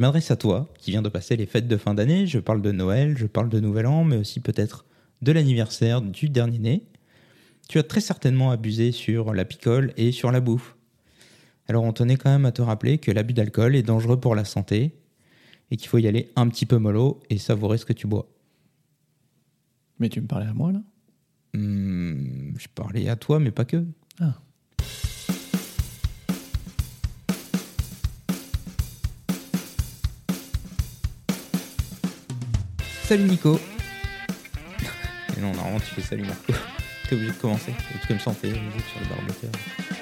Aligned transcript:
je 0.00 0.02
m'adresse 0.06 0.30
à 0.30 0.36
toi 0.36 0.66
qui 0.78 0.92
viens 0.92 1.02
de 1.02 1.10
passer 1.10 1.36
les 1.36 1.44
fêtes 1.44 1.68
de 1.68 1.76
fin 1.76 1.92
d'année. 1.92 2.26
Je 2.26 2.38
parle 2.38 2.62
de 2.62 2.72
Noël, 2.72 3.18
je 3.18 3.26
parle 3.26 3.50
de 3.50 3.60
Nouvel 3.60 3.86
An, 3.86 4.02
mais 4.02 4.16
aussi 4.16 4.40
peut-être 4.40 4.86
de 5.20 5.30
l'anniversaire 5.30 6.00
du 6.00 6.30
dernier 6.30 6.58
né. 6.58 6.86
Tu 7.68 7.78
as 7.78 7.82
très 7.82 8.00
certainement 8.00 8.50
abusé 8.50 8.92
sur 8.92 9.34
la 9.34 9.44
picole 9.44 9.92
et 9.98 10.10
sur 10.10 10.32
la 10.32 10.40
bouffe. 10.40 10.74
Alors 11.68 11.84
on 11.84 11.92
tenait 11.92 12.16
quand 12.16 12.30
même 12.30 12.46
à 12.46 12.50
te 12.50 12.62
rappeler 12.62 12.96
que 12.96 13.10
l'abus 13.10 13.34
d'alcool 13.34 13.76
est 13.76 13.82
dangereux 13.82 14.18
pour 14.18 14.34
la 14.34 14.46
santé 14.46 14.94
et 15.70 15.76
qu'il 15.76 15.88
faut 15.88 15.98
y 15.98 16.06
aller 16.06 16.30
un 16.34 16.48
petit 16.48 16.64
peu 16.64 16.78
mollo 16.78 17.20
et 17.28 17.36
savourer 17.36 17.76
ce 17.76 17.84
que 17.84 17.92
tu 17.92 18.06
bois. 18.06 18.26
Mais 19.98 20.08
tu 20.08 20.22
me 20.22 20.26
parlais 20.26 20.46
à 20.46 20.54
moi 20.54 20.72
là? 20.72 20.80
Hmm, 21.52 22.56
je 22.56 22.68
parlais 22.74 23.06
à 23.10 23.16
toi, 23.16 23.38
mais 23.38 23.50
pas 23.50 23.66
que. 23.66 23.84
Ah. 24.18 24.40
Salut 33.10 33.24
Nico. 33.24 33.58
Mais 35.34 35.42
non, 35.42 35.50
normalement 35.52 35.80
tu 35.80 35.96
fais 35.96 36.00
salut 36.00 36.22
Marco. 36.22 36.52
T'es 37.08 37.16
obligé 37.16 37.32
de 37.32 37.36
commencer. 37.38 37.72
Et 37.72 37.98
tout 37.98 38.06
comme 38.06 38.20
ça 38.20 38.30
on 38.30 38.34
fait 38.34 38.50
musique 38.50 38.86
sur 38.88 39.00
le 39.00 39.06
barboteur. 39.08 39.50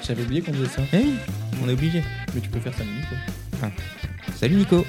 J'avais 0.05 0.21
oublié 0.21 0.43
qu'on 0.43 0.53
faisait 0.53 0.67
ça. 0.67 0.83
Eh 0.93 0.97
oui, 0.97 1.15
on 1.63 1.67
est 1.69 1.73
obligé. 1.73 2.03
Mais 2.35 2.41
tu 2.41 2.49
peux 2.49 2.59
faire 2.59 2.75
ça 2.75 2.83
Nico. 2.83 3.71
Salut 4.35 4.57
Nico. 4.57 4.85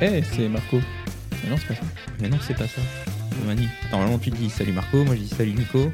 Eh, 0.00 0.22
c'est 0.34 0.48
Marco. 0.48 0.80
Mais 1.44 1.50
non, 1.50 1.56
c'est 1.58 1.68
pas 1.68 1.74
ça. 1.74 1.86
Mais 2.22 2.28
non, 2.30 2.38
c'est 2.40 2.56
pas 2.56 2.66
ça. 2.66 2.80
Normalement 3.92 4.18
tu 4.18 4.30
dis 4.30 4.48
salut 4.48 4.72
Marco, 4.72 5.04
moi 5.04 5.14
je 5.14 5.20
dis 5.20 5.28
salut 5.28 5.52
Nico. 5.52 5.92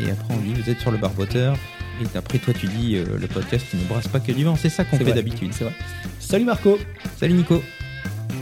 Et 0.00 0.10
après 0.10 0.34
on 0.34 0.38
dit 0.38 0.52
vous 0.52 0.68
êtes 0.68 0.80
sur 0.80 0.90
le 0.90 0.98
barboteur. 0.98 1.56
Et 2.02 2.18
après 2.18 2.38
toi 2.38 2.52
tu 2.54 2.66
dis 2.66 2.96
euh, 2.96 3.04
le 3.20 3.28
podcast 3.28 3.64
qui 3.70 3.76
ne 3.76 3.84
brasse 3.84 4.08
pas 4.08 4.18
que 4.18 4.32
du 4.32 4.42
vent. 4.42 4.56
C'est 4.56 4.68
ça 4.68 4.82
qu'on 4.84 4.98
C'est 4.98 5.04
fait 5.04 5.12
vrai. 5.12 5.22
d'habitude. 5.22 5.52
C'est 5.54 5.62
vrai. 5.62 5.74
Salut 6.18 6.44
Marco 6.44 6.76
Salut 7.20 7.34
Nico. 7.34 7.62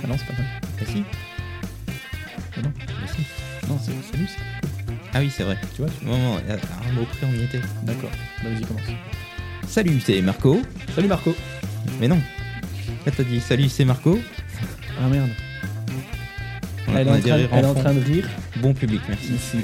Ah 0.03 0.07
non, 0.07 0.17
c'est 0.17 0.25
pas 0.27 0.37
ça. 0.37 0.43
Ah 0.81 0.85
si. 0.91 1.05
C'est 3.85 4.37
Ah 5.13 5.19
oui, 5.21 5.31
c'est 5.35 5.43
vrai. 5.45 5.57
Tu 5.75 5.83
vois 5.83 5.91
Non, 6.03 6.17
non, 6.19 6.37
à 6.37 6.89
un 6.89 6.93
mot 6.93 7.05
près, 7.05 7.27
on 7.27 7.33
y 7.35 7.43
était. 7.45 7.61
D'accord. 7.83 8.11
Bah, 8.43 8.49
vas-y, 8.51 8.63
commence. 8.63 8.83
Salut, 9.69 10.01
c'est 10.05 10.21
Marco. 10.23 10.61
Salut 10.95 11.09
Marco 11.09 11.35
Mais 12.01 12.09
non. 12.09 12.21
Là, 13.07 13.13
t'as 13.17 13.23
dit 13.23 13.41
salut, 13.41 13.69
c'est 13.69 13.85
Marco. 13.85 14.19
Ah 15.03 15.09
merde. 15.09 15.31
On 16.89 16.95
a- 16.95 17.01
Elle, 17.01 17.09
est 17.09 17.11
on 17.11 17.15
a 17.15 17.17
en 17.17 17.19
des 17.19 17.23
train, 17.29 17.37
rires 17.37 17.49
elle 17.53 17.59
est 17.59 17.67
en 17.67 17.71
enfants. 17.71 17.81
train 17.81 17.95
de 17.95 18.05
rire. 18.05 18.29
Bon 18.59 18.73
public, 18.75 19.01
merci. 19.09 19.33
Ici. 19.35 19.59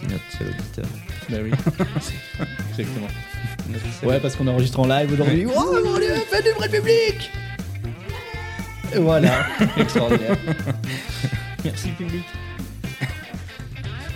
C'est 0.00 0.10
notre 0.10 0.24
seul 0.38 0.48
auditeur. 0.48 0.84
Bah 1.28 1.36
oui. 1.42 1.50
Exactement. 2.70 3.06
Notre 3.68 3.84
seul- 4.00 4.08
Ouais, 4.08 4.20
parce 4.20 4.36
qu'on 4.36 4.46
enregistre 4.46 4.80
en 4.80 4.86
live 4.86 5.12
aujourd'hui. 5.12 5.46
Oh 5.54 5.76
mon 5.84 5.98
dieu, 5.98 6.14
faites 6.30 6.44
du 6.44 6.50
vrai 6.52 6.68
public 6.68 7.30
Et 8.94 8.98
voilà. 8.98 9.46
Extraordinaire. 9.76 10.36
Merci 11.64 11.88
public. 11.90 12.22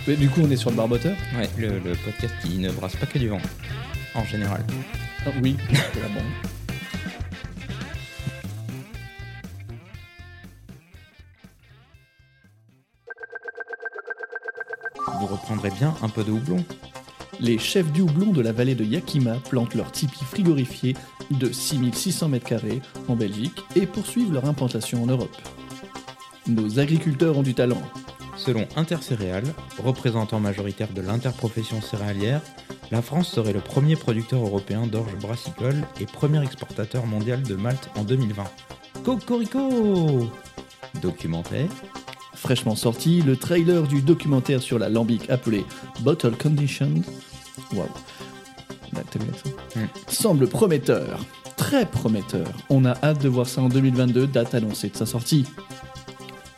Mais 0.07 0.15
du 0.15 0.29
coup, 0.29 0.41
on 0.43 0.51
est 0.51 0.55
sur 0.55 0.69
le 0.69 0.75
barboteur 0.75 1.15
Ouais, 1.37 1.49
le, 1.57 1.79
le 1.79 1.95
podcast 1.95 2.33
qui 2.43 2.57
ne 2.59 2.71
brasse 2.71 2.95
pas 2.95 3.05
que 3.07 3.17
du 3.17 3.27
vent. 3.27 3.41
En 4.13 4.23
général. 4.25 4.63
Ah, 5.25 5.29
Oui. 5.41 5.57
c'est 5.93 6.01
la 6.01 6.07
bombe. 6.09 6.23
Vous 15.19 15.27
reprendrez 15.27 15.69
bien 15.71 15.95
un 16.01 16.09
peu 16.09 16.23
de 16.23 16.31
houblon. 16.31 16.63
Les 17.39 17.57
chefs 17.57 17.91
du 17.91 18.01
houblon 18.01 18.31
de 18.31 18.41
la 18.41 18.51
vallée 18.53 18.75
de 18.75 18.83
Yakima 18.85 19.35
plantent 19.49 19.75
leur 19.75 19.91
tipi 19.91 20.23
frigorifié 20.23 20.95
de 21.31 21.51
6600 21.51 22.29
m2 22.31 22.81
en 23.07 23.15
Belgique 23.15 23.61
et 23.75 23.85
poursuivent 23.85 24.33
leur 24.33 24.45
implantation 24.45 25.03
en 25.03 25.07
Europe. 25.07 25.35
Nos 26.47 26.79
agriculteurs 26.79 27.37
ont 27.37 27.43
du 27.43 27.53
talent. 27.53 27.81
Selon 28.37 28.67
Intercéréales, 28.75 29.53
représentant 29.81 30.39
majoritaire 30.39 30.89
de 30.93 31.01
l'interprofession 31.01 31.81
céréalière, 31.81 32.41
la 32.91 33.01
France 33.01 33.29
serait 33.29 33.53
le 33.53 33.61
premier 33.61 33.95
producteur 33.95 34.41
européen 34.41 34.87
d'orge 34.87 35.15
brassicole 35.15 35.83
et 35.99 36.05
premier 36.05 36.43
exportateur 36.43 37.05
mondial 37.05 37.41
de 37.43 37.55
malt 37.55 37.89
en 37.95 38.03
2020. 38.03 38.43
Cocorico 39.03 40.29
Documentaire, 41.01 41.69
Fraîchement 42.35 42.75
sorti, 42.75 43.21
le 43.21 43.37
trailer 43.37 43.83
du 43.87 44.01
documentaire 44.01 44.61
sur 44.61 44.77
la 44.77 44.89
lambic 44.89 45.29
appelé 45.29 45.65
Bottle 46.01 46.35
Condition 46.37 46.91
Waouh. 47.73 47.87
Là, 48.93 49.01
t'as 49.09 49.19
vu 49.19 49.25
l'accent 49.27 49.49
Mm. 49.75 49.87
semble 50.09 50.47
prometteur. 50.47 51.19
Très 51.57 51.85
prometteur. 51.85 52.47
On 52.69 52.85
a 52.85 52.91
hâte 53.03 53.21
de 53.21 53.29
voir 53.29 53.47
ça 53.47 53.61
en 53.61 53.69
2022, 53.69 54.27
date 54.27 54.53
annoncée 54.53 54.89
de 54.89 54.95
sa 54.95 55.05
sortie. 55.05 55.45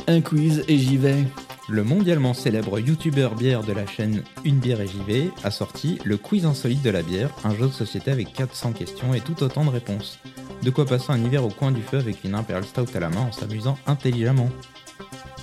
Un 0.08 0.22
quiz 0.22 0.64
et 0.68 0.78
j'y 0.78 0.98
vais. 0.98 1.24
Le 1.70 1.84
mondialement 1.84 2.34
célèbre 2.34 2.80
youtubeur 2.80 3.36
bière 3.36 3.64
de 3.64 3.74
la 3.74 3.86
chaîne 3.86 4.24
Une 4.46 4.60
bière 4.60 4.80
et 4.80 4.90
vais 5.06 5.32
a 5.44 5.52
sorti 5.52 6.00
le 6.06 6.16
quiz 6.16 6.46
insolite 6.46 6.82
de 6.82 6.90
la 6.90 7.02
bière, 7.02 7.30
un 7.44 7.54
jeu 7.54 7.68
de 7.68 7.72
société 7.72 8.10
avec 8.12 8.32
400 8.32 8.72
questions 8.72 9.14
et 9.14 9.20
tout 9.20 9.44
autant 9.44 9.66
de 9.66 9.70
réponses. 9.70 10.20
De 10.64 10.70
quoi 10.70 10.86
passer 10.86 11.12
un 11.12 11.22
hiver 11.22 11.44
au 11.44 11.50
coin 11.50 11.72
du 11.72 11.82
feu 11.82 11.98
avec 11.98 12.24
une 12.24 12.36
Imperial 12.36 12.64
Stout 12.64 12.96
à 12.96 13.00
la 13.00 13.10
main 13.10 13.22
en 13.22 13.32
s'amusant 13.32 13.78
intelligemment. 13.86 14.50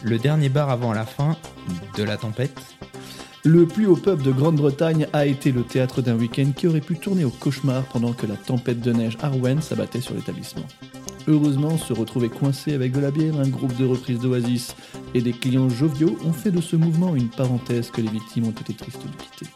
Le 0.03 0.19
dernier 0.19 0.49
bar 0.49 0.71
avant 0.71 0.93
la 0.95 1.05
fin 1.05 1.37
de 1.97 2.03
la 2.03 2.17
tempête, 2.17 2.59
Le 3.45 3.67
plus 3.67 3.87
haut 3.87 3.97
pub 3.97 4.23
de 4.23 4.33
Grande-Bretagne 4.33 5.07
a 5.13 5.27
été 5.27 5.53
le 5.53 5.63
théâtre 5.63 6.01
d'un 6.01 6.17
week-end 6.17 6.53
qui 6.57 6.67
aurait 6.67 6.81
pu 6.81 6.97
tourner 6.97 7.27
au 7.27 7.31
cauchemar 7.31 7.83
pendant 7.85 8.15
que 8.15 8.27
la 8.27 8.37
tempête 8.37 8.81
de 8.81 8.93
neige 8.93 9.19
Arwen 9.21 9.61
s'abattait 9.61 10.01
sur 10.01 10.15
l'établissement. 10.15 10.65
Heureusement, 11.29 11.77
se 11.77 11.93
retrouver 11.93 12.31
coincé 12.31 12.73
avec 12.73 12.93
de 12.93 13.01
la 13.01 13.11
bière, 13.11 13.39
un 13.39 13.49
groupe 13.49 13.77
de 13.77 13.85
reprises 13.85 14.19
d'Oasis 14.19 14.75
et 15.15 15.23
des 15.23 15.33
clients 15.33 15.69
joviaux 15.69 16.19
ont 16.25 16.33
fait 16.33 16.51
de 16.51 16.61
ce 16.61 16.77
mouvement 16.77 17.15
une 17.15 17.29
parenthèse 17.29 17.91
que 17.91 18.01
les 18.01 18.11
victimes 18.11 18.49
ont 18.49 18.51
été 18.51 18.75
tristes 18.75 19.03
de 19.03 19.23
quitter. 19.23 19.47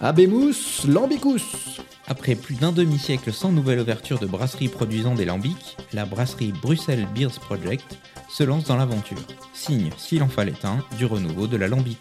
Abemous, 0.00 0.86
Lambicus 0.86 1.80
Après 2.06 2.34
plus 2.34 2.54
d'un 2.54 2.70
demi-siècle 2.70 3.32
sans 3.32 3.50
nouvelle 3.50 3.80
ouverture 3.80 4.18
de 4.18 4.26
brasserie 4.26 4.68
produisant 4.68 5.14
des 5.14 5.24
lambics, 5.24 5.76
la 5.94 6.04
brasserie 6.04 6.52
Bruxelles 6.62 7.08
Beers 7.14 7.40
Project 7.40 7.98
se 8.28 8.44
lance 8.44 8.64
dans 8.64 8.76
l'aventure. 8.76 9.18
Signe, 9.54 9.90
s'il 9.96 10.22
en 10.22 10.28
fallait 10.28 10.64
un, 10.64 10.84
du 10.98 11.06
renouveau 11.06 11.46
de 11.46 11.56
la 11.56 11.68
lambic. 11.68 11.98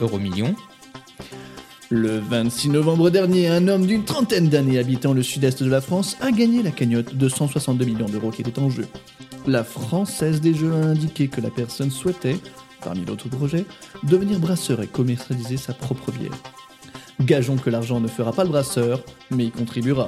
Euromillion, 0.00 0.54
Le 1.90 2.18
26 2.18 2.70
novembre 2.70 3.10
dernier, 3.10 3.48
un 3.48 3.68
homme 3.68 3.86
d'une 3.86 4.04
trentaine 4.04 4.48
d'années 4.48 4.78
habitant 4.78 5.12
le 5.12 5.22
sud-est 5.22 5.62
de 5.62 5.68
la 5.68 5.82
France 5.82 6.16
a 6.22 6.30
gagné 6.30 6.62
la 6.62 6.70
cagnotte 6.70 7.14
de 7.14 7.28
162 7.28 7.84
millions 7.84 8.08
d'euros 8.08 8.30
qui 8.30 8.40
était 8.40 8.58
en 8.58 8.70
jeu. 8.70 8.86
La 9.46 9.64
Française 9.64 10.40
des 10.40 10.54
Jeux 10.54 10.72
a 10.72 10.76
indiqué 10.76 11.26
que 11.26 11.40
la 11.40 11.50
personne 11.50 11.90
souhaitait, 11.90 12.36
parmi 12.84 13.00
d'autres 13.00 13.28
projets, 13.28 13.64
devenir 14.04 14.38
brasseur 14.38 14.80
et 14.82 14.86
commercialiser 14.86 15.56
sa 15.56 15.74
propre 15.74 16.12
bière. 16.12 16.30
Gageons 17.20 17.56
que 17.56 17.70
l'argent 17.70 17.98
ne 17.98 18.06
fera 18.06 18.32
pas 18.32 18.44
le 18.44 18.50
brasseur, 18.50 19.02
mais 19.30 19.46
y 19.46 19.50
contribuera. 19.50 20.06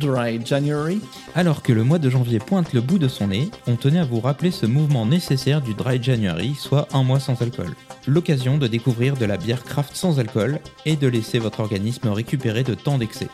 Dry 0.00 0.44
January 0.44 1.00
Alors 1.34 1.62
que 1.62 1.72
le 1.72 1.84
mois 1.84 1.98
de 1.98 2.10
janvier 2.10 2.40
pointe 2.40 2.72
le 2.72 2.80
bout 2.80 2.98
de 2.98 3.08
son 3.08 3.28
nez, 3.28 3.50
on 3.68 3.76
tenait 3.76 4.00
à 4.00 4.04
vous 4.04 4.20
rappeler 4.20 4.50
ce 4.50 4.66
mouvement 4.66 5.06
nécessaire 5.06 5.60
du 5.60 5.74
Dry 5.74 6.02
January, 6.02 6.54
soit 6.58 6.88
un 6.92 7.04
mois 7.04 7.20
sans 7.20 7.40
alcool. 7.42 7.74
L'occasion 8.08 8.58
de 8.58 8.66
découvrir 8.66 9.16
de 9.16 9.26
la 9.26 9.36
bière 9.36 9.62
craft 9.62 9.94
sans 9.94 10.18
alcool 10.18 10.58
et 10.86 10.96
de 10.96 11.06
laisser 11.06 11.38
votre 11.38 11.60
organisme 11.60 12.08
récupérer 12.08 12.64
de 12.64 12.74
tant 12.74 12.98
d'excès. 12.98 13.28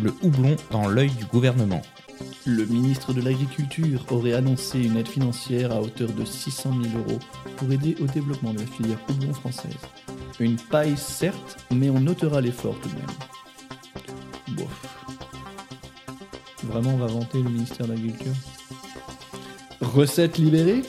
Le 0.00 0.12
houblon 0.22 0.56
dans 0.70 0.88
l'œil 0.88 1.10
du 1.10 1.24
gouvernement. 1.24 1.82
Le 2.48 2.64
ministre 2.64 3.12
de 3.12 3.20
l'Agriculture 3.20 4.06
aurait 4.10 4.32
annoncé 4.32 4.80
une 4.82 4.96
aide 4.96 5.06
financière 5.06 5.70
à 5.70 5.82
hauteur 5.82 6.10
de 6.10 6.24
600 6.24 6.72
000 6.82 6.96
euros 6.96 7.18
pour 7.58 7.70
aider 7.70 7.94
au 8.00 8.06
développement 8.06 8.54
de 8.54 8.60
la 8.60 8.66
filière 8.66 8.98
houblon 9.10 9.34
française. 9.34 9.76
Une 10.40 10.56
paille 10.56 10.96
certes, 10.96 11.58
mais 11.70 11.90
on 11.90 12.00
notera 12.00 12.40
l'effort 12.40 12.74
tout 12.80 12.88
de 12.88 12.94
même. 12.94 14.56
Bof. 14.56 14.96
Vraiment, 16.64 16.94
on 16.94 16.96
va 16.96 17.08
vanter 17.08 17.42
le 17.42 17.50
ministère 17.50 17.86
de 17.86 17.92
l'Agriculture? 17.92 18.32
Recette 19.82 20.38
libérée? 20.38 20.84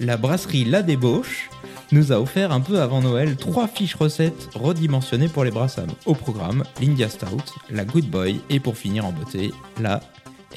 La 0.00 0.16
brasserie 0.16 0.64
La 0.64 0.82
Débauche 0.82 1.48
nous 1.92 2.10
a 2.10 2.20
offert 2.20 2.50
un 2.50 2.60
peu 2.60 2.80
avant 2.80 3.02
Noël 3.02 3.36
trois 3.36 3.68
fiches 3.68 3.94
recettes 3.94 4.48
redimensionnées 4.56 5.28
pour 5.28 5.44
les 5.44 5.52
brassames. 5.52 5.92
Au 6.06 6.14
programme, 6.14 6.64
l'India 6.80 7.08
Stout, 7.08 7.54
la 7.70 7.84
Good 7.84 8.06
Boy 8.06 8.40
et 8.50 8.58
pour 8.58 8.76
finir 8.76 9.06
en 9.06 9.12
beauté, 9.12 9.52
la 9.80 10.00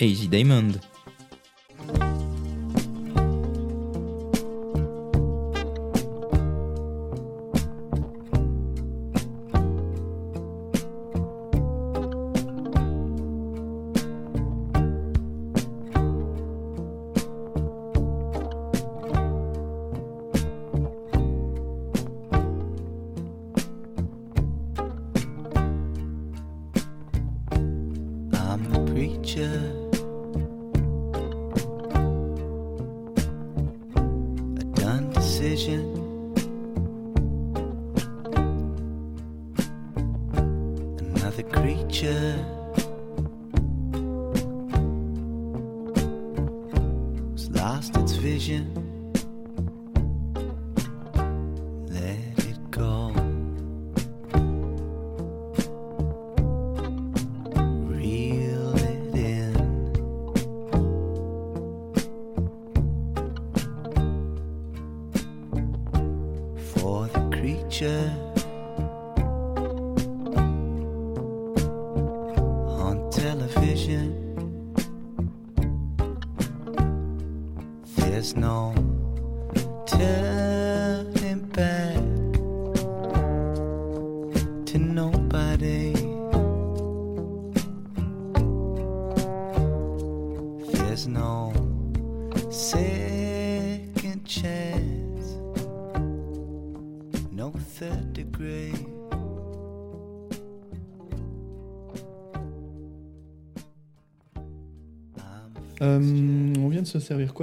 Easy 0.01 0.27
Diamond. 0.27 0.79
There's 78.19 78.35
no 78.35 78.73
turning 79.87 80.48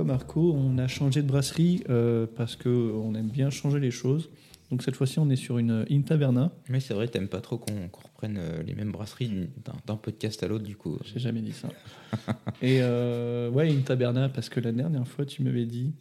Marco 0.04 0.52
On 0.54 0.78
a 0.78 0.88
changé 0.88 1.22
de 1.22 1.26
brasserie 1.28 1.82
euh, 1.88 2.26
parce 2.36 2.56
que 2.56 2.68
on 2.94 3.14
aime 3.14 3.28
bien 3.28 3.50
changer 3.50 3.80
les 3.80 3.90
choses. 3.90 4.30
Donc 4.70 4.82
cette 4.82 4.96
fois-ci, 4.96 5.20
on 5.20 5.30
est 5.30 5.36
sur 5.36 5.58
une 5.58 5.84
In 5.90 6.00
Taverna. 6.02 6.50
Mais 6.68 6.80
c'est 6.80 6.92
vrai, 6.94 7.06
t'aimes 7.06 7.28
pas 7.28 7.40
trop 7.40 7.56
qu'on 7.56 7.88
qu'on 7.88 8.02
reprenne 8.02 8.36
euh, 8.38 8.62
les 8.64 8.74
mêmes 8.74 8.90
brasseries 8.90 9.48
d'un 9.86 9.96
podcast 9.96 10.42
à 10.42 10.48
l'autre, 10.48 10.64
du 10.64 10.74
coup. 10.76 10.98
J'ai 11.04 11.20
jamais 11.20 11.40
dit 11.40 11.52
ça. 11.52 11.68
Et 12.62 12.78
euh, 12.80 13.48
ouais, 13.50 13.70
In 13.72 13.80
Taberna, 13.82 14.28
parce 14.28 14.48
que 14.48 14.58
la 14.58 14.72
dernière 14.72 15.06
fois, 15.06 15.24
tu 15.24 15.42
m'avais 15.44 15.66
dit 15.66 15.92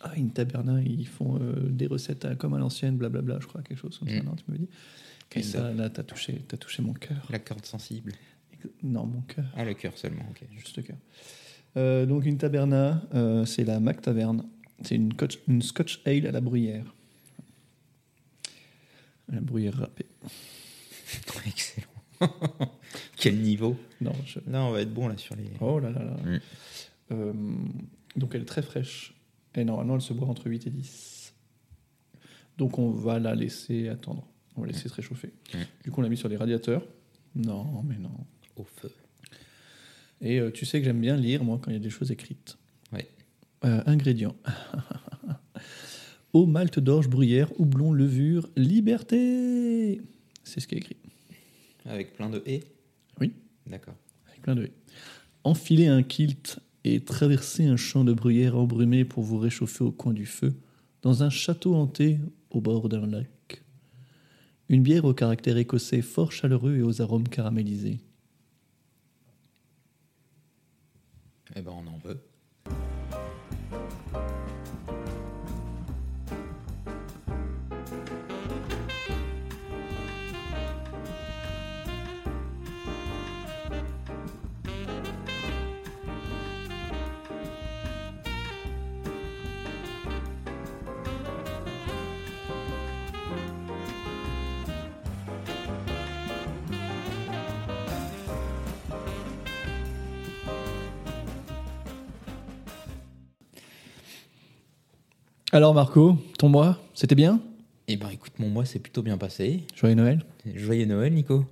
Ah, 0.00 0.12
In 0.16 0.28
Taberna, 0.28 0.80
ils 0.82 1.08
font 1.08 1.38
euh, 1.40 1.54
des 1.68 1.88
recettes 1.88 2.24
à- 2.24 2.36
comme 2.36 2.54
à 2.54 2.58
l'ancienne, 2.58 2.96
blablabla, 2.96 3.38
je 3.40 3.46
crois, 3.48 3.62
quelque 3.62 3.78
chose 3.78 3.98
comme 3.98 4.08
ça. 4.08 4.14
Mm. 4.22 4.26
Non, 4.26 4.34
tu 4.36 4.44
m'avais 4.46 4.60
dit. 4.60 4.68
Et 5.34 5.42
ça. 5.42 5.72
là, 5.72 5.88
t'as 5.90 6.02
touché, 6.04 6.42
t'as 6.46 6.58
touché 6.58 6.82
mon 6.82 6.92
cœur. 6.92 7.26
La 7.30 7.38
corde 7.40 7.64
sensible. 7.66 8.12
Non, 8.84 9.06
mon 9.06 9.22
cœur, 9.22 9.46
Ah, 9.56 9.64
le 9.64 9.74
cœur 9.74 9.96
seulement, 9.98 10.22
ok. 10.30 10.46
juste 10.56 10.76
le 10.76 10.82
cœur. 10.84 10.96
Euh, 11.76 12.06
donc, 12.06 12.26
une 12.26 12.38
taberna, 12.38 13.02
euh, 13.14 13.44
c'est 13.44 13.64
la 13.64 13.80
Mac 13.80 14.00
Taverne. 14.02 14.46
C'est 14.82 14.96
une, 14.96 15.62
Scotch 15.62 16.02
Ale 16.04 16.26
à 16.26 16.32
la 16.32 16.40
bruyère. 16.40 16.94
À 19.30 19.36
la 19.36 19.40
bruyère 19.40 19.74
râpée. 19.78 20.06
Excellent. 21.46 21.86
Quel 23.16 23.38
niveau 23.38 23.76
Non, 24.00 24.12
je- 24.26 24.40
Là, 24.50 24.64
on 24.64 24.70
va 24.72 24.80
être 24.80 24.92
bon 24.92 25.08
là 25.08 25.16
sur 25.16 25.36
les. 25.36 25.50
Oh 25.60 25.78
là 25.78 25.90
là 25.90 26.04
là. 26.04 26.16
Mm. 26.24 26.40
Euh, 27.12 27.32
donc 28.16 28.34
elle 28.34 28.42
est 28.42 28.46
très 28.46 28.62
fraîche. 28.62 29.14
Et 29.54 29.64
normalement, 29.64 29.94
elle 29.96 30.02
se 30.02 30.12
boit 30.12 30.28
entre 30.28 30.48
8 30.48 30.66
et 30.66 30.70
10. 30.70 31.34
Donc 32.58 32.78
on 32.78 32.90
va 32.90 33.18
la 33.18 33.34
laisser 33.34 33.88
attendre. 33.88 34.26
On 34.56 34.62
va 34.62 34.66
laisser 34.66 34.88
se 34.88 34.94
réchauffer. 34.94 35.32
Mm. 35.54 35.58
Du 35.84 35.90
coup, 35.90 36.00
on 36.00 36.02
l'a 36.02 36.08
mis 36.08 36.16
sur 36.16 36.28
les 36.28 36.36
radiateurs. 36.36 36.84
Non, 37.34 37.82
mais 37.82 37.98
non. 37.98 38.10
Au 38.56 38.64
feu. 38.64 38.90
Et 40.22 40.38
euh, 40.38 40.50
tu 40.50 40.64
sais 40.64 40.78
que 40.78 40.84
j'aime 40.84 41.00
bien 41.00 41.16
lire, 41.16 41.44
moi, 41.44 41.58
quand 41.60 41.70
il 41.70 41.74
y 41.74 41.76
a 41.76 41.80
des 41.80 41.90
choses 41.90 42.12
écrites. 42.12 42.56
Ouais. 42.92 43.08
Euh, 43.64 43.82
ingrédients. 43.86 44.36
Eau, 46.32 46.46
malt 46.46 46.78
d'orge, 46.78 47.08
bruyère, 47.08 47.48
houblon, 47.60 47.92
levure, 47.92 48.48
liberté. 48.56 50.00
C'est 50.44 50.60
ce 50.60 50.66
qui 50.66 50.76
est 50.76 50.78
écrit. 50.78 50.96
Avec 51.84 52.14
plein 52.14 52.30
de 52.30 52.42
et 52.46 52.62
Oui. 53.20 53.32
D'accord. 53.66 53.94
Avec 54.28 54.42
plein 54.42 54.54
de 54.54 54.64
haies. 54.64 54.72
Enfiler 55.44 55.88
un 55.88 56.02
kilt 56.02 56.60
et 56.84 57.00
traverser 57.00 57.66
un 57.66 57.76
champ 57.76 58.04
de 58.04 58.12
bruyère 58.12 58.56
embrumé 58.56 59.04
pour 59.04 59.24
vous 59.24 59.38
réchauffer 59.38 59.84
au 59.84 59.92
coin 59.92 60.12
du 60.12 60.26
feu, 60.26 60.54
dans 61.02 61.22
un 61.22 61.30
château 61.30 61.74
hanté 61.74 62.18
au 62.50 62.60
bord 62.60 62.88
d'un 62.88 63.06
lac. 63.06 63.62
Une 64.68 64.82
bière 64.82 65.04
au 65.04 65.12
caractère 65.12 65.56
écossais 65.56 66.00
fort 66.00 66.32
chaleureux 66.32 66.76
et 66.76 66.82
aux 66.82 67.02
arômes 67.02 67.28
caramélisés. 67.28 67.98
Eh 71.54 71.62
ben, 71.62 71.72
on 71.72 71.86
en 71.86 71.98
veut. 71.98 72.31
Alors 105.52 105.74
Marco, 105.74 106.16
ton 106.38 106.48
mois, 106.48 106.78
c'était 106.94 107.14
bien? 107.14 107.40
Eh 107.88 107.96
ben, 107.96 108.08
écoute, 108.10 108.32
mon 108.38 108.48
mois 108.48 108.64
s'est 108.64 108.78
plutôt 108.78 109.02
bien 109.02 109.18
passé. 109.18 109.64
Joyeux 109.74 109.94
Noël 109.94 110.24
Joyeux 110.54 110.86
Noël, 110.86 111.12
Nico. 111.12 111.44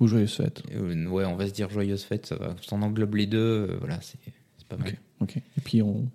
ou 0.00 0.06
joyeuse 0.06 0.34
fête 0.34 0.62
Euh, 0.72 1.06
ouais, 1.06 1.24
on 1.24 1.36
va 1.36 1.46
se 1.48 1.52
dire 1.52 1.68
joyeuse 1.70 2.04
fête, 2.04 2.26
ça 2.26 2.36
va. 2.36 2.54
Ça 2.66 2.76
en 2.76 2.82
englobe 2.82 3.14
les 3.16 3.26
deux. 3.26 3.38
euh, 3.70 3.76
voilà, 3.80 3.98
c'est 4.00 4.18
pas 4.68 4.76
mal. 4.76 4.88
Ok, 5.20 5.30
ok. 5.30 5.36
Et 5.36 5.60
puis 5.64 5.82
on... 5.82 6.06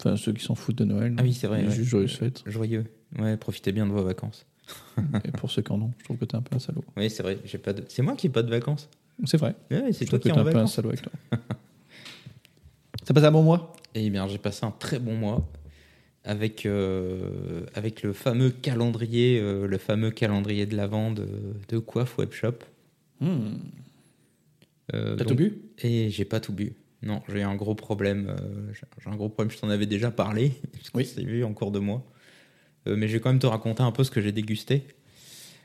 Enfin, 0.00 0.16
ceux 0.16 0.32
qui 0.32 0.44
s'en 0.44 0.54
foutent 0.54 0.76
de 0.78 0.84
Noël. 0.84 1.14
Ah 1.18 1.22
oui, 1.22 1.32
c'est 1.34 1.46
vrai, 1.46 1.68
Juste 1.70 1.88
joyeuse 1.90 2.16
fête. 2.16 2.42
Joyeux. 2.46 2.84
Ouais, 3.18 3.36
profitez 3.36 3.72
bien 3.72 3.86
de 3.86 3.92
vos 3.92 4.02
vacances. 4.02 4.46
Et 5.24 5.30
pour 5.32 5.50
ceux 5.50 5.62
qui 5.62 5.72
en 5.72 5.80
ont, 5.80 5.92
je 5.98 6.04
trouve 6.04 6.16
que 6.16 6.24
t'es 6.24 6.36
un 6.36 6.42
peu 6.42 6.56
un 6.56 6.58
salaud. 6.58 6.84
Oui, 6.96 7.10
c'est 7.10 7.22
vrai. 7.22 7.38
J'ai 7.44 7.58
pas 7.58 7.72
de. 7.74 7.84
C'est 7.88 8.02
moi 8.02 8.16
qui 8.16 8.26
ai 8.28 8.30
pas 8.30 8.42
de 8.42 8.50
vacances. 8.50 8.88
C'est 9.24 9.36
vrai. 9.36 9.54
Ouais, 9.70 9.92
c'est 9.92 10.06
toi 10.06 10.18
qui 10.18 10.28
es 10.28 10.32
en 10.32 10.38
un 10.38 10.42
peu 10.42 10.50
un 10.50 10.52
vacances. 10.52 10.74
salaud 10.74 10.88
avec 10.88 11.02
toi. 11.02 11.12
Ça 13.04 13.12
passe 13.14 13.24
un 13.24 13.30
bon 13.30 13.42
mois? 13.42 13.74
Eh 13.94 14.10
bien, 14.10 14.26
j'ai 14.28 14.38
passé 14.38 14.64
un 14.64 14.70
très 14.72 14.98
bon 14.98 15.14
mois 15.14 15.46
avec 16.24 16.66
euh, 16.66 17.64
avec 17.74 18.02
le 18.02 18.12
fameux 18.12 18.50
calendrier, 18.50 19.38
euh, 19.40 19.66
le 19.66 19.78
fameux 19.78 20.10
calendrier 20.10 20.66
de 20.66 20.76
l'avant 20.76 21.10
de, 21.12 21.26
de 21.68 21.78
Coiffe 21.78 22.18
Webshop. 22.18 22.54
Hmm. 23.20 23.54
Euh, 24.94 25.16
T'as 25.16 25.24
donc- 25.24 25.28
tout 25.28 25.34
bu? 25.36 25.58
Et 25.82 26.10
j'ai 26.10 26.24
pas 26.24 26.40
tout 26.40 26.52
bu. 26.52 26.72
Non, 27.02 27.22
j'ai 27.28 27.42
un 27.42 27.54
gros 27.54 27.74
problème. 27.74 28.34
j'ai- 28.72 29.10
un 29.10 29.16
gros 29.16 29.28
problème. 29.28 29.50
Je 29.50 29.58
t'en 29.58 29.68
avais 29.70 29.86
déjà 29.86 30.10
parlé. 30.10 30.52
Parce 30.72 30.90
qu'on 30.90 30.98
Oui. 30.98 31.04
s'est 31.04 31.22
vu 31.24 31.44
en 31.44 31.52
cours 31.52 31.70
de 31.70 31.78
mois. 31.78 32.04
Mais 32.86 33.08
je 33.08 33.14
vais 33.14 33.20
quand 33.20 33.30
même 33.30 33.38
te 33.38 33.46
raconter 33.46 33.82
un 33.82 33.92
peu 33.92 34.04
ce 34.04 34.10
que 34.10 34.20
j'ai 34.20 34.32
dégusté. 34.32 34.84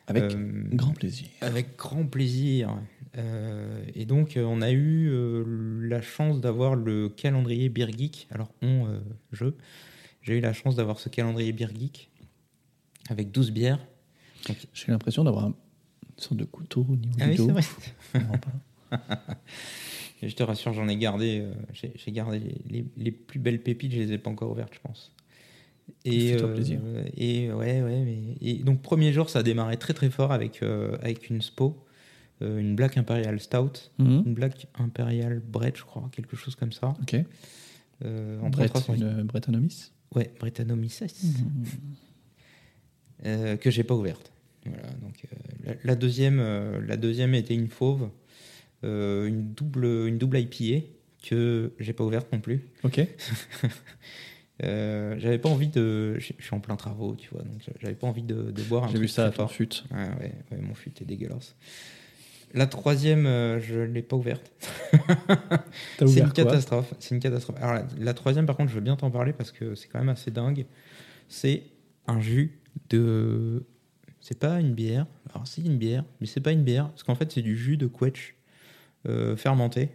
Avec 0.09 0.23
Euh, 0.23 0.63
grand 0.73 0.93
plaisir. 0.93 1.27
Avec 1.41 1.77
grand 1.77 2.05
plaisir. 2.05 2.77
Euh, 3.17 3.83
et 3.95 4.05
donc, 4.05 4.37
euh, 4.37 4.43
on 4.43 4.61
a 4.61 4.71
eu 4.71 5.09
euh, 5.09 5.43
la 5.87 6.01
chance 6.01 6.41
d'avoir 6.41 6.75
le 6.75 7.09
calendrier 7.09 7.69
Beer 7.69 7.87
Geek. 7.95 8.27
Alors, 8.31 8.51
on, 8.61 8.99
je, 9.31 9.45
j'ai 10.21 10.37
eu 10.37 10.41
la 10.41 10.53
chance 10.53 10.75
d'avoir 10.75 10.99
ce 10.99 11.09
calendrier 11.09 11.51
Beer 11.53 11.69
Geek 11.77 12.09
avec 13.09 13.31
12 13.31 13.51
bières. 13.51 13.79
J'ai 14.73 14.91
l'impression 14.91 15.23
d'avoir 15.23 15.45
un- 15.45 15.55
une 16.17 16.17
sorte 16.23 16.37
de 16.37 16.45
couteau 16.45 16.85
au 16.89 16.95
niveau 16.95 17.13
Ah 17.19 17.25
du 17.25 17.29
oui, 17.31 17.35
dos. 17.37 17.45
c'est 17.47 18.19
vrai. 18.19 18.23
Je 20.21 20.35
te 20.35 20.43
rassure, 20.43 20.73
j'en 20.73 20.87
ai 20.89 20.97
gardé, 20.97 21.45
j'ai, 21.71 21.93
j'ai 21.95 22.11
gardé 22.11 22.39
les, 22.39 22.57
les- 22.69 22.85
les 22.97 23.11
plus 23.11 23.39
belles 23.39 23.61
pépites, 23.63 23.91
je 23.93 23.99
les 23.99 24.11
ai 24.11 24.17
pas 24.17 24.29
encore 24.29 24.51
ouvertes, 24.51 24.73
je 24.73 24.79
pense. 24.81 25.13
Et, 26.05 26.35
plaisir. 26.53 26.79
et 27.17 27.51
ouais, 27.51 27.81
ouais, 27.81 28.03
mais 28.03 28.35
et 28.41 28.55
donc 28.63 28.81
premier 28.81 29.11
jour, 29.13 29.29
ça 29.29 29.39
a 29.39 29.43
démarré 29.43 29.77
très 29.77 29.93
très 29.93 30.09
fort 30.09 30.31
avec 30.31 30.61
euh, 30.63 30.97
avec 31.01 31.29
une 31.29 31.41
spo, 31.41 31.85
euh, 32.41 32.59
une 32.59 32.75
Black 32.75 32.97
Imperial 32.97 33.39
Stout, 33.39 33.91
Mhm. 33.99 34.23
une 34.25 34.33
Black 34.33 34.67
Imperial 34.75 35.39
Brett, 35.39 35.77
je 35.77 35.83
crois, 35.83 36.09
quelque 36.11 36.35
chose 36.35 36.55
comme 36.55 36.71
ça. 36.71 36.93
Ok. 37.01 37.15
Euh, 38.05 38.39
en 38.41 38.49
Brett, 38.49 38.71
une 38.95 39.23
Brettanomys. 39.23 39.91
ouais, 40.15 40.31
Brettanomyces, 40.39 41.01
Mhm. 41.23 41.63
euh, 43.25 43.57
que 43.57 43.69
j'ai 43.71 43.83
pas 43.83 43.95
ouverte. 43.95 44.31
Voilà, 44.65 44.89
donc 45.01 45.25
euh, 45.25 45.37
la, 45.65 45.73
la 45.83 45.95
deuxième, 45.95 46.39
euh, 46.39 46.79
la 46.85 46.97
deuxième 46.97 47.33
était 47.33 47.53
une 47.55 47.67
fauve, 47.69 48.09
euh, 48.83 49.25
une 49.27 49.53
double, 49.53 49.85
une 50.07 50.17
double 50.17 50.37
IPA 50.39 50.85
que 51.27 51.73
j'ai 51.79 51.91
pas 51.93 52.03
ouverte 52.05 52.31
non 52.31 52.39
plus. 52.39 52.61
Ok. 52.83 53.01
Euh, 54.63 55.15
j'avais 55.17 55.37
pas 55.39 55.49
envie 55.49 55.69
de. 55.69 56.15
Je 56.19 56.33
suis 56.37 56.53
en 56.53 56.59
plein 56.59 56.75
travaux, 56.75 57.15
tu 57.15 57.29
vois, 57.29 57.41
donc 57.43 57.61
j'avais 57.81 57.95
pas 57.95 58.07
envie 58.07 58.23
de, 58.23 58.51
de 58.51 58.63
boire 58.63 58.85
un 58.85 58.87
J'ai 58.89 58.99
vu 58.99 59.07
ça 59.07 59.25
à 59.25 59.31
ton 59.31 59.47
fut. 59.47 59.83
Ouais, 59.91 59.97
ouais, 59.97 60.33
ouais, 60.51 60.57
mon 60.61 60.73
fut 60.73 60.91
est 61.01 61.05
dégueulasse. 61.05 61.55
La 62.53 62.65
troisième, 62.65 63.27
euh, 63.27 63.59
je 63.59 63.79
l'ai 63.79 64.01
pas 64.01 64.15
ouverte. 64.15 64.51
C'est 65.99 66.19
une 66.19 66.31
catastrophe. 66.31 66.93
C'est 66.99 67.13
une 67.13 67.21
catastrophe. 67.21 67.57
Alors 67.61 67.75
la, 67.75 67.85
la 67.99 68.13
troisième, 68.13 68.45
par 68.47 68.57
contre, 68.57 68.69
je 68.69 68.75
veux 68.75 68.81
bien 68.81 68.95
t'en 68.95 69.11
parler 69.11 69.33
parce 69.33 69.51
que 69.51 69.75
c'est 69.75 69.87
quand 69.87 69.99
même 69.99 70.09
assez 70.09 70.31
dingue. 70.31 70.65
C'est 71.27 71.63
un 72.07 72.19
jus 72.19 72.59
de. 72.89 73.63
C'est 74.19 74.39
pas 74.39 74.59
une 74.59 74.73
bière. 74.73 75.05
Alors 75.33 75.47
c'est 75.47 75.61
une 75.61 75.77
bière, 75.77 76.03
mais 76.19 76.27
c'est 76.27 76.41
pas 76.41 76.51
une 76.51 76.63
bière 76.63 76.89
parce 76.89 77.03
qu'en 77.03 77.15
fait 77.15 77.31
c'est 77.31 77.41
du 77.41 77.55
jus 77.55 77.77
de 77.77 77.87
quetch 77.87 78.35
euh, 79.07 79.35
fermenté 79.37 79.89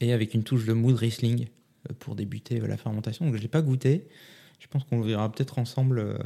et 0.00 0.12
avec 0.12 0.34
une 0.34 0.44
touche 0.44 0.64
de 0.64 0.72
mou 0.72 0.92
de 0.92 0.96
Riesling 0.96 1.48
pour 1.98 2.14
débuter 2.14 2.60
euh, 2.60 2.66
la 2.66 2.76
fermentation. 2.76 3.26
Donc 3.26 3.36
je 3.36 3.40
l'ai 3.42 3.48
pas 3.48 3.62
goûté. 3.62 4.06
Je 4.60 4.66
pense 4.66 4.84
qu'on 4.84 4.98
le 5.00 5.06
verra 5.06 5.30
peut-être 5.30 5.58
ensemble 5.58 5.98
euh, 6.00 6.18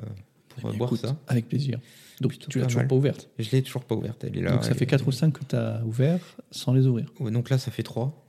pour 0.49 0.61
Eh 0.61 0.69
bien, 0.71 0.79
boire 0.79 0.89
écoute, 0.91 1.01
ça. 1.01 1.17
Avec 1.27 1.49
plaisir. 1.49 1.79
Donc 2.21 2.31
Plutôt 2.33 2.49
tu 2.49 2.59
l'as 2.59 2.67
toujours 2.67 2.81
mal. 2.81 2.89
pas 2.89 2.95
ouverte. 2.97 3.29
Je 3.39 3.51
l'ai 3.51 3.63
toujours 3.63 3.85
pas 3.85 3.95
ouverte. 3.95 4.25
Elle 4.25 4.37
est 4.39 4.43
là. 4.43 4.53
Donc 4.53 4.65
ça 4.65 4.75
fait 4.75 4.85
est- 4.85 4.87
4 4.89 5.07
ou 5.09 5.13
5 5.13 5.33
que 5.33 5.45
tu 5.45 5.57
as 5.57 5.83
ouvert 5.85 6.21
sans 6.51 6.73
les 6.73 6.87
ouvrir. 6.87 7.07
Ouais, 7.21 7.31
donc 7.31 7.51
là 7.51 7.59
ça 7.59 7.71
fait 7.71 7.83
trois. 7.83 8.25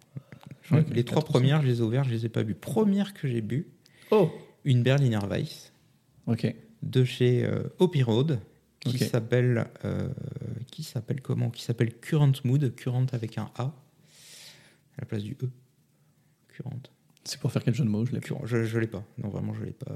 Je 0.62 0.68
crois 0.68 0.78
Ouais, 0.80 0.84
que 0.86 0.94
les 0.94 1.04
trois 1.04 1.24
premières, 1.24 1.62
je 1.62 1.68
les 1.68 1.80
ai 1.80 1.82
ouvertes, 1.82 2.08
je 2.08 2.14
les 2.14 2.26
ai 2.26 2.30
pas 2.30 2.44
bu. 2.44 2.54
Première 2.56 3.14
que 3.14 3.28
j'ai 3.28 3.42
bu, 3.42 3.68
Oh 4.12 4.32
une 4.66 4.82
Berliner 4.84 5.20
Weiss. 5.30 5.72
Ok. 6.28 6.54
de 6.82 7.04
chez 7.04 7.44
euh, 7.46 7.64
Hopi 7.80 8.02
Road 8.04 8.40
qui 8.80 8.98
s'appelle 8.98 9.68
euh, 9.86 10.08
qui 10.72 10.84
s'appelle 10.84 11.22
comment? 11.22 11.50
Qui 11.50 11.64
s'appelle 11.64 11.94
Current 11.94 12.32
Mood 12.46 12.74
Current 12.76 13.06
avec 13.14 13.38
un 13.38 13.50
A 13.58 13.64
à 13.64 13.74
la 15.00 15.06
place 15.06 15.24
du 15.24 15.38
E 15.44 15.50
Current 16.50 16.82
C'est 17.26 17.40
pour 17.40 17.52
faire 17.52 17.64
quel 17.64 17.74
jeu 17.74 17.84
de 17.84 17.90
mots 17.90 18.06
Je 18.06 18.12
l'ai 18.12 18.20
plus. 18.20 18.36
Je 18.46 18.64
je 18.66 18.80
l'ai 18.80 18.88
pas. 18.88 19.04
Non 19.18 19.30
vraiment 19.30 19.54
je 19.54 19.64
l'ai 19.64 19.72
pas. 19.72 19.96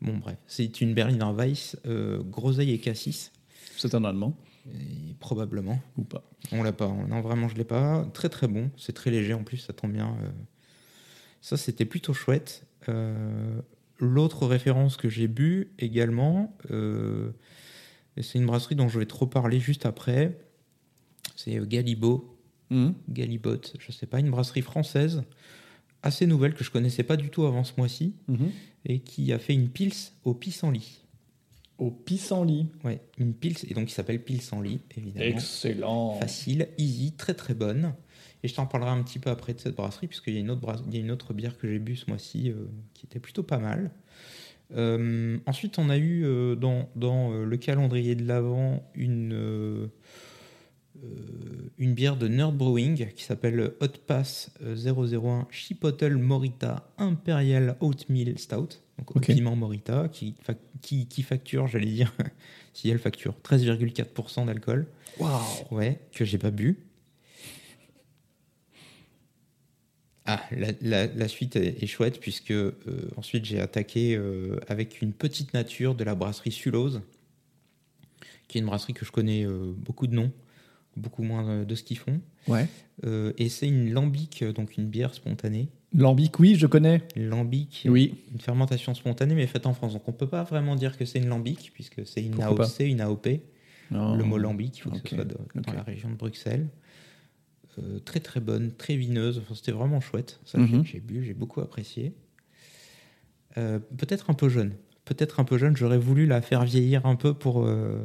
Bon 0.00 0.16
bref. 0.18 0.36
C'est 0.46 0.80
une 0.80 0.94
Berliner 0.94 1.32
Weiss 1.34 1.76
euh, 1.86 2.22
groseille 2.22 2.72
et 2.72 2.78
cassis. 2.78 3.32
C'est 3.76 3.94
un 3.94 4.04
allemand. 4.04 4.36
Et 4.74 5.14
probablement. 5.20 5.80
Ou 5.96 6.04
pas. 6.04 6.28
On 6.52 6.62
l'a 6.62 6.72
pas. 6.72 6.88
Non 6.88 7.20
vraiment 7.20 7.48
je 7.48 7.56
l'ai 7.56 7.64
pas. 7.64 8.06
Très 8.12 8.28
très 8.28 8.48
bon. 8.48 8.70
C'est 8.76 8.92
très 8.92 9.10
léger 9.10 9.34
en 9.34 9.42
plus 9.42 9.58
ça 9.58 9.72
tombe 9.72 9.92
bien 9.92 10.16
euh. 10.22 10.28
ça 11.40 11.56
c'était 11.56 11.84
plutôt 11.84 12.12
chouette. 12.12 12.64
Euh, 12.88 13.60
l'autre 13.98 14.46
référence 14.46 14.96
que 14.96 15.08
j'ai 15.08 15.26
bu 15.26 15.72
également 15.78 16.56
euh, 16.70 17.30
c'est 18.20 18.38
une 18.38 18.46
brasserie 18.46 18.76
dont 18.76 18.88
je 18.88 18.98
vais 18.98 19.06
trop 19.06 19.26
parler 19.26 19.58
juste 19.58 19.86
après 19.86 20.38
c'est 21.34 21.58
Galibo. 21.66 22.38
Mhm. 22.70 22.94
Galibot 23.08 23.60
je 23.78 23.92
sais 23.92 24.06
pas. 24.06 24.20
Une 24.20 24.30
brasserie 24.30 24.62
française 24.62 25.24
assez 26.06 26.26
nouvelle 26.26 26.54
que 26.54 26.64
je 26.64 26.70
connaissais 26.70 27.02
pas 27.02 27.16
du 27.16 27.28
tout 27.30 27.44
avant 27.46 27.64
ce 27.64 27.72
mois-ci 27.76 28.14
Mhm. 28.28 28.50
et 28.86 29.00
qui 29.00 29.32
a 29.32 29.38
fait 29.38 29.52
une 29.54 29.68
pils 29.68 29.92
au 30.24 30.34
pissenlit 30.34 31.00
Au 31.78 31.90
pissenlit. 31.90 32.68
ouais 32.84 33.00
une 33.18 33.34
pils 33.34 33.56
et 33.68 33.74
donc 33.74 33.86
qui 33.86 33.92
s'appelle 33.94 34.22
pissenlit 34.22 34.80
évidemment 34.96 35.24
Excellent. 35.26 36.14
facile, 36.20 36.68
easy, 36.78 37.12
très 37.12 37.34
très 37.34 37.54
bonne. 37.54 37.92
Et 38.42 38.48
je 38.48 38.54
t'en 38.54 38.66
parlerai 38.66 38.90
un 38.90 39.02
petit 39.02 39.18
peu 39.18 39.30
après 39.30 39.54
de 39.54 39.58
cette 39.60 39.74
brasserie, 39.74 40.06
puisqu'il 40.06 40.34
y 40.34 40.36
a 40.36 40.40
une 40.40 40.50
autre, 40.50 40.60
bras- 40.60 40.80
il 40.86 40.94
y 40.94 40.98
a 40.98 41.00
une 41.00 41.10
autre 41.10 41.32
bière 41.34 41.56
que 41.58 41.66
j'ai 41.68 41.78
bu 41.80 41.96
ce 41.96 42.08
mois-ci 42.08 42.50
euh, 42.50 42.66
qui 42.94 43.06
était 43.06 43.18
plutôt 43.18 43.42
pas 43.42 43.58
mal. 43.58 43.90
Euh, 44.76 45.38
ensuite, 45.46 45.78
on 45.78 45.88
a 45.90 45.96
eu 45.96 46.24
euh, 46.24 46.54
dans, 46.54 46.88
dans 46.96 47.30
le 47.32 47.56
calendrier 47.56 48.14
de 48.14 48.24
l'Avent 48.24 48.82
une, 48.94 49.88
une 51.78 51.94
bière 51.94 52.16
de 52.16 52.28
Nerd 52.28 52.56
Brewing 52.56 53.08
qui 53.14 53.24
s'appelle 53.24 53.72
Hot 53.80 53.88
Pass 54.06 54.50
euh, 54.62 54.76
001 54.76 55.46
Chipotle 55.50 56.16
Morita 56.16 56.88
Imperial 56.98 57.76
Oatmeal 57.80 58.38
Stout. 58.38 58.80
Donc 58.98 59.14
au 59.14 59.18
Ok. 59.18 59.26
piment 59.26 59.56
Morita 59.56 60.08
qui, 60.08 60.34
qui, 60.80 61.06
qui 61.06 61.22
facture, 61.22 61.66
j'allais 61.66 61.86
dire, 61.90 62.14
si 62.72 62.88
elle 62.88 62.98
facture, 62.98 63.34
13,4% 63.44 64.46
d'alcool. 64.46 64.86
Waouh. 65.18 65.40
Ouais, 65.70 66.00
que 66.12 66.24
j'ai 66.24 66.38
pas 66.38 66.50
bu. 66.50 66.78
Ah, 70.28 70.42
la, 70.50 70.68
la- 70.80 71.06
la 71.06 71.28
suite 71.28 71.54
est, 71.56 71.82
est 71.82 71.86
chouette 71.86 72.18
puisque 72.18 72.50
euh, 72.50 72.72
ensuite 73.16 73.44
j'ai 73.44 73.60
attaqué 73.60 74.16
euh, 74.16 74.58
avec 74.66 75.00
une 75.00 75.12
petite 75.12 75.54
nature 75.54 75.94
de 75.94 76.02
la 76.02 76.16
brasserie 76.16 76.50
Sulose, 76.50 77.02
qui 78.48 78.58
est 78.58 78.60
une 78.60 78.66
brasserie 78.66 78.92
que 78.92 79.04
je 79.04 79.12
connais 79.12 79.44
euh, 79.46 79.72
beaucoup 79.76 80.08
de 80.08 80.14
noms, 80.14 80.32
beaucoup 80.96 81.22
moins 81.22 81.48
euh, 81.48 81.64
de 81.64 81.74
ce 81.74 81.82
qu'ils 81.82 81.98
font. 81.98 82.20
Ouais. 82.48 82.66
Euh, 83.04 83.32
et 83.38 83.48
c'est 83.48 83.68
une 83.68 83.92
lambic, 83.92 84.42
euh, 84.42 84.52
donc 84.52 84.76
une 84.76 84.86
bière 84.86 85.14
spontanée. 85.14 85.68
Lambic, 85.94 86.38
oui, 86.40 86.54
je 86.56 86.66
connais. 86.66 87.02
Lambic, 87.16 87.86
Oui. 87.88 88.14
une 88.32 88.40
fermentation 88.40 88.94
spontanée 88.94 89.34
mais 89.34 89.46
faite 89.46 89.66
en 89.66 89.74
France. 89.74 89.92
Donc 89.94 90.08
on 90.08 90.12
peut 90.12 90.28
pas 90.28 90.42
vraiment 90.44 90.74
dire 90.76 90.96
que 90.98 91.04
c'est 91.04 91.18
une 91.18 91.28
lambic 91.28 91.70
puisque 91.72 92.06
c'est 92.06 92.22
une 92.22 92.32
Pourquoi 92.32 92.66
AOC, 92.66 92.80
une 92.80 93.00
AOP. 93.00 93.28
Non. 93.92 94.16
le 94.16 94.24
mot 94.24 94.36
lambic, 94.36 94.76
il 94.78 94.80
faut 94.80 94.90
que 94.90 94.96
ce 95.08 95.14
soit 95.14 95.24
de- 95.24 95.36
dans 95.54 95.72
la 95.72 95.82
région 95.82 96.10
de 96.10 96.16
Bruxelles. 96.16 96.66
Euh, 97.78 97.98
très 98.00 98.20
très 98.20 98.40
bonne, 98.40 98.72
très 98.72 98.96
vineuse, 98.96 99.38
Enfin, 99.38 99.54
c'était 99.54 99.70
vraiment 99.72 100.00
chouette. 100.00 100.40
Ça, 100.44 100.58
Mhm. 100.58 100.84
j'ai- 100.84 100.92
j'ai 100.92 101.00
bu, 101.00 101.22
j'ai 101.24 101.34
beaucoup 101.34 101.60
apprécié. 101.60 102.14
Euh, 103.58 103.78
peut-être 103.96 104.28
un 104.30 104.34
peu 104.34 104.48
jeune. 104.48 104.72
Peut-être 105.06 105.38
un 105.40 105.44
peu 105.44 105.56
jeune, 105.56 105.76
j'aurais 105.76 105.98
voulu 105.98 106.26
la 106.26 106.42
faire 106.42 106.64
vieillir 106.64 107.06
un 107.06 107.14
peu 107.16 107.32
pour, 107.32 107.64
euh, 107.64 107.96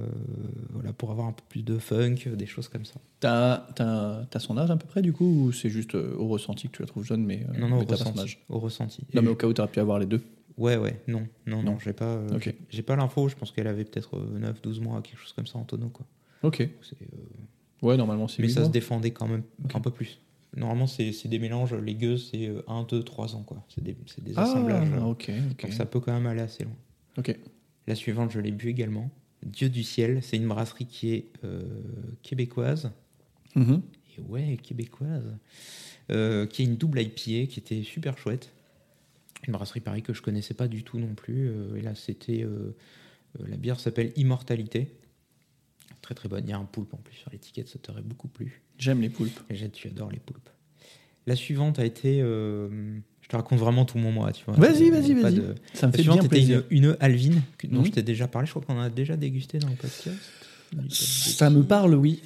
voilà, 0.69 0.93
pour 0.93 1.09
avoir 1.11 1.25
un 1.27 1.31
peu 1.33 1.41
plus 1.49 1.63
de 1.63 1.77
funk, 1.79 2.15
des 2.37 2.45
choses 2.45 2.67
comme 2.67 2.85
ça. 2.85 3.01
T'as, 3.19 3.57
t'as, 3.75 4.23
t'as 4.29 4.39
son 4.39 4.55
âge 4.57 4.69
à 4.71 4.77
peu 4.77 4.85
près 4.85 5.01
du 5.01 5.11
coup 5.11 5.25
ou 5.47 5.51
c'est 5.51 5.69
juste 5.71 5.95
euh, 5.95 6.15
au 6.17 6.27
ressenti 6.27 6.67
que 6.69 6.73
tu 6.77 6.81
la 6.83 6.87
trouves 6.87 7.03
jeune 7.03 7.25
mais, 7.25 7.43
euh, 7.49 7.59
non, 7.59 7.67
non, 7.69 7.75
mais 7.77 7.81
au 7.81 7.85
t'as 7.85 7.97
pas 7.97 7.97
son 7.97 8.03
ressenti. 8.11 8.19
âge 8.21 8.39
Au 8.49 8.59
ressenti. 8.59 9.01
Non 9.15 9.23
mais 9.23 9.29
au 9.29 9.35
cas 9.35 9.47
où 9.47 9.53
t'aurais 9.53 9.67
pu 9.71 9.79
avoir 9.79 9.97
les 9.97 10.05
deux. 10.05 10.21
Ouais, 10.57 10.77
ouais, 10.77 11.01
non, 11.07 11.25
non, 11.47 11.63
non, 11.63 11.71
Non. 11.71 11.77
j'ai 11.83 11.93
pas, 11.93 12.21
j'ai- 12.39 12.55
j'ai 12.69 12.83
pas 12.83 12.95
l'info, 12.95 13.27
je 13.29 13.35
pense 13.35 13.51
qu'elle 13.51 13.67
avait 13.67 13.83
peut-être 13.85 14.19
9-12 14.39 14.79
mois, 14.79 15.01
quelque 15.01 15.17
chose 15.19 15.33
comme 15.33 15.47
ça 15.47 15.57
en 15.57 15.63
tonneau. 15.63 15.89
Quoi. 15.89 16.05
Ok. 16.43 16.57
C'est, 16.83 16.97
Ouais, 17.81 17.97
normalement 17.97 18.27
c'est 18.27 18.43
Mais 18.43 18.49
ça 18.49 18.59
mois. 18.59 18.67
se 18.67 18.71
défendait 18.73 19.09
quand 19.09 19.27
même 19.27 19.41
un 19.73 19.79
peu 19.79 19.89
plus. 19.89 20.19
Normalement, 20.55 20.85
c'est 20.85 21.13
c'est 21.13 21.29
des 21.29 21.39
mélanges, 21.39 21.73
les 21.73 21.95
gueuses, 21.95 22.29
c'est 22.31 22.51
1, 22.67 22.83
2, 22.83 23.01
3 23.01 23.35
ans. 23.35 23.41
quoi. 23.41 23.63
C'est 23.69 23.83
des, 23.83 23.97
c'est 24.05 24.23
des 24.23 24.33
Ah, 24.35 24.43
assemblages. 24.43 24.91
euh, 24.93 24.99
ok. 25.01 25.31
ok. 25.51 25.61
Donc 25.63 25.73
ça 25.73 25.85
peut 25.87 25.99
quand 25.99 26.13
même 26.13 26.27
aller 26.27 26.41
assez 26.41 26.63
loin. 26.65 26.75
Ok. 27.17 27.35
La 27.87 27.95
suivante, 27.95 28.31
je 28.31 28.39
l'ai 28.39 28.51
bu 28.51 28.69
également. 28.69 29.09
Dieu 29.43 29.69
du 29.69 29.83
ciel, 29.83 30.21
c'est 30.21 30.37
une 30.37 30.47
brasserie 30.47 30.85
qui 30.85 31.13
est 31.13 31.25
euh, 31.43 31.63
québécoise. 32.21 32.91
Mhm. 33.55 33.81
Et 34.17 34.21
ouais, 34.21 34.57
québécoise. 34.61 35.35
Euh, 36.11 36.45
qui 36.45 36.61
est 36.61 36.65
une 36.65 36.75
double 36.75 37.01
IPA 37.01 37.47
qui 37.47 37.59
était 37.59 37.83
super 37.83 38.17
chouette. 38.17 38.51
Une 39.47 39.53
brasserie 39.53 39.79
pareil 39.79 40.03
que 40.03 40.13
je 40.13 40.21
connaissais 40.21 40.53
pas 40.53 40.67
du 40.67 40.83
tout 40.83 40.99
non 40.99 41.15
plus. 41.15 41.49
Euh, 41.49 41.75
et 41.75 41.81
là, 41.81 41.95
c'était. 41.95 42.45
la 43.39 43.57
bière 43.57 43.79
s'appelle 43.79 44.11
Immortalité. 44.15 44.91
Très 46.01 46.15
très 46.15 46.29
bonne. 46.29 46.43
Il 46.45 46.49
y 46.49 46.53
a 46.53 46.57
un 46.57 46.65
poulpe 46.65 46.93
en 46.93 46.97
plus 46.97 47.15
sur 47.15 47.31
l'étiquette, 47.31 47.67
ça 47.67 47.79
t'aurait 47.79 48.01
beaucoup 48.01 48.27
plu. 48.27 48.61
J'aime 48.77 49.01
les 49.01 49.09
poulpes. 49.09 49.39
Et 49.49 49.69
tu 49.69 49.87
adores 49.87 50.11
les 50.11 50.19
poulpes. 50.19 50.49
La 51.27 51.35
suivante 51.35 51.79
a 51.79 51.85
été. 51.85 52.21
Euh, 53.31 53.37
je 53.37 53.37
te 53.37 53.37
raconte 53.37 53.59
vraiment 53.59 53.85
tout 53.85 53.97
mon 53.97 54.11
mois, 54.11 54.31
tu 54.31 54.43
vois. 54.45 54.55
Vas-y, 54.55 54.89
Euh, 54.89 54.91
vas-y, 54.99 55.13
vas-y. 55.13 55.35
de- 55.35 55.55
Ça 55.73 55.87
me 55.87 55.91
fait 55.93 56.03
bien 56.03 56.17
plaisir. 56.17 56.63
une, 56.69 56.83
une 56.85 56.97
Alvin 56.99 57.35
dont 57.63 57.79
Mhm. 57.79 57.85
je 57.85 57.91
t'ai 57.91 58.03
déjà 58.03 58.27
parlé. 58.27 58.45
Je 58.45 58.51
crois 58.51 58.63
qu'on 58.63 58.77
en 58.77 58.81
a 58.83 58.89
déjà 58.89 59.15
dégusté 59.17 59.57
dans 59.59 59.69
le 59.69 59.75
podcast. 59.75 60.17
Ça 60.89 61.49
me 61.49 61.63
parle, 61.63 61.95
oui. 61.95 62.21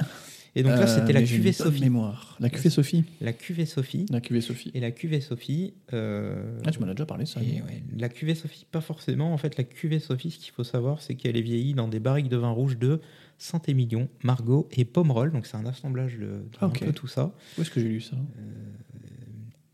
Et 0.57 0.63
donc 0.63 0.71
là, 0.71 0.83
Euh, 0.83 0.87
c'était 0.87 1.11
la 1.11 1.21
cuvée 1.23 1.51
Sophie. 1.51 1.81
mémoire. 1.81 2.37
La 2.39 2.49
cuvée 2.49 2.69
Sophie. 2.69 3.03
La 3.19 3.33
cuvée 3.33 3.65
Sophie. 3.65 4.05
La 4.09 4.21
cuvée 4.21 4.39
Sophie. 4.39 4.71
Et 4.73 4.79
la 4.79 4.91
cuvée 4.91 5.19
Sophie. 5.19 5.73
euh, 5.91 6.59
Ah, 6.65 6.71
tu 6.71 6.79
m'en 6.79 6.87
as 6.87 6.91
déjà 6.93 7.05
parlé 7.05 7.25
ça. 7.25 7.41
et 7.41 7.61
ouais, 7.61 7.83
la 7.97 8.07
cuvée 8.07 8.35
Sophie, 8.35 8.65
pas 8.71 8.79
forcément. 8.81 9.33
En 9.33 9.37
fait, 9.37 9.57
la 9.57 9.65
cuvée 9.65 9.99
Sophie, 9.99 10.31
ce 10.31 10.37
qu'il 10.39 10.53
faut 10.53 10.63
savoir, 10.63 11.01
c'est 11.01 11.15
qu'elle 11.15 11.35
est 11.35 11.41
vieillie 11.41 11.73
dans 11.73 11.89
des 11.89 11.99
barriques 11.99 12.29
de 12.29 12.37
vin 12.37 12.51
rouge 12.51 12.77
de 12.77 13.01
Saint-Émilion, 13.37 14.07
Margot 14.23 14.69
et 14.71 14.85
Pomerol. 14.85 15.33
Donc 15.33 15.45
c'est 15.45 15.57
un 15.57 15.65
assemblage 15.65 16.13
de, 16.15 16.19
de 16.27 16.43
Ah, 16.61 16.65
un 16.65 16.67
ok. 16.69 16.85
peu 16.85 16.93
tout 16.93 17.07
ça. 17.07 17.33
Où 17.57 17.61
est-ce 17.61 17.69
que 17.71 17.81
j'ai 17.81 17.89
lu 17.89 17.99
ça? 17.99 18.15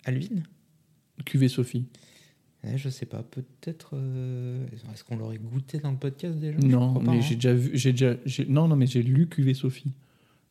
Alvin? 0.06 0.42
Cuvée 1.26 1.48
Sophie. 1.50 1.86
Eh, 2.64 2.78
Je 2.78 2.90
sais 2.90 3.06
pas, 3.06 3.24
peut-être. 3.24 3.92
euh, 3.94 4.66
Est-ce 4.94 5.04
qu'on 5.04 5.18
l'aurait 5.18 5.38
goûté 5.40 5.80
dans 5.80 5.92
le 5.92 5.98
podcast 5.98 6.38
déjà? 6.38 6.58
Je 6.60 6.66
Non, 6.68 6.92
crois 6.92 7.04
pas, 7.04 7.12
mais 7.12 7.18
hein. 7.18 7.22
j'ai 7.22 7.36
déjà 7.36 7.54
vu. 7.54 7.72
J'ai 7.74 7.92
déjà, 7.92 8.16
j'ai- 8.26 8.46
non, 8.46 8.68
non, 8.68 8.76
mais 8.76 8.86
j'ai 8.88 9.02
lu 9.02 9.28
Cuvée 9.28 9.54
Sophie. 9.54 9.94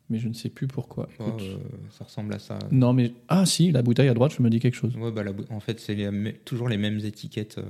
Mais 0.09 0.19
je 0.19 0.27
ne 0.27 0.33
sais 0.33 0.49
plus 0.49 0.67
pourquoi. 0.67 1.07
Ouais, 1.19 1.25
Écoute. 1.29 1.41
euh, 1.41 1.57
ça 1.91 2.03
ressemble 2.03 2.33
à 2.33 2.39
ça. 2.39 2.59
Non, 2.69 2.91
mais. 2.91 3.13
Ah, 3.29 3.45
si, 3.45 3.71
la 3.71 3.81
bouteille 3.81 4.09
à 4.09 4.13
droite, 4.13 4.33
je 4.37 4.43
me 4.43 4.49
dis 4.49 4.59
quelque 4.59 4.75
chose. 4.75 4.93
Ouais, 4.97 5.09
bah, 5.11 5.23
la 5.23 5.31
bou- 5.31 5.45
en 5.49 5.61
fait, 5.61 5.79
c'est 5.79 5.95
les 5.95 6.09
mê- 6.11 6.35
toujours 6.43 6.67
les 6.67 6.75
mêmes 6.77 6.99
étiquettes. 6.99 7.59
euh, 7.59 7.63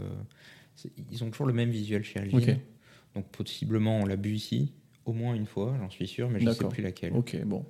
c'est- 0.76 0.92
ils 1.12 1.24
ont 1.24 1.30
toujours 1.30 1.46
le 1.46 1.54
même 1.54 1.70
visuel 1.70 2.04
chez 2.04 2.20
Alvin. 2.20 2.38
Ok. 2.40 2.50
Donc, 3.14 3.28
possiblement, 3.28 4.00
on 4.00 4.06
l'a 4.06 4.16
bu 4.16 4.34
ici, 4.34 4.72
au 5.06 5.14
moins 5.14 5.36
une 5.36 5.46
fois, 5.46 5.76
j'en 5.80 5.92
suis 5.92 6.08
sûr, 6.08 6.30
mais 6.32 6.40
je 6.40 6.46
ne 6.46 6.50
sais 6.52 6.58
D'accord. 6.58 6.72
plus 6.72 6.82
laquelle. 6.82 7.14
Ok, 7.14 7.38
bon. 7.46 7.64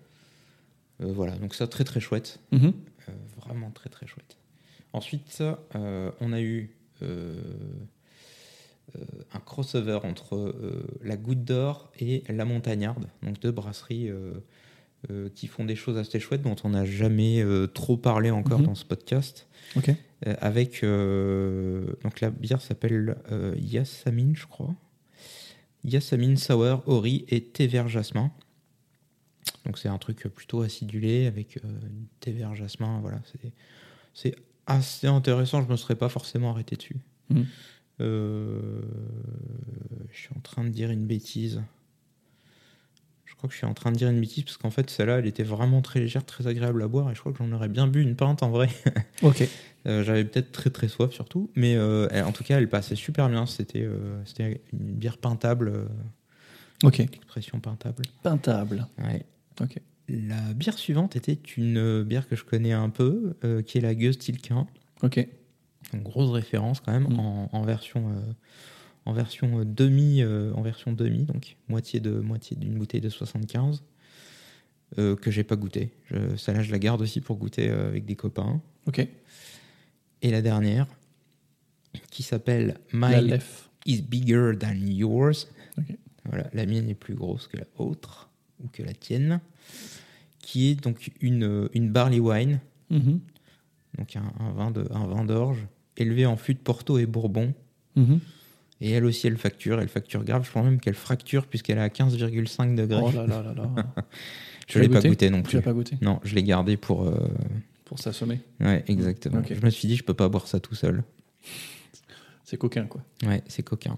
Euh, 1.01 1.11
voilà, 1.11 1.35
donc 1.35 1.53
ça, 1.53 1.67
très 1.67 1.83
très 1.83 1.99
chouette. 1.99 2.39
Mhm. 2.53 2.71
Euh, 3.09 3.11
vraiment 3.45 3.71
très 3.71 3.89
très 3.89 4.07
chouette. 4.07 4.37
Ensuite, 4.93 5.41
euh, 5.75 6.12
on 6.19 6.33
a 6.33 6.41
eu 6.41 6.75
euh, 7.01 7.39
euh, 8.95 9.00
un 9.33 9.39
crossover 9.39 10.00
entre 10.03 10.53
la 11.01 11.15
Goutte 11.17 11.43
d'Or 11.43 11.91
et 12.00 12.24
la 12.29 12.45
Montagnarde, 12.45 13.07
donc 13.24 13.39
deux 13.39 13.51
brasseries 13.51 14.10
qui 15.33 15.48
font 15.48 15.65
des 15.65 15.75
choses 15.75 15.98
assez 15.98 16.19
chouettes 16.19 16.43
dont 16.43 16.55
on 16.63 16.69
n'a 16.69 16.86
jamais 16.86 17.43
trop 17.74 17.98
parlé 17.98 18.29
encore 18.31 18.60
Mhm. 18.60 18.65
dans 18.67 18.75
ce 18.75 18.86
podcast. 18.86 19.48
Avec 20.25 20.83
donc 20.83 22.21
la 22.21 22.29
bière 22.29 22.62
s'appelle 22.62 23.15
Yasamine, 23.57 24.36
je 24.36 24.45
crois. 24.45 24.75
Yasamine 25.83 26.38
Sour, 26.38 26.83
Ori 26.86 27.25
et 27.29 27.41
thé 27.43 27.65
vert 27.65 27.88
jasmin. 27.88 28.31
Donc 29.65 29.79
c'est 29.79 29.89
un 29.89 29.98
truc 29.98 30.27
plutôt 30.27 30.62
acidulé 30.62 31.25
avec 31.25 31.57
euh, 31.57 31.62
thé 32.19 32.31
vert 32.31 32.53
jasmin. 32.53 33.00
Voilà, 33.01 33.19
c'est 34.13 34.36
assez 34.67 35.07
intéressant. 35.07 35.61
Je 35.63 35.67
me 35.71 35.75
serais 35.77 35.95
pas 35.95 36.09
forcément 36.09 36.51
arrêté 36.51 36.75
dessus. 36.75 36.97
Mhm. 37.29 37.45
Euh, 37.99 38.81
je 40.11 40.17
suis 40.17 40.29
en 40.35 40.39
train 40.39 40.63
de 40.63 40.69
dire 40.69 40.89
une 40.91 41.05
bêtise. 41.05 41.61
Je 43.25 43.35
crois 43.35 43.47
que 43.47 43.53
je 43.53 43.57
suis 43.57 43.67
en 43.67 43.73
train 43.73 43.91
de 43.91 43.97
dire 43.97 44.09
une 44.09 44.19
bêtise 44.19 44.43
parce 44.43 44.57
qu'en 44.57 44.69
fait 44.71 44.89
celle-là, 44.89 45.19
elle 45.19 45.25
était 45.27 45.43
vraiment 45.43 45.81
très 45.81 45.99
légère, 45.99 46.23
très 46.25 46.45
agréable 46.47 46.81
à 46.83 46.87
boire 46.87 47.09
et 47.11 47.15
je 47.15 47.19
crois 47.19 47.31
que 47.31 47.37
j'en 47.39 47.51
aurais 47.51 47.69
bien 47.69 47.87
bu 47.87 48.01
une 48.01 48.15
pinte 48.15 48.43
en 48.43 48.49
vrai. 48.51 48.69
Ok. 49.23 49.47
Euh, 49.87 50.03
J'avais 50.03 50.25
peut-être 50.25 50.51
très 50.51 50.69
très 50.69 50.87
soif 50.87 51.11
surtout, 51.11 51.49
mais 51.55 51.75
euh, 51.75 52.07
elle- 52.11 52.23
en 52.25 52.31
tout 52.31 52.43
cas 52.43 52.57
elle 52.57 52.69
passait 52.69 52.95
super 52.95 53.29
bien. 53.29 53.45
C'était 53.47 53.87
c'était 54.25 54.61
une 54.73 54.79
bière 54.93 55.17
pintable, 55.17 55.87
Ok. 56.83 56.99
expression 56.99 57.59
pintable. 57.59 58.03
Pintable. 58.23 58.85
Ouais. 58.99 59.25
Ok. 59.59 59.77
La 60.10 60.53
bière 60.53 60.77
suivante 60.77 61.15
était 61.15 61.39
une 61.58 61.77
euh, 61.77 62.03
bière 62.03 62.27
que 62.27 62.36
je 62.36 62.43
connais 62.43 62.74
un 62.74 62.89
peu, 62.89 63.36
euh, 63.43 63.62
qui 63.62 63.77
est 63.77 63.81
la 63.81 63.96
Gueuse 63.96 64.17
Tilquin. 64.17 64.67
Ok. 65.03 65.25
Donc, 65.93 66.03
grosse 66.03 66.31
référence 66.31 66.79
quand 66.79 66.91
même 66.91 67.08
Mm. 67.10 67.20
en, 67.20 67.50
en 67.51 67.62
version 67.63 68.10
euh, 68.10 68.34
en 69.05 69.13
version 69.13 69.63
demi 69.65 70.22
euh, 70.22 70.53
en 70.53 70.62
version 70.62 70.93
demi 70.93 71.24
donc 71.25 71.58
moitié 71.67 72.00
de 72.00 72.12
moitié 72.12 72.55
d'une 72.55 72.77
bouteille 72.77 73.01
de 73.01 73.10
75 73.10 73.84
euh, 75.00 75.15
que 75.15 75.31
j'ai 75.31 75.43
pas 75.43 75.55
goûté. 75.55 75.91
Je, 76.05 76.36
celle-là 76.38 76.62
je 76.63 76.72
la 76.72 76.79
garde 76.79 77.01
aussi 77.01 77.20
pour 77.22 77.38
goûter 77.38 77.70
avec 77.70 78.05
des 78.05 78.15
copains. 78.15 78.62
Ok. 78.86 79.05
Et 80.22 80.29
la 80.29 80.41
dernière 80.41 80.88
qui 82.12 82.24
s'appelle 82.24 82.77
My 82.93 83.38
is 83.86 84.01
bigger 84.01 84.51
than 84.60 84.75
yours. 84.86 85.48
Ok. 85.77 85.96
Voilà, 86.25 86.48
la 86.53 86.65
mienne 86.67 86.88
est 86.89 86.93
plus 86.96 87.15
grosse 87.15 87.48
que 87.48 87.58
la 87.58 87.65
autre 87.77 88.29
ou 88.63 88.67
que 88.67 88.84
la 88.84 88.93
tienne, 88.93 89.41
qui 90.39 90.69
est 90.69 90.75
donc 90.75 91.11
une, 91.21 91.69
une 91.73 91.89
barley 91.91 92.19
wine, 92.19 92.59
Mhm. 92.89 93.19
donc 93.97 94.15
un, 94.15 94.33
un 94.43 94.51
vin 94.51 94.71
de 94.71 94.85
un 94.91 95.07
vin 95.07 95.23
d'orge 95.23 95.65
élevé 95.97 96.25
en 96.25 96.35
fût 96.35 96.53
de 96.53 96.59
Porto 96.59 96.97
et 96.97 97.05
Bourbon. 97.05 97.53
Mhm. 97.95 98.19
Et 98.83 98.91
elle 98.91 99.05
aussi, 99.05 99.27
elle 99.27 99.37
facture, 99.37 99.79
elle 99.79 99.89
facture 99.89 100.23
grave. 100.23 100.43
Je 100.45 100.51
pense 100.51 100.65
même 100.65 100.79
qu'elle 100.79 100.95
fracture 100.95 101.45
puisqu'elle 101.45 101.77
est 101.77 101.81
à 101.81 101.89
15,5 101.89 102.75
degrés. 102.75 102.99
Oh 103.03 103.11
là 103.11 103.27
là 103.27 103.43
là 103.43 103.53
là. 103.53 103.69
je 104.67 104.73
tu 104.73 104.79
l'ai 104.81 104.89
pas 104.89 105.01
goûté 105.01 105.29
non 105.29 105.37
Tu 105.43 105.49
plus. 105.49 105.55
l'as 105.57 105.61
pas 105.61 105.73
goûté 105.73 105.97
Non, 106.01 106.19
je 106.23 106.33
l'ai 106.33 106.43
gardé 106.43 106.77
pour. 106.77 107.03
euh, 107.07 107.27
Pour 107.85 107.99
s'assommer. 107.99 108.39
Ouais, 108.59 108.83
exactement. 108.87 109.43
Je 109.47 109.63
me 109.63 109.69
suis 109.69 109.87
dit, 109.87 109.95
je 109.97 110.03
peux 110.03 110.15
pas 110.15 110.29
boire 110.29 110.47
ça 110.47 110.59
tout 110.59 110.73
seul. 110.73 111.03
C'est 112.43 112.57
coquin, 112.57 112.85
quoi. 112.85 113.03
Ouais, 113.23 113.43
c'est 113.47 113.63
coquin. 113.63 113.97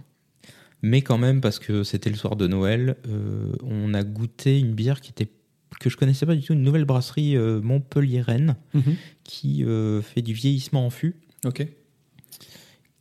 Mais 0.82 1.02
quand 1.02 1.18
même, 1.18 1.40
parce 1.40 1.60
que 1.60 1.84
c'était 1.84 2.10
le 2.10 2.18
soir 2.18 2.36
de 2.36 2.46
Noël, 2.48 2.98
euh, 3.08 3.54
on 3.64 3.94
a 3.94 4.04
goûté 4.04 4.60
une 4.60 4.74
bière 4.74 5.00
qui 5.00 5.12
était 5.12 5.30
que 5.80 5.90
je 5.90 5.98
connaissais 5.98 6.26
pas 6.26 6.36
du 6.36 6.42
tout, 6.42 6.54
une 6.54 6.64
nouvelle 6.64 6.86
brasserie 6.86 7.36
euh, 7.36 7.62
montpelliéraine 7.62 8.56
qui 9.24 9.64
euh, 9.64 10.02
fait 10.02 10.22
du 10.22 10.34
vieillissement 10.34 10.86
en 10.86 10.90
fût 10.90 11.16
Ok. 11.46 11.66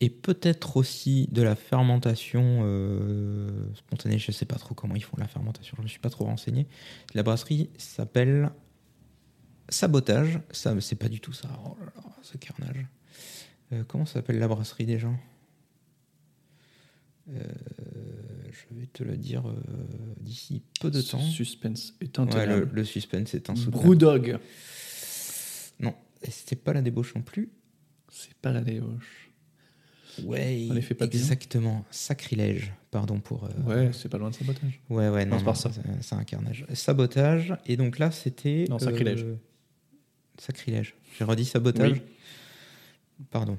et 0.00 0.10
peut-être 0.10 0.76
aussi 0.76 1.28
de 1.30 1.42
la 1.42 1.54
fermentation 1.54 2.60
euh, 2.64 3.50
spontanée. 3.74 4.18
Je 4.18 4.32
sais 4.32 4.46
pas 4.46 4.56
trop 4.56 4.74
comment 4.74 4.94
ils 4.96 5.04
font 5.04 5.16
la 5.18 5.28
fermentation, 5.28 5.76
je 5.78 5.82
me 5.82 5.88
suis 5.88 6.00
pas 6.00 6.10
trop 6.10 6.24
renseigné. 6.24 6.66
La 7.14 7.22
brasserie 7.22 7.70
s'appelle 7.78 8.50
Sabotage. 9.68 10.40
Ça, 10.50 10.78
c'est 10.80 10.96
pas 10.96 11.08
du 11.08 11.20
tout 11.20 11.32
ça. 11.32 11.48
Oh 11.64 11.76
là 11.80 11.92
là, 11.96 12.02
ce 12.22 12.36
carnage. 12.36 12.84
Euh, 13.72 13.84
comment 13.86 14.04
s'appelle 14.06 14.38
la 14.38 14.48
brasserie 14.48 14.86
déjà? 14.86 15.08
Je 17.28 18.74
vais 18.74 18.86
te 18.86 19.02
le 19.04 19.16
dire 19.16 19.44
d'ici 20.22 20.62
peu 20.80 20.90
de 20.90 21.00
temps. 21.02 21.20
suspense 21.20 21.94
est 22.00 22.18
Ouais, 22.18 22.24
le, 22.26 22.32
intenable. 22.40 22.70
le 22.72 22.84
suspense 22.84 23.34
est 23.34 23.50
insoutenable. 23.50 23.82
Brewdog. 23.84 24.38
Non, 25.80 25.94
c'était 26.28 26.56
pas 26.56 26.72
la 26.72 26.82
débauche 26.82 27.14
non 27.14 27.22
plus. 27.22 27.50
C'est 28.10 28.34
pas 28.34 28.52
la 28.52 28.60
débauche. 28.60 29.30
Ouais, 30.24 30.68
Un 30.70 30.76
effet 30.76 30.94
papillon. 30.94 31.22
exactement. 31.22 31.84
Sacrilège, 31.90 32.72
pardon 32.90 33.18
pour. 33.18 33.44
euh, 33.44 33.48
Ouais, 33.66 33.90
c'est 33.94 34.10
pas 34.10 34.18
loin 34.18 34.28
de 34.28 34.34
sabotage. 34.34 34.80
Ouais, 34.90 35.08
ouais, 35.08 35.24
non, 35.24 35.38
c'est 35.54 35.70
non, 36.12 36.20
un 36.20 36.24
carnage. 36.24 36.66
Sabotage, 36.74 37.54
et 37.64 37.76
donc 37.78 37.98
là, 37.98 38.10
c'était. 38.10 38.66
Non, 38.68 38.78
sacrilège. 38.78 39.22
euh, 39.24 39.36
sacrilège. 40.38 40.94
J'ai 41.18 41.24
redit 41.24 41.46
sabotage. 41.46 41.92
Oui. 41.92 43.24
Pardon. 43.30 43.58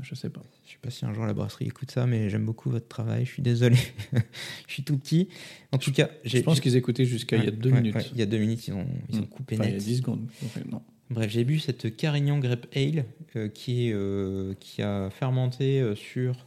Je 0.00 0.14
sais 0.14 0.30
pas. 0.30 0.42
Je 0.66 0.72
sais 0.72 0.78
pas 0.80 0.90
si 0.90 1.04
un 1.04 1.12
jour 1.12 1.26
la 1.26 1.34
brasserie 1.34 1.66
écoute 1.66 1.90
ça, 1.90 2.06
mais 2.06 2.30
j'aime 2.30 2.46
beaucoup 2.46 2.70
votre 2.70 2.88
travail. 2.88 3.26
Je 3.26 3.32
suis 3.32 3.42
désolé. 3.42 3.76
je 4.66 4.72
suis 4.72 4.84
tout 4.84 4.96
petit. 4.96 5.28
En 5.70 5.78
tout 5.78 5.92
cas, 5.92 6.08
Je 6.24 6.38
pense 6.38 6.60
qu'ils 6.60 6.76
écoutaient 6.76 7.04
jusqu'à 7.04 7.36
il 7.36 7.44
y 7.44 7.46
a 7.46 7.50
Ouais, 7.50 7.56
deux 7.56 7.70
ouais, 7.70 7.76
minutes. 7.80 7.94
ouais, 7.96 8.06
il 8.12 8.18
y 8.18 8.22
a 8.22 8.26
deux 8.26 8.38
minutes, 8.38 8.66
ils 8.68 8.72
ont, 8.74 8.86
ils 9.10 9.18
ont 9.18 9.22
Mm. 9.22 9.26
coupé 9.26 9.54
Enfin, 9.56 9.64
il 9.64 9.70
y 9.70 9.72
a 9.72 9.76
net. 9.76 9.84
10 9.84 9.96
secondes. 9.98 10.26
Enfin, 10.44 10.60
non. 10.70 10.82
Bref, 11.10 11.30
j'ai 11.30 11.44
bu 11.44 11.58
cette 11.58 11.94
Carignan 11.94 12.38
Grape 12.38 12.66
Ale 12.74 13.04
euh, 13.36 13.48
qui, 13.48 13.88
est, 13.88 13.92
euh, 13.92 14.54
qui 14.60 14.80
a 14.80 15.10
fermenté 15.10 15.80
euh, 15.80 15.94
sur 15.94 16.46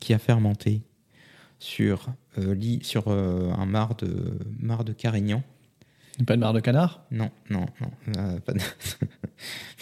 qui 0.00 0.12
a 0.12 0.18
fermenté 0.18 0.82
sur 1.58 2.08
euh, 2.38 2.54
lit- 2.54 2.84
sur 2.84 3.08
euh, 3.08 3.50
un 3.52 3.64
mar 3.64 3.94
de 3.96 4.38
mar 4.58 4.84
de 4.84 4.92
Carignan. 4.92 5.42
Pas 6.26 6.36
de 6.36 6.40
marre 6.40 6.52
de 6.52 6.60
canard? 6.60 7.06
Non, 7.10 7.30
non, 7.48 7.64
non, 7.80 7.90
euh, 8.18 8.38
pas 8.40 8.52
de-. 8.52 8.60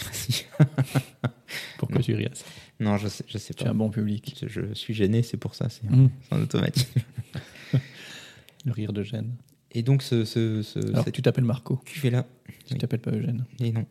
Pourquoi 1.79 1.97
Non. 1.97 2.03
tu 2.03 2.15
ris 2.15 2.27
à 2.27 2.35
ça? 2.35 2.45
Non, 2.81 2.97
je 2.97 3.09
sais, 3.09 3.25
je 3.27 3.39
sais 3.39 3.55
Tu 3.55 3.63
es 3.63 3.67
pas. 3.67 3.71
un 3.73 3.75
bon 3.75 3.91
public. 3.91 4.37
Je, 4.47 4.49
je 4.69 4.75
suis 4.75 4.95
gêné, 4.95 5.23
c'est 5.23 5.37
pour 5.37 5.55
ça, 5.55 5.69
c'est 5.69 5.89
Mm. 5.91 6.11
c'est 6.23 6.35
un 6.35 6.43
automatique. 6.43 6.89
Le 8.65 8.73
rire 8.73 8.93
de 8.93 9.03
Gênes. 9.03 9.35
Et 9.73 9.83
donc 9.83 10.03
ce, 10.03 10.25
ce, 10.25 10.63
ce 10.63 10.79
Alors 10.79 11.05
cette 11.05 11.15
tu 11.15 11.23
t'appelles 11.23 11.45
Marco. 11.45 11.77
cuvée 11.85 12.11
là, 12.11 12.27
Tu 12.67 12.75
Oui. 12.75 12.79
t'appelles 12.79 13.01
pas 13.01 13.11
Eugène. 13.13 13.45
et 13.61 13.71
non. 13.73 13.87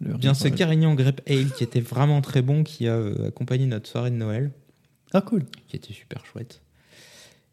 Le 0.00 0.14
Bien 0.16 0.34
ce 0.34 0.48
Carignan 0.48 0.94
Grape 0.94 1.20
Ale 1.28 1.52
qui 1.52 1.62
était 1.62 1.80
vraiment 1.80 2.20
très 2.22 2.42
bon, 2.42 2.64
qui 2.64 2.88
a 2.88 2.94
euh, 2.94 3.28
accompagné 3.28 3.66
notre 3.66 3.88
soirée 3.88 4.10
de 4.10 4.16
Noël. 4.16 4.50
Ah, 5.12 5.20
cool. 5.20 5.44
qui 5.68 5.76
était 5.76 5.92
super 5.92 6.24
chouette. 6.24 6.62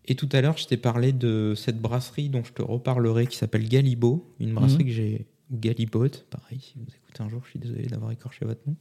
Et 0.06 0.16
tout 0.16 0.30
à 0.32 0.42
l'heure, 0.42 0.58
je 0.58 0.66
t'ai 0.66 0.78
parlé 0.78 1.12
de 1.12 1.54
cette 1.56 1.80
brasserie 1.80 2.30
dont 2.30 2.44
je 2.44 2.54
te 2.54 2.62
reparlerai 2.62 3.28
qui 3.28 3.38
s'appelle 3.38 3.68
Galibo, 3.68 4.34
une 4.40 4.54
brasserie 4.54 4.84
Mhm. 4.84 4.90
que 4.90 4.94
j'ai. 4.96 5.26
ou 5.52 5.58
Galibot, 5.58 6.08
pareil, 6.30 6.60
si 6.62 6.74
vous 6.78 6.86
écoutez 6.96 7.22
un 7.24 7.30
jour, 7.30 7.42
je 7.44 7.50
suis 7.52 7.60
désolé 7.60 7.86
d'avoir 7.88 8.12
écorché 8.12 8.46
votre 8.46 8.62
nom. 8.68 8.76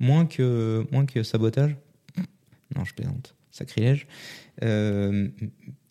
Moins 0.00 0.26
que, 0.26 0.86
moins 0.90 1.06
que 1.06 1.22
Sabotage. 1.22 1.76
Non, 2.76 2.84
je 2.84 2.94
plaisante. 2.94 3.34
Sacrilège. 3.50 4.06
Euh, 4.62 5.28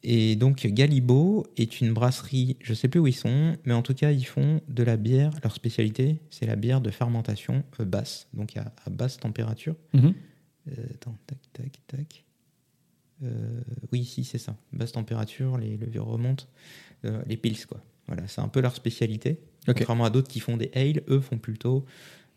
et 0.03 0.35
donc, 0.35 0.65
Galibo 0.67 1.45
est 1.55 1.79
une 1.79 1.93
brasserie, 1.93 2.57
je 2.61 2.73
sais 2.73 2.89
plus 2.89 2.99
où 2.99 3.07
ils 3.07 3.15
sont, 3.15 3.55
mais 3.63 3.73
en 3.73 3.81
tout 3.81 3.93
cas, 3.93 4.11
ils 4.11 4.25
font 4.25 4.59
de 4.67 4.83
la 4.83 4.97
bière. 4.97 5.31
Leur 5.41 5.53
spécialité, 5.53 6.19
c'est 6.29 6.45
la 6.45 6.57
bière 6.57 6.81
de 6.81 6.91
fermentation 6.91 7.63
euh, 7.79 7.85
basse, 7.85 8.27
donc 8.33 8.57
à, 8.57 8.73
à 8.85 8.89
basse 8.89 9.17
température. 9.17 9.75
Mhm. 9.93 10.13
Euh, 10.67 10.85
attends, 10.93 11.17
tac, 11.25 11.37
tac, 11.53 11.71
tac. 11.87 12.25
Euh, 13.23 13.61
oui, 13.93 14.01
ici, 14.01 14.25
c'est 14.25 14.37
ça. 14.37 14.57
Basse 14.73 14.91
température, 14.91 15.57
les 15.57 15.77
levures 15.77 16.05
remontent. 16.05 16.45
Euh, 17.05 17.21
les 17.27 17.37
pils, 17.37 17.65
quoi. 17.65 17.81
Voilà, 18.07 18.27
c'est 18.27 18.41
un 18.41 18.49
peu 18.49 18.59
leur 18.59 18.75
spécialité. 18.75 19.39
Contrairement 19.65 20.03
à 20.03 20.09
d'autres 20.09 20.27
qui 20.27 20.41
font 20.41 20.57
des 20.57 20.69
ale, 20.75 21.03
eux 21.07 21.21
font 21.21 21.37
plutôt 21.37 21.85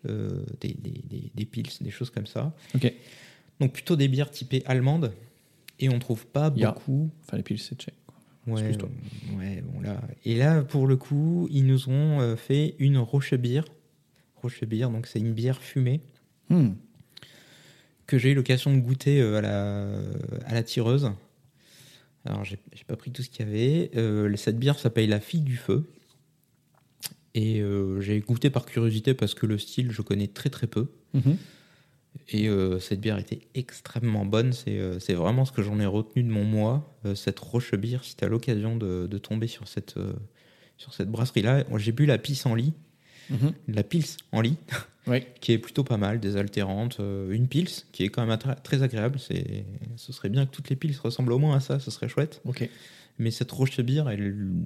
euh, 0.08 0.44
des, 0.60 0.74
des, 0.74 1.02
des, 1.08 1.30
des 1.34 1.44
pils, 1.44 1.68
des 1.80 1.90
choses 1.90 2.10
comme 2.10 2.26
ça. 2.26 2.54
Donc 3.60 3.72
plutôt 3.72 3.96
des 3.96 4.08
bières 4.08 4.30
typées 4.30 4.62
allemandes. 4.66 5.12
Et 5.78 5.90
on 5.90 5.98
trouve 5.98 6.26
pas 6.26 6.48
beaucoup. 6.48 7.10
Enfin, 7.22 7.36
les 7.36 7.42
piles, 7.42 7.58
c'est 7.58 7.78
tchèque. 7.78 7.94
Ouais, 8.46 8.76
ouais, 9.36 9.62
bon 9.62 9.80
là. 9.80 10.00
Et 10.24 10.36
là, 10.36 10.62
pour 10.62 10.86
le 10.86 10.96
coup, 10.96 11.48
ils 11.50 11.66
nous 11.66 11.88
ont 11.88 12.20
euh, 12.20 12.36
fait 12.36 12.76
une 12.78 12.96
roche-bière. 12.96 13.64
Roche-bière, 14.36 14.88
donc 14.90 15.06
c'est 15.06 15.18
une 15.18 15.32
bière 15.32 15.60
fumée. 15.60 16.00
Hmm. 16.48 16.74
que 18.06 18.18
j'ai 18.18 18.30
eu 18.30 18.34
l'occasion 18.34 18.72
de 18.72 18.80
goûter 18.80 19.20
euh, 19.20 19.38
à, 19.38 19.40
la, 19.40 19.88
à 20.46 20.54
la 20.54 20.62
tireuse. 20.62 21.10
Alors, 22.24 22.44
j'ai 22.44 22.58
j'ai 22.72 22.84
pas 22.84 22.96
pris 22.96 23.10
tout 23.10 23.22
ce 23.22 23.28
qu'il 23.28 23.44
y 23.44 23.48
avait. 23.48 23.90
Euh, 23.96 24.34
cette 24.36 24.58
bière 24.58 24.78
s'appelle 24.78 25.08
La 25.10 25.20
Fille 25.20 25.40
du 25.40 25.56
Feu. 25.56 25.84
Et 27.36 27.60
euh, 27.60 28.00
j'ai 28.00 28.18
goûté 28.20 28.50
par 28.50 28.66
curiosité 28.66 29.14
parce 29.14 29.34
que 29.34 29.46
le 29.46 29.58
style, 29.58 29.92
je 29.92 30.02
connais 30.02 30.26
très 30.26 30.50
très 30.50 30.66
peu. 30.66 30.88
Mhm. 31.14 31.36
Et 32.30 32.48
euh, 32.48 32.80
cette 32.80 33.00
bière 33.00 33.18
était 33.18 33.40
extrêmement 33.54 34.24
bonne. 34.24 34.52
C'est 34.54 34.78
euh, 34.78 34.98
vraiment 35.10 35.44
ce 35.44 35.52
que 35.52 35.62
j'en 35.62 35.78
ai 35.78 35.84
retenu 35.86 36.22
de 36.22 36.30
mon 36.30 36.44
mois. 36.44 36.98
Euh, 37.04 37.14
cette 37.14 37.38
roche 37.38 37.74
bière, 37.74 38.02
si 38.04 38.16
tu 38.16 38.24
as 38.24 38.28
l'occasion 38.28 38.76
de, 38.76 39.06
de 39.06 39.18
tomber 39.18 39.46
sur 39.48 39.68
cette, 39.68 39.94
sur 40.78 40.94
cette 40.94 41.10
brasserie-là, 41.10 41.64
j'ai 41.76 41.92
bu 41.92 42.06
la 42.06 42.18
pisse 42.18 42.46
en 42.46 42.54
lit, 42.54 42.72
Mhm. 43.28 43.52
la 43.68 43.82
pils 43.82 44.04
en 44.32 44.40
lit 44.40 44.56
Oui. 45.08 45.24
qui 45.40 45.50
est 45.52 45.58
plutôt 45.58 45.82
pas 45.84 45.96
mal, 45.98 46.20
désaltérante, 46.20 47.00
une 47.28 47.48
pils 47.48 47.68
qui 47.92 48.04
est 48.04 48.08
quand 48.08 48.24
même 48.24 48.38
très 48.64 48.82
agréable. 48.82 49.18
Ce 49.18 50.12
serait 50.12 50.28
bien 50.30 50.46
que 50.46 50.52
toutes 50.52 50.70
les 50.70 50.76
pils 50.76 50.96
ressemblent 51.02 51.32
au 51.32 51.38
moins 51.38 51.56
à 51.56 51.60
ça, 51.60 51.80
ce 51.80 51.90
serait 51.90 52.08
chouette. 52.08 52.40
Ok. 52.44 52.68
Mais 53.18 53.30
cette 53.30 53.50
roche 53.50 53.80
bière, 53.80 54.08
elle, 54.08 54.56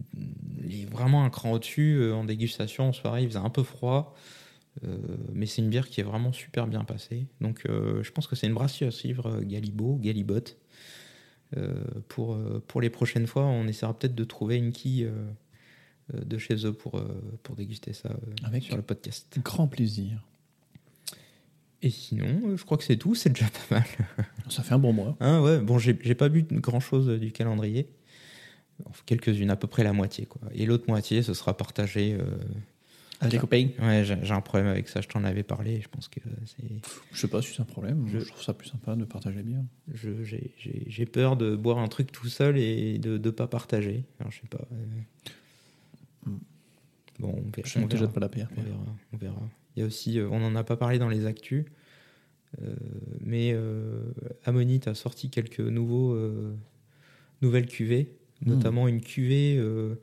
elle 0.65 0.75
est 0.75 0.91
vraiment 0.91 1.25
un 1.25 1.31
cran 1.31 1.53
au-dessus. 1.53 1.99
euh, 2.01 2.15
en 2.15 2.25
dégustation, 2.25 2.89
en 2.89 2.93
soirée, 2.93 3.23
il 3.23 3.29
faisait 3.29 3.39
un 3.39 3.51
peu 3.51 3.63
froid. 3.63 4.15
Euh, 4.85 4.97
mais 5.33 5.47
c'est 5.47 5.63
une 5.63 5.69
bière 5.69 5.89
qui 5.89 6.01
est 6.01 6.05
vraiment 6.05 6.33
super 6.33 6.67
bien 6.67 6.85
passée. 6.85 7.27
Donc 7.41 7.63
euh, 7.67 8.03
je 8.03 8.13
pense 8.13 8.27
que 8.27 8.37
c'est 8.37 8.47
une 8.47 8.55
brasserie 8.55 8.87
à 8.87 8.91
suivre, 8.91 9.41
Galibo, 9.43 9.97
Galibot. 9.97 10.41
Euh, 11.57 11.83
pour, 12.09 12.39
pour 12.69 12.81
les 12.81 12.91
prochaines 12.91 13.27
fois, 13.27 13.45
on 13.45 13.67
essaiera 13.67 13.99
peut-être 13.99 14.15
de 14.15 14.25
trouver 14.25 14.57
une 14.57 14.73
quille 14.73 15.09
de 16.13 16.39
chez 16.39 16.67
eux 16.67 16.73
pour, 16.73 17.03
pour 17.43 17.57
déguster 17.57 17.93
ça 17.93 18.11
Avec 18.45 18.63
sur 18.63 18.77
le 18.77 18.83
podcast. 18.83 19.39
Grand 19.45 19.67
plaisir. 19.67 20.25
Et 21.83 21.91
sinon, 21.91 22.57
je 22.57 22.65
crois 22.65 22.77
que 22.77 22.85
c'est 22.85 22.99
tout, 22.99 23.15
c'est 23.15 23.31
déjà 23.31 23.47
pas 23.47 23.77
mal. 23.77 23.85
Ça 24.49 24.63
fait 24.63 24.75
un 24.75 24.79
bon 24.79 24.93
mois. 24.93 25.17
Hein, 25.19 25.41
ouais, 25.41 25.61
bon, 25.61 25.79
j'ai 25.79 25.95
pas 26.15 26.29
vu 26.29 26.43
grand 26.43 26.81
chose 26.81 27.09
du 27.09 27.33
calendrier. 27.33 27.89
Enfin, 28.87 29.03
Quelques-unes, 29.07 29.51
à 29.51 29.57
peu 29.57 29.67
près 29.67 29.85
la 29.85 29.93
moitié. 29.93 30.27
Quoi. 30.27 30.41
Et 30.55 30.67
l'autre 30.67 30.85
moitié, 30.89 31.23
ce 31.23 31.35
sera 31.35 31.57
partagé. 31.57 32.15
euh, 32.15 32.25
Avec 33.21 33.33
les 33.35 33.39
copains 33.39 33.69
Ouais, 33.81 34.05
j'ai 34.05 34.33
un 34.33 34.41
problème 34.41 34.69
avec 34.69 34.89
ça, 34.89 35.01
je 35.01 35.09
t'en 35.09 35.25
avais 35.25 35.43
parlé. 35.43 35.81
Je 35.81 35.89
pense 35.89 36.09
que 36.09 36.21
c'est. 36.47 36.65
Je 37.13 37.19
sais 37.21 37.29
pas 37.29 37.43
si 37.43 37.53
c'est 37.55 37.61
un 37.61 37.67
problème. 37.67 38.07
Je- 38.09 38.19
Je 38.21 38.25
trouve 38.27 38.43
ça 38.43 38.55
plus 38.55 38.69
sympa 38.69 38.97
de 38.97 39.05
partager 39.05 39.43
bien. 39.43 39.65
J'ai 39.93 40.25
j'ai- 40.59 40.85
j'ai 40.87 41.07
peur 41.07 41.37
de 41.37 41.55
boire 41.57 41.79
un 41.79 41.89
truc 41.89 42.11
tout 42.13 42.29
seul 42.29 42.57
et 42.59 42.99
de 42.99 43.19
ne 43.19 43.31
pas 43.31 43.47
partager. 43.47 44.05
Alors, 44.21 44.33
je 44.33 44.41
sais 44.41 44.49
pas. 44.49 44.67
euh, 44.73 44.77
Hmm. 46.27 46.37
Bon, 47.19 47.29
on 47.37 47.51
verra. 47.51 47.69
Je 47.69 47.79
on 47.79 47.83
ne 47.83 47.87
te 47.89 47.93
verra. 47.95 48.07
jette 48.07 48.15
pas 48.15 48.21
la 48.21 48.29
pierre. 48.29 48.49
On 48.57 48.63
verra, 48.63 48.79
on 49.13 49.17
verra. 49.17 49.49
Il 49.77 49.81
y 49.81 49.83
a 49.83 49.87
aussi, 49.87 50.19
euh, 50.19 50.29
on 50.31 50.41
n'en 50.41 50.55
a 50.57 50.65
pas 50.65 50.77
parlé 50.77 50.99
dans 50.99 51.09
les 51.09 51.27
actus, 51.27 51.65
euh, 52.63 52.75
mais 53.21 53.53
euh, 53.55 54.03
Ammonite 54.45 54.89
a 54.89 54.95
sorti 54.95 55.31
quelques 55.31 55.61
nouveaux, 55.61 56.13
euh, 56.13 56.55
nouvelles 57.43 57.67
cuvées, 57.67 58.13
Mm. 58.45 58.51
notamment 58.51 58.89
une 58.89 59.01
cuvée 59.01 59.57
euh, 59.59 59.95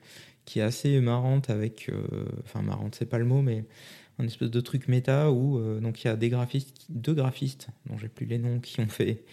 qui 0.45 0.60
est 0.60 0.63
assez 0.63 1.00
marrante 1.02 1.50
avec, 1.50 1.89
euh, 1.89 2.26
enfin 2.43 2.62
marrante, 2.62 2.95
c'est 2.95 3.06
pas 3.10 3.17
le 3.19 3.26
mot, 3.26 3.41
mais 3.41 3.65
un 4.19 4.26
espèce 4.26 4.50
de 4.52 4.62
truc 4.62 4.88
méta 4.88 5.32
où 5.32 5.58
euh, 5.58 5.80
donc 5.80 6.04
il 6.04 6.08
y 6.08 6.10
a 6.10 6.15
des 6.15 6.30
graphistes, 6.30 6.86
deux 6.89 7.13
graphistes 7.13 7.67
dont 7.88 7.97
j'ai 7.97 8.08
plus 8.08 8.26
les 8.26 8.38
noms 8.39 8.60
qui 8.60 8.80
ont 8.80 8.88
fait 8.88 9.23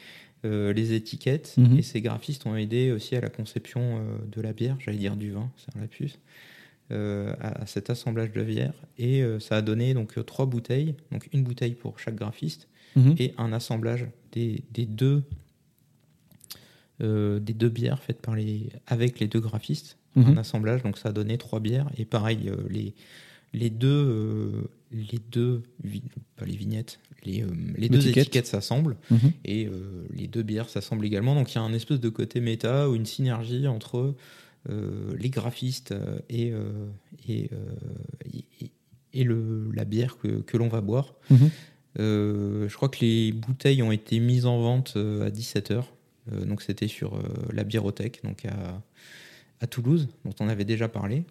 les 0.45 0.93
étiquettes 0.93 1.55
Mhm. 1.57 1.79
et 1.79 1.83
ces 1.83 2.03
graphistes 2.03 2.45
ont 2.45 2.55
aidé 2.55 2.93
aussi 2.93 3.17
à 3.17 3.21
la 3.23 3.31
conception 3.31 4.03
de 4.31 4.41
la 4.43 4.53
bière, 4.53 4.77
j'allais 4.79 4.99
dire 4.99 5.17
du 5.17 5.31
vin, 5.31 5.51
c'est 5.57 5.75
un 5.75 5.81
lapsus 5.81 6.19
euh, 6.93 7.35
à, 7.41 7.65
cet 7.65 7.89
assemblage 7.89 8.31
de 8.33 8.43
bière 8.43 8.75
et 8.99 9.23
euh, 9.23 9.41
ça 9.41 9.57
a 9.57 9.63
donné 9.63 9.95
donc 9.95 10.23
trois 10.27 10.45
bouteilles, 10.45 10.97
donc 11.11 11.31
une 11.33 11.43
bouteille 11.45 11.73
pour 11.75 11.99
chaque 11.99 12.17
graphiste 12.17 12.69
Mhm. 12.95 13.15
et 13.19 13.33
un 13.39 13.55
assemblage 13.55 14.07
des, 14.33 14.63
des 14.71 14.85
deux 14.85 15.23
euh, 17.01 17.39
des 17.41 17.55
deux 17.55 17.69
bières 17.69 18.03
faites 18.03 18.21
par 18.23 18.35
les 18.37 18.69
avec 18.87 19.19
les 19.21 19.27
deux 19.27 19.41
graphistes, 19.41 19.97
Mhm. 20.17 20.27
un 20.29 20.37
assemblage 20.37 20.83
donc 20.85 20.97
ça 20.99 21.09
a 21.09 21.13
donné 21.13 21.39
trois 21.39 21.59
bières 21.61 21.91
et 21.99 22.05
pareil 22.05 22.49
euh, 22.49 22.57
les 22.71 22.95
les 23.53 23.69
deux 23.71 23.89
euh, 23.89 24.51
les 24.93 25.19
deux 25.33 25.63
pas 26.37 26.45
les 26.45 26.55
vignettes 26.57 27.01
les, 27.25 27.45
les 27.77 27.89
deux 27.89 27.99
étiquettes 28.21 28.47
s'assemblent 28.47 28.97
Mhm. 29.11 29.33
et 29.45 29.69
les 30.15 30.27
deux 30.29 30.43
bières 30.43 30.69
s'assemblent 30.69 31.07
également. 31.07 31.35
Donc 31.35 31.51
il 31.53 31.55
y 31.57 31.59
a 31.59 31.63
un 31.63 31.73
espèce 31.73 31.99
de 32.01 32.09
côté 32.11 32.41
méta 32.41 32.89
ou 32.91 32.95
une 32.95 33.07
synergie 33.07 33.67
entre 33.67 34.15
les 34.69 35.31
graphistes 35.31 35.95
et, 36.29 36.53
et, 37.29 37.51
et, 38.33 38.71
et 39.15 39.25
le, 39.25 39.71
la 39.73 39.85
bière 39.85 40.17
que, 40.19 40.29
que 40.43 40.57
l'on 40.59 40.69
va 40.69 40.81
boire. 40.81 41.15
Mhm. 41.31 41.51
Je 41.99 42.75
crois 42.75 42.89
que 42.89 43.01
les 43.05 43.33
bouteilles 43.33 43.83
ont 43.83 43.93
été 43.93 44.21
mises 44.21 44.47
en 44.47 44.59
vente 44.61 44.97
à 44.97 45.31
17h. 45.31 45.85
Donc 46.31 46.63
c'était 46.63 46.89
sur 46.89 47.17
euh, 47.17 47.23
la 47.53 47.65
biérothèque, 47.65 48.23
donc 48.25 48.45
à, 48.47 48.83
à 49.61 49.67
Toulouse, 49.67 50.09
dont 50.25 50.35
on 50.41 50.49
avait 50.49 50.65
déjà 50.65 50.89
parlé. 50.89 51.25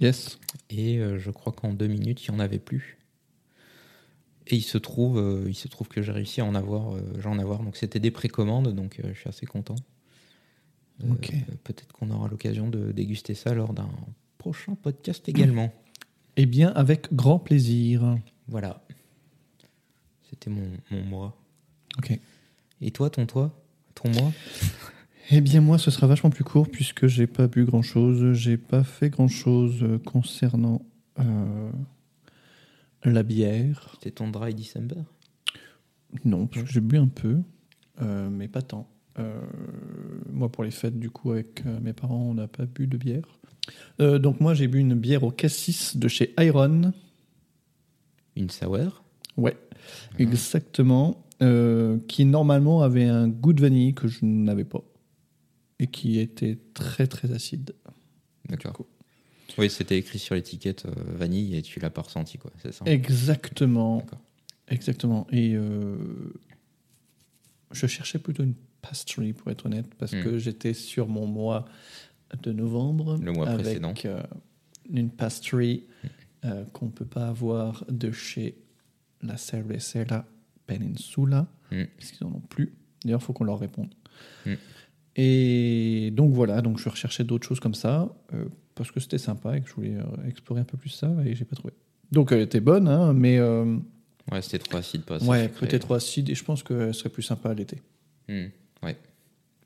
Yes. 0.00 0.38
Et 0.70 0.98
euh, 0.98 1.18
je 1.18 1.30
crois 1.30 1.52
qu'en 1.52 1.72
deux 1.72 1.86
minutes, 1.86 2.24
il 2.26 2.30
n'y 2.30 2.36
en 2.36 2.40
avait 2.40 2.58
plus. 2.58 2.98
Et 4.46 4.56
il 4.56 4.62
se 4.62 4.78
trouve, 4.78 5.18
euh, 5.18 5.44
il 5.46 5.54
se 5.54 5.68
trouve 5.68 5.88
que 5.88 6.02
j'ai 6.02 6.12
réussi 6.12 6.40
à 6.40 6.44
en 6.44 6.54
avoir, 6.54 6.94
euh, 6.94 7.00
j'en 7.18 7.38
avoir. 7.38 7.62
Donc 7.62 7.76
c'était 7.76 8.00
des 8.00 8.10
précommandes, 8.10 8.74
donc 8.74 8.98
euh, 8.98 9.10
je 9.12 9.20
suis 9.20 9.28
assez 9.28 9.46
content. 9.46 9.76
Euh. 11.04 11.14
Peut-être 11.64 11.92
qu'on 11.92 12.10
aura 12.10 12.28
l'occasion 12.28 12.68
de 12.68 12.92
déguster 12.92 13.34
ça 13.34 13.54
lors 13.54 13.72
d'un 13.72 13.90
prochain 14.38 14.74
podcast 14.74 15.28
également. 15.28 15.72
Eh 16.36 16.46
bien, 16.46 16.70
avec 16.70 17.12
grand 17.14 17.38
plaisir. 17.38 18.18
Voilà. 18.48 18.82
C'était 20.28 20.50
mon, 20.50 20.70
mon 20.90 21.02
mois. 21.04 21.36
Ok. 21.98 22.18
Et 22.80 22.90
toi, 22.90 23.10
ton 23.10 23.26
toi? 23.26 23.59
Mois 24.08 24.32
Eh 25.30 25.40
bien, 25.40 25.60
moi, 25.60 25.78
ce 25.78 25.90
sera 25.90 26.06
vachement 26.06 26.30
plus 26.30 26.44
court 26.44 26.68
puisque 26.68 27.06
j'ai 27.06 27.26
pas 27.26 27.46
bu 27.46 27.64
grand 27.64 27.82
chose. 27.82 28.32
J'ai 28.32 28.56
pas 28.56 28.82
fait 28.82 29.10
grand 29.10 29.28
chose 29.28 29.84
concernant 30.04 30.82
euh, 31.18 31.70
la 33.04 33.22
bière. 33.22 33.90
C'était 33.94 34.10
ton 34.10 34.28
dry 34.28 34.54
December? 34.54 35.02
Non, 36.24 36.46
parce 36.46 36.64
que 36.64 36.72
j'ai 36.72 36.80
bu 36.80 36.96
un 36.98 37.06
peu, 37.06 37.38
euh, 38.02 38.28
mais 38.30 38.48
pas 38.48 38.62
tant. 38.62 38.88
Euh, 39.18 39.40
moi, 40.32 40.50
pour 40.50 40.64
les 40.64 40.70
fêtes, 40.70 40.98
du 40.98 41.10
coup, 41.10 41.32
avec 41.32 41.64
mes 41.64 41.92
parents, 41.92 42.22
on 42.22 42.34
n'a 42.34 42.48
pas 42.48 42.66
bu 42.66 42.86
de 42.86 42.96
bière. 42.96 43.38
Donc, 43.98 44.40
moi, 44.40 44.54
j'ai 44.54 44.66
bu 44.66 44.78
une 44.78 44.94
bière 44.94 45.22
au 45.22 45.30
cassis 45.30 45.96
de 45.96 46.08
chez 46.08 46.34
Iron. 46.38 46.92
Une 48.34 48.50
sour? 48.50 49.04
Ouais, 49.36 49.56
exactement. 50.18 51.24
Euh, 51.42 51.98
qui 52.08 52.24
normalement 52.24 52.82
avait 52.82 53.04
un 53.06 53.28
goût 53.28 53.52
de 53.52 53.60
vanille 53.60 53.94
que 53.94 54.08
je 54.08 54.24
n'avais 54.24 54.64
pas. 54.64 54.82
Et 55.78 55.86
qui 55.86 56.18
était 56.18 56.58
très 56.74 57.06
très 57.06 57.32
acide. 57.32 57.74
D'accord. 58.48 58.84
Oui, 59.58 59.70
c'était 59.70 59.98
écrit 59.98 60.18
sur 60.18 60.34
l'étiquette 60.34 60.84
euh, 60.86 60.90
vanille 61.16 61.56
et 61.56 61.62
tu 61.62 61.80
l'as 61.80 61.90
pas 61.90 62.02
ressenti, 62.02 62.38
quoi. 62.38 62.50
C'est 62.62 62.72
ça? 62.72 62.84
Exactement. 62.86 64.04
Exactement. 64.68 65.26
Et 65.32 65.54
euh, 65.56 65.96
je 67.72 67.86
cherchais 67.86 68.18
plutôt 68.18 68.42
une 68.42 68.54
pastry, 68.82 69.32
pour 69.32 69.50
être 69.50 69.66
honnête, 69.66 69.86
parce 69.98 70.12
Hmm. 70.12 70.22
que 70.22 70.38
j'étais 70.38 70.74
sur 70.74 71.08
mon 71.08 71.26
mois 71.26 71.64
de 72.42 72.52
novembre. 72.52 73.18
Le 73.22 73.32
mois 73.32 73.48
avec, 73.48 73.64
précédent. 73.64 73.94
une 74.90 75.10
pastry 75.10 75.84
qu'on 76.72 76.86
ne 76.86 76.90
peut 76.90 77.04
pas 77.04 77.28
avoir 77.28 77.84
de 77.90 78.10
chez 78.12 78.56
la 79.22 79.36
Cervecera 79.36 80.24
Peninsula, 80.78 81.46
Hmm. 81.72 81.84
parce 81.98 82.10
qu'ils 82.12 82.26
n'en 82.26 82.34
ont 82.34 82.40
plus. 82.40 82.72
D'ailleurs, 83.04 83.20
il 83.20 83.24
faut 83.24 83.32
qu'on 83.32 83.44
leur 83.44 83.58
réponde. 83.60 83.94
Hmm. 84.46 84.54
Et 85.16 86.10
donc 86.14 86.32
voilà, 86.32 86.62
donc 86.62 86.78
je 86.78 86.88
recherchais 86.88 87.24
d'autres 87.24 87.46
choses 87.46 87.60
comme 87.60 87.74
ça, 87.74 88.14
euh, 88.32 88.46
parce 88.74 88.90
que 88.90 89.00
c'était 89.00 89.18
sympa 89.18 89.56
et 89.56 89.60
que 89.60 89.68
je 89.68 89.74
voulais 89.74 89.96
euh, 89.96 90.28
explorer 90.28 90.60
un 90.60 90.64
peu 90.64 90.76
plus 90.76 90.90
ça, 90.90 91.10
et 91.24 91.34
j'ai 91.34 91.44
pas 91.44 91.56
trouvé. 91.56 91.74
Donc 92.12 92.32
elle 92.32 92.40
était 92.40 92.60
bonne, 92.60 92.88
hein, 92.88 93.12
mais 93.12 93.38
euh, 93.38 93.76
Ouais, 94.30 94.42
c'était 94.42 94.58
trop 94.60 94.76
acide, 94.78 95.02
pas 95.02 95.18
ouais, 95.24 95.48
peut-être 95.48 95.82
trop 95.82 95.94
acide, 95.94 96.28
et 96.30 96.34
je 96.34 96.44
pense 96.44 96.62
qu'elle 96.62 96.94
serait 96.94 97.08
plus 97.10 97.22
sympa 97.22 97.50
à 97.50 97.54
l'été. 97.54 97.80
Hmm, 98.28 98.46
Ouais. 98.82 98.96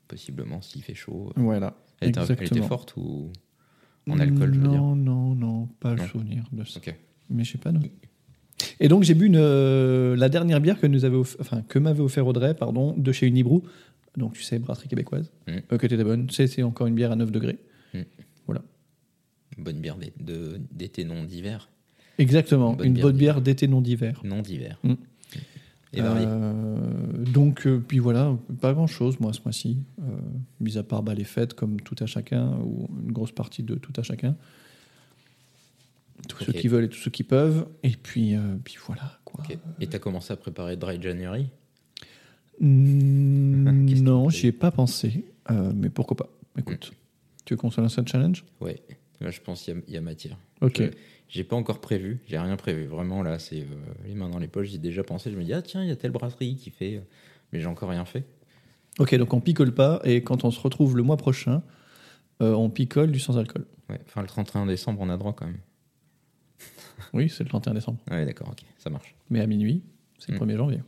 Possiblement, 0.07 0.61
s'il 0.61 0.83
fait 0.83 0.93
chaud. 0.93 1.31
Voilà. 1.35 1.75
Elle 1.99 2.09
était, 2.09 2.19
elle 2.27 2.43
était 2.43 2.61
forte 2.61 2.95
ou 2.97 3.31
en 4.07 4.19
alcool, 4.19 4.53
je 4.53 4.59
veux 4.59 4.67
dire 4.67 4.81
Non, 4.81 4.95
non, 4.95 5.33
non, 5.35 5.65
pas 5.79 5.95
le 5.95 6.01
Non. 6.01 6.07
souvenir 6.07 6.43
de 6.51 6.63
ça. 6.63 6.77
Ok. 6.79 6.93
Mais 7.29 7.43
je 7.43 7.53
sais 7.53 7.57
pas. 7.57 7.71
Non. 7.71 7.81
Et 8.79 8.87
donc 8.87 9.03
j'ai 9.03 9.13
bu 9.13 9.25
une, 9.27 9.37
euh, 9.37 10.15
la 10.15 10.29
dernière 10.29 10.59
bière 10.61 10.79
que 10.79 10.87
nous 10.87 11.05
avait 11.05 11.17
enfin 11.39 11.61
que 11.67 11.79
m'avait 11.79 12.01
offert 12.01 12.25
Audrey, 12.27 12.53
pardon, 12.53 12.93
de 12.97 13.11
chez 13.11 13.27
Unibrou. 13.27 13.63
Donc 14.17 14.33
tu 14.33 14.43
sais, 14.43 14.59
brasserie 14.59 14.87
québécoise, 14.87 15.31
Mm. 15.47 15.51
euh, 15.71 15.77
était 15.81 16.03
bonne. 16.03 16.27
C'est 16.29 16.47
c'est 16.47 16.63
encore 16.63 16.87
une 16.87 16.95
bière 16.95 17.11
à 17.11 17.15
9 17.15 17.31
degrés. 17.31 17.57
Bonne 19.57 19.79
bière 19.79 19.95
d'é- 19.97 20.11
de- 20.19 20.59
d'été 20.73 21.05
non 21.05 21.23
d'hiver. 21.23 21.69
Exactement, 22.17 22.71
Une 22.71 22.77
bonne 22.77 22.87
une 22.87 22.93
bière 22.93 23.05
bonne 23.05 23.17
bière 23.17 23.41
d'été 23.41 23.67
non 23.69 23.79
d'hiver. 23.81 24.19
Non 24.25 24.41
d'hiver. 24.41 24.77
Mm. 24.83 24.91
Et. 25.93 26.01
Euh, 26.01 26.75
donc, 27.33 27.65
euh, 27.65 27.81
puis 27.85 27.99
voilà, 27.99 28.37
pas 28.59 28.73
grand 28.73 28.87
chose, 28.87 29.17
moi, 29.21 29.31
ce 29.31 29.39
mois-ci, 29.45 29.77
euh, 30.01 30.03
mis 30.59 30.77
à 30.77 30.83
part 30.83 31.03
bah, 31.03 31.13
les 31.13 31.23
fêtes, 31.23 31.53
comme 31.53 31.79
tout 31.79 31.95
à 32.01 32.05
chacun, 32.05 32.57
ou 32.65 32.89
une 33.01 33.13
grosse 33.13 33.31
partie 33.31 33.63
de 33.63 33.75
tout 33.75 33.93
à 33.95 34.03
chacun. 34.03 34.35
Tous 36.27 36.43
ceux 36.43 36.51
qui 36.53 36.67
veulent 36.67 36.85
et 36.85 36.89
tous 36.89 36.99
ceux 36.99 37.11
qui 37.11 37.23
peuvent. 37.23 37.67
Et 37.83 37.91
puis, 37.91 38.35
euh, 38.35 38.55
puis 38.63 38.77
voilà, 38.85 39.19
quoi. 39.25 39.43
Et 39.79 39.87
t'as 39.87 39.99
commencé 39.99 40.31
à 40.33 40.35
préparer 40.37 40.77
Dry 40.77 41.01
January? 41.01 41.47
Mm, 42.59 43.85
que 43.93 43.99
non, 43.99 44.27
tu 44.29 44.37
j'y 44.37 44.47
ai 44.47 44.51
pas 44.53 44.71
pensé, 44.71 45.25
euh, 45.51 45.71
mais 45.75 45.89
pourquoi 45.89 46.15
pas? 46.15 46.29
Écoute, 46.57 46.93
tu 47.43 47.53
veux 47.53 47.57
qu'on 47.57 47.69
se 47.69 47.81
lance 47.81 47.97
un 47.99 48.05
challenge? 48.05 48.45
Ouais. 48.61 48.77
Là, 49.19 49.29
je 49.29 49.41
pense 49.41 49.63
qu'il 49.63 49.73
y 49.75 49.77
a- 49.77 49.81
il 49.89 49.93
y, 49.93 49.97
a 49.97 50.01
matière. 50.01 50.37
Ok. 50.61 50.77
Je- 50.81 50.89
J'ai 51.27 51.43
pas 51.43 51.55
encore 51.57 51.81
prévu. 51.81 52.19
J'ai 52.27 52.37
rien 52.37 52.55
prévu. 52.55 52.85
Vraiment, 52.85 53.23
là, 53.23 53.39
c'est 53.39 53.59
euh, 53.61 53.65
les 54.05 54.13
mains 54.15 54.29
dans 54.29 54.39
les 54.39 54.47
poches. 54.47 54.69
J'ai 54.69 54.77
déjà 54.77 55.03
pensé. 55.03 55.31
Je 55.31 55.35
me 55.37 55.43
dis, 55.43 55.51
ah 55.53 55.61
tiens, 55.61 55.81
il 55.83 55.89
y 55.89 55.91
a 55.91 55.95
telle 55.97 56.11
brasserie 56.11 56.55
qui 56.55 56.69
fait. 56.69 56.95
euh, 56.95 57.01
Mais 57.51 57.59
j'ai 57.59 57.65
encore 57.65 57.89
rien 57.89 58.05
fait. 58.05 58.23
Ok, 58.99 59.13
donc 59.15 59.33
on 59.33 59.41
picole 59.41 59.73
pas, 59.73 59.99
et 60.05 60.23
quand 60.23 60.45
on 60.45 60.51
se 60.51 60.59
retrouve 60.61 60.95
le 60.95 61.03
mois 61.03 61.17
prochain, 61.17 61.61
on 62.39 62.69
picole 62.69 63.11
du 63.11 63.19
sans-alcool. 63.19 63.65
Ouais. 63.89 63.99
Enfin, 64.05 64.21
le 64.21 64.27
31 64.27 64.65
décembre, 64.65 65.01
on 65.01 65.09
a 65.09 65.17
droit 65.17 65.33
quand 65.33 65.45
même. 65.45 65.59
Oui, 67.13 67.29
c'est 67.29 67.43
le 67.43 67.49
31 67.49 67.73
décembre. 67.73 67.99
Ouais, 68.09 68.25
d'accord, 68.25 68.49
ok. 68.51 68.63
Ça 68.77 68.89
marche. 68.89 69.15
Mais 69.29 69.41
à 69.41 69.47
minuit, 69.47 69.83
c'est 70.19 70.31
le 70.31 70.37
Mm. 70.37 70.41
1er 70.43 70.57
janvier. 70.57 70.79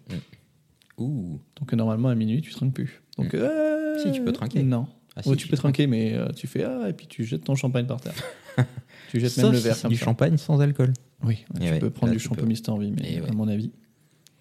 Ouh. 0.98 1.40
Donc 1.60 1.74
normalement 1.74 2.10
à 2.10 2.16
minuit 2.16 2.42
tu 2.42 2.52
trinques 2.52 2.74
plus. 2.74 3.02
Donc 3.18 3.34
euh, 3.34 3.98
Si, 4.00 4.12
tu 4.12 4.24
peux 4.24 4.32
trinquer. 4.32 4.64
Non. 4.64 4.88
Ah, 5.16 5.24
si, 5.24 5.30
Ouais, 5.30 5.36
tu 5.36 5.48
peux 5.48 5.58
trinquer, 5.58 5.88
mais 5.88 6.14
euh, 6.14 6.30
tu 6.30 6.48
fais 6.48 6.64
ah 6.64 6.90
et 6.90 6.94
puis 6.94 7.08
tu 7.08 7.24
jettes 7.24 7.44
ton 7.44 7.56
champagne 7.56 7.86
par 7.88 8.00
terre. 8.02 8.14
tu 9.10 9.20
jettes 9.20 9.32
Sauf 9.32 9.44
même 9.46 9.52
le 9.54 9.58
si 9.60 9.64
verre 9.64 9.76
c'est 9.76 9.82
comme 9.84 9.92
du 9.92 9.98
ça. 9.98 10.06
champagne 10.06 10.38
sans 10.38 10.60
alcool. 10.62 10.94
Oui, 11.24 11.46
ouais, 11.56 11.62
Et 11.62 11.66
tu 11.68 11.72
ouais, 11.74 11.80
peux 11.80 11.90
prendre 11.90 12.12
là, 12.14 12.18
du 12.18 12.22
tu 12.22 12.28
champagne 12.28 12.54
si 12.56 12.62
t'as 12.64 12.72
envie, 12.72 12.92
mais 12.92 13.14
Et 13.14 13.20
à 13.20 13.24
ouais. 13.24 13.32
mon 13.32 13.48
avis. 13.48 13.72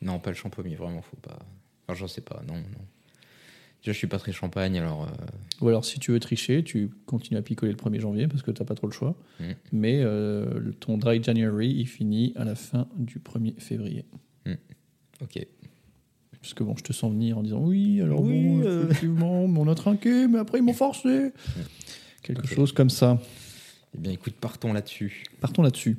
Non, 0.03 0.19
pas 0.19 0.31
le 0.31 0.37
champomier, 0.37 0.77
vraiment, 0.77 1.01
faut 1.03 1.17
pas. 1.17 1.39
Enfin, 1.89 1.99
j'en 1.99 2.07
sais 2.09 2.21
pas, 2.21 2.43
non, 2.47 2.55
non. 2.55 2.63
Je 3.93 3.99
suis 3.99 4.07
pas 4.07 4.19
très 4.19 4.33
champagne, 4.33 4.77
alors 4.79 5.05
euh, 5.05 5.65
Ou 5.65 5.69
alors, 5.69 5.85
si 5.85 5.99
tu 6.01 6.11
veux 6.11 6.21
tricher, 6.21 6.63
tu 6.65 6.91
continues 7.07 7.39
à 7.39 7.43
picoler 7.43 7.73
le 7.73 7.79
1er 7.79 8.01
janvier 8.01 8.27
parce 8.29 8.43
que 8.43 8.51
tu 8.51 8.61
n'as 8.63 8.67
pas 8.67 8.75
trop 8.75 8.87
le 8.89 8.93
choix. 8.93 9.15
Mm. 9.41 9.45
Mais 9.73 10.01
euh, 10.03 10.73
ton 10.81 10.99
dry 10.99 11.23
January, 11.23 11.69
il 11.71 11.87
finit 11.87 12.33
à 12.37 12.45
la 12.45 12.55
fin 12.55 12.89
du 12.97 13.19
1er 13.19 13.59
février. 13.61 14.05
ok. 15.23 15.47
Parce 16.41 16.55
que 16.55 16.63
bon, 16.63 16.77
je 16.77 16.83
te 16.85 16.93
sens 16.93 17.11
venir 17.13 17.39
en 17.39 17.43
disant 17.43 17.59
oui, 17.61 18.01
alors 18.01 18.21
Oui, 18.21 18.45
bon, 18.61 18.63
euh. 18.65 18.85
effectivement, 18.85 19.49
mais 19.49 19.59
on 19.59 19.69
a 19.69 19.75
trinqué, 19.75 20.29
mais 20.29 20.39
après 20.39 20.59
ils 20.59 20.63
m'ont 20.65 20.73
forcé. 20.75 21.33
Quelque 22.23 22.41
Ok. 22.47 22.55
chose 22.55 22.73
comme 22.73 22.91
ça. 22.91 23.21
Eh 23.95 23.99
bien, 23.99 24.13
écoute, 24.13 24.35
partons 24.41 24.73
là-dessus. 24.73 25.25
Partons 25.41 25.63
là-dessus. 25.63 25.97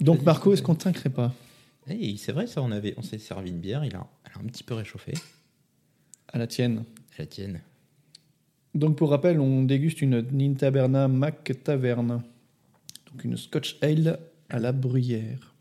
Donc 0.00 0.22
Marco, 0.22 0.52
est-ce 0.52 0.62
qu'on 0.62 0.74
trinquerait 0.74 1.10
pas? 1.10 1.34
Hey, 1.86 2.16
c'est 2.16 2.32
vrai, 2.32 2.46
ça, 2.46 2.62
on, 2.62 2.70
avait, 2.70 2.94
on 2.96 3.02
s'est 3.02 3.18
servi 3.18 3.50
une 3.50 3.58
bière, 3.58 3.84
il 3.84 3.94
a, 3.94 4.06
elle 4.24 4.32
a 4.34 4.44
un 4.44 4.46
petit 4.46 4.62
peu 4.62 4.74
réchauffé. 4.74 5.12
à 6.32 6.38
la 6.38 6.46
tienne 6.46 6.84
La 7.18 7.26
tienne. 7.26 7.60
Donc 8.74 8.96
pour 8.96 9.10
rappel, 9.10 9.40
on 9.40 9.64
déguste 9.64 10.00
une 10.00 10.20
Nintaberna 10.32 11.08
Mac 11.08 11.52
Taverne. 11.64 12.22
Donc 13.10 13.24
une 13.24 13.36
Scotch 13.36 13.78
Ale 13.82 14.20
à 14.48 14.58
la 14.58 14.72
bruyère. 14.72 15.54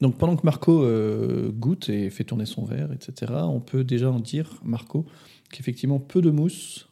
Donc 0.00 0.16
pendant 0.16 0.36
que 0.36 0.44
Marco 0.44 0.82
euh, 0.82 1.52
goûte 1.52 1.88
et 1.88 2.10
fait 2.10 2.24
tourner 2.24 2.46
son 2.46 2.64
verre, 2.64 2.92
etc., 2.92 3.32
on 3.44 3.60
peut 3.60 3.84
déjà 3.84 4.10
en 4.10 4.18
dire, 4.18 4.60
Marco, 4.64 5.06
qu'effectivement 5.50 6.00
peu 6.00 6.20
de 6.22 6.30
mousse, 6.30 6.88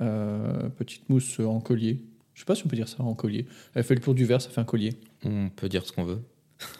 euh, 0.00 0.68
petite 0.70 1.08
mousse 1.08 1.38
en 1.38 1.60
collier. 1.60 2.02
Je 2.34 2.40
sais 2.40 2.46
pas 2.46 2.54
si 2.54 2.64
on 2.64 2.68
peut 2.68 2.76
dire 2.76 2.88
ça 2.88 3.02
en 3.02 3.14
collier. 3.14 3.46
Elle 3.74 3.84
fait 3.84 3.94
le 3.94 4.00
tour 4.00 4.14
du 4.14 4.24
verre, 4.24 4.40
ça 4.40 4.48
fait 4.48 4.60
un 4.60 4.64
collier. 4.64 4.94
On 5.24 5.48
peut 5.50 5.68
dire 5.68 5.84
ce 5.86 5.92
qu'on 5.92 6.04
veut. 6.04 6.20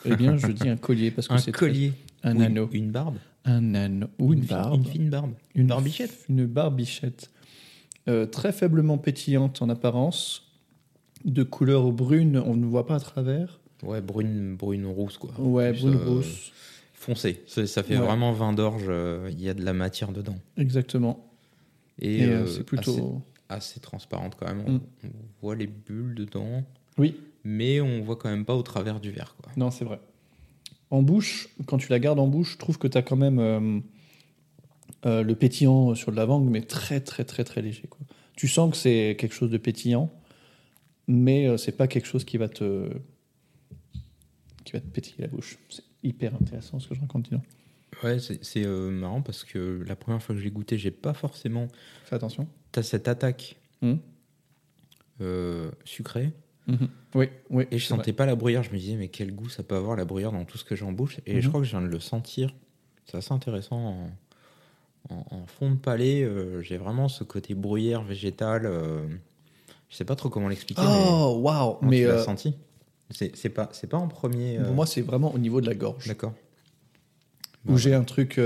Eh 0.04 0.14
bien, 0.16 0.36
je 0.36 0.48
dis 0.48 0.68
un 0.68 0.76
collier 0.76 1.10
parce 1.10 1.28
que 1.28 1.34
Un 1.34 1.38
c'est 1.38 1.52
très- 1.52 1.66
collier. 1.68 1.92
un 2.22 2.36
Ou 2.36 2.42
anneau, 2.42 2.68
Une 2.72 2.90
barbe. 2.90 3.16
un 3.44 3.74
anneau 3.74 4.08
ou 4.18 4.32
une 4.34 4.40
barbe. 4.44 4.74
Une 4.74 4.84
fine 4.84 5.10
barbe. 5.10 5.32
Une 5.54 5.66
barbichette. 5.66 6.24
Une 6.28 6.46
barbichette. 6.46 7.30
Euh, 8.08 8.26
très 8.26 8.52
faiblement 8.52 8.98
pétillante 8.98 9.62
en 9.62 9.68
apparence, 9.68 10.46
de 11.24 11.42
couleur 11.42 11.92
brune, 11.92 12.38
on 12.44 12.56
ne 12.56 12.64
voit 12.66 12.86
pas 12.86 12.96
à 12.96 13.00
travers. 13.00 13.60
Ouais, 13.82 14.00
brune, 14.00 14.56
brune 14.56 14.86
rousse, 14.86 15.16
quoi. 15.18 15.30
Ouais, 15.38 15.72
Plus, 15.72 15.82
brune 15.82 15.94
euh, 15.98 16.04
rousse. 16.10 16.52
Foncé. 16.94 17.42
Ça, 17.46 17.66
ça 17.66 17.82
fait 17.82 17.96
Ouais. 17.98 18.04
vraiment 18.04 18.32
vin 18.32 18.52
d'orge. 18.52 18.84
euh, 18.88 19.28
Il 19.32 19.40
y 19.40 19.48
a 19.48 19.54
de 19.54 19.64
la 19.64 19.72
matière 19.72 20.12
dedans. 20.12 20.36
Exactement. 20.58 21.30
Et, 21.98 22.18
Et 22.20 22.24
euh, 22.24 22.46
c'est 22.46 22.64
plutôt. 22.64 23.22
assez, 23.48 23.72
assez 23.72 23.80
transparente 23.80 24.34
quand 24.38 24.46
même. 24.46 24.62
On, 24.66 24.72
Mm. 24.72 24.80
on 25.04 25.08
voit 25.42 25.54
les 25.56 25.66
bulles 25.66 26.14
dedans, 26.14 26.62
Oui, 26.98 27.14
mais 27.44 27.80
on 27.80 28.02
voit 28.02 28.16
quand 28.16 28.28
même 28.28 28.44
pas 28.44 28.54
au 28.54 28.62
travers 28.62 29.00
du 29.00 29.10
verre, 29.10 29.36
quoi. 29.40 29.52
non, 29.56 29.70
c'est 29.70 29.84
vrai. 29.84 30.00
En 30.90 31.02
bouche, 31.02 31.48
quand 31.66 31.78
tu 31.78 31.88
la 31.90 31.98
gardes 31.98 32.18
en 32.18 32.26
bouche, 32.26 32.54
je 32.54 32.58
trouve 32.58 32.78
que 32.78 32.88
tu 32.88 32.98
as 32.98 33.02
quand 33.02 33.16
même 33.16 33.38
euh, 33.38 33.80
euh, 35.06 35.22
le 35.22 35.34
pétillant 35.34 35.94
sur 35.94 36.10
de 36.10 36.16
la 36.16 36.26
vangue, 36.26 36.48
mais 36.48 36.62
très, 36.62 37.00
très, 37.00 37.24
très, 37.24 37.44
très 37.44 37.62
léger. 37.62 37.86
Quoi. 37.88 38.00
Tu 38.34 38.48
sens 38.48 38.70
que 38.70 38.76
c'est 38.76 39.16
quelque 39.18 39.34
chose 39.34 39.50
de 39.50 39.58
pétillant, 39.58 40.12
mais 41.06 41.46
euh, 41.46 41.56
c'est 41.56 41.76
pas 41.76 41.86
quelque 41.86 42.06
chose 42.06 42.24
qui 42.24 42.38
va 42.38 42.48
te 42.48 42.88
qui 44.64 44.72
va 44.72 44.80
te 44.80 44.86
pétiller 44.86 45.22
la 45.22 45.28
bouche. 45.28 45.58
C'est 45.68 45.84
hyper 46.02 46.34
intéressant 46.34 46.80
ce 46.80 46.88
que 46.88 46.94
je 46.94 47.00
raconte. 47.00 47.30
dis. 47.30 47.36
Ouais, 48.02 48.18
c'est 48.18 48.64
euh, 48.64 48.90
marrant 48.90 49.20
parce 49.20 49.44
que 49.44 49.82
la 49.86 49.96
première 49.96 50.22
fois 50.22 50.34
que 50.34 50.40
je 50.40 50.44
l'ai 50.44 50.50
goûté, 50.50 50.78
j'ai 50.78 50.90
pas 50.90 51.12
forcément. 51.12 51.68
Fais 52.04 52.14
attention. 52.14 52.48
T'as 52.72 52.82
cette 52.82 53.08
attaque 53.08 53.56
euh, 55.20 55.70
sucrée 55.84 56.32
Mhm. 56.70 56.88
Oui, 57.14 57.28
oui. 57.50 57.64
et 57.70 57.78
je 57.78 57.88
vrai. 57.88 57.96
sentais 57.98 58.12
pas 58.12 58.26
la 58.26 58.36
bruyère. 58.36 58.62
Je 58.62 58.70
me 58.70 58.78
disais, 58.78 58.94
mais 58.96 59.08
quel 59.08 59.32
goût 59.34 59.48
ça 59.48 59.62
peut 59.62 59.74
avoir 59.76 59.96
la 59.96 60.04
bruyère 60.04 60.32
dans 60.32 60.44
tout 60.44 60.56
ce 60.58 60.64
que 60.64 60.76
j'ai 60.76 60.84
en 60.84 60.92
bouche. 60.92 61.18
Et 61.26 61.40
je 61.40 61.46
Mhm. 61.46 61.48
crois 61.50 61.60
que 61.60 61.66
je 61.66 61.70
viens 61.72 61.82
de 61.82 61.86
le 61.92 62.00
sentir. 62.00 62.54
C'est 63.06 63.16
assez 63.16 63.32
intéressant. 63.32 64.10
En, 65.10 65.14
en- 65.14 65.26
en 65.30 65.46
fond 65.46 65.70
de 65.70 65.76
palais, 65.76 66.22
euh, 66.22 66.60
j'ai 66.62 66.76
vraiment 66.76 67.08
ce 67.08 67.24
côté 67.24 67.54
bruyère 67.54 68.02
végétale. 68.02 68.66
euh, 68.66 69.06
je 69.88 69.96
sais 69.96 70.04
pas 70.04 70.14
trop 70.14 70.28
comment 70.28 70.48
l'expliquer. 70.48 70.82
mais 70.82 70.88
Oh, 70.88 71.38
waouh 71.42 71.74
comment 71.74 71.90
Mais 71.90 71.98
tu 72.02 72.06
l'as 72.06 72.12
euh, 72.20 72.24
senti 72.24 72.54
C'est 73.10 73.48
pas, 73.48 73.66
pas 73.90 73.96
en 73.96 74.06
premier. 74.06 74.58
pour 74.64 74.74
moi, 74.74 74.86
c'est 74.86 75.00
vraiment 75.02 75.34
au 75.34 75.38
niveau 75.38 75.60
de 75.60 75.66
la 75.66 75.74
gorge. 75.74 76.06
D'accord. 76.06 76.32
Où 77.66 77.76
j'ai 77.76 77.92
un 77.94 78.04
truc. 78.04 78.38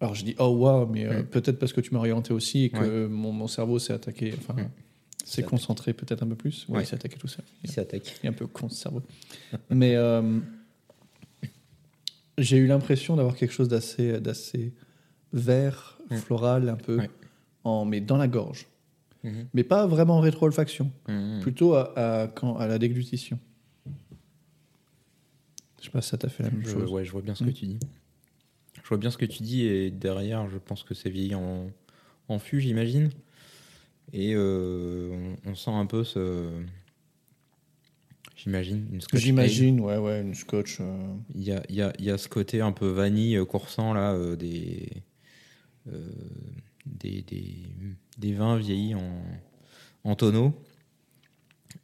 Alors, 0.00 0.14
je 0.14 0.24
dis 0.24 0.34
oh, 0.38 0.46
waouh, 0.48 0.86
mais 0.86 1.04
euh, 1.04 1.22
peut-être 1.22 1.58
parce 1.58 1.74
que 1.74 1.82
tu 1.82 1.92
m'as 1.92 1.98
orienté 2.00 2.32
aussi 2.32 2.64
et 2.64 2.70
que 2.70 3.06
mon, 3.06 3.32
mon 3.32 3.46
cerveau 3.48 3.78
s'est 3.78 3.92
attaqué. 3.92 4.32
Enfin. 4.38 4.54
S'est 5.30 5.42
S'est 5.42 5.48
concentré 5.48 5.92
peut-être 5.92 6.22
un 6.22 6.26
peu 6.28 6.34
plus. 6.36 6.66
Oui, 6.68 6.76
Ouais. 6.76 6.82
il 6.82 6.86
s'est 6.86 6.94
attaqué 6.96 7.16
tout 7.16 7.28
seul. 7.28 7.44
Il 7.64 7.70
s'attaque. 7.70 8.16
Il 8.22 8.26
est 8.26 8.28
un 8.28 8.32
peu 8.32 8.46
con 8.46 8.68
ce 8.68 8.76
cerveau. 8.76 9.02
Mais 9.70 9.94
euh, 9.96 10.40
j'ai 12.38 12.56
eu 12.56 12.66
l'impression 12.66 13.16
d'avoir 13.16 13.36
quelque 13.36 13.52
chose 13.52 13.68
d'assez, 13.68 14.20
d'assez 14.20 14.72
vert, 15.32 15.98
Mm. 16.10 16.16
floral, 16.16 16.68
un 16.68 16.76
peu, 16.76 16.98
Ouais. 16.98 17.10
en, 17.64 17.84
mais 17.84 18.00
dans 18.00 18.16
la 18.16 18.26
gorge. 18.26 18.66
Mhm. 19.22 19.46
Mais 19.54 19.62
pas 19.62 19.86
vraiment 19.86 20.16
en 20.16 20.20
rétro-olfaction, 20.20 20.90
Mhm. 21.08 21.40
plutôt 21.40 21.74
à, 21.74 21.92
à, 22.22 22.26
quand, 22.28 22.56
à 22.56 22.66
la 22.66 22.78
déglutition. 22.78 23.38
Je 25.78 25.84
sais 25.84 25.90
pas 25.90 26.02
si 26.02 26.08
ça 26.10 26.18
t'a 26.18 26.28
fait 26.28 26.42
la 26.42 26.50
même 26.50 26.62
Je, 26.64 26.70
chose. 26.70 26.90
ouais, 26.90 27.04
je 27.04 27.12
vois 27.12 27.22
bien 27.22 27.34
ce 27.34 27.44
que 27.44 27.50
Mm. 27.50 27.54
tu 27.54 27.66
dis. 27.66 27.78
Je 28.82 28.88
vois 28.88 28.98
bien 28.98 29.10
ce 29.10 29.18
que 29.18 29.24
tu 29.24 29.42
dis 29.44 29.62
et 29.66 29.90
derrière, 29.90 30.48
je 30.50 30.58
pense 30.58 30.82
que 30.82 30.94
c'est 30.94 31.10
vieilli 31.10 31.34
en, 31.34 31.70
en 32.28 32.38
fût, 32.38 32.60
j'imagine. 32.60 33.10
Et 34.12 34.32
euh, 34.34 35.34
on, 35.46 35.50
on 35.50 35.54
sent 35.54 35.70
un 35.70 35.86
peu 35.86 36.02
ce. 36.04 36.50
j'imagine. 38.36 38.86
Une 38.92 39.00
Scotch. 39.00 39.20
J'imagine, 39.22 39.80
ouais, 39.80 39.98
ouais, 39.98 40.20
une 40.22 40.34
scotch. 40.34 40.78
euh, 40.80 41.14
Il 41.34 41.42
y 41.44 41.52
a, 41.52 41.62
il 41.68 41.76
y, 41.76 41.82
a, 41.82 41.92
il 41.98 42.04
y 42.04 42.10
a 42.10 42.18
ce 42.18 42.28
côté 42.28 42.60
un 42.60 42.72
peu 42.72 42.88
vanille 42.88 43.38
coursant 43.48 43.92
là, 43.94 44.12
euh, 44.12 44.36
des, 44.36 44.88
euh, 45.92 46.10
des, 46.86 47.22
des, 47.22 47.54
des 48.18 48.32
vins 48.32 48.56
vieillis 48.56 48.94
en, 48.94 49.22
en 50.04 50.14
tonneau. 50.16 50.54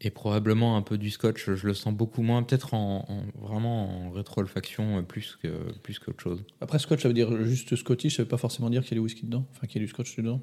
Et 0.01 0.11
probablement 0.11 0.77
un 0.77 0.83
peu 0.83 0.99
du 0.99 1.11
scotch, 1.11 1.49
je 1.51 1.67
le 1.67 1.73
sens 1.73 1.95
beaucoup 1.95 2.21
moins, 2.21 2.43
peut-être 2.43 2.75
en, 2.75 3.07
en- 3.09 3.41
vraiment 3.41 3.89
en 4.07 4.11
rétro-olfaction 4.11 5.03
plus 5.05 5.39
que 5.41 5.73
plus 5.83 5.99
qu'autre 5.99 6.21
chose. 6.21 6.45
Après, 6.61 6.79
scotch, 6.79 7.03
ça 7.03 7.09
veut 7.09 7.15
dire 7.15 7.45
juste 7.45 7.77
scottish, 7.77 8.17
ça 8.17 8.23
veut 8.25 8.29
pas 8.29 8.37
forcément 8.37 8.69
dire 8.69 8.83
qu'il 8.83 8.91
y 8.91 8.95
a 8.95 8.97
du 8.97 9.05
whisky 9.05 9.25
dedans, 9.25 9.47
enfin 9.53 9.67
qu'il 9.67 9.81
y 9.81 9.85
a 9.85 9.87
du 9.87 9.91
scotch 9.91 10.17
dedans. 10.17 10.43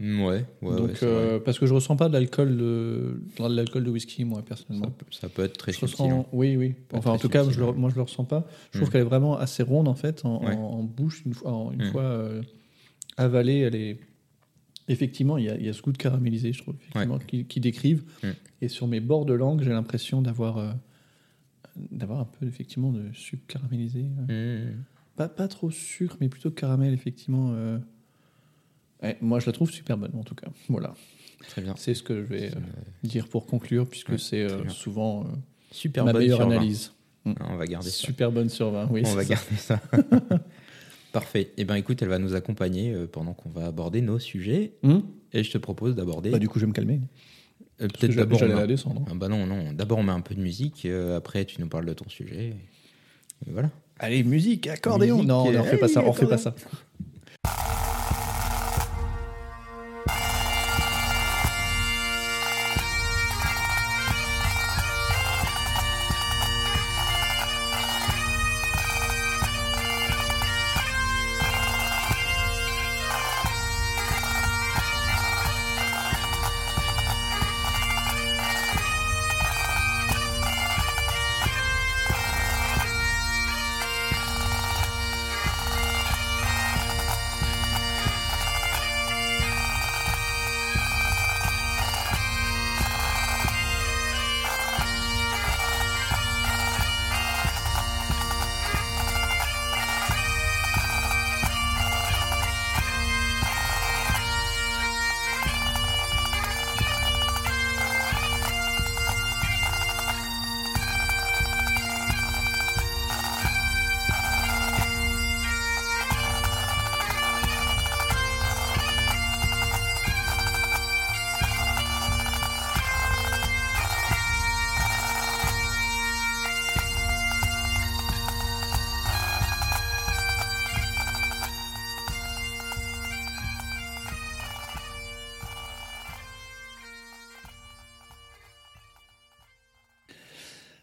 Mm, 0.00 0.20
Ouais, 0.22 0.44
ouais, 0.62 0.76
Donc, 0.76 0.88
ouais, 0.90 0.98
euh, 1.02 1.38
parce 1.40 1.58
que 1.58 1.66
je 1.66 1.74
ressens 1.74 1.94
pas 1.96 2.08
de 2.08 2.14
l'alcool 2.14 2.56
de, 2.56 3.20
l'alcool 3.38 3.84
de 3.84 3.90
whisky, 3.90 4.24
moi, 4.24 4.38
ça, 4.38 4.44
personnellement. 4.44 4.90
peut, 4.90 5.04
ça 5.10 5.28
peut 5.28 5.42
être 5.44 5.58
très 5.58 5.72
Je 5.72 5.78
subtil. 5.78 5.92
ressens, 6.06 6.20
hein. 6.20 6.26
oui, 6.32 6.56
oui. 6.56 6.74
Enfin, 6.94 7.10
en 7.10 7.18
tout 7.18 7.28
cas, 7.28 7.48
je 7.48 7.60
le- 7.60 7.72
moi, 7.72 7.90
je 7.90 7.96
le 7.96 8.02
ressens 8.02 8.24
pas. 8.24 8.46
Je 8.72 8.78
trouve 8.78 8.88
Mm. 8.88 8.92
qu'elle 8.92 9.00
est 9.02 9.04
vraiment 9.04 9.36
assez 9.36 9.62
ronde, 9.62 9.88
en 9.88 9.94
fait, 9.94 10.24
en, 10.24 10.42
Ouais. 10.42 10.54
en- 10.54 10.58
en 10.58 10.82
bouche. 10.82 11.22
Une 11.26 11.34
fois, 11.34 11.52
en- 11.52 11.70
une 11.72 11.82
Mm. 11.84 11.90
fois 11.92 12.02
euh, 12.02 12.42
avalée, 13.18 13.58
elle 13.58 13.74
est. 13.74 14.00
Effectivement, 14.88 15.36
il 15.38 15.44
y, 15.44 15.48
a, 15.50 15.56
il 15.56 15.64
y 15.66 15.68
a 15.68 15.72
ce 15.72 15.82
goût 15.82 15.92
de 15.92 15.98
caramélisé, 15.98 16.52
je 16.52 16.62
trouve, 16.62 16.74
effectivement, 16.80 17.18
qui, 17.18 17.44
qui 17.44 17.60
décrivent. 17.60 18.02
Et 18.62 18.68
sur 18.68 18.88
mes 18.88 19.00
bords 19.00 19.24
de 19.26 19.34
langue, 19.34 19.62
j'ai 19.62 19.70
l'impression 19.70 20.20
d'avoir 20.22 20.58
euh, 20.58 20.72
d'avoir 21.92 22.20
un 22.20 22.24
peu, 22.24 22.46
effectivement, 22.46 22.90
de 22.90 23.12
sucre 23.12 23.44
caramélisé. 23.46 24.06
Pas, 25.16 25.28
pas 25.28 25.46
trop 25.48 25.70
sucre, 25.70 26.16
mais 26.20 26.28
plutôt 26.28 26.50
caramel, 26.50 26.92
effectivement. 26.94 27.52
Euh. 29.02 29.06
Ouais, 29.08 29.16
moi, 29.20 29.40
je 29.40 29.46
la 29.46 29.52
trouve 29.52 29.70
super 29.70 29.96
bonne, 29.96 30.12
en 30.18 30.22
tout 30.24 30.34
cas. 30.34 30.48
Voilà. 30.68 30.94
Très 31.48 31.62
bien. 31.62 31.74
C'est 31.76 31.94
ce 31.94 32.02
que 32.02 32.16
je 32.16 32.26
vais 32.26 32.48
euh, 32.48 32.50
C'est- 33.02 33.08
dire 33.08 33.28
pour 33.28 33.46
conclure, 33.46 33.86
puisque 33.88 34.10
Ouais, 34.10 34.18
c'est 34.18 34.42
euh, 34.42 34.68
souvent 34.68 35.22
euh, 35.22 35.24
Super 35.72 36.04
ma 36.04 36.12
bonne 36.12 36.22
meilleure 36.22 36.42
analyse. 36.42 36.92
On 37.24 37.56
va 37.56 37.66
garder 37.66 37.88
ça. 37.90 37.96
Super 38.06 38.30
bonne 38.32 38.48
sur 38.48 38.70
20, 38.70 38.88
oui. 38.90 39.02
On 39.06 39.14
va 39.14 39.22
ça. 39.24 39.28
garder 39.28 39.56
ça. 39.56 39.80
Parfait. 41.12 41.50
Eh 41.56 41.64
bien, 41.64 41.74
écoute, 41.76 42.00
elle 42.02 42.08
va 42.08 42.18
nous 42.18 42.34
accompagner 42.34 42.92
euh, 42.94 43.06
pendant 43.06 43.32
qu'on 43.34 43.48
va 43.50 43.66
aborder 43.66 44.00
nos 44.00 44.18
sujets. 44.18 44.72
Hum 44.82 45.02
Et 45.32 45.42
je 45.42 45.50
te 45.50 45.58
propose 45.58 45.94
d'aborder. 45.96 46.30
Bah, 46.30 46.38
du 46.38 46.48
coup, 46.48 46.58
je 46.58 46.64
vais 46.66 46.68
me 46.68 46.72
calmer. 46.74 47.00
euh, 47.82 47.88
Peut-être 47.88 48.14
d'abord. 48.14 48.38
J'allais 48.38 48.54
la 48.54 48.60
a- 48.60 48.66
descendre. 48.66 49.04
Ah 49.10 49.14
bah 49.14 49.28
non, 49.28 49.46
non. 49.46 49.72
D'abord, 49.72 49.98
on 49.98 50.02
met 50.04 50.12
un 50.12 50.20
peu 50.20 50.34
de 50.34 50.40
musique. 50.40 50.84
euh, 50.86 51.16
après, 51.16 51.44
tu 51.46 51.60
nous 51.60 51.68
parles 51.68 51.86
de 51.86 51.92
ton 51.94 52.08
sujet. 52.08 52.54
Et 53.46 53.50
voilà. 53.50 53.70
Allez, 53.98 54.22
musique, 54.22 54.66
accordéon. 54.68 55.16
Musique, 55.16 55.28
non, 55.28 55.44
on 55.46 55.52
euh, 55.54 55.60
refait 55.62 55.78
pas 55.78 55.88
ça, 55.88 56.02
on 56.04 56.10
refait 56.12 56.26
pas 56.28 56.38
ça. 56.38 56.54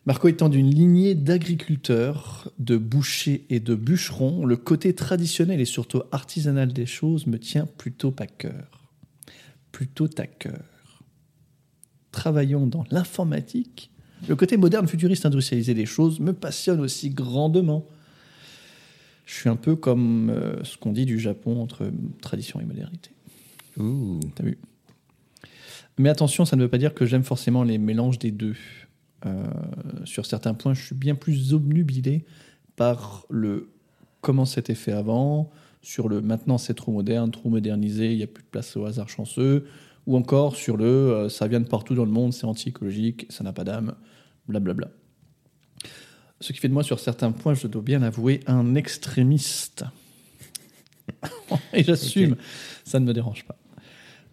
Marco 0.07 0.29
étant 0.29 0.47
d'une 0.47 0.73
lignée 0.73 1.15
d'agriculteurs, 1.15 2.49
de 2.59 2.77
bouchers 2.77 3.45
et 3.49 3.59
de 3.59 3.75
bûcherons, 3.75 4.45
le 4.45 4.55
côté 4.55 4.95
traditionnel 4.95 5.59
et 5.59 5.65
surtout 5.65 6.01
artisanal 6.13 6.71
des 6.71 6.85
choses 6.85 7.27
me 7.27 7.37
tient 7.37 7.65
plutôt 7.65 8.15
à 8.17 8.25
cœur. 8.25 8.87
Plutôt 9.73 10.07
à 10.17 10.25
cœur. 10.25 10.63
Travaillons 12.13 12.67
dans 12.67 12.85
l'informatique. 12.89 13.91
Le 14.29 14.37
côté 14.37 14.55
moderne, 14.55 14.87
futuriste, 14.87 15.25
industrialisé 15.25 15.73
des 15.73 15.85
choses 15.85 16.21
me 16.21 16.31
passionne 16.31 16.79
aussi 16.79 17.09
grandement. 17.09 17.85
Je 19.25 19.33
suis 19.33 19.49
un 19.49 19.57
peu 19.57 19.75
comme 19.75 20.29
euh, 20.29 20.63
ce 20.63 20.77
qu'on 20.77 20.93
dit 20.93 21.05
du 21.05 21.19
Japon 21.19 21.61
entre 21.61 21.91
tradition 22.21 22.61
et 22.61 22.65
modernité. 22.65 23.09
Ouh. 23.75 24.21
T'as 24.35 24.43
vu? 24.45 24.57
Mais 25.97 26.07
attention, 26.07 26.45
ça 26.45 26.55
ne 26.55 26.61
veut 26.61 26.69
pas 26.69 26.77
dire 26.77 26.93
que 26.93 27.05
j'aime 27.05 27.25
forcément 27.25 27.63
les 27.63 27.77
mélanges 27.77 28.19
des 28.19 28.31
deux. 28.31 28.55
Euh, 29.25 29.47
sur 30.05 30.25
certains 30.25 30.53
points, 30.53 30.73
je 30.73 30.85
suis 30.85 30.95
bien 30.95 31.15
plus 31.15 31.53
obnubilé 31.53 32.25
par 32.75 33.25
le 33.29 33.69
comment 34.21 34.45
c'était 34.45 34.75
fait 34.75 34.91
avant, 34.91 35.49
sur 35.81 36.09
le 36.09 36.21
maintenant 36.21 36.57
c'est 36.57 36.73
trop 36.73 36.91
moderne, 36.91 37.31
trop 37.31 37.49
modernisé, 37.49 38.11
il 38.11 38.17
n'y 38.17 38.23
a 38.23 38.27
plus 38.27 38.43
de 38.43 38.49
place 38.49 38.75
au 38.77 38.85
hasard 38.85 39.09
chanceux, 39.09 39.65
ou 40.05 40.17
encore 40.17 40.55
sur 40.55 40.77
le 40.77 40.85
euh, 40.85 41.29
ça 41.29 41.47
vient 41.47 41.59
de 41.59 41.67
partout 41.67 41.95
dans 41.95 42.05
le 42.05 42.11
monde, 42.11 42.33
c'est 42.33 42.45
anti-écologique, 42.45 43.25
ça 43.29 43.43
n'a 43.43 43.53
pas 43.53 43.63
d'âme, 43.63 43.95
blablabla. 44.47 44.89
Ce 46.39 46.53
qui 46.53 46.59
fait 46.59 46.67
de 46.67 46.73
moi, 46.73 46.83
sur 46.83 46.99
certains 46.99 47.31
points, 47.31 47.55
je 47.55 47.65
dois 47.65 47.81
bien 47.81 48.03
avouer, 48.03 48.41
un 48.45 48.75
extrémiste. 48.75 49.85
Et 51.73 51.83
j'assume, 51.83 52.35
ça 52.83 52.99
ne 52.99 53.05
me 53.05 53.13
dérange 53.13 53.43
pas. 53.45 53.57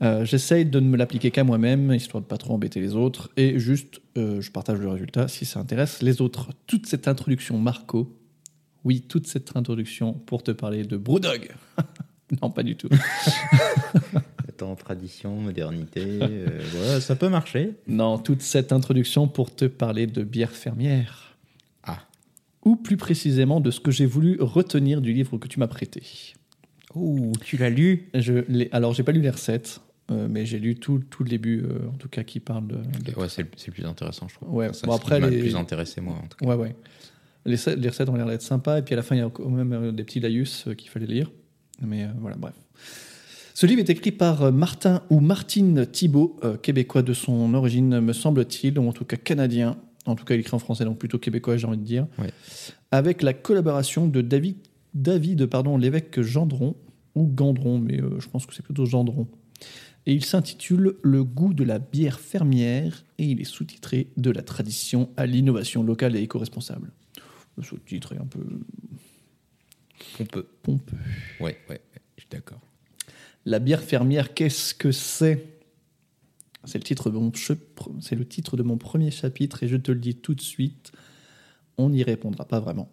Euh, 0.05 0.25
J'essaye 0.25 0.65
de 0.67 0.81
ne 0.81 0.89
me 0.89 0.97
l'appliquer 0.97 1.31
qu'à 1.31 1.45
moi-même, 1.45 1.93
histoire 1.93 2.23
de 2.23 2.27
pas 2.27 2.37
trop 2.37 2.55
embêter 2.55 2.81
les 2.81 2.95
autres, 2.95 3.31
et 3.37 3.59
juste, 3.59 4.01
euh, 4.19 4.41
je 4.41 4.51
partage 4.51 4.79
le 4.79 4.89
résultat 4.89 5.29
si 5.29 5.45
ça 5.45 5.61
intéresse 5.61 6.03
les 6.03 6.21
autres. 6.21 6.51
Toute 6.67 6.87
cette 6.87 7.09
introduction, 7.09 7.59
Marco, 7.59 8.15
oui, 8.85 9.01
toute 9.01 9.27
cette 9.27 9.57
introduction 9.57 10.13
pour 10.13 10.43
te 10.43 10.51
parler 10.51 10.85
de 10.85 10.97
Brewdog. 10.97 11.51
non, 12.43 12.51
pas 12.51 12.63
du 12.63 12.77
tout. 12.77 12.91
Attends, 14.49 14.75
tradition, 14.77 15.37
modernité. 15.41 16.03
euh, 16.05 16.61
ouais, 16.95 17.01
ça 17.01 17.17
peut 17.17 17.31
marcher. 17.31 17.73
Non, 17.89 18.19
toute 18.19 18.43
cette 18.43 18.73
introduction 18.73 19.27
pour 19.27 19.55
te 19.55 19.65
parler 19.65 20.07
de 20.07 20.23
bière 20.23 20.53
fermière. 20.53 21.37
Ah. 21.83 21.99
Ou 22.65 22.77
plus 22.77 22.97
précisément 22.99 23.61
de 23.61 23.71
ce 23.71 23.81
que 23.81 23.91
j'ai 23.91 24.07
voulu 24.07 24.37
retenir 24.41 25.01
du 25.01 25.13
livre 25.15 25.39
que 25.39 25.49
tu 25.49 25.59
m'as 25.59 25.67
prêté. 25.67 26.03
Ouh, 26.95 27.33
tu 27.43 27.57
l'as 27.57 27.71
lu? 27.71 28.11
Je 28.15 28.45
alors, 28.71 28.93
j'ai 28.93 29.03
pas 29.03 29.11
lu 29.13 29.21
les 29.21 29.31
recettes, 29.31 29.81
euh, 30.11 30.27
mais 30.31 30.45
j'ai 30.47 30.59
lu 30.59 30.75
tout, 30.77 31.03
tout 31.11 31.23
le 31.25 31.31
début, 31.31 31.63
euh, 31.63 31.89
en 31.89 31.97
tout 31.97 32.09
cas, 32.09 32.23
qui 32.25 32.41
parle 32.41 32.67
de. 32.69 32.77
de- 32.77 33.19
Ouais, 33.19 33.29
c'est 33.29 33.43
le, 33.43 33.49
le 33.67 33.73
plus 33.73 33.85
intéressant, 33.87 34.29
je 34.29 34.35
trouve. 34.35 34.53
Ouais, 34.55 34.69
bon, 34.69 34.73
ce 34.75 34.87
après, 34.91 35.21
qui 35.21 35.31
les- 35.31 35.37
le 35.37 35.43
plus 35.43 35.57
intéressé, 35.57 36.01
moi, 36.01 36.15
en 36.23 36.27
tout 36.27 36.37
cas. 36.39 36.47
Ouais, 36.47 36.55
ouais. 36.57 36.77
Les, 37.47 37.57
recettes- 37.57 37.79
les 37.79 37.89
recettes 37.89 38.09
ont 38.09 38.17
l'air 38.17 38.27
d'être 38.27 38.43
sympas, 38.43 38.79
et 38.79 38.83
puis 38.83 38.95
à 38.95 38.97
la 38.97 39.03
fin, 39.03 39.15
il 39.17 39.19
y 39.19 39.23
a 39.23 39.31
quand 39.31 39.49
même 39.49 39.73
euh, 39.73 39.93
des 39.93 40.05
petits 40.05 40.21
laïus 40.21 40.67
qu'il 40.77 40.89
fallait 40.91 41.07
lire. 41.07 41.31
Mais 41.83 42.05
euh, 42.05 42.09
voilà, 42.21 42.37
bref. 42.37 42.55
Ce 43.55 43.67
livre 43.67 43.81
est 43.81 43.91
écrit 43.91 44.11
par 44.13 44.53
Martin 44.53 45.03
ou 45.11 45.21
Martine 45.21 45.87
Thibault, 45.87 46.41
québécois 46.63 47.03
de 47.03 47.13
son 47.13 47.55
origine, 47.55 48.01
me 48.01 48.13
semble-t-il, 48.13 48.79
ou 48.81 48.89
en 48.89 48.93
tout 48.93 49.05
cas 49.05 49.17
canadien. 49.17 49.77
En 50.07 50.17
tout 50.17 50.25
cas, 50.25 50.35
il 50.35 50.41
écrit 50.41 50.55
en 50.55 50.59
français, 50.59 50.85
donc 50.85 50.99
plutôt 50.99 51.19
québécois, 51.21 51.57
j'ai 51.57 51.67
envie 51.69 51.79
de 51.79 51.85
dire. 51.85 52.07
Ouais. 52.19 52.31
Avec 52.91 53.23
la 53.23 53.33
collaboration 53.33 54.09
de 54.09 54.21
David, 54.23 54.57
David 54.93 55.47
pardon, 55.47 55.77
l'évêque 55.79 56.21
Gendron, 56.21 56.75
ou 57.15 57.27
Gandron, 57.29 57.79
mais 57.79 58.01
je 58.19 58.29
pense 58.29 58.45
que 58.45 58.53
c'est 58.55 58.65
plutôt 58.65 58.87
Gendron. 58.87 59.29
Et 60.07 60.13
il 60.13 60.25
s'intitule 60.25 60.97
Le 61.03 61.25
goût 61.25 61.55
de 61.55 61.65
la 61.65 61.79
bière 61.79 62.21
fermière 62.21 63.05
et 63.19 63.25
il 63.25 63.41
est 63.41 63.45
sous-titré 63.45 64.09
De 64.17 64.31
la 64.31 64.43
tradition 64.43 65.11
à 65.17 65.27
l'innovation 65.27 65.83
locale 65.83 66.15
et 66.17 66.23
éco-responsable. 66.23 66.93
Le 67.57 67.63
sous-titre 67.63 68.13
est 68.15 68.19
un 68.19 68.27
peu 68.27 68.45
On 70.21 70.25
peut. 70.27 70.47
pompeux. 70.63 70.97
Ouais, 71.41 71.59
ouais, 71.71 71.81
je 72.17 72.23
suis 72.23 72.29
d'accord. 72.31 72.61
La 73.47 73.59
bière 73.59 73.83
fermière, 73.83 74.35
qu'est-ce 74.35 74.75
que 74.75 74.93
c'est? 74.93 75.47
C'est 76.65 76.79
le, 76.79 76.85
titre 76.85 77.11
de 77.11 77.19
mon 77.19 77.31
che- 77.31 77.59
c'est 78.01 78.17
le 78.17 78.27
titre 78.27 78.57
de 78.57 78.63
mon 78.63 78.79
premier 78.79 79.11
chapitre 79.11 79.63
et 79.63 79.69
je 79.69 79.77
te 79.77 79.93
le 79.93 79.99
dis 80.01 80.15
tout 80.17 80.35
de 80.35 80.41
suite, 80.41 80.93
on 81.77 81.91
n'y 81.91 82.03
répondra 82.03 82.47
pas 82.47 82.59
vraiment. 82.59 82.91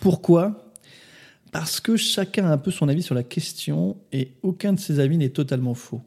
Pourquoi? 0.00 0.65
Parce 1.58 1.80
que 1.80 1.96
chacun 1.96 2.44
a 2.44 2.52
un 2.52 2.58
peu 2.58 2.70
son 2.70 2.86
avis 2.86 3.02
sur 3.02 3.14
la 3.14 3.22
question 3.22 3.96
et 4.12 4.32
aucun 4.42 4.74
de 4.74 4.78
ses 4.78 5.00
avis 5.00 5.16
n'est 5.16 5.30
totalement 5.30 5.72
faux. 5.72 6.02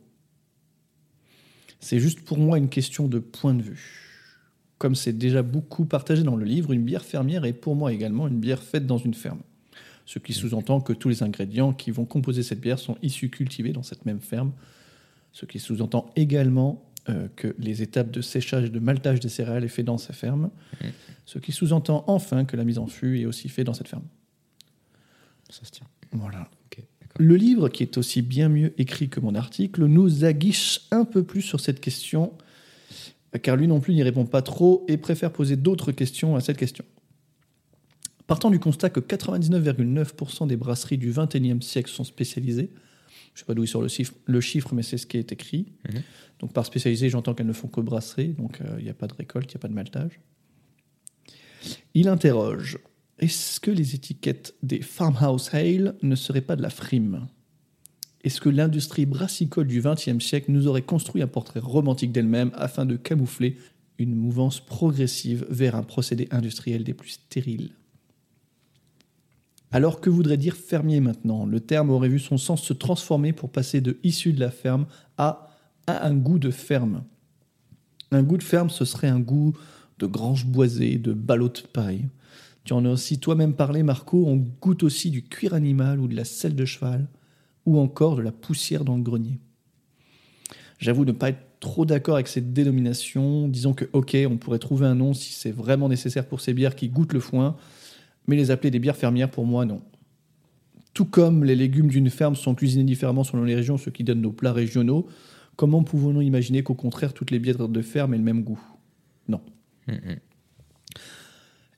C'est 1.79 1.99
juste 1.99 2.21
pour 2.21 2.37
moi 2.37 2.59
une 2.59 2.69
question 2.69 3.07
de 3.07 3.17
point 3.17 3.55
de 3.55 3.63
vue. 3.63 4.35
Comme 4.77 4.93
c'est 4.93 5.17
déjà 5.17 5.41
beaucoup 5.41 5.85
partagé 5.85 6.21
dans 6.21 6.35
le 6.35 6.45
livre, 6.45 6.71
une 6.71 6.83
bière 6.83 7.03
fermière 7.03 7.45
est 7.45 7.53
pour 7.53 7.75
moi 7.75 7.91
également 7.91 8.27
une 8.27 8.39
bière 8.39 8.61
faite 8.61 8.85
dans 8.85 8.99
une 8.99 9.15
ferme. 9.15 9.39
Ce 10.05 10.19
qui 10.19 10.33
sous-entend 10.33 10.81
que 10.81 10.93
tous 10.93 11.09
les 11.09 11.23
ingrédients 11.23 11.73
qui 11.73 11.89
vont 11.89 12.05
composer 12.05 12.43
cette 12.43 12.61
bière 12.61 12.77
sont 12.77 12.99
issus 13.01 13.31
cultivés 13.31 13.73
dans 13.73 13.81
cette 13.81 14.05
même 14.05 14.21
ferme. 14.21 14.51
Ce 15.31 15.47
qui 15.47 15.57
sous-entend 15.57 16.11
également 16.15 16.85
euh, 17.09 17.27
que 17.35 17.55
les 17.57 17.81
étapes 17.81 18.11
de 18.11 18.21
séchage 18.21 18.65
et 18.65 18.69
de 18.69 18.79
maltage 18.79 19.19
des 19.19 19.29
céréales 19.29 19.63
est 19.63 19.67
fait 19.67 19.81
dans 19.81 19.97
ces 19.97 20.13
fermes. 20.13 20.51
Ce 21.25 21.39
qui 21.39 21.51
sous-entend 21.53 22.03
enfin 22.05 22.45
que 22.45 22.55
la 22.55 22.65
mise 22.65 22.77
en 22.77 22.85
fût 22.85 23.19
est 23.19 23.25
aussi 23.25 23.49
fait 23.49 23.63
dans 23.63 23.73
cette 23.73 23.87
ferme. 23.87 24.05
Ça 25.49 25.65
se 25.65 25.71
tient. 25.71 25.87
Voilà. 26.11 26.49
Le 27.17 27.35
livre, 27.35 27.67
qui 27.67 27.83
est 27.83 27.97
aussi 27.97 28.21
bien 28.21 28.47
mieux 28.47 28.73
écrit 28.79 29.09
que 29.09 29.19
mon 29.19 29.35
article, 29.35 29.83
nous 29.85 30.23
aguiche 30.23 30.81
un 30.89 31.03
peu 31.03 31.23
plus 31.23 31.41
sur 31.41 31.59
cette 31.59 31.81
question, 31.81 32.31
car 33.43 33.57
lui 33.57 33.67
non 33.67 33.81
plus 33.81 33.93
n'y 33.93 34.03
répond 34.03 34.25
pas 34.25 34.41
trop 34.41 34.85
et 34.87 34.95
préfère 34.95 35.33
poser 35.33 35.57
d'autres 35.57 35.91
questions 35.91 36.37
à 36.37 36.41
cette 36.41 36.57
question. 36.57 36.85
Partant 38.25 38.49
du 38.49 38.59
constat 38.59 38.89
que 38.89 39.01
99,9% 39.01 40.47
des 40.47 40.55
brasseries 40.55 40.97
du 40.97 41.11
XXIe 41.11 41.61
siècle 41.61 41.89
sont 41.89 42.05
spécialisées, 42.05 42.69
je 43.33 43.33
ne 43.33 43.39
sais 43.39 43.45
pas 43.45 43.53
d'où 43.53 43.63
il 43.63 43.67
sort 43.67 43.81
le 43.81 43.87
chiffre, 43.87 44.13
le 44.25 44.41
chiffre, 44.41 44.73
mais 44.73 44.83
c'est 44.83 44.97
ce 44.97 45.05
qui 45.05 45.17
est 45.17 45.31
écrit. 45.31 45.73
Mhm. 45.91 46.01
Donc 46.39 46.53
par 46.53 46.65
spécialisé, 46.65 47.09
j'entends 47.09 47.33
qu'elles 47.33 47.47
ne 47.47 47.53
font 47.53 47.67
que 47.67 47.81
brasserie, 47.81 48.29
donc 48.29 48.61
euh, 48.61 48.75
il 48.77 48.83
n'y 48.83 48.89
a 48.89 48.93
pas 48.93 49.07
de 49.07 49.13
récolte, 49.13 49.51
il 49.51 49.55
n'y 49.55 49.59
a 49.59 49.61
pas 49.61 49.67
de 49.67 49.73
maltage. 49.73 50.19
Il 51.93 52.07
interroge 52.07 52.77
est-ce 53.19 53.59
que 53.59 53.71
les 53.71 53.95
étiquettes 53.95 54.55
des 54.63 54.81
farmhouse 54.81 55.49
ale 55.53 55.95
ne 56.01 56.15
seraient 56.15 56.41
pas 56.41 56.55
de 56.55 56.61
la 56.61 56.69
frime? 56.69 57.27
Est-ce 58.23 58.41
que 58.41 58.49
l'industrie 58.49 59.05
brassicole 59.05 59.67
du 59.67 59.81
XXe 59.81 60.23
siècle 60.23 60.51
nous 60.51 60.67
aurait 60.67 60.81
construit 60.81 61.21
un 61.21 61.27
portrait 61.27 61.61
romantique 61.61 62.11
d'elle-même 62.11 62.51
afin 62.53 62.85
de 62.85 62.97
camoufler 62.97 63.57
une 63.97 64.15
mouvance 64.15 64.59
progressive 64.59 65.45
vers 65.49 65.75
un 65.75 65.83
procédé 65.83 66.27
industriel 66.31 66.83
des 66.83 66.93
plus 66.93 67.11
stériles? 67.11 67.71
Alors 69.71 70.01
que 70.01 70.09
voudrait 70.09 70.37
dire 70.37 70.55
fermier 70.55 70.99
maintenant? 70.99 71.45
Le 71.45 71.59
terme 71.59 71.91
aurait 71.91 72.09
vu 72.09 72.19
son 72.19 72.37
sens 72.37 72.63
se 72.63 72.73
transformer 72.73 73.33
pour 73.33 73.51
passer 73.51 73.81
de 73.81 73.99
issu 74.03 74.33
de 74.33 74.39
la 74.39 74.51
ferme 74.51 74.87
à, 75.17 75.47
à 75.87 76.07
un 76.07 76.15
goût 76.15 76.39
de 76.39 76.51
ferme. 76.51 77.03
Un 78.11 78.23
goût 78.23 78.37
de 78.37 78.43
ferme, 78.43 78.69
ce 78.69 78.83
serait 78.83 79.07
un 79.07 79.19
goût 79.19 79.53
de 79.99 80.07
grange 80.07 80.45
boisée, 80.45 80.97
de 80.97 81.13
ballot 81.13 81.49
de 81.49 81.61
paille. 81.71 82.07
Tu 82.69 82.73
en 82.73 82.85
as 82.85 82.89
aussi 82.91 83.17
toi-même 83.17 83.55
parlé, 83.55 83.81
Marco. 83.81 84.25
On 84.27 84.35
goûte 84.61 84.83
aussi 84.83 85.09
du 85.09 85.23
cuir 85.23 85.55
animal 85.55 85.99
ou 85.99 86.07
de 86.07 86.15
la 86.15 86.23
selle 86.23 86.53
de 86.53 86.65
cheval, 86.65 87.07
ou 87.65 87.79
encore 87.79 88.15
de 88.15 88.21
la 88.21 88.31
poussière 88.31 88.85
dans 88.85 88.95
le 88.95 89.01
grenier. 89.01 89.39
J'avoue 90.77 91.03
ne 91.03 91.11
pas 91.11 91.29
être 91.29 91.41
trop 91.59 91.87
d'accord 91.87 92.13
avec 92.13 92.27
cette 92.27 92.53
dénomination. 92.53 93.47
Disons 93.47 93.73
que, 93.73 93.85
ok, 93.91 94.15
on 94.29 94.37
pourrait 94.37 94.59
trouver 94.59 94.85
un 94.85 94.93
nom 94.93 95.15
si 95.15 95.33
c'est 95.33 95.49
vraiment 95.49 95.89
nécessaire 95.89 96.27
pour 96.27 96.41
ces 96.41 96.53
bières 96.53 96.75
qui 96.75 96.89
goûtent 96.89 97.13
le 97.13 97.19
foin, 97.19 97.55
mais 98.27 98.35
les 98.35 98.51
appeler 98.51 98.69
des 98.69 98.77
bières 98.77 98.97
fermières, 98.97 99.31
pour 99.31 99.47
moi, 99.47 99.65
non. 99.65 99.81
Tout 100.93 101.05
comme 101.05 101.43
les 101.43 101.55
légumes 101.55 101.87
d'une 101.87 102.11
ferme 102.11 102.35
sont 102.35 102.53
cuisinés 102.53 102.83
différemment 102.83 103.23
selon 103.23 103.45
les 103.45 103.55
régions, 103.55 103.79
ce 103.79 103.89
qui 103.89 104.03
donne 104.03 104.21
nos 104.21 104.31
plats 104.31 104.53
régionaux, 104.53 105.07
comment 105.55 105.81
pouvons-nous 105.81 106.21
imaginer 106.21 106.61
qu'au 106.61 106.75
contraire, 106.75 107.13
toutes 107.15 107.31
les 107.31 107.39
bières 107.39 107.67
de 107.67 107.81
ferme 107.81 108.13
aient 108.13 108.19
le 108.19 108.23
même 108.23 108.43
goût? 108.43 108.61
Non. 109.27 109.41
Mhm. 109.87 110.19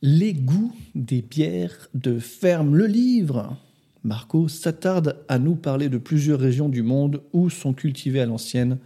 Les 0.04 0.34
goûts 0.34 0.74
des 0.96 1.22
bières 1.22 1.88
de 1.94 2.18
ferme. 2.18 2.76
Le 2.76 2.88
livre, 2.88 3.56
Marco, 4.04 4.48
s'attarde 4.48 5.24
à 5.28 5.38
nous 5.38 5.56
parler 5.56 5.90
de 5.90 6.00
plusieurs 6.00 6.40
régions 6.40 6.70
du 6.70 6.82
monde 6.82 7.22
où 7.34 7.52
sont 7.52 7.76
cultivées 7.76 8.22
à 8.22 8.26
l'ancienne 8.26 8.80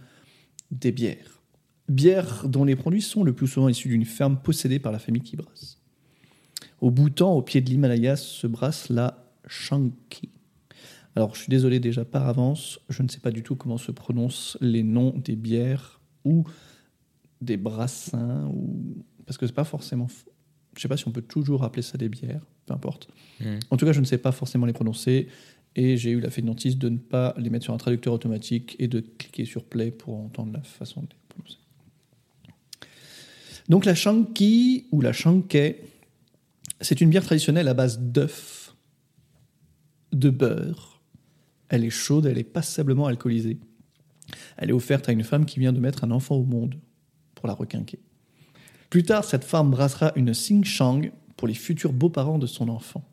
des 0.70 0.92
bières. 0.92 1.40
Bières 1.88 2.46
dont 2.46 2.64
les 2.64 2.76
produits 2.76 3.00
sont 3.00 3.24
le 3.24 3.32
plus 3.32 3.46
souvent 3.46 3.70
issus 3.70 3.88
d'une 3.88 4.04
ferme 4.04 4.36
possédée 4.36 4.78
par 4.78 4.92
la 4.92 4.98
famille 4.98 5.22
qui 5.22 5.36
brasse. 5.36 5.78
Au 6.82 6.90
Bhoutan, 6.90 7.32
au 7.32 7.40
pied 7.40 7.62
de 7.62 7.70
l'Himalaya, 7.70 8.16
se 8.16 8.46
brasse 8.46 8.90
la 8.90 9.26
Shanki. 9.46 10.28
Alors, 11.14 11.34
je 11.34 11.40
suis 11.40 11.50
désolé 11.50 11.80
déjà 11.80 12.04
par 12.04 12.28
avance, 12.28 12.78
je 12.90 13.02
ne 13.02 13.08
sais 13.08 13.20
pas 13.20 13.30
du 13.30 13.42
tout 13.42 13.56
comment 13.56 13.78
se 13.78 13.90
prononcent 13.90 14.58
les 14.60 14.82
noms 14.82 15.14
des 15.16 15.36
bières 15.36 15.98
ou 16.26 16.44
des 17.40 17.56
brassins, 17.56 18.50
ou... 18.52 19.02
parce 19.24 19.38
que 19.38 19.46
c'est 19.46 19.54
pas 19.54 19.64
forcément 19.64 20.08
je 20.76 20.82
sais 20.82 20.88
pas 20.88 20.96
si 20.96 21.08
on 21.08 21.12
peut 21.12 21.22
toujours 21.22 21.64
appeler 21.64 21.82
ça 21.82 21.98
des 21.98 22.08
bières, 22.08 22.42
peu 22.66 22.74
importe. 22.74 23.08
Mhm. 23.40 23.60
En 23.70 23.76
tout 23.76 23.86
cas, 23.86 23.92
je 23.92 24.00
ne 24.00 24.04
sais 24.04 24.18
pas 24.18 24.32
forcément 24.32 24.66
les 24.66 24.72
prononcer 24.72 25.28
et 25.74 25.96
j'ai 25.96 26.10
eu 26.10 26.20
la 26.20 26.30
fainéantise 26.30 26.78
de 26.78 26.88
ne 26.88 26.98
pas 26.98 27.34
les 27.36 27.50
mettre 27.50 27.64
sur 27.64 27.74
un 27.74 27.78
traducteur 27.78 28.12
automatique 28.12 28.76
et 28.78 28.88
de 28.88 29.00
cliquer 29.00 29.44
sur 29.44 29.64
play 29.64 29.90
pour 29.90 30.16
entendre 30.16 30.52
la 30.52 30.62
façon 30.62 31.02
de 31.02 31.06
les 31.06 31.16
prononcer. 31.28 31.58
Donc 33.68 33.84
la 33.84 33.94
Shanki 33.94 34.86
ou 34.92 35.00
la 35.00 35.12
Shankai, 35.12 35.82
c'est 36.80 37.00
une 37.00 37.10
bière 37.10 37.24
traditionnelle 37.24 37.68
à 37.68 37.74
base 37.74 38.00
d'œufs, 38.00 38.74
de 40.12 40.30
beurre. 40.30 41.02
Elle 41.68 41.84
est 41.84 41.90
chaude, 41.90 42.26
elle 42.26 42.38
est 42.38 42.44
passablement 42.44 43.06
alcoolisée. 43.06 43.58
Elle 44.56 44.70
est 44.70 44.74
offerte 44.74 45.08
à 45.08 45.12
une 45.12 45.24
femme 45.24 45.46
qui 45.46 45.60
vient 45.60 45.72
de 45.72 45.80
mettre 45.80 46.04
un 46.04 46.10
enfant 46.10 46.36
au 46.36 46.44
monde 46.44 46.76
pour 47.34 47.48
la 47.48 47.54
requinquer. 47.54 47.98
Plus 48.90 49.02
tard, 49.02 49.24
cette 49.24 49.44
femme 49.44 49.70
brassera 49.70 50.12
une 50.16 50.32
Singshang 50.34 51.10
pour 51.36 51.48
les 51.48 51.54
futurs 51.54 51.92
beaux-parents 51.92 52.38
de 52.38 52.46
son 52.46 52.68
enfant. 52.68 53.04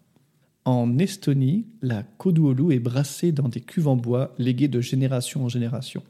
En 0.66 0.98
Estonie, 0.98 1.66
la 1.82 2.04
Koduolu 2.04 2.74
est 2.74 2.80
brassée 2.80 3.32
dans 3.32 3.50
des 3.50 3.60
cuves 3.60 3.88
en 3.88 3.98
bois 3.98 4.34
léguées 4.38 4.70
de 4.70 4.80
génération 4.80 5.44
en 5.44 5.50
génération. 5.50 6.04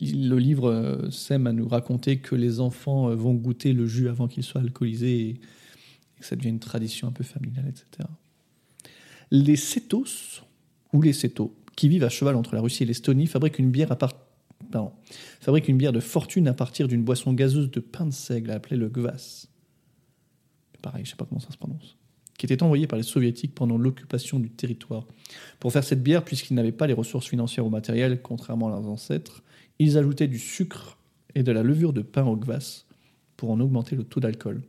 Le 0.00 0.36
livre 0.38 0.70
euh, 0.70 1.10
sème 1.10 1.46
à 1.46 1.52
nous 1.52 1.68
raconter 1.68 2.18
que 2.18 2.36
les 2.36 2.60
enfants 2.60 3.10
euh, 3.10 3.16
vont 3.16 3.34
goûter 3.34 3.72
le 3.72 3.86
jus 3.86 4.08
avant 4.08 4.28
qu'il 4.28 4.44
soit 4.44 4.60
alcoolisé 4.60 5.20
et 5.30 5.40
que 6.20 6.24
ça 6.24 6.36
devient 6.36 6.50
une 6.50 6.60
tradition 6.60 7.08
un 7.08 7.12
peu 7.12 7.24
familiale, 7.24 7.66
etc. 7.68 8.08
Les 9.30 9.56
Sétos, 9.56 10.42
ou 10.92 11.02
les 11.02 11.12
Sétos, 11.12 11.52
qui 11.76 11.88
vivent 11.88 12.04
à 12.04 12.08
cheval 12.08 12.36
entre 12.36 12.54
la 12.54 12.60
Russie 12.60 12.84
et 12.84 12.86
l'Estonie, 12.86 13.26
fabriquent 13.26 13.58
une 13.58 13.70
bière 13.70 13.92
à 13.92 13.96
part- 13.96 14.14
pardon, 14.70 14.92
fabriquent 15.40 15.68
une 15.68 15.78
bière 15.78 15.92
de 15.92 16.00
fortune 16.00 16.48
à 16.48 16.54
partir 16.54 16.88
d'une 16.88 17.02
boisson 17.02 17.32
gazeuse 17.32 17.70
de 17.70 17.80
pain 17.80 18.06
de 18.06 18.12
seigle 18.12 18.50
appelée 18.50 18.76
le 18.76 18.88
kvass. 18.88 19.48
Pareil, 20.82 21.04
je 21.04 21.10
sais 21.10 21.16
pas 21.16 21.24
comment 21.24 21.40
ça 21.40 21.50
se 21.50 21.56
prononce. 21.56 21.96
Qui 22.38 22.46
était 22.46 22.62
envoyée 22.62 22.86
par 22.86 22.96
les 22.96 23.02
soviétiques 23.02 23.54
pendant 23.54 23.76
l'occupation 23.76 24.38
du 24.38 24.50
territoire. 24.50 25.06
Pour 25.58 25.72
faire 25.72 25.82
cette 25.82 26.02
bière, 26.02 26.24
puisqu'ils 26.24 26.54
n'avaient 26.54 26.70
pas 26.70 26.86
les 26.86 26.92
ressources 26.92 27.26
financières 27.26 27.66
ou 27.66 27.70
matérielles, 27.70 28.22
contrairement 28.22 28.68
à 28.68 28.70
leurs 28.70 28.88
ancêtres, 28.88 29.42
ils 29.78 29.98
ajoutaient 29.98 30.28
du 30.28 30.38
sucre 30.38 30.98
et 31.34 31.42
de 31.42 31.52
la 31.52 31.62
levure 31.62 31.92
de 31.92 32.02
pain 32.02 32.24
au 32.24 32.36
kvass 32.36 32.86
pour 33.36 33.50
en 33.50 33.60
augmenter 33.60 33.96
le 33.96 34.04
taux 34.04 34.20
d'alcool. 34.20 34.62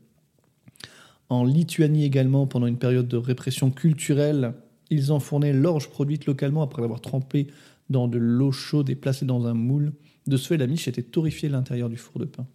En 1.29 1.43
Lituanie 1.43 2.05
également, 2.05 2.47
pendant 2.47 2.65
une 2.65 2.79
période 2.79 3.07
de 3.07 3.17
répression 3.17 3.69
culturelle, 3.69 4.53
ils 4.89 5.11
enfournaient 5.11 5.53
l'orge 5.53 5.89
produite 5.89 6.25
localement 6.25 6.63
après 6.63 6.81
l'avoir 6.81 7.01
trempée 7.01 7.47
dans 7.89 8.07
de 8.07 8.17
l'eau 8.17 8.51
chaude 8.51 8.89
et 8.89 8.95
placée 8.95 9.25
dans 9.25 9.45
un 9.47 9.53
moule. 9.53 9.93
De 10.27 10.37
ce 10.37 10.47
fait, 10.47 10.57
la 10.57 10.67
miche 10.67 10.87
était 10.87 11.03
torréfiée 11.03 11.49
à 11.49 11.51
l'intérieur 11.51 11.89
du 11.89 11.97
four 11.97 12.19
de 12.19 12.25
pain. 12.25 12.47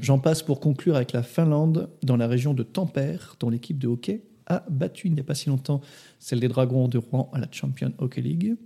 J'en 0.00 0.18
passe 0.18 0.42
pour 0.42 0.60
conclure 0.60 0.96
avec 0.96 1.12
la 1.12 1.22
Finlande, 1.22 1.90
dans 2.02 2.16
la 2.16 2.26
région 2.26 2.54
de 2.54 2.62
Tampere, 2.62 3.36
dont 3.38 3.50
l'équipe 3.50 3.78
de 3.78 3.86
hockey 3.86 4.22
a 4.46 4.64
battu 4.68 5.08
il 5.08 5.14
n'y 5.14 5.20
a 5.20 5.24
pas 5.24 5.34
si 5.34 5.48
longtemps 5.48 5.80
celle 6.18 6.40
des 6.40 6.48
Dragons 6.48 6.88
de 6.88 6.98
Rouen 6.98 7.30
à 7.32 7.38
la 7.38 7.48
Champion 7.50 7.92
Hockey 7.98 8.20
League. 8.20 8.56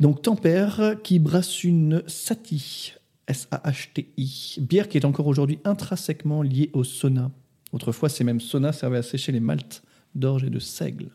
Donc 0.00 0.22
Tampere 0.22 1.00
qui 1.02 1.18
brasse 1.18 1.64
une 1.64 2.02
Sati, 2.06 2.92
S-A-H-T-I, 3.26 4.60
bière 4.60 4.88
qui 4.88 4.98
est 4.98 5.04
encore 5.04 5.26
aujourd'hui 5.26 5.58
intrinsèquement 5.64 6.42
liée 6.42 6.70
au 6.72 6.84
sauna. 6.84 7.30
Autrefois, 7.72 8.08
ces 8.08 8.24
mêmes 8.24 8.40
saunas 8.40 8.72
servaient 8.72 8.98
à 8.98 9.02
sécher 9.02 9.32
les 9.32 9.40
maltes 9.40 9.82
d'orge 10.14 10.44
et 10.44 10.50
de 10.50 10.58
seigle. 10.58 11.10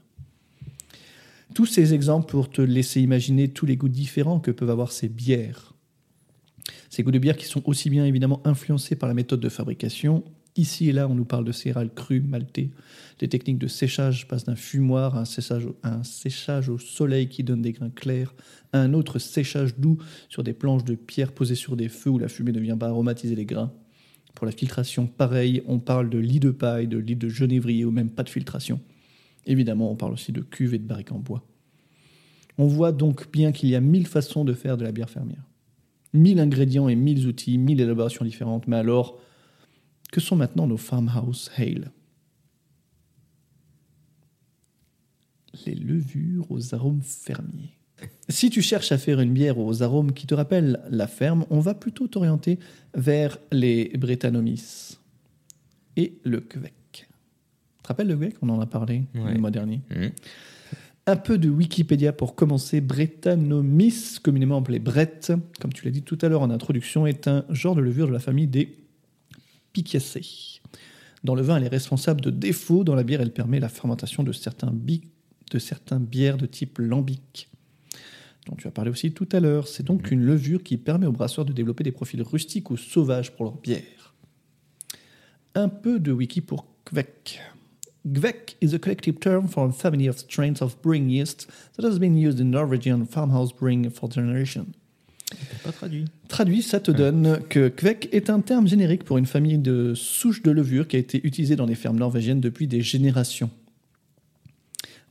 Tous 1.56 1.66
ces 1.66 1.93
exemples 1.93 2.30
pour 2.30 2.50
te 2.50 2.62
laisser 2.62 3.02
imaginer 3.02 3.47
tous 3.50 3.66
les 3.66 3.76
goûts 3.76 3.89
différents 3.89 4.39
que 4.39 4.52
peuvent 4.52 4.70
avoir 4.70 4.91
ces 4.91 5.10
bières. 5.10 5.74
Ces 6.89 7.04
goûts 7.04 7.12
de 7.12 7.20
bière 7.20 7.38
qui 7.38 7.45
sont 7.45 7.68
aussi 7.68 7.89
bien 7.89 8.06
évidemment 8.06 8.41
influencés 8.45 8.95
par 8.95 9.10
la 9.10 9.16
méthode 9.16 9.39
de 9.39 9.50
fabrication. 9.50 10.24
Ici 10.56 10.89
et 10.89 10.91
là, 10.91 11.08
on 11.08 11.16
nous 11.16 11.26
parle 11.26 11.45
de 11.45 11.52
céréales 11.52 11.93
crues, 11.93 12.22
maltées. 12.22 12.72
Les 13.22 13.28
techniques 13.28 13.58
de 13.58 13.68
séchage 13.68 14.28
passent 14.28 14.45
d'un 14.45 14.56
fumoir 14.56 15.16
à 15.16 15.22
un 15.22 15.26
séchage, 15.26 15.68
à 15.84 15.95
un 15.95 16.04
séchage 16.04 16.70
au 16.70 16.78
soleil 16.78 17.30
qui 17.30 17.43
donne 17.43 17.62
des 17.62 17.72
grains 17.72 17.89
clairs, 17.89 18.34
à 18.72 18.80
un 18.80 18.93
autre 18.93 19.20
séchage 19.20 19.78
doux 19.78 19.97
sur 20.30 20.43
des 20.43 20.54
planches 20.54 20.84
de 20.84 20.95
pierre 20.95 21.32
posées 21.32 21.56
sur 21.56 21.76
des 21.76 21.89
feux 21.89 22.12
où 22.12 22.20
la 22.20 22.28
fumée 22.28 22.52
ne 22.52 22.60
vient 22.60 22.78
pas 22.78 22.88
aromatiser 22.88 23.36
les 23.36 23.45
grains. 23.45 23.72
Pour 24.36 24.45
la 24.45 24.52
filtration, 24.52 25.08
pareil, 25.08 25.64
on 25.68 25.80
parle 25.80 26.10
de 26.10 26.20
lit 26.20 26.39
de 26.39 26.52
paille, 26.52 26.88
de 26.88 26.97
lit 26.97 27.16
de 27.16 27.30
genévrier 27.30 27.86
ou 27.86 27.91
même 27.91 28.12
pas 28.12 28.24
de 28.24 28.30
filtration. 28.30 28.80
Évidemment, 29.46 29.92
on 29.92 29.96
parle 29.96 30.14
aussi 30.14 30.32
de 30.32 30.42
cuves 30.42 30.74
et 30.74 30.80
de 30.80 30.84
barriques 30.84 31.12
en 31.12 31.20
bois. 31.20 31.44
On 32.58 32.68
voit 32.68 32.92
donc 32.92 33.32
bien 33.32 33.52
qu'il 33.52 33.70
y 33.70 33.76
a 33.76 33.80
mille 33.80 34.08
façons 34.08 34.44
de 34.44 34.54
faire 34.54 34.78
de 34.78 34.84
la 34.84 34.92
bière 34.92 35.10
fermière. 35.10 35.44
Mille 36.14 36.40
ingrédients 36.40 36.90
et 36.90 36.96
mille 36.96 37.28
outils, 37.28 37.58
mille 37.58 37.80
élaborations 37.80 38.26
différentes. 38.26 38.68
Mais 38.68 38.76
alors, 38.76 39.20
que 40.12 40.20
sont 40.20 40.36
maintenant 40.36 40.68
nos 40.68 40.78
farmhouse 40.78 41.52
ale 41.58 41.92
Les 45.66 45.76
levures 45.76 46.50
aux 46.52 46.74
arômes 46.74 47.02
fermiers. 47.02 47.78
Si 48.30 48.50
tu 48.50 48.62
cherches 48.62 48.92
à 48.92 48.98
faire 48.98 49.20
une 49.20 49.34
bière 49.34 49.58
aux 49.58 49.84
arômes 49.84 50.14
qui 50.14 50.28
te 50.28 50.34
rappellent 50.34 50.80
la 50.90 51.08
ferme, 51.08 51.46
on 51.50 51.60
va 51.60 51.74
plutôt 51.74 52.08
t'orienter 52.08 52.60
vers 52.94 53.38
les 53.52 53.90
Brettanomyces 53.98 55.00
et 55.96 56.20
le 56.24 56.40
Quebec. 56.40 56.74
Rappelles 57.90 58.08
le 58.08 58.14
Quebec 58.16 58.36
On 58.42 58.50
en 58.50 58.62
a 58.62 58.66
parlé 58.66 59.04
Ouais. 59.16 59.34
le 59.34 59.40
mois 59.40 59.52
dernier. 59.52 59.82
Mhm. 59.90 60.12
Un 61.08 61.16
peu 61.16 61.38
de 61.40 61.50
Wikipédia 61.50 62.14
pour 62.14 62.36
commencer. 62.36 62.82
Brettanomyces, 62.82 64.20
communément 64.20 64.60
appelé 64.60 64.78
Brett, 64.80 65.34
comme 65.60 65.74
tu 65.74 65.84
l'as 65.86 65.92
dit 65.92 66.04
tout 66.04 66.18
à 66.22 66.30
l'heure 66.30 66.42
en 66.44 66.52
introduction, 66.52 67.08
est 67.08 67.28
un 67.28 67.46
genre 67.50 67.76
de 67.76 67.82
levure 67.82 68.08
de 68.08 68.14
la 68.14 68.20
famille 68.20 68.48
des 68.48 68.78
Pichiaceae. 69.74 70.62
Dans 71.24 71.34
le 71.36 71.42
vin, 71.42 71.58
elle 71.58 71.64
est 71.64 71.68
responsable 71.70 72.22
de 72.22 72.30
défauts. 72.30 72.84
Dans 72.84 72.96
la 72.96 73.04
bière, 73.04 73.22
elle 73.22 73.34
permet 73.34 73.60
la 73.60 73.70
fermentation 73.70 74.24
de 74.24 74.32
certains, 74.32 74.72
bi- 74.72 75.02
de 75.52 75.58
certains 75.60 76.00
bières 76.00 76.38
de 76.38 76.46
type 76.46 76.78
lambic, 76.78 77.50
dont 78.48 78.56
tu 78.56 78.68
as 78.68 78.72
parlé 78.72 78.92
aussi 78.92 79.12
tout 79.12 79.28
à 79.32 79.40
l'heure. 79.40 79.68
C'est 79.68 79.84
donc 79.84 80.12
une 80.12 80.22
levure 80.24 80.62
qui 80.64 80.78
permet 80.78 81.08
aux 81.08 81.12
brasseurs 81.12 81.44
de 81.46 81.54
développer 81.54 81.84
des 81.84 81.92
profils 81.92 82.22
rustiques 82.22 82.70
ou 82.70 82.78
sauvages 82.78 83.32
pour 83.36 83.46
leur 83.46 83.58
bière. 83.58 84.14
Un 85.56 85.70
peu 85.70 86.00
de 86.00 86.12
wiki 86.12 86.42
pour 86.42 86.68
Kvek. 86.86 87.40
Kvek 88.08 88.56
is 88.62 88.74
a 88.74 88.80
collective 88.80 89.20
term 89.20 89.47
for 89.47 89.68
a 89.68 89.72
family 89.72 90.08
of 90.08 90.18
strains 90.18 90.62
of 90.62 90.76
brewing 90.82 91.10
yeast 91.10 91.47
that 91.78 91.86
has 91.86 92.00
been 92.00 92.16
used 92.18 92.39
in 92.39 92.45
Norwegian 92.45 93.06
farmhouse 93.06 93.52
brewing 93.52 93.89
for 93.89 94.10
generations. 94.10 94.68
Pas 95.64 95.72
traduit. 95.72 96.06
Traduit, 96.28 96.62
ça 96.64 96.80
te 96.80 96.89
donne 96.91 97.39
que 97.50 97.70
Kvek 97.70 98.10
est 98.14 98.30
un 98.32 98.39
terme 98.41 98.68
générique 98.68 99.04
pour 99.04 99.18
une 99.20 99.28
famille 99.28 99.58
de 99.60 99.93
souches 99.93 100.41
de 100.41 100.50
levure 100.50 100.88
qui 100.88 100.95
a 100.95 101.00
été 101.00 101.20
utilisée 101.24 101.56
dans 101.56 101.68
les 101.68 101.76
fermes 101.76 102.00
norvégiennes 102.00 102.39
depuis 102.41 102.68
des 102.68 102.82
générations. 102.82 103.52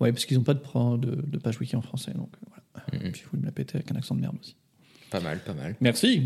Ouais, 0.01 0.11
parce 0.13 0.25
qu'ils 0.25 0.37
n'ont 0.39 0.45
pas 0.45 0.55
de, 0.55 0.61
pro- 0.61 0.97
de, 0.97 1.23
de 1.27 1.39
page 1.39 1.61
wiki 1.61 1.77
en 1.77 1.83
français, 1.83 2.13
donc 2.15 2.31
voilà. 2.49 3.05
Mhm. 3.05 3.13
Puis 3.13 3.23
vous 3.31 3.39
me 3.39 3.45
la 3.45 3.53
pétez 3.53 3.77
avec 3.77 3.93
un 3.93 3.97
accent 3.97 4.15
de 4.15 4.21
merde 4.21 4.37
aussi. 4.41 4.57
Pas 5.11 5.21
mal, 5.21 5.39
pas 5.45 5.55
mal. 5.55 5.77
Merci. 5.81 6.23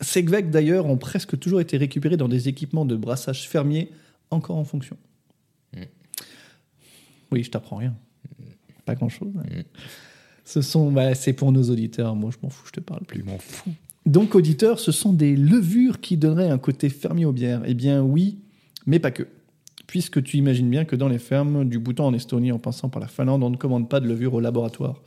Ces 0.00 0.24
Kvek 0.24 0.50
d'ailleurs 0.50 0.86
ont 0.86 0.96
presque 0.96 1.38
toujours 1.38 1.60
été 1.60 1.76
récupérés 1.76 2.16
dans 2.16 2.28
des 2.28 2.48
équipements 2.48 2.84
de 2.84 2.96
brassage 2.96 3.48
fermier 3.48 3.90
encore 4.30 4.56
en 4.56 4.64
fonction. 4.64 4.96
Mm. 7.30 7.34
Oui, 7.34 7.44
je 7.44 7.50
t'apprends 7.50 7.76
rien. 7.76 7.94
Pas 8.84 8.94
grand 8.94 9.08
chose. 9.08 9.32
Mm. 9.34 9.62
Ce 10.44 10.60
sont, 10.60 10.92
bah, 10.92 11.14
c'est 11.14 11.32
pour 11.32 11.52
nos 11.52 11.70
auditeurs. 11.70 12.14
Moi, 12.14 12.30
je 12.30 12.38
m'en 12.42 12.50
fous, 12.50 12.66
je 12.66 12.72
te 12.72 12.80
parle 12.80 13.04
plus. 13.04 13.20
Je 13.20 13.24
m'en 13.24 13.38
fous. 13.38 13.72
Donc, 14.04 14.34
auditeurs, 14.34 14.78
ce 14.78 14.92
sont 14.92 15.12
des 15.12 15.36
levures 15.36 16.00
qui 16.00 16.16
donneraient 16.16 16.50
un 16.50 16.58
côté 16.58 16.90
fermier 16.90 17.24
aux 17.24 17.32
bières. 17.32 17.62
Eh 17.64 17.74
bien, 17.74 18.02
oui, 18.02 18.38
mais 18.86 18.98
pas 18.98 19.10
que. 19.10 19.26
Puisque 19.86 20.22
tu 20.22 20.36
imagines 20.36 20.68
bien 20.68 20.84
que 20.84 20.96
dans 20.96 21.08
les 21.08 21.18
fermes, 21.18 21.64
du 21.64 21.78
Bhoutan 21.78 22.06
en 22.06 22.14
Estonie 22.14 22.52
en 22.52 22.58
passant 22.58 22.88
par 22.88 23.00
la 23.00 23.08
Finlande, 23.08 23.42
on 23.42 23.50
ne 23.50 23.56
commande 23.56 23.88
pas 23.88 24.00
de 24.00 24.06
levure 24.06 24.34
au 24.34 24.40
laboratoire. 24.40 25.00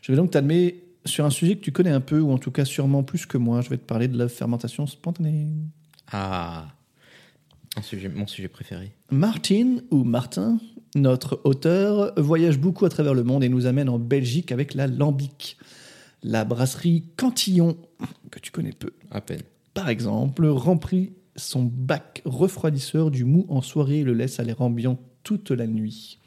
Je 0.00 0.12
vais 0.12 0.16
donc 0.16 0.30
t'admettre 0.30 0.78
sur 1.04 1.24
un 1.24 1.30
sujet 1.30 1.56
que 1.56 1.60
tu 1.60 1.72
connais 1.72 1.90
un 1.90 2.00
peu, 2.00 2.20
ou 2.20 2.30
en 2.30 2.38
tout 2.38 2.50
cas 2.50 2.64
sûrement 2.64 3.02
plus 3.02 3.26
que 3.26 3.36
moi. 3.36 3.60
Je 3.60 3.68
vais 3.68 3.76
te 3.76 3.84
parler 3.84 4.08
de 4.08 4.16
la 4.16 4.28
fermentation 4.28 4.86
spontanée. 4.86 5.48
Ah. 6.10 6.68
Un 7.76 7.82
sujet, 7.82 8.08
mon 8.08 8.26
sujet 8.26 8.48
préféré. 8.48 8.92
Martin, 9.10 9.78
ou 9.90 10.04
Martin, 10.04 10.58
notre 10.94 11.40
auteur, 11.44 12.12
voyage 12.16 12.58
beaucoup 12.58 12.84
à 12.84 12.90
travers 12.90 13.14
le 13.14 13.24
monde 13.24 13.42
et 13.44 13.48
nous 13.48 13.66
amène 13.66 13.88
en 13.88 13.98
Belgique 13.98 14.52
avec 14.52 14.74
la 14.74 14.86
Lambic, 14.86 15.56
la 16.22 16.44
brasserie 16.44 17.04
Cantillon, 17.16 17.78
que 18.30 18.38
tu 18.38 18.50
connais 18.50 18.72
peu. 18.72 18.90
À 19.10 19.20
peine. 19.20 19.42
Par 19.74 19.88
exemple, 19.88 20.46
remplit 20.46 21.12
son 21.36 21.62
bac 21.62 22.20
refroidisseur 22.26 23.10
du 23.10 23.24
mou 23.24 23.46
en 23.48 23.62
soirée 23.62 24.00
et 24.00 24.04
le 24.04 24.12
laisse 24.12 24.38
à 24.38 24.44
l'air 24.44 24.60
ambiant 24.60 24.98
toute 25.22 25.50
la 25.50 25.66
nuit. 25.66 26.18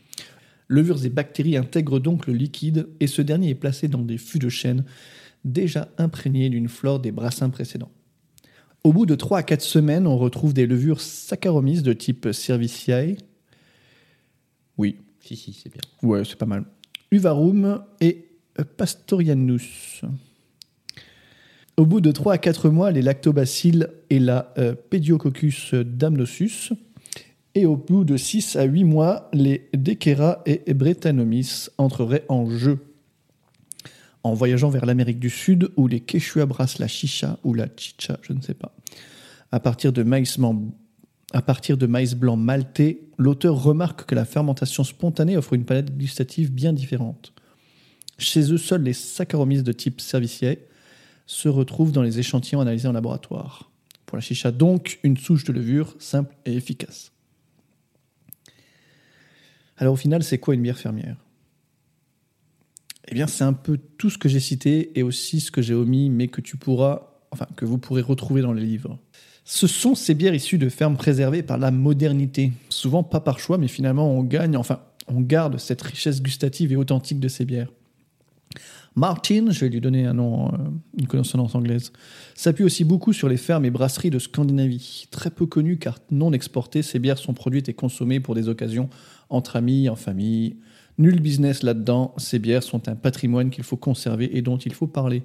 Levures 0.67 1.05
et 1.05 1.09
bactéries 1.09 1.57
intègrent 1.57 1.99
donc 1.99 2.25
le 2.25 2.33
liquide 2.33 2.87
et 2.99 3.05
ce 3.05 3.21
dernier 3.21 3.49
est 3.49 3.55
placé 3.55 3.87
dans 3.87 4.01
des 4.01 4.17
fûts 4.17 4.39
de 4.39 4.49
chêne 4.49 4.83
déjà 5.43 5.89
imprégnés 5.99 6.49
d'une 6.49 6.69
flore 6.69 6.99
des 6.99 7.11
brassins 7.11 7.51
précédents. 7.51 7.91
Au 8.85 8.93
bout 8.93 9.07
de 9.07 9.15
3 9.15 9.39
à 9.39 9.41
4 9.41 9.61
semaines, 9.61 10.05
on 10.05 10.15
retrouve 10.15 10.53
des 10.53 10.67
levures 10.67 11.01
Saccharomyces 11.01 11.81
de 11.81 11.91
type 11.91 12.31
Cerevisiae. 12.31 13.17
Oui, 14.77 14.97
Si, 15.19 15.35
si, 15.35 15.53
c'est 15.53 15.73
bien. 15.73 15.81
Ouais, 16.03 16.23
c'est 16.23 16.35
pas 16.35 16.45
mal. 16.45 16.65
Uvarum 17.09 17.83
et 17.99 18.27
Pastorianus. 18.77 20.03
Au 21.77 21.87
bout 21.87 21.99
de 21.99 22.11
3 22.11 22.33
à 22.33 22.37
4 22.37 22.69
mois, 22.69 22.91
les 22.91 23.01
lactobacilles 23.01 23.87
et 24.11 24.19
la 24.19 24.53
euh, 24.59 24.75
Pediococcus 24.75 25.73
damnosus. 25.73 26.71
Et 27.55 27.65
au 27.65 27.77
bout 27.77 28.03
de 28.03 28.17
6 28.17 28.55
à 28.55 28.65
8 28.65 28.83
mois, 28.83 29.31
les 29.33 29.67
Dequera 29.73 30.43
et 30.45 30.75
Brettanomyces 30.75 31.71
entreraient 31.79 32.25
en 32.29 32.51
jeu. 32.51 32.77
En 34.21 34.35
voyageant 34.35 34.69
vers 34.69 34.85
l'Amérique 34.85 35.19
du 35.19 35.31
Sud, 35.31 35.71
où 35.75 35.87
les 35.87 36.01
Quechua 36.01 36.45
brassent 36.45 36.77
la 36.77 36.87
chicha 36.87 37.39
ou 37.43 37.55
la 37.55 37.65
chicha, 37.75 38.19
je 38.21 38.33
ne 38.33 38.41
sais 38.41 38.53
pas. 38.53 38.74
À 39.51 39.59
partir 39.59 39.91
de 39.91 40.03
maïs, 40.03 40.37
blanc 40.37 42.35
maltais, 42.35 43.01
l'auteur 43.17 43.61
remarque 43.61 44.05
que 44.05 44.15
la 44.15 44.25
fermentation 44.25 44.83
spontanée 44.83 45.37
offre 45.37 45.53
une 45.53 45.65
palette 45.65 45.97
gustative 45.97 46.51
bien 46.51 46.73
différente. 46.73 47.33
Chez 48.17 48.51
eux, 48.51 48.57
seuls 48.57 48.83
les 48.83 48.93
Saccharomyces 48.93 49.63
de 49.63 49.71
type 49.71 50.01
Cerevisiae 50.01 50.57
se 51.25 51.49
retrouvent 51.49 51.91
dans 51.91 52.01
les 52.01 52.19
échantillons 52.19 52.61
analysés 52.61 52.87
en 52.87 52.93
laboratoire. 52.93 53.71
Pour 54.05 54.17
la 54.17 54.21
chicha, 54.21 54.51
donc, 54.51 54.99
une 55.03 55.17
souche 55.17 55.43
de 55.43 55.53
levure 55.53 55.95
simple 55.99 56.35
et 56.45 56.53
efficace. 56.53 57.11
Alors 59.77 59.93
au 59.93 59.97
final, 59.97 60.23
c'est 60.23 60.37
quoi 60.37 60.53
une 60.53 60.61
bière 60.61 60.77
fermière? 60.77 61.17
Eh 63.07 63.13
bien, 63.13 63.27
c'est 63.27 63.43
un 63.43 63.53
peu 63.53 63.77
tout 63.97 64.09
ce 64.09 64.17
que 64.17 64.29
j'ai 64.29 64.39
cité 64.39 64.97
et 64.97 65.03
aussi 65.03 65.39
ce 65.39 65.51
que 65.51 65.61
j'ai 65.61 65.73
omis, 65.73 66.09
mais 66.09 66.27
que 66.27 66.41
tu 66.41 66.57
pourras, 66.57 67.09
enfin, 67.31 67.47
que 67.55 67.65
vous 67.65 67.77
pourrez 67.77 68.01
retrouver 68.01 68.41
dans 68.41 68.53
les 68.53 68.65
livres. 68.65 68.97
Ce 69.47 69.67
sont 69.67 69.93
ces 69.93 70.15
bières 70.15 70.33
issues 70.33 70.57
de 70.57 70.69
fermes 70.69 70.97
préservées 70.97 71.43
par 71.43 71.59
la 71.59 71.69
modernité. 71.69 72.51
Souvent 72.69 73.03
pas 73.03 73.19
par 73.19 73.39
choix, 73.39 73.59
mais 73.59 73.67
finalement 73.67 74.11
on 74.11 74.23
gagne, 74.23 74.57
enfin 74.57 74.79
on 75.07 75.21
garde 75.21 75.59
cette 75.59 75.83
richesse 75.83 76.21
gustative 76.21 76.71
et 76.71 76.75
authentique 76.75 77.19
de 77.19 77.27
ces 77.27 77.45
bières. 77.45 77.71
Martin, 78.95 79.51
je 79.51 79.59
vais 79.59 79.69
lui 79.69 79.81
donner 79.81 80.05
un 80.05 80.13
nom, 80.13 80.47
euh, 80.47 80.57
une 80.97 81.05
consonance 81.05 81.53
anglaise, 81.53 81.91
s'appuie 82.33 82.63
aussi 82.63 82.85
beaucoup 82.85 83.11
sur 83.13 83.27
les 83.27 83.37
fermes 83.37 83.65
et 83.65 83.69
brasseries 83.69 84.09
de 84.09 84.19
Scandinavie. 84.19 85.07
Très 85.11 85.29
peu 85.29 85.45
connues 85.45 85.77
car 85.77 85.99
non 86.11 86.31
exportées, 86.31 86.81
ces 86.81 86.97
bières 86.97 87.17
sont 87.17 87.33
produites 87.33 87.69
et 87.69 87.73
consommées 87.73 88.21
pour 88.21 88.35
des 88.35 88.47
occasions 88.47 88.89
entre 89.29 89.57
amis, 89.57 89.89
en 89.89 89.95
famille. 89.95 90.55
Nul 90.97 91.19
business 91.19 91.61
là-dedans, 91.61 92.13
ces 92.17 92.39
bières 92.39 92.63
sont 92.63 92.87
un 92.87 92.95
patrimoine 92.95 93.49
qu'il 93.49 93.65
faut 93.65 93.77
conserver 93.77 94.35
et 94.35 94.41
dont 94.41 94.57
il 94.57 94.73
faut 94.73 94.87
parler. 94.87 95.23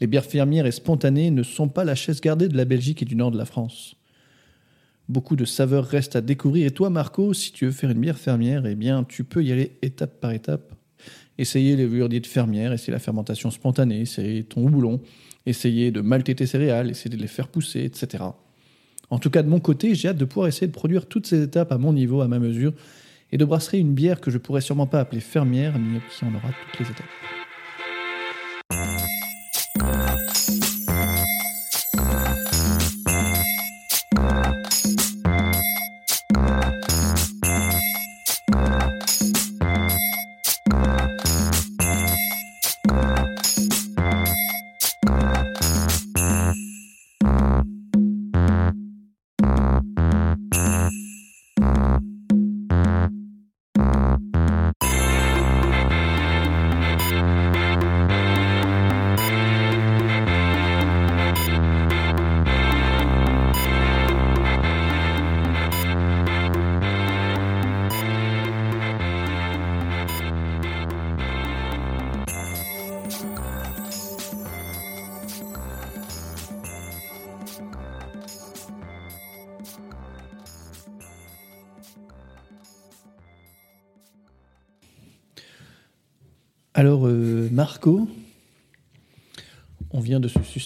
Les 0.00 0.06
bières 0.06 0.24
fermières 0.24 0.66
et 0.66 0.72
spontanées 0.72 1.30
ne 1.30 1.42
sont 1.42 1.68
pas 1.68 1.84
la 1.84 1.94
chaise 1.94 2.20
gardée 2.20 2.48
de 2.48 2.56
la 2.56 2.64
Belgique 2.64 3.02
et 3.02 3.04
du 3.04 3.16
nord 3.16 3.30
de 3.30 3.38
la 3.38 3.44
France. 3.44 3.96
Beaucoup 5.08 5.36
de 5.36 5.44
saveurs 5.44 5.86
restent 5.86 6.16
à 6.16 6.20
découvrir. 6.20 6.66
Et 6.66 6.70
toi, 6.70 6.90
Marco, 6.90 7.32
si 7.32 7.52
tu 7.52 7.66
veux 7.66 7.72
faire 7.72 7.90
une 7.90 8.00
bière 8.00 8.18
fermière, 8.18 8.66
eh 8.66 8.74
bien, 8.74 9.04
tu 9.04 9.24
peux 9.24 9.42
y 9.42 9.52
aller 9.52 9.72
étape 9.82 10.20
par 10.20 10.32
étape. 10.32 10.72
Essayer 11.38 11.76
les 11.76 11.84
levures 11.84 12.08
dites 12.08 12.26
fermières, 12.26 12.72
essayer 12.72 12.92
la 12.92 12.98
fermentation 12.98 13.50
spontanée, 13.50 14.00
essayer 14.00 14.44
ton 14.44 14.64
houblon, 14.64 15.00
essayer 15.46 15.90
de 15.90 16.00
malter 16.00 16.34
tes 16.34 16.46
céréales, 16.46 16.90
essayer 16.90 17.10
de 17.10 17.20
les 17.20 17.28
faire 17.28 17.48
pousser, 17.48 17.84
etc. 17.84 18.24
En 19.10 19.18
tout 19.18 19.30
cas, 19.30 19.42
de 19.42 19.48
mon 19.48 19.60
côté, 19.60 19.94
j'ai 19.94 20.08
hâte 20.08 20.18
de 20.18 20.24
pouvoir 20.24 20.48
essayer 20.48 20.66
de 20.66 20.72
produire 20.72 21.06
toutes 21.06 21.26
ces 21.26 21.42
étapes 21.42 21.72
à 21.72 21.78
mon 21.78 21.92
niveau, 21.92 22.20
à 22.20 22.28
ma 22.28 22.38
mesure, 22.38 22.74
et 23.32 23.38
de 23.38 23.44
brasser 23.44 23.78
une 23.78 23.94
bière 23.94 24.20
que 24.20 24.30
je 24.30 24.38
pourrais 24.38 24.60
sûrement 24.60 24.86
pas 24.86 25.00
appeler 25.00 25.20
fermière, 25.20 25.78
mais 25.78 26.00
qui 26.10 26.24
en 26.24 26.34
aura 26.34 26.48
toutes 26.72 26.80
les 26.80 26.90
étapes. 26.90 27.06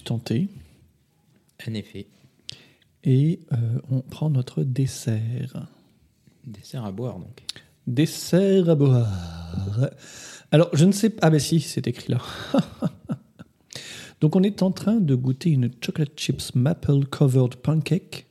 Se 0.03 0.13
sustenter 0.13 0.47
En 1.67 1.73
effet. 1.73 2.07
et 3.03 3.39
euh, 3.51 3.79
on 3.89 4.01
prend 4.01 4.29
notre 4.29 4.63
dessert. 4.63 5.67
Dessert 6.45 6.85
à 6.85 6.91
boire, 6.91 7.19
donc. 7.19 7.43
Dessert 7.87 8.69
à 8.69 8.75
boire. 8.75 9.09
Alors, 10.51 10.69
je 10.73 10.85
ne 10.85 10.91
sais 10.91 11.09
pas. 11.09 11.27
Ah, 11.27 11.29
ben 11.29 11.39
si, 11.39 11.59
c'est 11.59 11.87
écrit 11.87 12.11
là. 12.13 12.21
Donc, 14.21 14.37
on 14.37 14.43
est 14.43 14.61
en 14.61 14.71
train 14.71 15.01
de 15.01 15.15
goûter 15.15 15.49
une 15.49 15.69
chocolate 15.83 16.17
chips 16.17 16.55
maple 16.55 17.05
covered 17.07 17.55
pancake 17.55 18.25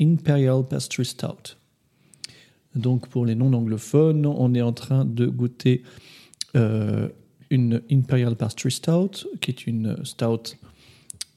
Imperial 0.00 0.62
Pastry 0.64 1.04
Stout. 1.04 1.56
Donc, 2.76 3.08
pour 3.08 3.26
les 3.26 3.34
non-anglophones, 3.34 4.26
on 4.26 4.54
est 4.54 4.62
en 4.62 4.72
train 4.72 5.04
de 5.04 5.26
goûter 5.26 5.82
euh, 6.54 7.08
une 7.50 7.82
Imperial 7.90 8.36
Pastry 8.36 8.70
Stout, 8.70 9.26
qui 9.40 9.50
est 9.50 9.66
une 9.66 10.04
stout 10.04 10.54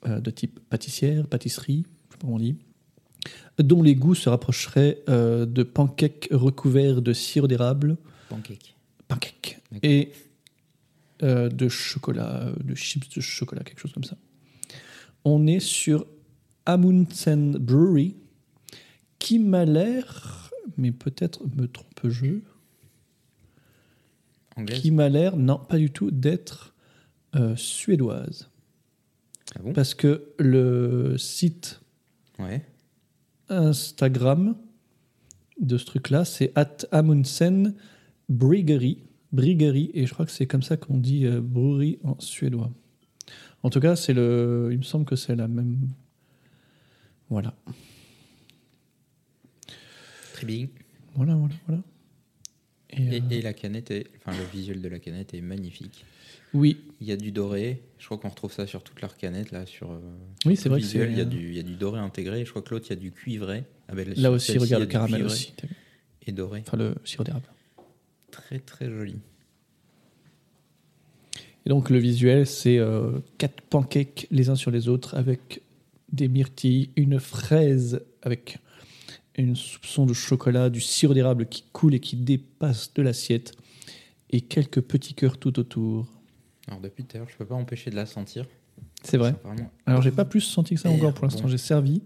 de 0.06 0.32
type 0.32 0.60
pâtissière, 0.70 1.28
pâtisserie, 1.28 1.86
je 2.10 2.14
sais 2.14 2.18
pas 2.18 2.22
comment 2.22 2.36
on 2.36 2.40
dit, 2.40 2.56
dont 3.60 3.84
les 3.84 3.96
goûts 3.96 4.16
se 4.16 4.30
rapprocheraient 4.30 5.04
euh, 5.10 5.46
de 5.46 5.64
pancakes 5.64 6.28
recouverts 6.32 7.02
de 7.02 7.14
sirop 7.14 7.48
d'érable, 7.48 7.98
Pancake. 8.30 8.76
pancakes, 9.08 9.60
D'accord. 9.72 9.90
et 9.90 10.12
euh, 11.24 11.50
de 11.50 11.70
chocolat, 11.70 12.48
euh, 12.48 12.56
de 12.64 12.76
chips 12.76 13.10
de 13.16 13.22
chocolat, 13.22 13.64
quelque 13.64 13.80
chose 13.80 13.94
comme 13.94 14.04
ça. 14.04 14.18
On 15.24 15.46
est 15.46 15.60
sur 15.60 16.06
Amundsen 16.66 17.58
Brewery, 17.58 18.16
qui 19.20 19.38
m'a 19.38 19.66
l'air, 19.66 20.50
mais 20.78 20.92
peut-être 20.92 21.42
me 21.56 21.68
trompe-je, 21.68 22.40
qui 24.66 24.92
m'a 24.92 25.10
l'air, 25.10 25.38
non, 25.38 25.58
pas 25.58 25.78
du 25.78 25.92
tout, 25.92 26.12
d'être 26.12 26.74
euh, 27.36 27.56
suédoise. 27.56 28.51
Ah 29.56 29.60
bon? 29.62 29.74
Parce 29.74 29.94
que 29.94 30.24
le 30.40 31.16
site 31.18 31.82
Ouais. 32.40 32.66
Instagram 33.50 34.56
de 35.60 35.78
ce 35.78 35.86
truc-là, 35.86 36.26
c'est 36.26 36.52
at 36.56 36.78
Amundsen 36.92 37.76
Briggery. 38.30 39.00
Briggery, 39.32 39.92
et 39.94 40.06
je 40.08 40.14
crois 40.14 40.26
que 40.26 40.32
c'est 40.32 40.48
comme 40.48 40.64
ça 40.64 40.76
qu'on 40.78 40.98
dit 40.98 41.26
euh, 41.26 41.40
brewery 41.42 42.00
en 42.04 42.20
suédois. 42.20 42.72
En 43.64 43.70
tout 43.70 43.80
cas, 43.80 43.96
c'est 43.96 44.14
le, 44.14 44.70
il 44.72 44.78
me 44.80 44.84
semble 44.84 45.06
que 45.06 45.16
c'est 45.16 45.36
la 45.36 45.48
même. 45.48 45.88
Voilà. 47.30 47.54
Très 50.34 50.46
bien. 50.46 50.68
Voilà, 51.16 51.36
voilà, 51.36 51.54
voilà. 51.68 51.82
Et, 52.90 53.18
Et, 53.18 53.22
euh, 53.22 53.30
et 53.30 53.42
la 53.42 53.54
canette, 53.54 53.92
est, 53.92 54.08
enfin 54.18 54.38
le 54.38 54.44
visuel 54.46 54.82
de 54.82 54.88
la 54.90 55.00
canette 55.00 55.34
est 55.34 55.42
magnifique. 55.42 56.04
Oui, 56.54 56.78
Il 57.00 57.08
y 57.08 57.12
a 57.12 57.18
du 57.18 57.32
doré. 57.32 57.82
Je 57.98 58.06
crois 58.06 58.18
qu'on 58.18 58.30
retrouve 58.30 58.52
ça 58.52 58.68
sur 58.68 58.84
toute 58.84 59.02
leur 59.02 59.16
canette 59.16 59.52
là. 59.52 59.66
Sur. 59.66 59.92
euh, 59.92 60.00
oui, 60.46 60.56
c'est 60.56 60.70
vrai 60.70 60.80
que 60.80 60.86
visuel, 60.86 61.08
c'est. 61.08 61.14
il 61.14 61.18
y 61.18 61.22
a 61.22 61.26
du, 61.26 61.50
il 61.50 61.56
y 61.56 61.60
a 61.60 61.64
du 61.64 61.76
doré 61.76 62.00
intégré. 62.00 62.44
Je 62.46 62.50
crois 62.50 62.62
que 62.62 62.74
l'autre, 62.74 62.88
il 62.88 62.92
y 62.92 62.94
a 62.94 62.98
du 62.98 63.12
cuivré. 63.12 63.64
Ah 63.88 63.96
ben, 63.96 64.12
Là 64.16 64.32
aussi, 64.32 64.58
regarde 64.58 64.82
le 64.82 64.88
du 64.88 64.92
caramel 64.92 65.24
aussi. 65.24 65.54
Et 66.26 66.32
doré. 66.32 66.64
Enfin, 66.68 66.78
le 66.78 66.96
sirop 67.04 67.24
d'érable. 67.24 67.46
Très 68.32 68.60
très 68.60 68.90
joli. 68.90 69.16
Et 71.66 71.70
donc 71.70 71.90
le 71.90 72.00
visuel, 72.00 72.48
c'est 72.48 72.80
euh, 72.80 73.20
quatre 73.38 73.62
pancakes 73.62 74.28
les 74.32 74.50
uns 74.50 74.56
sur 74.56 74.72
les 74.72 74.88
autres 74.88 75.16
avec 75.16 75.62
des 76.12 76.28
myrtilles, 76.28 76.90
une 76.96 77.20
fraise 77.20 78.02
avec 78.22 78.58
une 79.38 79.56
soupçon 79.56 80.06
de 80.06 80.14
chocolat, 80.14 80.70
du 80.70 80.82
sirop 80.82 81.14
d'érable 81.14 81.48
qui 81.48 81.64
coule 81.72 81.96
et 81.96 82.00
qui 82.00 82.16
dépasse 82.16 82.94
de 82.94 83.02
l'assiette 83.02 83.54
et 84.32 84.42
quelques 84.42 84.82
petits 84.82 85.14
cœurs 85.14 85.38
tout 85.38 85.60
autour. 85.60 86.08
Alors 86.72 86.82
depuis 86.82 87.04
tout 87.04 87.18
à 87.18 87.20
l'heure, 87.20 87.30
je 87.30 87.36
peux 87.38 87.46
pas 87.46 87.54
empêcher 87.56 87.92
de 87.92 87.96
la 87.96 88.06
sentir. 88.08 88.46
C'est 89.04 89.18
vrai. 89.18 89.36
Vraiment- 89.44 89.70
Alors 89.86 90.02
j'ai 90.02 90.10
pas 90.12 90.26
plus 90.26 90.42
senti 90.42 90.76
que 90.76 90.82
ça 90.82 90.90
Et 90.90 90.96
encore 90.96 91.14
pour 91.14 91.26
l'instant. 91.26 91.44
bon. 91.44 91.48
J'ai 91.50 91.58
servi. 91.58 92.02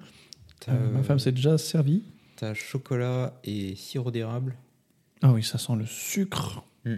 Euh, 0.68 0.92
ma 0.92 1.04
femme 1.04 1.20
s'est 1.20 1.32
déjà 1.32 1.58
servie. 1.60 2.04
T'as 2.36 2.54
chocolat 2.56 3.40
et 3.44 3.76
sirop 3.76 4.10
d'érable. 4.12 4.56
Ah 5.22 5.32
oui, 5.32 5.44
ça 5.44 5.58
sent 5.60 5.76
le 5.78 5.86
sucre. 5.86 6.64
Mm. 6.84 6.96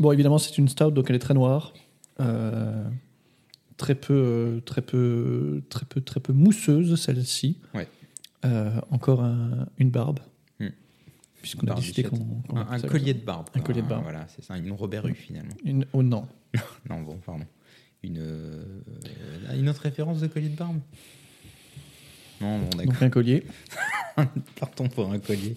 Bon, 0.00 0.10
évidemment, 0.12 0.38
c'est 0.38 0.58
une 0.58 0.68
stout, 0.68 0.90
donc 0.90 1.08
elle 1.08 1.16
est 1.16 1.20
très 1.20 1.34
noire. 1.34 1.72
Euh, 2.20 2.84
très 3.76 3.94
peu, 3.94 4.12
euh, 4.14 4.60
très 4.60 4.82
peu, 4.82 5.62
très 5.70 5.86
peu, 5.86 6.00
très 6.00 6.18
peu 6.20 6.32
mousseuse 6.32 7.00
celle-ci. 7.00 7.58
Ouais. 7.74 7.86
Euh, 8.44 8.80
encore 8.90 9.22
un- 9.22 9.68
une 9.78 9.90
barbe. 9.90 10.18
Puisqu'on 11.44 11.66
a 11.66 11.74
décidé 11.74 12.04
qu'on. 12.04 12.16
Qu'on 12.16 12.56
Un, 12.56 12.70
un 12.70 12.80
collier 12.80 13.12
de 13.12 13.20
barbe. 13.22 13.50
Un 13.52 13.60
collier 13.60 13.82
de 13.82 13.86
Ah, 13.86 13.90
barbe. 13.90 14.02
Voilà, 14.04 14.26
c'est 14.28 14.42
ça, 14.42 14.56
une 14.56 14.72
Robert 14.72 15.02
Rue 15.02 15.14
finalement. 15.14 15.52
Une, 15.62 15.84
oh 15.92 16.02
non. 16.02 16.26
Non, 16.88 17.02
bon, 17.02 17.18
pardon. 17.18 17.44
Une, 18.02 18.16
euh, 18.18 18.64
une 19.54 19.68
autre 19.68 19.82
référence 19.82 20.20
de 20.22 20.26
collier 20.26 20.48
de 20.48 20.56
barbe? 20.56 20.80
Non, 22.40 22.60
bon, 22.60 22.68
d'accord. 22.70 22.84
Donc 22.94 23.02
un 23.02 23.10
collier. 23.10 23.44
Partons 24.58 24.88
pour 24.88 25.12
un 25.12 25.18
collier. 25.18 25.54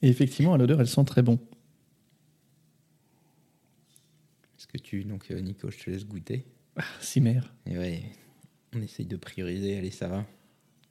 Et 0.00 0.08
effectivement, 0.08 0.54
à 0.54 0.56
l'odeur, 0.56 0.80
elle 0.80 0.88
sent 0.88 1.04
très 1.04 1.20
bon. 1.20 1.38
Est-ce 4.56 4.66
que 4.66 4.78
tu. 4.78 5.04
Donc, 5.04 5.30
euh, 5.30 5.40
Nico, 5.40 5.70
je 5.70 5.76
te 5.76 5.90
laisse 5.90 6.06
goûter? 6.06 6.46
Ah, 6.76 6.84
si 7.00 7.20
mère. 7.20 7.52
Et 7.66 7.76
ouais, 7.76 8.02
on 8.74 8.80
essaye 8.80 9.04
de 9.04 9.16
prioriser. 9.16 9.76
Allez, 9.76 9.90
ça 9.90 10.08
va. 10.08 10.24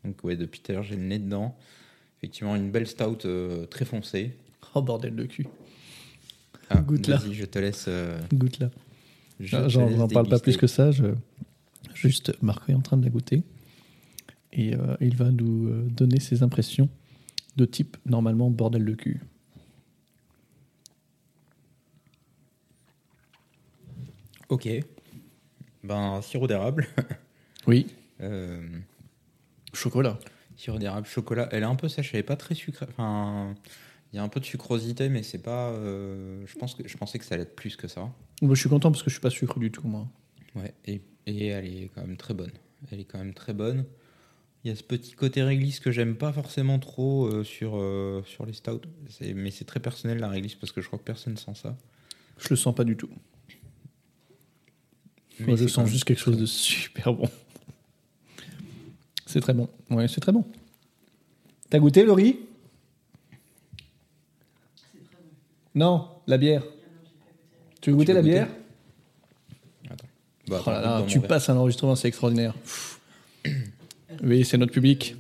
Donc, 0.04 0.24
ouais, 0.24 0.36
depuis 0.36 0.60
tout 0.60 0.72
à 0.72 0.76
l'heure, 0.76 0.84
j'ai 0.84 0.96
le 0.96 1.02
nez 1.04 1.18
dedans. 1.18 1.58
Effectivement, 2.18 2.56
une 2.56 2.72
belle 2.72 2.88
stout 2.88 3.26
euh, 3.26 3.66
très 3.68 3.86
foncée. 3.86 4.36
Oh 4.74 4.82
bordel 4.82 5.16
de 5.16 5.24
cul. 5.26 5.48
Ah, 6.70 6.82
Goûte 6.82 7.08
là. 7.08 7.18
vas-y, 7.18 7.34
je 7.34 7.46
te 7.46 7.60
laisse. 7.60 7.86
euh, 7.88 8.20
Goûte 8.34 8.60
là. 8.60 8.70
je 9.40 9.48
J'en 9.48 9.70
j'en 9.70 9.88
laisse 9.88 10.14
parle 10.14 10.28
pas 10.28 10.40
plus 10.40 10.58
que 10.58 10.68
ça. 10.68 10.92
Je... 10.92 11.06
Juste, 11.94 12.34
Marco 12.42 12.72
est 12.72 12.76
en 12.76 12.82
train 12.82 12.98
de 12.98 13.04
la 13.04 13.10
goûter. 13.10 13.44
Et 14.54 14.76
euh, 14.76 14.96
il 15.00 15.16
va 15.16 15.32
nous 15.32 15.68
euh, 15.68 15.88
donner 15.90 16.20
ses 16.20 16.44
impressions 16.44 16.90
de 17.56 17.66
type, 17.66 17.98
normalement, 18.06 18.50
bordel 18.52 18.86
de 18.86 18.94
cul. 18.94 19.22
Ok. 24.50 24.68
Ben, 25.84 26.22
sirop 26.22 26.48
d'érable. 26.48 26.88
Oui. 27.68 27.88
Euh, 28.20 28.60
Chocolat. 29.74 30.18
Sirop 30.58 30.78
d'érable, 30.80 31.08
chocolat. 31.08 31.48
Elle 31.52 31.64
est 31.64 31.68
un 31.68 31.76
peu 31.76 31.88
sèche, 31.88 32.14
elle 32.14 32.20
est 32.20 32.24
pas 32.24 32.36
très 32.36 32.56
sucrée. 32.56 32.86
Enfin, 32.90 33.56
il 34.12 34.18
y 34.18 34.20
a 34.20 34.24
un 34.24 34.28
peu 34.30 34.40
de 34.40 34.46
sucrosité, 34.46 35.08
mais 35.10 35.24
c'est 35.24 35.38
pas. 35.42 35.70
euh, 35.70 36.44
je 36.46 36.56
pense 36.58 36.76
que 36.76 36.88
je 36.88 36.98
pensais 36.98 37.20
que 37.20 37.26
ça 37.26 37.36
allait 37.36 37.44
être 37.44 37.56
plus 37.56 37.76
que 37.76 37.88
ça. 37.88 38.12
Moi, 38.42 38.56
je 38.56 38.60
suis 38.60 38.70
content 38.70 38.92
parce 38.92 39.04
que 39.04 39.10
je 39.10 39.16
suis 39.16 39.22
pas 39.22 39.30
sucre 39.30 39.60
du 39.60 39.72
tout, 39.72 39.88
moi. 39.88 40.08
Ouais. 40.56 40.74
Et, 40.86 41.02
et 41.26 41.48
elle 41.48 41.66
est 41.66 41.92
quand 41.96 42.02
même 42.02 42.18
très 42.18 42.34
bonne. 42.34 42.52
Elle 42.92 43.00
est 43.00 43.06
quand 43.06 43.18
même 43.20 43.34
très 43.34 43.54
bonne. 43.54 43.86
Il 44.64 44.70
y 44.70 44.72
a 44.74 44.76
ce 44.76 44.84
petit 44.84 45.14
côté 45.14 45.44
réglisse 45.44 45.80
que 45.80 45.92
j'aime 45.92 46.16
pas 46.16 46.34
forcément 46.34 46.80
trop 46.80 47.26
euh, 47.28 47.44
sur, 47.44 47.74
euh, 47.78 48.22
sur 48.26 48.46
les 48.46 48.54
stouts. 48.54 48.82
C'est- 49.10 49.34
Mais 49.34 49.52
c'est 49.52 49.66
très 49.66 49.80
personnel 49.80 50.18
la 50.20 50.30
réglisse 50.30 50.56
parce 50.56 50.72
que 50.72 50.82
je 50.82 50.88
crois 50.88 51.00
que 51.00 51.04
personne 51.04 51.38
sent 51.38 51.54
ça. 51.56 51.78
Je 52.40 52.48
le 52.50 52.56
sens 52.56 52.74
pas 52.76 52.84
du 52.84 52.98
tout. 52.98 53.10
Mais 55.40 55.46
Moi, 55.48 55.56
je 55.56 55.62
c'est 55.62 55.66
quand 55.68 55.74
sens 55.76 55.84
même 55.86 55.88
juste 55.94 56.04
quelque 56.06 56.20
chose 56.20 56.38
de 56.38 56.46
super 56.46 57.14
bon. 57.14 57.30
C'est 59.38 59.42
très 59.42 59.54
bon. 59.54 59.70
Ouais, 59.92 60.08
c'est 60.08 60.20
très 60.20 60.32
bon. 60.32 60.44
T'as 61.70 61.78
goûté, 61.78 62.04
Laurie? 62.04 62.40
Non, 65.76 66.10
la 66.26 66.40
bière. 66.40 66.64
Tu 67.80 67.92
veux 67.92 67.98
goûter 67.98 68.14
la 68.14 68.22
goûter 68.22 68.32
bière? 68.34 68.48
Attends. 69.92 70.08
Bah, 70.48 70.64
Oh 70.66 70.70
là 70.72 70.82
là, 70.82 71.04
tu 71.08 71.20
passes 71.20 71.50
un 71.50 71.58
enregistrement, 71.58 71.96
c'est 71.96 72.08
extraordinaire. 72.08 72.56
Oui, 74.24 74.44
c'est 74.44 74.58
notre 74.58 74.72
public. 74.72 75.16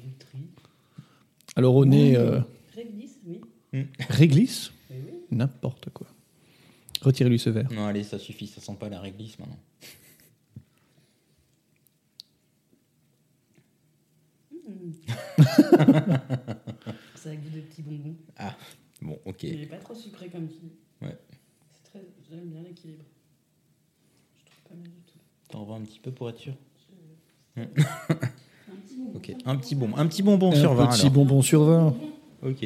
Alors 1.55 1.75
au 1.75 1.85
nez, 1.85 2.17
euh, 2.17 2.39
Réglisse, 2.75 3.19
oui. 3.27 3.85
réglisse? 4.09 4.71
Oui, 4.89 4.95
oui. 5.05 5.11
N'importe 5.29 5.89
quoi. 5.91 6.07
Retirez-lui 7.01 7.37
ce 7.37 7.51
verre. 7.51 7.71
Non, 7.71 7.85
allez, 7.85 8.01
ça 8.03 8.17
suffit, 8.17 8.47
ça 8.47 8.59
sent 8.59 8.75
pas 8.79 8.89
la 8.89 8.99
réglisse 8.99 9.37
maintenant. 9.37 9.59
Ça 17.15 17.29
a 17.29 17.35
goût 17.35 17.49
de 17.53 17.61
petits 17.61 17.81
bonbons. 17.81 18.15
Bon, 19.01 19.17
ok. 19.25 19.43
Il 19.43 19.59
n'est 19.59 19.65
pas 19.67 19.77
trop 19.77 19.93
sucré 19.95 20.27
comme 20.29 20.47
tu 20.47 20.55
dis. 20.55 20.71
Ouais. 21.01 21.15
C'est 21.73 21.83
très... 21.91 22.01
J'aime 22.29 22.45
bien 22.49 22.61
l'équilibre. 22.63 23.03
Je 24.39 24.45
trouve 24.45 24.63
pas 24.69 24.75
mal 24.75 24.83
du 24.85 25.01
tout. 25.11 25.19
T'en 25.49 25.63
vois 25.63 25.75
un 25.77 25.81
petit 25.81 25.99
peu 25.99 26.11
pour 26.11 26.29
être 26.29 26.39
sûr 26.39 26.53
Un 27.57 27.65
petit 27.65 28.95
bonbon. 28.97 29.11
Ok, 29.15 29.33
un 29.45 29.55
petit 29.55 29.75
bon, 29.75 29.89
un 29.97 30.07
petit 30.07 30.23
bonbon 30.23 30.51
Un 30.51 30.55
sur 30.59 30.73
20 30.73 30.87
petit 30.87 31.01
alors. 31.01 31.13
bonbon 31.13 31.41
sur 31.41 31.63
20. 31.63 31.95
Ok, 32.43 32.63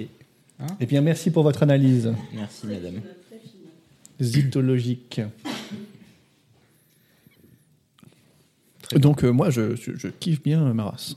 Eh 0.79 0.85
bien, 0.85 1.01
merci 1.01 1.31
pour 1.31 1.43
votre 1.43 1.63
analyse 1.63 2.13
merci 2.33 2.65
madame. 2.67 3.01
Très 3.29 3.39
fine. 3.39 3.61
zytologique. 4.19 5.21
Donc, 8.95 9.23
euh, 9.23 9.31
moi, 9.31 9.49
je, 9.49 9.75
je- 9.75 9.95
je 9.95 10.07
kiffe 10.09 10.43
bien 10.43 10.73
ma 10.73 10.83
race. 10.85 11.15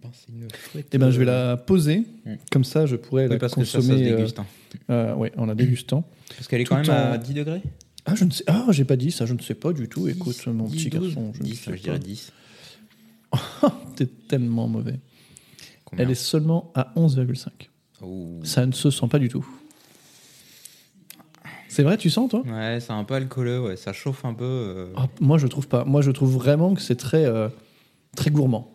Ben, 0.00 0.10
c'est 0.12 0.28
une 0.32 0.46
chouette, 0.70 0.86
Eh 0.92 0.98
ben, 0.98 1.10
je 1.10 1.18
vais 1.18 1.28
euh, 1.28 1.50
la 1.50 1.56
poser. 1.56 2.04
Mm. 2.24 2.34
Comme 2.52 2.64
ça, 2.64 2.86
je 2.86 2.96
pourrais 2.96 3.24
Oui, 3.24 3.30
la 3.30 3.38
parce 3.38 3.54
que 3.54 3.64
ça, 3.64 3.80
ça 3.80 3.82
se 3.82 3.88
consommer. 3.88 4.10
euh, 4.12 4.26
hein. 4.38 4.46
euh, 4.90 5.14
ouais, 5.14 5.32
en 5.36 5.46
la 5.46 5.54
dégustant. 5.54 6.04
Parce 6.36 6.46
qu'elle 6.46 6.60
est 6.60 6.64
tout 6.64 6.74
quand 6.74 6.80
même 6.86 6.90
en- 6.90 7.12
à 7.12 7.18
10 7.18 7.34
degrés 7.34 7.62
Ah, 8.04 8.14
je 8.14 8.24
ne 8.24 8.30
sais. 8.30 8.44
Ah, 8.46 8.66
j'ai 8.70 8.84
pas 8.84 8.96
dit 8.96 9.10
ça. 9.10 9.26
Je 9.26 9.34
ne 9.34 9.40
sais 9.40 9.54
pas 9.54 9.72
du 9.72 9.88
tout. 9.88 10.06
Écoute, 10.08 10.36
10, 10.36 10.46
mon 10.48 10.64
10, 10.68 10.76
petit 10.76 10.90
12, 10.90 11.14
garçon, 11.14 11.32
je, 11.34 11.40
ne 11.40 11.44
10, 11.46 11.54
sais 11.56 11.76
je 11.76 11.82
dirais 11.82 11.98
pas. 11.98 12.04
10. 12.04 12.32
T'es 13.96 14.06
tellement 14.06 14.68
mauvais. 14.68 15.00
Combien 15.84 16.04
Elle 16.04 16.10
est 16.12 16.14
seulement 16.14 16.70
à 16.74 16.92
11,5. 16.96 17.48
Ouh. 18.02 18.40
Ça 18.44 18.64
ne 18.66 18.72
se 18.72 18.90
sent 18.90 19.08
pas 19.08 19.18
du 19.18 19.28
tout. 19.28 19.44
C'est 21.68 21.82
vrai, 21.82 21.96
tu 21.96 22.08
sens 22.10 22.30
toi? 22.30 22.42
Ouais, 22.46 22.78
c'est 22.80 22.92
un 22.92 23.04
peu 23.04 23.14
alcooleux, 23.14 23.60
ouais, 23.60 23.76
ça 23.76 23.92
chauffe 23.92 24.24
un 24.24 24.34
peu. 24.34 24.44
euh, 24.44 24.92
Ah, 24.96 25.06
Moi, 25.20 25.38
je 25.38 25.46
trouve 25.46 25.68
pas. 25.68 25.84
Moi, 25.84 26.02
je 26.02 26.10
trouve 26.10 26.32
vraiment 26.34 26.74
que 26.74 26.80
c'est 26.80 26.96
très, 26.96 27.24
euh, 27.24 27.48
très 28.16 28.30
gourmand. 28.30 28.74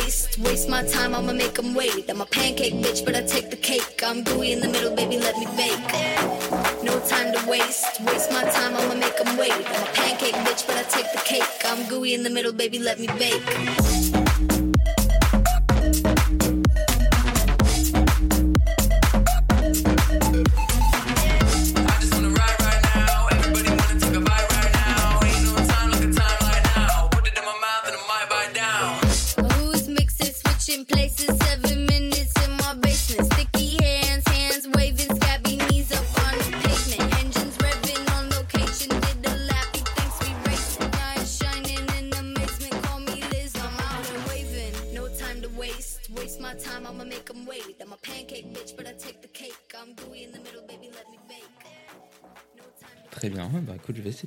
waste. 0.00 0.38
Waste 0.38 0.68
my 0.68 0.82
time, 0.82 1.14
I'ma 1.14 1.32
make 1.32 1.58
'em 1.58 1.74
wait. 1.74 2.08
I'm 2.10 2.20
a 2.20 2.26
pancake 2.26 2.74
bitch, 2.84 3.04
but 3.04 3.14
I 3.16 3.22
take 3.22 3.50
the 3.50 3.60
cake. 3.70 4.02
I'm 4.08 4.22
gooey 4.22 4.52
in 4.52 4.60
the 4.60 4.68
middle, 4.68 4.94
baby, 4.94 5.18
let 5.18 5.36
me 5.38 5.46
bake. 5.60 5.84
No 6.88 6.94
time 7.12 7.28
to 7.34 7.40
waste. 7.50 8.00
Waste 8.08 8.30
my 8.32 8.44
time, 8.56 8.72
I'ma 8.80 8.94
make 8.94 9.18
'em 9.24 9.36
wait. 9.36 9.52
I'm 9.74 9.82
a 9.88 9.92
pancake 10.00 10.38
bitch, 10.46 10.62
but 10.66 10.76
I 10.82 10.84
take 10.96 11.08
the 11.16 11.22
cake. 11.32 11.52
I'm 11.70 11.80
gooey 11.92 12.14
in 12.14 12.22
the 12.22 12.30
middle, 12.30 12.52
baby, 12.52 12.78
let 12.78 12.98
me 12.98 13.08
bake. 13.22 14.29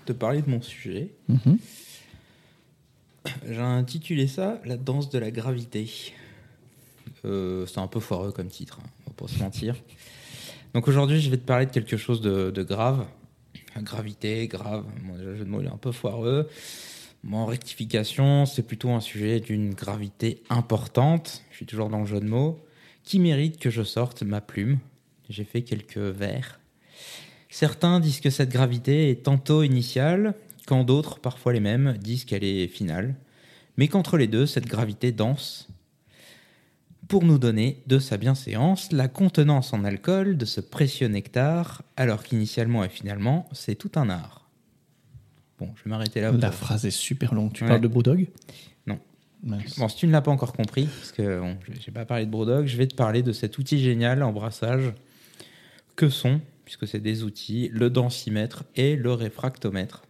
De 0.06 0.14
te 0.14 0.18
parler 0.18 0.41
de 0.41 0.49
mon 0.49 0.62
sujet. 0.62 1.12
Mhm. 1.28 1.58
J'ai 3.47 3.60
intitulé 3.60 4.28
ça 4.28 4.60
La 4.66 4.78
danse 4.78 5.10
de 5.10 5.18
la 5.18 5.32
gravité. 5.32 5.89
Euh, 7.26 7.66
c'est 7.66 7.80
un 7.80 7.88
peu 7.88 7.99
foireux 7.99 8.32
comme 8.32 8.47
titre, 8.49 8.80
hein, 8.84 8.89
on 9.06 9.10
va 9.12 9.16
pas 9.16 9.28
se 9.28 9.39
mentir. 9.39 9.76
Donc 10.74 10.88
aujourd'hui, 10.88 11.22
je 11.22 11.30
vais 11.30 11.38
te 11.38 11.45
parler 11.45 11.66
de 11.66 11.72
quelque 11.72 11.97
chose 11.97 12.20
de, 12.22 12.51
de 12.51 12.64
grave. 12.64 13.06
Gravité, 13.78 14.47
grave. 14.47 14.86
Le 15.18 15.36
jeu 15.36 15.45
de 15.45 15.49
mots 15.49 15.62
est 15.62 15.68
un 15.68 15.78
peu 15.78 15.91
foireux. 15.91 16.49
Mon 17.24 17.45
rectification, 17.45 18.45
c'est 18.45 18.64
plutôt 18.64 18.89
un 18.91 18.99
sujet 18.99 19.39
d'une 19.39 19.74
gravité 19.74 20.43
importante. 20.49 21.43
Je 21.51 21.58
suis 21.58 21.66
toujours 21.66 21.89
dans 21.89 21.99
le 21.99 22.06
jeu 22.06 22.20
de 22.20 22.26
mots. 22.26 22.60
Qui 23.04 23.20
mérite 23.20 23.58
que 23.58 23.70
je 23.70 23.84
sorte 23.84 24.24
ma 24.24 24.41
plume? 24.41 24.80
J'ai 25.30 25.45
fait 25.45 25.62
quelques 25.62 25.97
vers. 25.97 26.60
Certains 27.54 27.99
disent 27.99 28.20
que 28.20 28.32
cette 28.32 28.49
gravité 28.49 29.12
est 29.12 29.22
tantôt 29.26 29.62
initiale, 29.62 30.34
quand 30.66 30.84
d'autres, 30.84 31.20
parfois 31.20 31.54
les 31.54 31.60
mêmes, 31.60 31.95
disent 31.99 32.26
qu'elle 32.26 32.43
est 32.43 32.68
finale, 32.68 33.14
mais 33.78 33.88
qu'entre 33.88 34.18
les 34.18 34.26
deux, 34.26 34.47
cette 34.47 34.66
gravité 34.66 35.12
danse 35.12 35.68
pour 37.08 37.24
nous 37.24 37.38
donner 37.38 37.84
de 37.86 37.99
sa 37.99 38.18
bienséance 38.18 38.91
la 38.91 39.08
contenance 39.08 39.72
en 39.72 39.84
alcool 39.84 40.36
de 40.36 40.45
ce 40.45 40.62
précieux 40.62 41.08
nectar, 41.10 41.84
alors 41.95 42.24
qu'initialement 42.24 42.84
et 42.84 42.89
finalement, 42.89 43.47
c'est 43.51 43.76
tout 43.76 43.91
un 43.97 44.10
art. 44.10 44.49
Bon, 45.60 45.70
je 45.76 45.84
vais 45.84 45.91
m'arrêter 45.91 46.22
là. 46.22 46.32
La 46.32 46.51
phrase 46.51 46.88
est 46.88 46.91
super 46.91 47.36
longue. 47.36 47.54
Tu 47.54 47.66
Ouais. 47.66 47.70
parles 47.70 47.82
de 47.82 47.88
Brewdog? 47.88 48.30
Non. 48.88 48.97
Mince. 49.43 49.78
Bon, 49.78 49.88
si 49.89 49.97
tu 49.97 50.08
ne 50.08 50.12
l'as 50.12 50.22
pas 50.22 50.32
encore 50.32 50.54
compris, 50.54 50.86
parce 50.86 51.12
que 51.12 51.39
bon, 51.39 51.56
je 51.68 51.74
n'ai 51.74 51.93
pas 51.93 52.06
parlé 52.06 52.26
de 52.26 52.32
Brodog, 52.32 52.66
je 52.66 52.78
vais 52.78 52.88
te 52.88 52.95
parler 52.95 53.22
de 53.22 53.32
cet 53.32 53.60
outil 53.60 53.78
génial 53.78 54.24
en 54.24 54.32
brassage 54.32 54.91
que 55.95 56.10
sont, 56.10 56.41
puisque 56.66 56.88
c'est 56.88 56.99
des 56.99 57.24
outils, 57.24 57.70
le 57.72 57.89
densimètre 57.89 58.64
et 58.76 58.95
le 58.95 59.11
réfractomètre. 59.14 60.03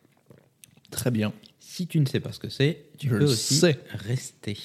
Très 0.91 1.11
bien. 1.11 1.33
Si 1.59 1.87
tu 1.87 1.99
ne 1.99 2.05
sais 2.05 2.19
pas 2.19 2.31
ce 2.31 2.39
que 2.39 2.49
c'est, 2.49 2.85
tu 2.99 3.07
Je 3.07 3.13
peux 3.13 3.19
le 3.19 3.25
aussi 3.25 3.55
sais. 3.55 3.79
rester. 3.89 4.57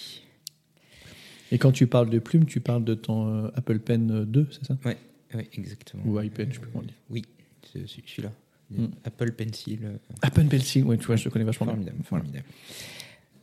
Et 1.51 1.59
quand 1.59 1.73
tu 1.73 1.87
parles 1.87 2.11
de 2.11 2.19
plume, 2.19 2.45
tu 2.45 2.61
parles 2.61 2.85
de 2.85 2.95
ton 2.95 3.45
euh, 3.47 3.51
Apple 3.55 3.79
Pen 3.79 4.11
euh, 4.11 4.25
2, 4.27 4.49
c'est 4.51 4.65
ça? 4.67 4.77
Oui, 4.85 4.93
exactement. 5.55 6.03
Ou 6.07 6.21
iPad, 6.21 6.49
je 6.49 6.55
sais 6.55 6.61
plus 6.61 6.71
comment 6.71 6.85
on 6.85 6.87
dit. 6.87 6.95
Oui, 7.09 7.23
c'est 7.73 7.87
celui-là. 7.89 8.33
Mm. 8.71 8.87
Apple 9.05 9.33
Pencil. 9.33 9.79
euh, 9.83 9.97
Apple 10.21 10.45
Pencil, 10.45 10.85
oui, 10.85 10.99
tu 10.99 11.07
vois, 11.07 11.17
je 11.17 11.25
le 11.25 11.31
connais 11.31 11.47
vachement 11.47 11.65
bien. 11.67 11.75
Formidable, 11.77 12.05
formidable. 12.05 12.45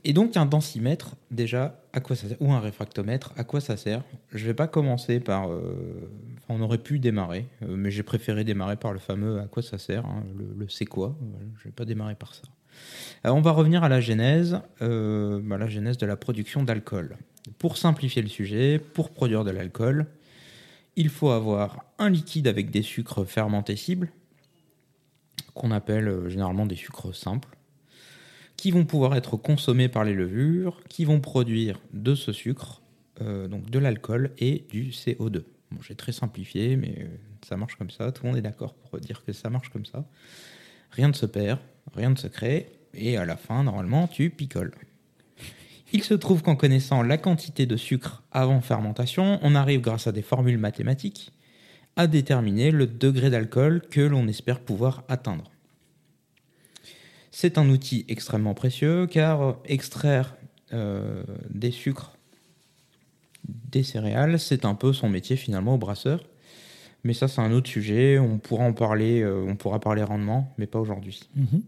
Et 0.03 0.13
donc 0.13 0.37
un 0.37 0.45
densimètre, 0.45 1.15
déjà, 1.31 1.81
à 1.91 1.99
quoi 1.99 2.15
ça 2.15 2.27
sert? 2.27 2.37
Ou 2.39 2.53
un 2.53 2.59
réfractomètre, 2.59 3.33
à 3.37 3.43
quoi 3.43 3.59
ça 3.59 3.75
sert? 3.75 4.03
Je 4.31 4.45
vais 4.45 4.53
pas 4.53 4.67
commencer 4.67 5.19
par... 5.19 5.49
euh, 5.51 6.11
on 6.49 6.61
aurait 6.61 6.77
pu 6.77 6.99
démarrer, 6.99 7.47
euh, 7.63 7.75
mais 7.75 7.91
j'ai 7.91 8.03
préféré 8.03 8.43
démarrer 8.43 8.75
par 8.75 8.93
le 8.93 8.99
fameux 8.99 9.39
à 9.39 9.45
quoi 9.45 9.63
ça 9.63 9.77
sert, 9.77 10.05
hein, 10.05 10.23
le, 10.35 10.67
c'est 10.69 10.85
quoi? 10.85 11.15
Je 11.59 11.65
vais 11.65 11.71
pas 11.71 11.85
démarrer 11.85 12.15
par 12.15 12.33
ça. 12.33 12.43
Alors, 13.23 13.37
on 13.37 13.41
va 13.41 13.51
revenir 13.51 13.83
à 13.83 13.89
la 13.89 14.01
genèse, 14.01 14.59
euh, 14.81 15.39
bah, 15.41 15.57
la 15.57 15.67
genèse 15.67 15.97
de 15.97 16.05
la 16.05 16.15
production 16.15 16.63
d'alcool. 16.63 17.17
Pour 17.57 17.77
simplifier 17.77 18.21
le 18.21 18.27
sujet, 18.27 18.79
pour 18.79 19.11
produire 19.11 19.43
de 19.43 19.51
l'alcool, 19.51 20.07
il 20.95 21.09
faut 21.09 21.29
avoir 21.29 21.85
un 21.99 22.09
liquide 22.09 22.47
avec 22.47 22.71
des 22.71 22.81
sucres 22.81 23.25
fermentés 23.25 23.75
cibles, 23.75 24.09
qu'on 25.53 25.71
appelle 25.71 26.07
euh, 26.07 26.29
généralement 26.29 26.65
des 26.65 26.75
sucres 26.75 27.15
simples 27.15 27.49
qui 28.57 28.71
vont 28.71 28.85
pouvoir 28.85 29.15
être 29.15 29.37
consommés 29.37 29.89
par 29.89 30.03
les 30.03 30.13
levures, 30.13 30.81
qui 30.89 31.05
vont 31.05 31.19
produire 31.19 31.79
de 31.93 32.15
ce 32.15 32.31
sucre, 32.31 32.81
euh, 33.21 33.47
donc 33.47 33.69
de 33.69 33.79
l'alcool 33.79 34.31
et 34.37 34.65
du 34.69 34.91
CO2. 34.91 35.43
J'ai 35.82 35.95
très 35.95 36.11
simplifié, 36.11 36.76
mais 36.76 36.95
euh, 36.99 37.07
ça 37.47 37.57
marche 37.57 37.76
comme 37.76 37.89
ça. 37.89 38.11
Tout 38.11 38.23
le 38.23 38.30
monde 38.30 38.38
est 38.38 38.41
d'accord 38.41 38.73
pour 38.73 38.99
dire 38.99 39.23
que 39.23 39.34
ça 39.34 39.49
marche 39.49 39.69
comme 39.69 39.86
ça. 39.86 40.05
Rien 40.91 41.07
ne 41.07 41.13
se 41.13 41.26
perd, 41.26 41.59
rien 41.93 42.09
ne 42.09 42.15
se 42.15 42.28
crée, 42.28 42.71
et 42.93 43.17
à 43.17 43.26
la 43.26 43.38
fin, 43.38 43.63
normalement, 43.63 44.07
tu 44.07 44.30
picoles. 44.30 44.73
Il 45.93 46.03
se 46.03 46.13
trouve 46.13 46.41
qu'en 46.41 46.55
connaissant 46.55 47.03
la 47.03 47.17
quantité 47.17 47.65
de 47.65 47.78
sucre 47.78 48.23
avant 48.32 48.61
fermentation, 48.61 49.39
on 49.41 49.55
arrive 49.55 49.82
grâce 49.82 50.07
à 50.07 50.11
des 50.11 50.21
formules 50.21 50.57
mathématiques 50.57 51.32
à 51.95 52.07
déterminer 52.07 52.71
le 52.71 52.88
degré 52.88 53.30
d'alcool 53.30 53.82
que 53.89 54.01
l'on 54.01 54.28
espère 54.28 54.59
pouvoir 54.59 55.03
atteindre. 55.07 55.51
C'est 57.32 57.57
un 57.57 57.69
outil 57.69 58.05
extrêmement 58.07 58.53
précieux 58.53 59.07
car 59.07 59.41
euh, 59.41 59.53
extraire 59.65 60.36
euh, 60.73 61.23
des 61.49 61.71
sucres 61.71 62.14
des 63.76 63.84
céréales, 63.84 64.39
c'est 64.39 64.65
un 64.65 64.76
peu 64.76 64.93
son 64.93 65.09
métier 65.09 65.36
finalement 65.36 65.76
au 65.76 65.78
brasseur. 65.78 66.23
Mais 67.03 67.13
ça, 67.13 67.28
c'est 67.28 67.41
un 67.41 67.51
autre 67.51 67.69
sujet. 67.69 68.17
On 68.17 68.39
pourra 68.39 68.65
en 68.65 68.73
parler, 68.73 69.21
euh, 69.21 69.45
on 69.47 69.55
pourra 69.55 69.80
parler 69.80 70.03
rendement, 70.03 70.51
mais 70.57 70.65
pas 70.65 70.80
aujourd'hui. 70.80 71.30
Mhm. 71.36 71.61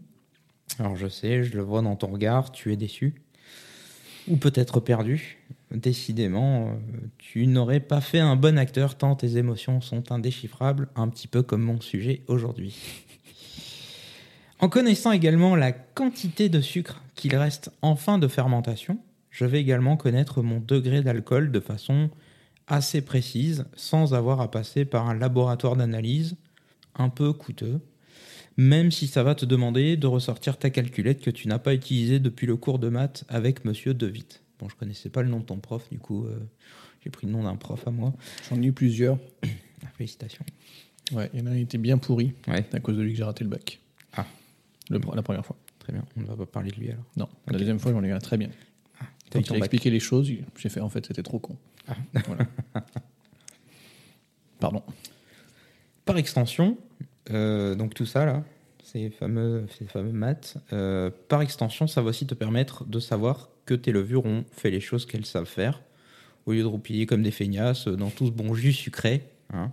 Alors 0.78 0.96
je 0.96 1.08
sais, 1.08 1.44
je 1.44 1.56
le 1.56 1.62
vois 1.62 1.82
dans 1.82 1.96
ton 1.96 2.08
regard, 2.08 2.50
tu 2.52 2.72
es 2.72 2.76
déçu. 2.76 3.14
Ou 4.26 4.36
peut-être 4.36 4.80
perdu. 4.80 5.38
Décidément, 5.70 6.68
euh, 6.68 6.72
tu 7.18 7.46
n'aurais 7.46 7.80
pas 7.80 8.00
fait 8.00 8.18
un 8.18 8.36
bon 8.36 8.58
acteur 8.58 8.96
tant 8.96 9.14
tes 9.14 9.36
émotions 9.36 9.80
sont 9.80 10.12
indéchiffrables, 10.12 10.88
un 10.96 11.08
petit 11.08 11.28
peu 11.28 11.42
comme 11.42 11.62
mon 11.62 11.80
sujet 11.80 12.22
aujourd'hui. 12.26 12.76
En 14.60 14.68
connaissant 14.68 15.12
également 15.12 15.54
la 15.54 15.72
quantité 15.72 16.48
de 16.48 16.60
sucre 16.60 17.00
qu'il 17.14 17.36
reste 17.36 17.70
en 17.80 17.94
fin 17.96 18.18
de 18.18 18.26
fermentation, 18.26 18.98
je 19.38 19.44
vais 19.44 19.60
également 19.60 19.96
connaître 19.96 20.42
mon 20.42 20.58
degré 20.58 21.00
d'alcool 21.00 21.52
de 21.52 21.60
façon 21.60 22.10
assez 22.66 23.02
précise, 23.02 23.66
sans 23.76 24.12
avoir 24.12 24.40
à 24.40 24.50
passer 24.50 24.84
par 24.84 25.08
un 25.08 25.14
laboratoire 25.14 25.76
d'analyse 25.76 26.34
un 26.96 27.08
peu 27.08 27.32
coûteux, 27.32 27.80
même 28.56 28.90
si 28.90 29.06
ça 29.06 29.22
va 29.22 29.36
te 29.36 29.44
demander 29.46 29.96
de 29.96 30.08
ressortir 30.08 30.58
ta 30.58 30.70
calculette 30.70 31.20
que 31.20 31.30
tu 31.30 31.46
n'as 31.46 31.60
pas 31.60 31.72
utilisée 31.72 32.18
depuis 32.18 32.48
le 32.48 32.56
cours 32.56 32.80
de 32.80 32.88
maths 32.88 33.22
avec 33.28 33.64
Monsieur 33.64 33.94
Devitt. 33.94 34.42
Bon, 34.58 34.68
je 34.68 34.74
connaissais 34.74 35.08
pas 35.08 35.22
le 35.22 35.28
nom 35.28 35.38
de 35.38 35.44
ton 35.44 35.58
prof, 35.58 35.88
du 35.88 36.00
coup, 36.00 36.26
euh, 36.26 36.36
j'ai 37.04 37.10
pris 37.10 37.28
le 37.28 37.32
nom 37.32 37.44
d'un 37.44 37.54
prof 37.54 37.86
à 37.86 37.92
moi. 37.92 38.14
J'en 38.50 38.60
ai 38.60 38.66
eu 38.66 38.72
plusieurs. 38.72 39.18
Ah, 39.84 39.90
Félicitations. 39.96 40.44
Ouais, 41.12 41.30
il 41.32 41.38
y 41.38 41.42
en 41.44 41.46
a 41.46 41.50
un 41.50 41.54
qui 41.54 41.60
était 41.60 41.78
bien 41.78 41.98
pourri. 41.98 42.32
Ouais. 42.48 42.66
À 42.72 42.80
cause 42.80 42.96
de 42.96 43.02
lui 43.02 43.12
que 43.12 43.18
j'ai 43.18 43.22
raté 43.22 43.44
le 43.44 43.50
bac. 43.50 43.78
Ah. 44.16 44.26
Le, 44.90 44.98
la 45.14 45.22
première 45.22 45.46
fois. 45.46 45.56
Très 45.78 45.92
bien, 45.92 46.04
on 46.16 46.22
ne 46.22 46.26
va 46.26 46.34
pas 46.34 46.46
parler 46.46 46.72
de 46.72 46.76
lui 46.80 46.90
alors. 46.90 47.04
Non. 47.16 47.28
La 47.46 47.56
deuxième 47.58 47.78
fois, 47.78 47.92
j'en 47.92 48.02
ai 48.02 48.08
eu 48.08 48.12
un 48.12 48.18
très 48.18 48.36
bien. 48.36 48.50
Quand 49.32 49.40
il 49.40 49.54
a 49.54 49.58
expliqué 49.58 49.90
les 49.90 50.00
choses, 50.00 50.30
j'ai 50.56 50.68
fait 50.68 50.80
en 50.80 50.88
fait, 50.88 51.06
c'était 51.06 51.22
trop 51.22 51.38
con. 51.38 51.56
Ah. 51.88 51.94
Voilà. 52.26 52.46
Pardon. 54.60 54.82
Par 56.04 56.16
extension, 56.16 56.78
euh, 57.30 57.74
donc 57.74 57.94
tout 57.94 58.06
ça 58.06 58.24
là, 58.24 58.42
ces 58.82 59.10
fameux, 59.10 59.66
ces 59.78 59.84
fameux 59.86 60.12
maths, 60.12 60.56
euh, 60.72 61.10
par 61.28 61.42
extension, 61.42 61.86
ça 61.86 62.00
va 62.02 62.10
aussi 62.10 62.26
te 62.26 62.34
permettre 62.34 62.84
de 62.84 62.98
savoir 62.98 63.50
que 63.66 63.74
tes 63.74 63.92
levures 63.92 64.24
ont 64.24 64.44
fait 64.50 64.70
les 64.70 64.80
choses 64.80 65.04
qu'elles 65.04 65.26
savent 65.26 65.44
faire, 65.44 65.82
au 66.46 66.52
lieu 66.52 66.62
de 66.62 66.66
roupiller 66.66 67.04
comme 67.06 67.22
des 67.22 67.30
feignasses 67.30 67.86
dans 67.88 68.08
tout 68.10 68.26
ce 68.26 68.30
bon 68.32 68.54
jus 68.54 68.72
sucré. 68.72 69.22
hein. 69.52 69.72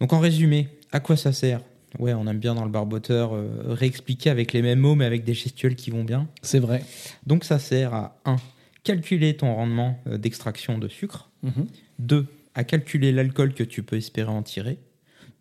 Donc 0.00 0.12
en 0.12 0.20
résumé, 0.20 0.68
à 0.92 1.00
quoi 1.00 1.16
ça 1.16 1.32
sert 1.32 1.60
Ouais, 1.98 2.14
on 2.14 2.26
aime 2.26 2.38
bien 2.38 2.54
dans 2.54 2.64
le 2.64 2.70
barboteur 2.70 3.34
euh, 3.34 3.48
réexpliquer 3.68 4.30
avec 4.30 4.52
les 4.52 4.62
mêmes 4.62 4.80
mots 4.80 4.94
mais 4.94 5.04
avec 5.04 5.24
des 5.24 5.34
gestuels 5.34 5.74
qui 5.74 5.90
vont 5.90 6.04
bien. 6.04 6.28
C'est 6.42 6.58
vrai. 6.58 6.84
Donc 7.26 7.44
ça 7.44 7.58
sert 7.58 7.94
à 7.94 8.20
1. 8.24 8.36
Calculer 8.84 9.36
ton 9.36 9.54
rendement 9.54 9.98
euh, 10.06 10.18
d'extraction 10.18 10.78
de 10.78 10.88
sucre. 10.88 11.30
Mhm. 11.42 11.66
2. 11.98 12.26
À 12.54 12.64
calculer 12.64 13.12
l'alcool 13.12 13.54
que 13.54 13.64
tu 13.64 13.82
peux 13.82 13.96
espérer 13.96 14.30
en 14.30 14.42
tirer. 14.42 14.78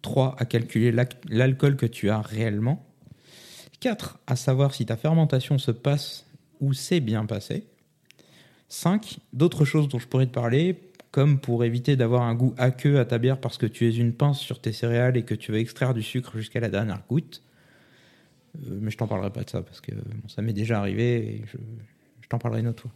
3. 0.01 0.35
À 0.37 0.45
calculer 0.45 0.93
l'alcool 1.29 1.75
que 1.75 1.85
tu 1.85 2.09
as 2.09 2.21
réellement. 2.21 2.85
4. 3.79 4.19
À 4.27 4.35
savoir 4.35 4.73
si 4.73 4.85
ta 4.85 4.97
fermentation 4.97 5.57
se 5.57 5.71
passe 5.71 6.25
ou 6.59 6.73
s'est 6.73 6.99
bien 6.99 7.25
passée. 7.25 7.65
5. 8.69 9.19
D'autres 9.33 9.65
choses 9.65 9.87
dont 9.87 9.99
je 9.99 10.07
pourrais 10.07 10.25
te 10.25 10.31
parler, 10.31 10.79
comme 11.11 11.39
pour 11.39 11.63
éviter 11.63 11.95
d'avoir 11.95 12.23
un 12.23 12.35
goût 12.35 12.53
aqueux 12.57 12.99
à 12.99 13.05
ta 13.05 13.17
bière 13.17 13.39
parce 13.39 13.57
que 13.57 13.65
tu 13.65 13.87
es 13.87 13.95
une 13.95 14.13
pince 14.13 14.39
sur 14.39 14.59
tes 14.59 14.71
céréales 14.71 15.17
et 15.17 15.23
que 15.23 15.35
tu 15.35 15.51
veux 15.51 15.59
extraire 15.59 15.93
du 15.93 16.03
sucre 16.03 16.37
jusqu'à 16.37 16.59
la 16.59 16.69
dernière 16.69 17.01
goutte. 17.07 17.41
Euh, 18.55 18.77
mais 18.81 18.91
je 18.91 18.97
t'en 18.97 19.07
parlerai 19.07 19.31
pas 19.31 19.43
de 19.43 19.49
ça 19.49 19.61
parce 19.61 19.81
que 19.81 19.91
ça 20.27 20.41
m'est 20.41 20.53
déjà 20.53 20.79
arrivé 20.79 21.15
et 21.15 21.43
je, 21.45 21.57
t'en 22.29 22.39
parlerai 22.39 22.61
une 22.61 22.67
autre 22.67 22.83
fois. 22.83 22.91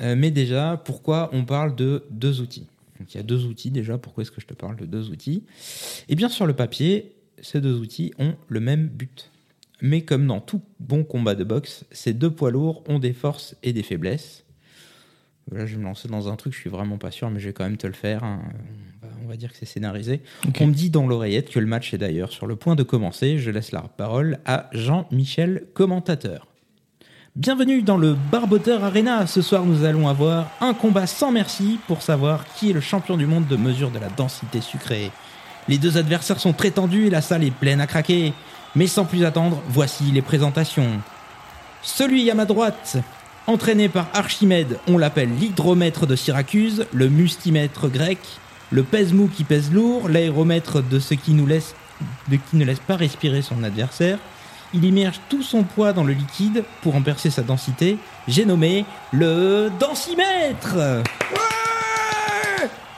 Euh, 0.00 0.16
mais 0.16 0.30
déjà, 0.30 0.80
pourquoi 0.84 1.30
on 1.32 1.44
parle 1.44 1.76
de 1.76 2.04
deux 2.10 2.40
outils? 2.40 2.66
Donc 2.98 3.14
il 3.14 3.16
y 3.16 3.20
a 3.20 3.22
deux 3.22 3.46
outils 3.46 3.70
déjà, 3.70 3.98
pourquoi 3.98 4.22
est-ce 4.22 4.30
que 4.30 4.40
je 4.40 4.46
te 4.46 4.54
parle 4.54 4.76
de 4.76 4.86
deux 4.86 5.10
outils? 5.10 5.44
Et 6.08 6.14
bien 6.14 6.28
sur 6.28 6.46
le 6.46 6.54
papier, 6.54 7.14
ces 7.40 7.60
deux 7.60 7.78
outils 7.78 8.12
ont 8.18 8.34
le 8.48 8.60
même 8.60 8.88
but. 8.88 9.30
Mais 9.82 10.02
comme 10.02 10.26
dans 10.26 10.40
tout 10.40 10.62
bon 10.78 11.04
combat 11.04 11.34
de 11.34 11.44
boxe, 11.44 11.84
ces 11.90 12.12
deux 12.12 12.30
poids 12.30 12.50
lourds 12.50 12.82
ont 12.88 12.98
des 12.98 13.14
forces 13.14 13.56
et 13.62 13.72
des 13.72 13.82
faiblesses. 13.82 14.44
Là, 15.52 15.66
je 15.66 15.72
vais 15.74 15.78
me 15.80 15.84
lancer 15.84 16.06
dans 16.08 16.28
un 16.28 16.36
truc, 16.36 16.52
je 16.54 16.58
suis 16.60 16.70
vraiment 16.70 16.96
pas 16.96 17.10
sûr, 17.10 17.28
mais 17.30 17.40
je 17.40 17.46
vais 17.48 17.52
quand 17.52 17.64
même 17.64 17.76
te 17.76 17.86
le 17.86 17.92
faire. 17.92 18.22
hein. 18.22 18.40
On, 19.02 19.06
va, 19.06 19.12
on 19.24 19.28
va 19.28 19.36
dire 19.36 19.50
que 19.50 19.56
c'est 19.58 19.66
scénarisé. 19.66 20.22
On 20.60 20.66
me 20.68 20.72
dit 20.72 20.90
dans 20.90 21.06
l'oreillette 21.06 21.50
que 21.50 21.58
le 21.58 21.66
match 21.66 21.92
est 21.92 21.98
d'ailleurs 21.98 22.30
sur 22.32 22.46
le 22.46 22.54
point 22.56 22.76
de 22.76 22.82
commencer. 22.84 23.38
Je 23.38 23.50
laisse 23.50 23.72
la 23.72 23.80
parole 23.82 24.38
à 24.46 24.68
Jean-Michel, 24.72 25.64
commentateur. 25.74 26.46
Bienvenue 27.36 27.82
dans 27.82 27.96
le 27.96 28.16
Barboteur 28.30 28.84
Arena. 28.84 29.26
Ce 29.26 29.42
soir, 29.42 29.64
nous 29.64 29.84
allons 29.84 30.08
avoir 30.08 30.50
un 30.60 30.74
combat 30.74 31.06
sans 31.06 31.32
merci 31.32 31.78
pour 31.86 32.02
savoir 32.02 32.44
qui 32.54 32.70
est 32.70 32.72
le 32.72 32.80
champion 32.80 33.16
du 33.16 33.26
monde 33.26 33.46
de 33.48 33.56
mesure 33.56 33.90
de 33.90 33.98
la 33.98 34.08
densité 34.08 34.60
sucrée. 34.60 35.10
Les 35.68 35.78
deux 35.78 35.96
adversaires 35.96 36.40
sont 36.40 36.52
très 36.52 36.70
tendus 36.70 37.06
et 37.06 37.10
la 37.10 37.22
salle 37.22 37.44
est 37.44 37.50
pleine 37.52 37.80
à 37.80 37.86
craquer. 37.86 38.32
Mais 38.76 38.86
sans 38.86 39.04
plus 39.04 39.24
attendre, 39.24 39.60
voici 39.68 40.04
les 40.12 40.22
présentations. 40.22 41.00
Celui 41.82 42.30
à 42.30 42.34
ma 42.34 42.44
droite, 42.44 42.98
entraîné 43.50 43.88
par 43.88 44.06
Archimède, 44.14 44.78
on 44.86 44.96
l'appelle 44.96 45.28
l'hydromètre 45.34 46.06
de 46.06 46.14
Syracuse, 46.14 46.86
le 46.92 47.08
mustimètre 47.08 47.88
grec, 47.88 48.18
le 48.70 48.84
pèse-mou 48.84 49.28
qui 49.28 49.42
pèse 49.42 49.72
lourd, 49.72 50.08
l'aéromètre 50.08 50.80
de 50.80 51.00
ce 51.00 51.14
qui 51.14 51.32
nous 51.32 51.46
laisse, 51.46 51.74
de 52.28 52.36
qui 52.36 52.56
ne 52.56 52.64
laisse 52.64 52.78
pas 52.78 52.94
respirer 52.94 53.42
son 53.42 53.64
adversaire. 53.64 54.18
Il 54.72 54.84
immerge 54.84 55.20
tout 55.28 55.42
son 55.42 55.64
poids 55.64 55.92
dans 55.92 56.04
le 56.04 56.12
liquide 56.12 56.62
pour 56.80 56.94
en 56.94 57.02
percer 57.02 57.28
sa 57.28 57.42
densité. 57.42 57.98
J'ai 58.28 58.44
nommé 58.44 58.84
le 59.10 59.68
densimètre. 59.80 61.02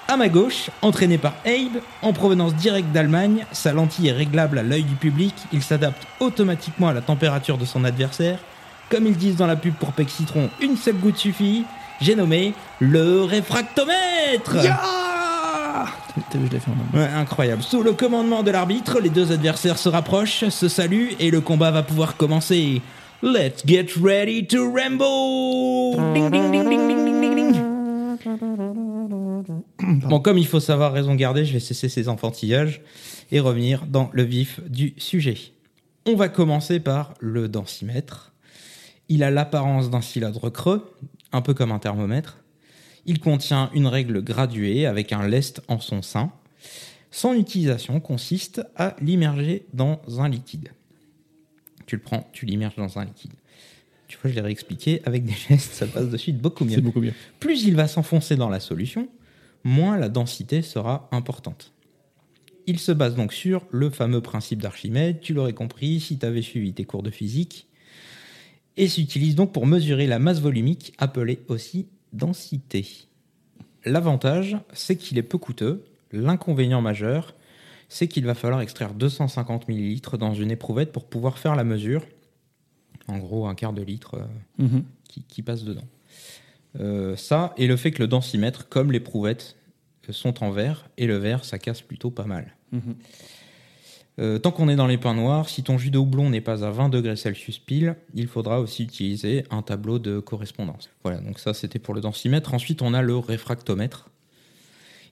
À 0.06 0.16
ma 0.18 0.28
gauche, 0.28 0.68
entraîné 0.82 1.16
par 1.16 1.32
Abe, 1.46 1.80
en 2.02 2.12
provenance 2.12 2.54
directe 2.54 2.92
d'Allemagne, 2.92 3.46
sa 3.52 3.72
lentille 3.72 4.08
est 4.08 4.12
réglable 4.12 4.58
à 4.58 4.62
l'œil 4.62 4.82
du 4.82 4.96
public, 4.96 5.34
il 5.50 5.62
s'adapte 5.62 6.06
automatiquement 6.20 6.88
à 6.88 6.92
la 6.92 7.00
température 7.00 7.56
de 7.56 7.64
son 7.64 7.84
adversaire. 7.84 8.38
Comme 8.92 9.06
ils 9.06 9.16
disent 9.16 9.36
dans 9.36 9.46
la 9.46 9.56
pub 9.56 9.72
pour 9.72 9.92
Pec 9.92 10.10
Citron, 10.10 10.50
une 10.60 10.76
seule 10.76 10.96
goutte 10.96 11.16
suffit. 11.16 11.64
J'ai 12.02 12.14
nommé 12.14 12.52
le 12.78 13.22
réfractomètre. 13.22 14.52
T'as 14.52 16.38
vu, 16.38 16.46
je 16.46 16.52
l'ai 16.52 16.60
fait 16.60 16.70
en. 16.70 16.98
Ouais, 16.98 17.06
incroyable. 17.06 17.62
Sous 17.62 17.82
le 17.82 17.94
commandement 17.94 18.42
de 18.42 18.50
l'arbitre, 18.50 19.00
les 19.00 19.08
deux 19.08 19.32
adversaires 19.32 19.78
se 19.78 19.88
rapprochent, 19.88 20.46
se 20.50 20.68
saluent 20.68 21.12
et 21.18 21.30
le 21.30 21.40
combat 21.40 21.70
va 21.70 21.82
pouvoir 21.82 22.18
commencer. 22.18 22.82
Let's 23.22 23.64
get 23.64 23.86
ready 23.98 24.46
to 24.48 24.70
ramble 24.70 25.96
Ding, 26.12 26.30
ding, 26.30 26.52
ding, 26.52 26.68
ding, 26.68 26.86
ding, 26.86 27.04
ding, 27.06 27.34
ding, 27.34 27.34
ding. 27.34 27.56
Bon, 30.06 30.20
comme 30.20 30.36
il 30.36 30.46
faut 30.46 30.60
savoir 30.60 30.92
raison 30.92 31.14
garder, 31.14 31.46
je 31.46 31.54
vais 31.54 31.60
cesser 31.60 31.88
ces 31.88 32.10
enfantillages 32.10 32.82
et 33.30 33.40
revenir 33.40 33.86
dans 33.86 34.10
le 34.12 34.22
vif 34.22 34.60
du 34.68 34.92
sujet. 34.98 35.38
On 36.04 36.14
va 36.14 36.28
commencer 36.28 36.78
par 36.78 37.14
le 37.20 37.48
densimètre. 37.48 38.31
Il 39.08 39.22
a 39.22 39.30
l'apparence 39.30 39.90
d'un 39.90 40.00
cylindre 40.00 40.50
creux, 40.50 40.94
un 41.32 41.42
peu 41.42 41.54
comme 41.54 41.72
un 41.72 41.78
thermomètre. 41.78 42.38
Il 43.04 43.20
contient 43.20 43.70
une 43.74 43.86
règle 43.86 44.22
graduée 44.22 44.86
avec 44.86 45.12
un 45.12 45.26
lest 45.26 45.62
en 45.68 45.80
son 45.80 46.02
sein. 46.02 46.32
Son 47.10 47.34
utilisation 47.34 48.00
consiste 48.00 48.62
à 48.76 48.96
l'immerger 49.00 49.66
dans 49.74 50.00
un 50.18 50.28
liquide. 50.28 50.70
Tu 51.86 51.96
le 51.96 52.02
prends, 52.02 52.28
tu 52.32 52.46
l'immerges 52.46 52.76
dans 52.76 52.98
un 52.98 53.04
liquide. 53.04 53.32
Tu 54.08 54.18
vois, 54.20 54.30
je 54.30 54.36
l'ai 54.36 54.40
réexpliqué 54.40 55.02
avec 55.04 55.24
des 55.24 55.32
gestes, 55.32 55.72
ça 55.72 55.86
passe 55.86 56.08
de 56.08 56.16
suite 56.16 56.38
beaucoup 56.38 56.64
mieux. 56.64 56.76
C'est 56.76 56.80
beaucoup 56.80 57.00
mieux. 57.00 57.14
Plus 57.40 57.64
il 57.64 57.74
va 57.74 57.88
s'enfoncer 57.88 58.36
dans 58.36 58.48
la 58.48 58.60
solution, 58.60 59.08
moins 59.64 59.96
la 59.96 60.08
densité 60.08 60.62
sera 60.62 61.08
importante. 61.12 61.72
Il 62.66 62.78
se 62.78 62.92
base 62.92 63.16
donc 63.16 63.32
sur 63.32 63.66
le 63.70 63.90
fameux 63.90 64.20
principe 64.20 64.62
d'Archimède, 64.62 65.20
tu 65.20 65.34
l'aurais 65.34 65.52
compris 65.52 66.00
si 66.00 66.18
tu 66.18 66.26
avais 66.26 66.42
suivi 66.42 66.72
tes 66.72 66.84
cours 66.84 67.02
de 67.02 67.10
physique, 67.10 67.66
et 68.76 68.88
s'utilise 68.88 69.34
donc 69.34 69.52
pour 69.52 69.66
mesurer 69.66 70.06
la 70.06 70.18
masse 70.18 70.40
volumique, 70.40 70.92
appelée 70.98 71.40
aussi 71.48 71.86
densité. 72.12 72.86
L'avantage, 73.84 74.56
c'est 74.72 74.96
qu'il 74.96 75.18
est 75.18 75.22
peu 75.22 75.38
coûteux. 75.38 75.84
L'inconvénient 76.12 76.80
majeur, 76.80 77.34
c'est 77.88 78.08
qu'il 78.08 78.24
va 78.24 78.34
falloir 78.34 78.60
extraire 78.60 78.94
250 78.94 79.68
ml 79.68 80.18
dans 80.18 80.34
une 80.34 80.50
éprouvette 80.50 80.92
pour 80.92 81.04
pouvoir 81.06 81.38
faire 81.38 81.56
la 81.56 81.64
mesure. 81.64 82.06
En 83.08 83.18
gros, 83.18 83.46
un 83.46 83.54
quart 83.54 83.72
de 83.72 83.82
litre 83.82 84.14
euh, 84.14 84.62
Mhm. 84.64 84.84
qui, 85.08 85.22
qui 85.24 85.42
passe 85.42 85.64
dedans. 85.64 85.84
Euh, 86.80 87.16
ça, 87.16 87.52
et 87.58 87.66
le 87.66 87.76
fait 87.76 87.90
que 87.90 88.00
le 88.02 88.08
densimètre, 88.08 88.68
comme 88.68 88.92
l'éprouvettes, 88.92 89.56
euh, 90.08 90.12
sont 90.12 90.42
en 90.44 90.50
verre, 90.50 90.88
et 90.96 91.06
le 91.06 91.16
verre, 91.16 91.44
ça 91.44 91.58
casse 91.58 91.82
plutôt 91.82 92.10
pas 92.10 92.24
mal. 92.24 92.54
Mhm. 92.72 92.94
Euh, 94.18 94.38
tant 94.38 94.50
qu'on 94.50 94.68
est 94.68 94.76
dans 94.76 94.86
les 94.86 94.98
pains 94.98 95.14
noirs, 95.14 95.48
si 95.48 95.62
ton 95.62 95.78
jus 95.78 95.90
de 95.90 95.96
houblon 95.96 96.28
n'est 96.28 96.42
pas 96.42 96.64
à 96.64 96.70
20 96.70 96.90
degrés 96.90 97.16
Celsius 97.16 97.58
pile, 97.58 97.96
il 98.14 98.26
faudra 98.26 98.60
aussi 98.60 98.82
utiliser 98.82 99.44
un 99.50 99.62
tableau 99.62 99.98
de 99.98 100.20
correspondance. 100.20 100.90
Voilà, 101.02 101.20
donc 101.20 101.38
ça 101.38 101.54
c'était 101.54 101.78
pour 101.78 101.94
le 101.94 102.02
densimètre. 102.02 102.52
Ensuite, 102.52 102.82
on 102.82 102.92
a 102.92 103.00
le 103.00 103.16
réfractomètre. 103.16 104.10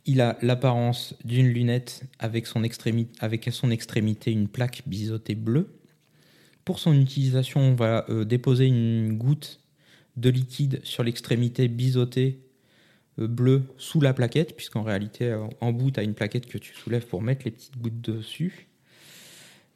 Il 0.05 0.21
a 0.21 0.37
l'apparence 0.43 1.15
d'une 1.25 1.49
lunette 1.49 2.03
avec, 2.19 2.47
à 2.47 3.51
son 3.51 3.71
extrémité 3.71 4.33
une 4.33 4.49
plaque 4.49 4.83
biseautée 4.87 5.35
bleue. 5.35 5.69
Pour 6.65 6.79
son 6.79 6.95
utilisation, 6.95 7.61
on 7.61 7.75
va 7.75 8.05
euh, 8.11 8.25
déposer 8.25 8.67
une 8.67 9.17
goutte 9.17 9.61
de 10.17 10.29
liquide 10.29 10.81
sur 10.85 11.05
l'extrémité 11.05 11.69
biseautée 11.69 12.41
euh, 13.19 13.27
bleue 13.27 13.63
sous 13.79 14.03
la 14.03 14.13
plaquette, 14.13 14.57
puisqu'en 14.57 14.83
réalité, 14.83 15.35
en 15.63 15.73
bout, 15.73 15.91
tu 15.91 16.01
as 16.01 16.03
une 16.03 16.15
plaquette 16.15 16.47
que 16.47 16.59
tu 16.59 16.75
soulèves 16.75 17.07
pour 17.07 17.23
mettre 17.23 17.47
les 17.47 17.51
petites 17.51 17.79
gouttes 17.79 18.01
dessus. 18.03 18.70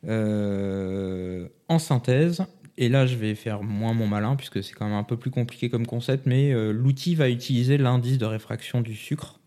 Euh, 0.07 1.49
en 1.69 1.79
synthèse, 1.79 2.45
et 2.77 2.89
là 2.89 3.07
je 3.07 3.17
vais 3.17 3.35
faire 3.35 3.63
moins 3.63 3.95
mon 3.95 4.07
malin, 4.07 4.37
puisque 4.37 4.63
c'est 4.63 4.75
quand 4.75 4.87
même 4.87 4.95
un 4.95 5.05
peu 5.05 5.17
plus 5.17 5.31
compliqué 5.31 5.71
comme 5.71 5.87
concept, 5.87 6.27
mais 6.27 6.53
euh, 6.53 6.73
l'outil 6.73 7.15
va 7.15 7.31
utiliser 7.31 7.79
l'indice 7.79 8.19
de 8.19 8.27
réfraction 8.27 8.81
du 8.81 8.95
sucre 8.95 9.41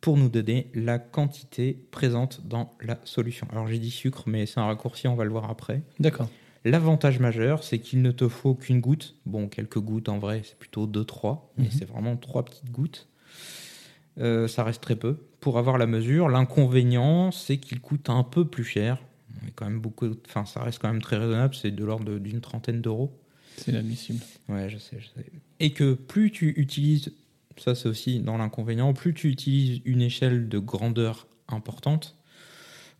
pour 0.00 0.16
nous 0.16 0.28
donner 0.28 0.70
la 0.74 0.98
quantité 0.98 1.78
présente 1.90 2.46
dans 2.46 2.74
la 2.82 2.98
solution. 3.04 3.46
Alors 3.50 3.66
j'ai 3.66 3.78
dit 3.78 3.90
sucre, 3.90 4.24
mais 4.26 4.46
c'est 4.46 4.60
un 4.60 4.66
raccourci, 4.66 5.08
on 5.08 5.14
va 5.14 5.24
le 5.24 5.30
voir 5.30 5.50
après. 5.50 5.82
D'accord. 5.98 6.28
L'avantage 6.66 7.18
majeur, 7.18 7.62
c'est 7.62 7.78
qu'il 7.78 8.00
ne 8.00 8.10
te 8.10 8.28
faut 8.28 8.54
qu'une 8.54 8.80
goutte. 8.80 9.16
Bon, 9.26 9.48
quelques 9.48 9.78
gouttes 9.78 10.08
en 10.08 10.18
vrai, 10.18 10.42
c'est 10.44 10.58
plutôt 10.58 10.86
2-3, 10.86 11.40
mais 11.58 11.68
c'est 11.70 11.84
vraiment 11.84 12.16
trois 12.16 12.42
petites 12.42 12.70
gouttes. 12.70 13.06
Euh, 14.18 14.48
ça 14.48 14.64
reste 14.64 14.82
très 14.82 14.96
peu 14.96 15.16
pour 15.40 15.58
avoir 15.58 15.76
la 15.76 15.86
mesure. 15.86 16.28
L'inconvénient, 16.28 17.32
c'est 17.32 17.58
qu'il 17.58 17.80
coûte 17.80 18.08
un 18.08 18.22
peu 18.22 18.46
plus 18.46 18.64
cher. 18.64 18.98
Mais 19.44 19.52
quand 19.54 19.66
même 19.66 19.80
beaucoup, 19.80 20.08
enfin, 20.26 20.44
ça 20.44 20.62
reste 20.62 20.78
quand 20.80 20.92
même 20.92 21.02
très 21.02 21.16
raisonnable. 21.16 21.54
C'est 21.54 21.70
de 21.70 21.84
l'ordre 21.84 22.18
d'une 22.18 22.40
trentaine 22.40 22.80
d'euros. 22.80 23.12
C'est 23.56 23.70
inadmissible. 23.70 24.20
Ouais, 24.48 24.68
je 24.68 24.78
sais, 24.78 24.98
je 24.98 25.06
sais. 25.06 25.26
Et 25.60 25.72
que 25.72 25.94
plus 25.94 26.30
tu 26.30 26.48
utilises, 26.56 27.12
ça 27.56 27.74
c'est 27.74 27.88
aussi 27.88 28.20
dans 28.20 28.36
l'inconvénient, 28.36 28.92
plus 28.94 29.14
tu 29.14 29.28
utilises 29.30 29.80
une 29.84 30.02
échelle 30.02 30.48
de 30.48 30.58
grandeur 30.58 31.28
importante, 31.48 32.16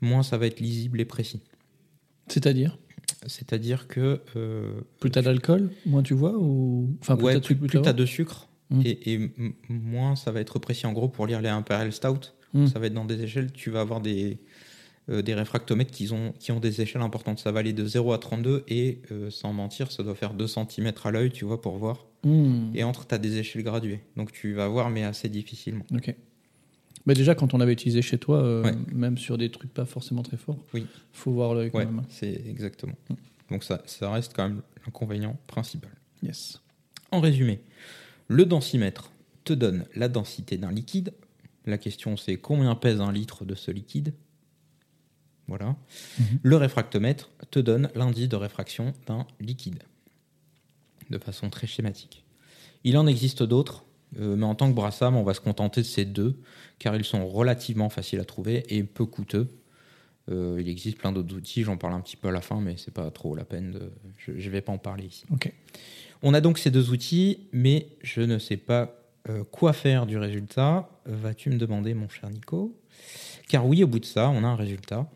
moins 0.01 0.22
ça 0.22 0.38
va 0.38 0.47
être 0.47 0.61
lisible 0.61 1.01
et 1.01 1.05
précis. 1.05 1.40
C'est-à-dire? 2.28 2.78
C'est-à-dire 3.26 3.88
que 3.88 4.20
euh, 4.36 4.80
Plus 5.01 5.11
t'as 5.11 5.22
d'alcool, 5.22 5.70
moins 5.86 6.03
tu 6.03 6.14
vois 6.14 6.36
ou... 6.36 6.97
Enfin, 7.01 7.16
ouais, 7.16 7.40
plus, 7.40 7.57
plus 7.57 7.68
t'as 7.68 7.80
t'as 7.80 7.92
de 7.92 8.07
sucre 8.07 8.49
Mm. 8.70 8.80
et, 8.84 9.30
moins 9.68 10.16
ça 10.16 10.32
va 10.32 10.40
être 10.40 10.59
précis. 10.59 10.86
En 10.86 10.92
gros, 10.92 11.09
pour 11.09 11.26
lire 11.26 11.40
les 11.40 11.49
Imperial 11.49 11.92
Stout, 11.92 12.32
Mm. 12.55 12.68
ça 12.68 12.78
va 12.78 12.86
être 12.86 12.95
dans 12.95 13.05
des 13.05 13.20
échelles, 13.20 13.51
tu 13.53 13.70
vas 13.70 13.80
avoir 13.80 14.01
des, 14.01 14.38
euh, 15.11 15.22
des 15.22 15.34
réfractomètres 15.34 15.90
qui 15.90 16.11
ont, 16.12 16.32
qui 16.38 16.52
ont 16.52 16.61
des 16.61 16.80
échelles 16.80 17.02
importantes. 17.02 17.38
Ça 17.38 17.52
va 17.52 17.61
aller 17.61 17.72
de 17.72 17.84
0 17.84 18.12
à 18.12 18.18
32 18.18 18.64
et 18.68 19.00
euh, 19.12 19.30
sans 19.30 19.52
mentir, 19.52 19.92
ça 19.92 20.02
doit 20.02 20.14
faire 20.14 20.34
2 20.34 20.46
cm 20.46 20.92
à 21.05 21.11
l'œil, 21.11 21.30
tu 21.30 21.44
vois, 21.44 21.61
pour 21.61 21.76
voir. 21.76 22.07
Hmm, 22.24 22.70
Et 22.74 22.84
entre, 22.84 23.07
tu 23.07 23.14
as 23.14 23.18
des 23.18 23.36
échelles 23.38 23.62
graduées. 23.62 24.00
Donc 24.16 24.32
tu 24.32 24.55
vas 24.55 24.66
voir, 24.68 24.88
mais 24.90 25.05
assez 25.05 25.28
difficilement. 25.28 25.84
Ok. 25.94 26.14
Mais 27.07 27.12
déjà, 27.12 27.34
quand 27.34 27.52
on 27.52 27.59
l'avait 27.59 27.74
utilisé 27.74 28.00
chez 28.00 28.16
toi, 28.16 28.42
euh, 28.42 28.62
Ouais. 28.62 28.72
même 28.92 29.18
sur 29.18 29.36
des 29.36 29.50
trucs 29.50 29.74
pas 29.74 29.84
forcément 29.84 30.22
très 30.22 30.38
forts, 30.38 30.57
Oui. 30.72 30.86
faut 31.12 31.32
voir 31.32 31.55
l'œil 31.55 31.70
quand 31.70 31.78
Ouais, 31.78 31.84
même. 31.84 32.02
c'est 32.09 32.42
exactement. 32.48 32.94
Donc 33.50 33.62
ça, 33.62 33.82
ça 33.84 34.11
reste 34.11 34.32
quand 34.34 34.48
même 34.48 34.62
l'inconvénient 34.86 35.36
principal. 35.46 35.90
Yes. 36.22 36.62
En 37.12 37.20
résumé, 37.20 37.61
le 38.28 38.46
densimètre 38.46 39.12
te 39.44 39.52
donne 39.52 39.84
la 39.94 40.09
densité 40.09 40.57
d'un 40.57 40.72
liquide. 40.72 41.12
La 41.66 41.76
question 41.76 42.16
c'est 42.16 42.36
combien 42.38 42.74
pèse 42.74 43.02
un 43.02 43.12
litre 43.12 43.44
de 43.44 43.55
ce 43.55 43.70
liquide? 43.70 44.14
Voilà. 45.49 45.76
Le 46.42 46.57
réfractomètre 46.57 47.30
te 47.51 47.59
donne 47.59 47.90
l'indice 47.95 48.28
de 48.28 48.36
réfraction 48.36 48.92
d'un 49.07 49.26
liquide. 49.40 49.82
De 51.11 51.18
façon 51.18 51.51
très 51.51 51.66
schématique. 51.66 52.24
Il 52.84 52.97
en 52.97 53.07
existe 53.07 53.42
d'autres, 53.42 53.84
euh, 54.18 54.36
mais 54.36 54.47
en 54.47 54.55
tant 54.55 54.68
que 54.68 54.74
brassam, 54.74 55.16
on 55.16 55.22
va 55.22 55.34
se 55.34 55.40
contenter 55.40 55.80
de 55.82 55.86
ces 55.86 56.05
deux, 56.05 56.40
car 56.78 56.97
ils 56.97 57.05
sont 57.05 57.26
relativement 57.26 57.88
faciles 57.90 58.20
à 58.20 58.24
trouver 58.24 58.64
et 58.74 58.82
peu 58.84 59.05
coûteux. 59.05 59.49
Euh, 60.30 60.57
il 60.59 60.68
existe 60.68 60.99
plein 60.99 61.12
d'autres 61.12 61.34
outils, 61.34 61.64
j'en 61.64 61.76
parle 61.76 61.92
un 61.95 62.01
petit 62.01 62.16
peu 62.16 62.28
à 62.28 62.32
la 62.32 62.40
fin, 62.40 62.61
mais 62.61 62.76
c'est 62.78 62.95
pas 62.95 63.11
trop 63.11 63.34
la 63.34 63.45
peine 63.45 63.72
de. 63.72 63.92
Je 64.16 64.32
ne 64.32 64.51
vais 64.51 64.62
pas 64.62 64.72
en 64.72 64.78
parler 64.78 65.05
ici. 65.05 65.24
On 66.22 66.32
a 66.32 66.40
donc 66.40 66.59
ces 66.59 66.70
deux 66.70 66.90
outils, 66.90 67.40
mais 67.53 67.88
je 68.03 68.22
ne 68.22 68.38
sais 68.38 68.57
pas 68.57 68.97
euh, 69.28 69.45
quoi 69.45 69.74
faire 69.74 70.07
du 70.07 70.16
résultat. 70.16 70.88
Vas-tu 71.05 71.51
me 71.51 71.59
demander, 71.59 71.92
mon 71.92 72.09
cher 72.09 72.30
Nico? 72.30 72.74
Car 73.49 73.66
oui, 73.66 73.84
au 73.84 73.86
bout 73.86 73.99
de 73.99 74.07
ça, 74.07 74.30
on 74.30 74.42
a 74.45 74.47
un 74.47 74.57
résultat. 74.57 75.07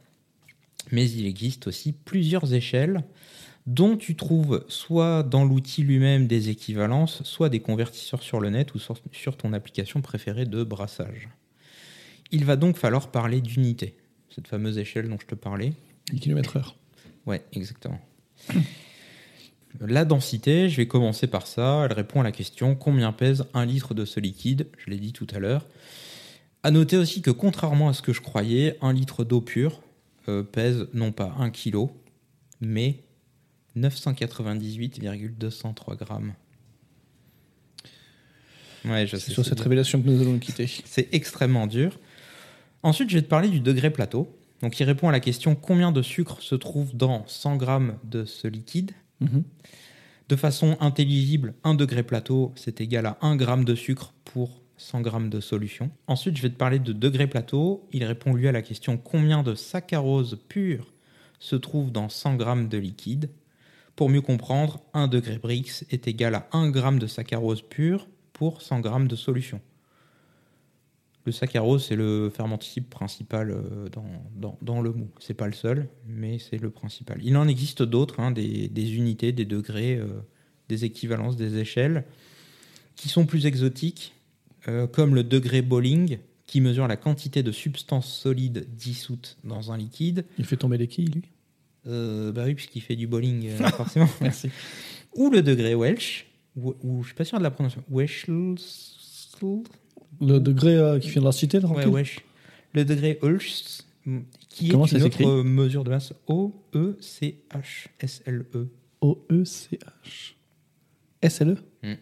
Mais 0.93 1.09
il 1.11 1.27
existe 1.27 1.67
aussi 1.67 1.93
plusieurs 1.93 2.55
échelles 2.55 3.05
dont 3.69 3.99
tu 3.99 4.17
trouves 4.17 4.65
soit 4.69 5.23
dans 5.23 5.45
l'outil 5.45 5.83
lui-même 5.83 6.27
des 6.27 6.49
équivalences, 6.49 7.23
soit 7.25 7.51
des 7.51 7.61
convertisseurs 7.61 8.23
sur 8.23 8.41
le 8.41 8.49
net 8.49 8.75
ou 8.75 8.79
sur, 8.79 9.37
ton 9.37 9.53
application 9.53 10.01
préférée 10.01 10.47
de 10.47 10.65
brassage. 10.65 11.29
Il 12.31 12.47
va 12.47 12.57
donc 12.57 12.79
falloir 12.79 13.11
parler 13.11 13.43
d'unité, 13.43 13.95
cette 14.35 14.49
fameuse 14.49 14.79
échelle 14.79 15.09
dont 15.09 15.19
je 15.21 15.27
te 15.27 15.35
parlais. 15.35 15.75
Les 16.13 16.19
kilomètres 16.19 16.57
heure. 16.57 16.77
Ouais, 17.27 17.45
exactement. 17.53 18.01
La 19.81 20.07
densité, 20.07 20.71
je 20.71 20.77
vais 20.79 20.89
commencer 20.89 21.27
par 21.27 21.47
ça. 21.47 21.83
Elle 21.85 21.93
répond 21.93 22.23
à 22.23 22.25
la 22.25 22.33
question 22.33 22.75
combien 22.75 23.13
pèse 23.13 23.45
un 23.53 23.67
litre 23.67 23.93
de 23.93 24.07
ce 24.07 24.19
liquide? 24.19 24.67
Je 24.79 24.91
l'ai 24.91 24.97
dit 24.97 25.13
tout 25.13 25.27
à 25.35 25.39
l'heure. 25.39 25.67
À 26.63 26.71
noter 26.71 26.97
aussi 26.97 27.21
que 27.21 27.31
contrairement 27.31 27.91
à 27.91 27.93
ce 27.93 28.01
que 28.01 28.15
je 28.15 28.23
croyais, 28.23 28.79
un 28.81 28.95
litre 28.95 29.25
d'eau 29.25 29.43
pure 29.43 29.83
euh, 30.29 30.43
pèse 30.43 30.87
non 30.93 31.13
pas 31.13 31.35
1 31.39 31.51
kg, 31.51 31.87
mais 32.61 33.05
998,203 33.77 35.97
grammes. 35.97 36.35
Ouais, 38.85 39.07
je 39.07 39.17
C'est 39.17 39.27
sais. 39.27 39.33
sur 39.33 39.45
cette 39.45 39.55
dur. 39.57 39.65
révélation 39.65 40.01
que 40.01 40.09
nous 40.09 40.21
allons 40.21 40.39
quitter. 40.39 40.67
C'est 40.85 41.09
extrêmement 41.13 41.67
dur. 41.67 41.99
Ensuite, 42.83 43.11
je 43.11 43.17
vais 43.17 43.23
te 43.23 43.29
parler 43.29 43.49
du 43.49 43.61
degré 43.61 43.91
plateau. 43.91 44.35
Donc, 44.63 44.79
il 44.81 44.85
répond 44.85 45.09
à 45.09 45.13
la 45.13 45.21
question 45.21 45.55
combien 45.55 45.93
de 45.93 46.03
sucre 46.03 46.41
se 46.43 46.55
trouve 46.55 46.97
dans 46.97 47.25
100 47.27 47.57
grammes 47.57 47.97
de 48.05 48.25
ce 48.25 48.49
liquide? 48.49 48.93
Mhm. 49.21 49.43
De 50.29 50.37
façon 50.37 50.77
intelligible, 50.81 51.55
un 51.65 51.75
degré 51.75 52.03
plateau, 52.03 52.53
c'est 52.55 52.81
égal 52.81 53.07
à 53.07 53.19
1 53.23 53.37
gramme 53.37 53.65
de 53.65 53.75
sucre 53.75 54.13
pour 54.25 54.61
100 54.79 55.03
grammes 55.03 55.31
de 55.31 55.41
solution. 55.41 55.91
Ensuite, 56.07 56.37
je 56.37 56.43
vais 56.43 56.51
te 56.51 56.57
parler 56.57 56.79
de 56.79 56.93
degré 56.93 57.27
plateau. 57.27 57.87
Il 57.93 58.05
répond 58.05 58.33
lui 58.33 58.49
à 58.49 58.53
la 58.53 58.63
question 58.63 58.97
combien 58.97 59.43
de 59.43 59.55
saccharose 59.55 60.39
pure 60.49 60.93
se 61.39 61.57
trouve 61.57 61.93
dans 61.93 62.09
100 62.09 62.37
grammes 62.37 62.69
de 62.69 62.79
liquide? 62.79 63.31
Pour 63.97 64.09
mieux 64.09 64.21
comprendre, 64.21 64.81
1 64.95 65.09
degré 65.09 65.39
Brix 65.39 65.85
est 65.91 66.07
égal 66.07 66.35
à 66.37 66.49
1 66.53 66.71
gramme 66.71 66.99
de 67.01 67.09
saccharose 67.09 67.63
pure 67.63 68.07
pour 68.33 68.63
100 68.63 68.81
grammes 68.81 69.09
de 69.09 69.17
solution. 69.17 69.61
Le 71.25 71.33
saccharose, 71.33 71.85
c'est 71.85 71.97
le 71.97 72.31
ferment 72.31 72.59
type 72.59 72.89
principal 72.89 73.51
euh, 73.51 73.89
dans, 74.63 74.81
le 74.81 74.93
mou. 74.93 75.11
C'est 75.19 75.35
pas 75.35 75.47
le 75.47 75.53
seul, 75.53 75.89
mais 76.07 76.39
c'est 76.39 76.59
le 76.59 76.71
principal. 76.71 77.19
Il 77.23 77.37
en 77.37 77.49
existe 77.49 77.83
d'autres, 77.83 78.21
hein, 78.21 78.31
des, 78.31 78.69
des 78.69 78.95
unités, 78.97 79.33
des 79.33 79.45
degrés, 79.45 79.97
euh, 79.97 80.07
des 80.69 80.85
équivalences, 80.85 81.37
des 81.37 81.59
échelles, 81.59 82.05
qui 82.95 83.09
sont 83.09 83.27
plus 83.27 83.47
exotiques, 83.47 84.15
euh, 84.69 84.87
comme 84.87 85.15
le 85.15 85.25
degré 85.25 85.63
Bowling, 85.63 86.19
qui 86.47 86.61
mesure 86.61 86.87
la 86.89 86.97
quantité 86.97 87.43
de 87.43 87.51
substance 87.53 88.07
solide 88.13 88.67
dissoute 88.77 89.37
dans 89.45 89.73
un 89.73 89.77
liquide. 89.77 90.25
Il 90.39 90.45
fait 90.45 90.57
tomber 90.57 90.79
les 90.79 90.87
quilles, 90.87 91.11
lui. 91.11 91.23
Euh, 91.87 92.33
bah 92.33 92.45
oui, 92.47 92.55
puisqu'il 92.55 92.81
fait 92.83 92.97
du 92.97 93.07
bowling, 93.07 93.49
euh, 93.49 93.57
forcément. 93.77 94.09
Merci. 94.21 94.51
Ou 95.15 95.31
le 95.31 95.43
degré 95.43 95.75
Welch, 95.75 96.27
ou, 96.57 96.75
ou 96.83 97.03
je 97.03 97.09
suis 97.09 97.15
pas 97.17 97.25
sûr 97.25 97.39
de 97.39 97.43
la 97.43 97.51
prononciation. 97.51 97.83
Welch. 97.91 98.27
Le 100.21 100.39
degré 100.41 100.99
qui 101.01 101.11
vient 101.11 101.21
de 101.23 101.27
la 101.27 101.33
cité, 101.33 101.59
Ouais, 101.59 101.87
wesh. 101.87 102.21
Le 102.75 102.85
degré 102.85 103.19
Hulst, 103.23 103.87
qui 104.49 104.69
Comment 104.69 104.85
est 104.87 104.93
une 104.93 105.03
autre 105.05 105.43
mesure 105.43 105.85
de 105.85 105.91
masse. 105.91 106.13
O-E-C-H-S-L-E. 107.49 108.69
O-E-C-H. 109.01 110.35
S-L-E 111.23 111.57
Mm. 111.83 111.95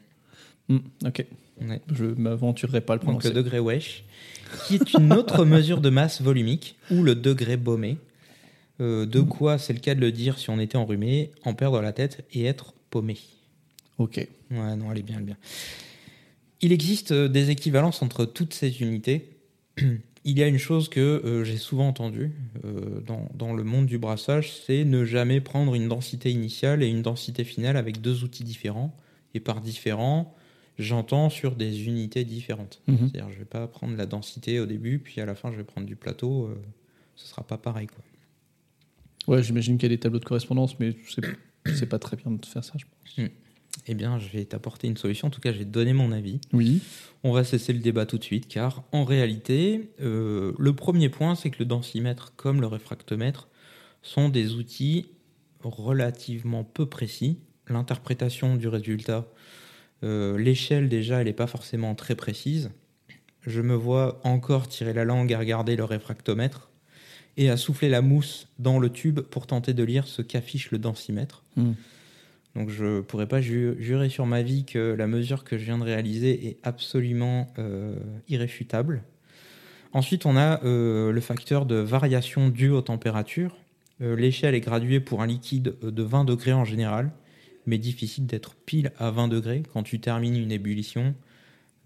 Mm, 0.75 0.79
Ok. 1.07 1.27
Ouais. 1.61 1.81
Je 1.93 2.05
m'aventurerai 2.05 2.81
pas 2.81 2.95
à 2.95 2.97
le 2.97 3.01
Donc 3.01 3.07
prononcer. 3.21 3.29
le 3.29 3.35
degré 3.35 3.59
wesh, 3.59 4.05
qui 4.67 4.75
est 4.77 4.95
une 4.95 5.13
autre 5.13 5.45
mesure 5.47 5.81
de 5.81 5.91
masse 5.91 6.21
volumique, 6.21 6.77
ou 6.91 7.03
le 7.03 7.15
degré 7.15 7.57
baumé. 7.57 7.99
Euh, 8.81 9.07
de 9.07 9.21
quoi, 9.23 9.57
c'est 9.59 9.73
le 9.73 9.79
cas 9.79 9.95
de 9.95 10.01
le 10.01 10.13
dire 10.13 10.39
si 10.39 10.51
on 10.51 10.59
était 10.61 10.77
enrhumé, 10.77 11.31
en 11.45 11.55
perdre 11.55 11.81
la 11.81 11.93
tête 11.93 12.25
et 12.33 12.45
être 12.45 12.75
paumé. 12.91 13.17
Ok. 13.99 14.17
Ouais, 14.51 14.77
non, 14.77 14.93
elle 14.93 14.99
est 14.99 15.03
bien, 15.03 15.17
elle 15.17 15.23
est 15.23 15.27
bien. 15.27 15.37
Il 16.61 16.73
existe 16.73 17.13
euh, 17.13 17.29
des 17.29 17.51
équivalences 17.51 18.03
entre 18.03 18.25
toutes 18.27 18.53
ces 18.55 18.83
unités. 18.83 19.31
Il 20.29 20.37
y 20.37 20.43
a 20.43 20.49
une 20.49 20.59
chose 20.59 20.89
que 20.89 21.01
euh, 21.01 21.45
j'ai 21.45 21.57
souvent 21.57 21.87
entendue 21.89 22.33
euh, 22.65 23.01
dans, 23.07 23.29
dans 23.35 23.55
le 23.55 23.63
monde 23.63 23.87
du 23.87 23.97
brassage, 23.97 24.53
c'est 24.67 24.85
ne 24.85 25.05
jamais 25.05 25.41
prendre 25.41 25.75
une 25.77 25.87
densité 25.89 26.33
initiale 26.33 26.83
et 26.83 26.89
une 26.89 27.01
densité 27.03 27.45
finale 27.45 27.77
avec 27.77 28.01
deux 28.01 28.25
outils 28.25 28.43
différents. 28.43 28.95
Et 29.35 29.41
par 29.41 29.61
différents, 29.61 30.35
j'entends 30.79 31.31
sur 31.31 31.57
des 31.57 31.87
unités 31.87 32.25
différentes. 32.25 32.83
Mhm. 32.87 32.99
C'est-à-dire, 32.99 33.31
je 33.33 33.39
vais 33.39 33.45
pas 33.45 33.67
prendre 33.67 33.97
la 33.97 34.07
densité 34.07 34.61
au 34.61 34.67
début, 34.67 34.99
puis 34.99 35.21
à 35.21 35.27
la 35.27 35.35
fin, 35.35 35.51
je 35.53 35.57
vais 35.57 35.65
prendre 35.65 35.87
du 35.87 35.97
plateau. 35.97 36.47
euh, 36.47 36.55
ce 37.15 37.27
sera 37.27 37.43
pas 37.43 37.57
pareil, 37.57 37.87
quoi. 37.87 38.05
Ouais, 39.27 39.43
j'imagine 39.43 39.77
qu'il 39.79 39.91
y 39.91 39.93
a 39.93 39.97
des 39.97 40.01
tableaux 40.01 40.21
de 40.21 40.25
correspondance, 40.25 40.79
mais 40.79 40.95
c'est 41.75 41.87
pas 41.87 41.99
très 41.99 42.17
bien 42.17 42.31
de 42.31 42.45
faire 42.45 42.63
ça, 42.63 42.75
je 42.77 42.85
pense. 42.85 43.29
Eh 43.87 43.95
bien, 43.95 44.19
je 44.19 44.29
vais 44.29 44.45
t'apporter 44.45 44.89
une 44.89 44.97
solution. 44.97 45.29
En 45.29 45.31
tout 45.31 45.41
cas, 45.41 45.53
je 45.53 45.59
vais 45.59 45.65
te 45.65 45.71
donner 45.71 45.93
mon 45.93 46.13
avis. 46.13 46.41
Oui. 46.53 46.81
On 47.25 47.33
va 47.33 47.45
cesser 47.45 47.73
le 47.73 47.81
débat 47.81 48.07
tout 48.07 48.19
de 48.19 48.25
suite, 48.25 48.49
car 48.49 48.85
en 48.93 49.05
réalité, 49.05 49.91
euh, 50.01 50.53
le 50.59 50.73
premier 50.75 51.09
point, 51.09 51.35
c'est 51.35 51.51
que 51.51 51.59
le 51.59 51.65
densimètre 51.65 52.35
comme 52.37 52.61
le 52.61 52.67
réfractomètre 52.67 53.49
sont 54.03 54.29
des 54.29 54.55
outils 54.55 55.07
relativement 55.63 56.65
peu 56.65 56.87
précis. 56.87 57.39
L'interprétation 57.69 58.57
du 58.57 58.69
résultat, 58.69 59.27
euh, 60.05 60.39
l'échelle 60.39 60.89
déjà, 60.89 61.21
elle 61.21 61.27
n'est 61.27 61.33
pas 61.33 61.47
forcément 61.47 61.95
très 61.95 62.15
précise. 62.15 62.71
Je 63.43 63.61
me 63.61 63.75
vois 63.75 64.21
encore 64.25 64.69
tirer 64.69 64.93
la 64.93 65.05
langue 65.05 65.33
à 65.33 65.39
regarder 65.39 65.77
le 65.77 65.85
réfractomètre 65.85 66.71
et 67.37 67.49
à 67.51 67.57
souffler 67.57 67.89
la 67.89 68.03
mousse 68.03 68.49
dans 68.59 68.79
le 68.79 68.91
tube 68.91 69.21
pour 69.21 69.47
tenter 69.47 69.73
de 69.75 69.85
lire 69.85 70.07
ce 70.07 70.23
qu'affiche 70.23 70.71
le 70.71 70.79
densimètre. 70.79 71.45
Hmm. 71.57 71.73
Donc 72.55 72.71
je 72.71 73.01
pourrais 73.03 73.27
pas 73.29 73.41
ju- 73.41 73.77
jurer 73.79 74.09
sur 74.09 74.25
ma 74.27 74.43
vie 74.43 74.65
que 74.65 74.95
la 74.99 75.07
mesure 75.07 75.45
que 75.45 75.59
je 75.59 75.65
viens 75.65 75.79
de 75.79 75.85
réaliser 75.85 76.47
est 76.49 76.57
absolument 76.63 77.53
euh, 77.59 77.95
irréfutable. 78.29 79.03
Ensuite, 79.93 80.27
on 80.27 80.37
a 80.37 80.63
euh, 80.65 81.13
le 81.13 81.21
facteur 81.21 81.67
de 81.67 81.77
variation 81.77 82.49
due 82.49 82.71
aux 82.71 82.83
températures. 82.83 83.57
Euh, 84.03 84.17
L'échelle 84.17 84.55
est 84.55 84.61
graduée 84.61 85.01
pour 85.01 85.23
un 85.23 85.27
liquide 85.27 85.75
de 85.83 86.03
20 86.03 86.25
degrés 86.25 86.53
en 86.53 86.65
général, 86.65 87.11
mais 87.67 87.79
difficile 87.79 88.27
d'être 88.27 88.55
pile 88.55 88.93
à 88.99 89.11
20 89.11 89.29
degrés 89.29 89.63
quand 89.73 89.83
tu 89.83 90.01
termines 90.01 90.37
une 90.37 90.53
ébullition 90.53 91.15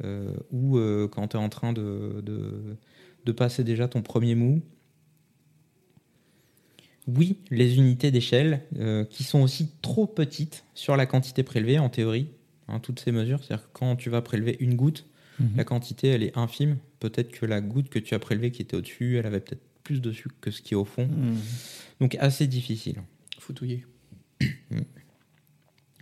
euh, 0.05 0.33
ou 0.51 0.78
euh, 0.78 1.09
quand 1.09 1.28
tu 1.28 1.37
es 1.37 1.41
en 1.41 1.49
train 1.49 1.72
de, 1.72 2.20
de- 2.24 2.76
de 3.26 3.33
passer 3.33 3.64
déjà 3.64 3.87
ton 3.89 4.01
premier 4.03 4.35
mou. 4.35 4.62
Oui, 7.07 7.39
les 7.51 7.76
unités 7.76 8.11
d'échelle, 8.11 8.62
euh, 8.78 9.05
qui 9.05 9.24
sont 9.24 9.41
aussi 9.41 9.68
trop 9.83 10.07
petites 10.07 10.64
sur 10.74 10.97
la 10.97 11.07
quantité 11.07 11.43
prélevée, 11.43 11.78
en 11.78 11.89
théorie, 11.89 12.28
hein, 12.68 12.78
toutes 12.78 13.01
ces 13.01 13.11
mesures. 13.11 13.43
C'est-à-dire 13.43 13.64
que 13.66 13.70
quand 13.72 13.97
tu 13.97 14.11
vas 14.11 14.22
prélever 14.22 14.57
une 14.61 14.74
goutte, 14.74 15.07
Mhm. 15.39 15.57
la 15.57 15.64
quantité, 15.64 16.09
elle 16.09 16.22
est 16.22 16.37
infime. 16.37 16.76
Peut-être 17.01 17.33
que 17.33 17.47
la 17.47 17.61
goutte 17.62 17.89
que 17.89 17.99
tu 17.99 18.14
as 18.14 18.18
prélevée 18.18 18.51
qui 18.51 18.61
était 18.62 18.76
au-dessus, 18.76 19.16
elle 19.16 19.24
avait 19.26 19.41
peut-être 19.41 19.62
plus 19.83 20.01
de 20.03 20.12
sucre 20.12 20.35
que 20.43 20.51
ce 20.51 20.61
qui 20.61 20.74
est 20.74 20.76
au 20.76 20.85
fond. 20.85 21.07
Hmm. 21.07 21.37
Donc 22.01 22.14
assez 22.16 22.47
difficile. 22.47 22.97
Faut 23.39 23.55
touiller. 23.55 23.87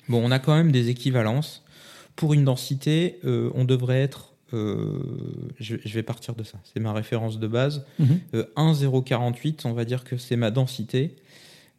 Bon, 0.09 0.25
on 0.25 0.31
a 0.31 0.39
quand 0.39 0.57
même 0.57 0.73
des 0.73 0.89
équivalences. 0.89 1.63
Pour 2.17 2.33
une 2.35 2.45
densité, 2.45 3.19
euh, 3.25 3.51
on 3.55 3.65
devrait 3.65 4.01
être. 4.03 4.35
euh, 4.55 4.99
je, 5.61 5.77
je 5.85 5.95
vais 5.95 6.03
partir 6.03 6.35
de 6.35 6.43
ça. 6.43 6.59
C'est 6.65 6.81
ma 6.81 6.93
référence 6.93 7.39
de 7.39 7.47
base. 7.47 7.85
Mhm. 7.99 8.19
Euh, 8.35 8.45
1,048, 8.57 9.67
on 9.67 9.73
va 9.73 9.85
dire 9.85 10.03
que 10.05 10.17
c'est 10.17 10.37
ma 10.37 10.51
densité. 10.51 11.15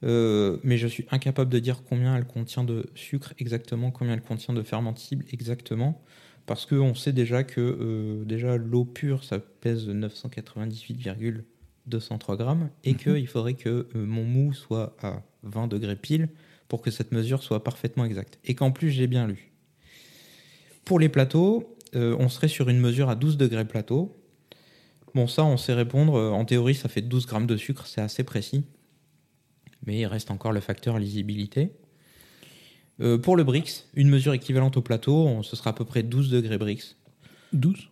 Mais 0.04 0.78
je 0.78 0.88
suis 0.88 1.06
incapable 1.12 1.52
de 1.52 1.60
dire 1.60 1.84
combien 1.84 2.16
elle 2.16 2.24
contient 2.26 2.64
de 2.64 2.86
sucre 2.96 3.34
exactement, 3.38 3.92
combien 3.92 4.14
elle 4.14 4.22
contient 4.22 4.54
de 4.54 4.64
fermentible 4.64 5.26
exactement. 5.34 6.02
Parce 6.46 6.66
qu'on 6.66 6.96
sait 6.96 7.12
déjà 7.12 7.44
que 7.44 8.24
déjà 8.26 8.56
l'eau 8.56 8.86
pure, 8.86 9.26
ça 9.26 9.40
pèse 9.40 9.90
998,203 9.90 12.38
grammes 12.38 12.70
et 12.84 12.94
qu'il 12.96 13.28
faudrait 13.28 13.54
que 13.56 13.88
mon 13.94 14.24
mou 14.24 14.54
soit 14.54 14.96
à 15.02 15.22
20 15.44 15.68
degrés 15.68 15.96
pile 15.98 16.30
pour 16.70 16.82
que 16.82 16.92
cette 16.92 17.12
mesure 17.12 17.44
soit 17.44 17.64
parfaitement 17.64 18.06
exacte. 18.06 18.40
Et 18.46 18.56
qu'en 18.56 18.72
plus, 18.72 18.92
j'ai 18.92 19.08
bien 19.08 19.28
lu. 19.28 19.52
Pour 20.86 21.00
les 21.00 21.10
plateaux, 21.10 21.76
euh, 21.96 22.16
on 22.20 22.30
serait 22.30 22.48
sur 22.48 22.70
une 22.70 22.80
mesure 22.80 23.10
à 23.10 23.16
12 23.16 23.36
degrés 23.36 23.66
plateau. 23.66 24.16
Bon, 25.14 25.28
ça, 25.28 25.44
on 25.44 25.58
sait 25.58 25.74
répondre. 25.74 26.16
euh, 26.16 26.30
En 26.30 26.46
théorie, 26.46 26.76
ça 26.76 26.88
fait 26.88 27.02
12 27.02 27.26
grammes 27.26 27.48
de 27.48 27.58
sucre, 27.58 27.86
c'est 27.88 28.02
assez 28.02 28.24
précis. 28.24 28.64
Mais 29.86 30.00
il 30.00 30.06
reste 30.06 30.32
encore 30.32 30.52
le 30.52 30.60
facteur 30.62 31.00
lisibilité. 31.00 31.74
Euh, 33.02 33.18
pour 33.18 33.36
le 33.36 33.44
Brix, 33.44 33.86
une 33.96 34.10
mesure 34.10 34.34
équivalente 34.34 34.78
au 34.78 34.82
plateau, 34.82 35.42
ce 35.42 35.56
sera 35.56 35.72
à 35.72 35.74
peu 35.74 35.86
près 35.86 36.04
12 36.04 36.30
degrés 36.30 36.58
Brix. 36.58 36.96
12 37.54 37.90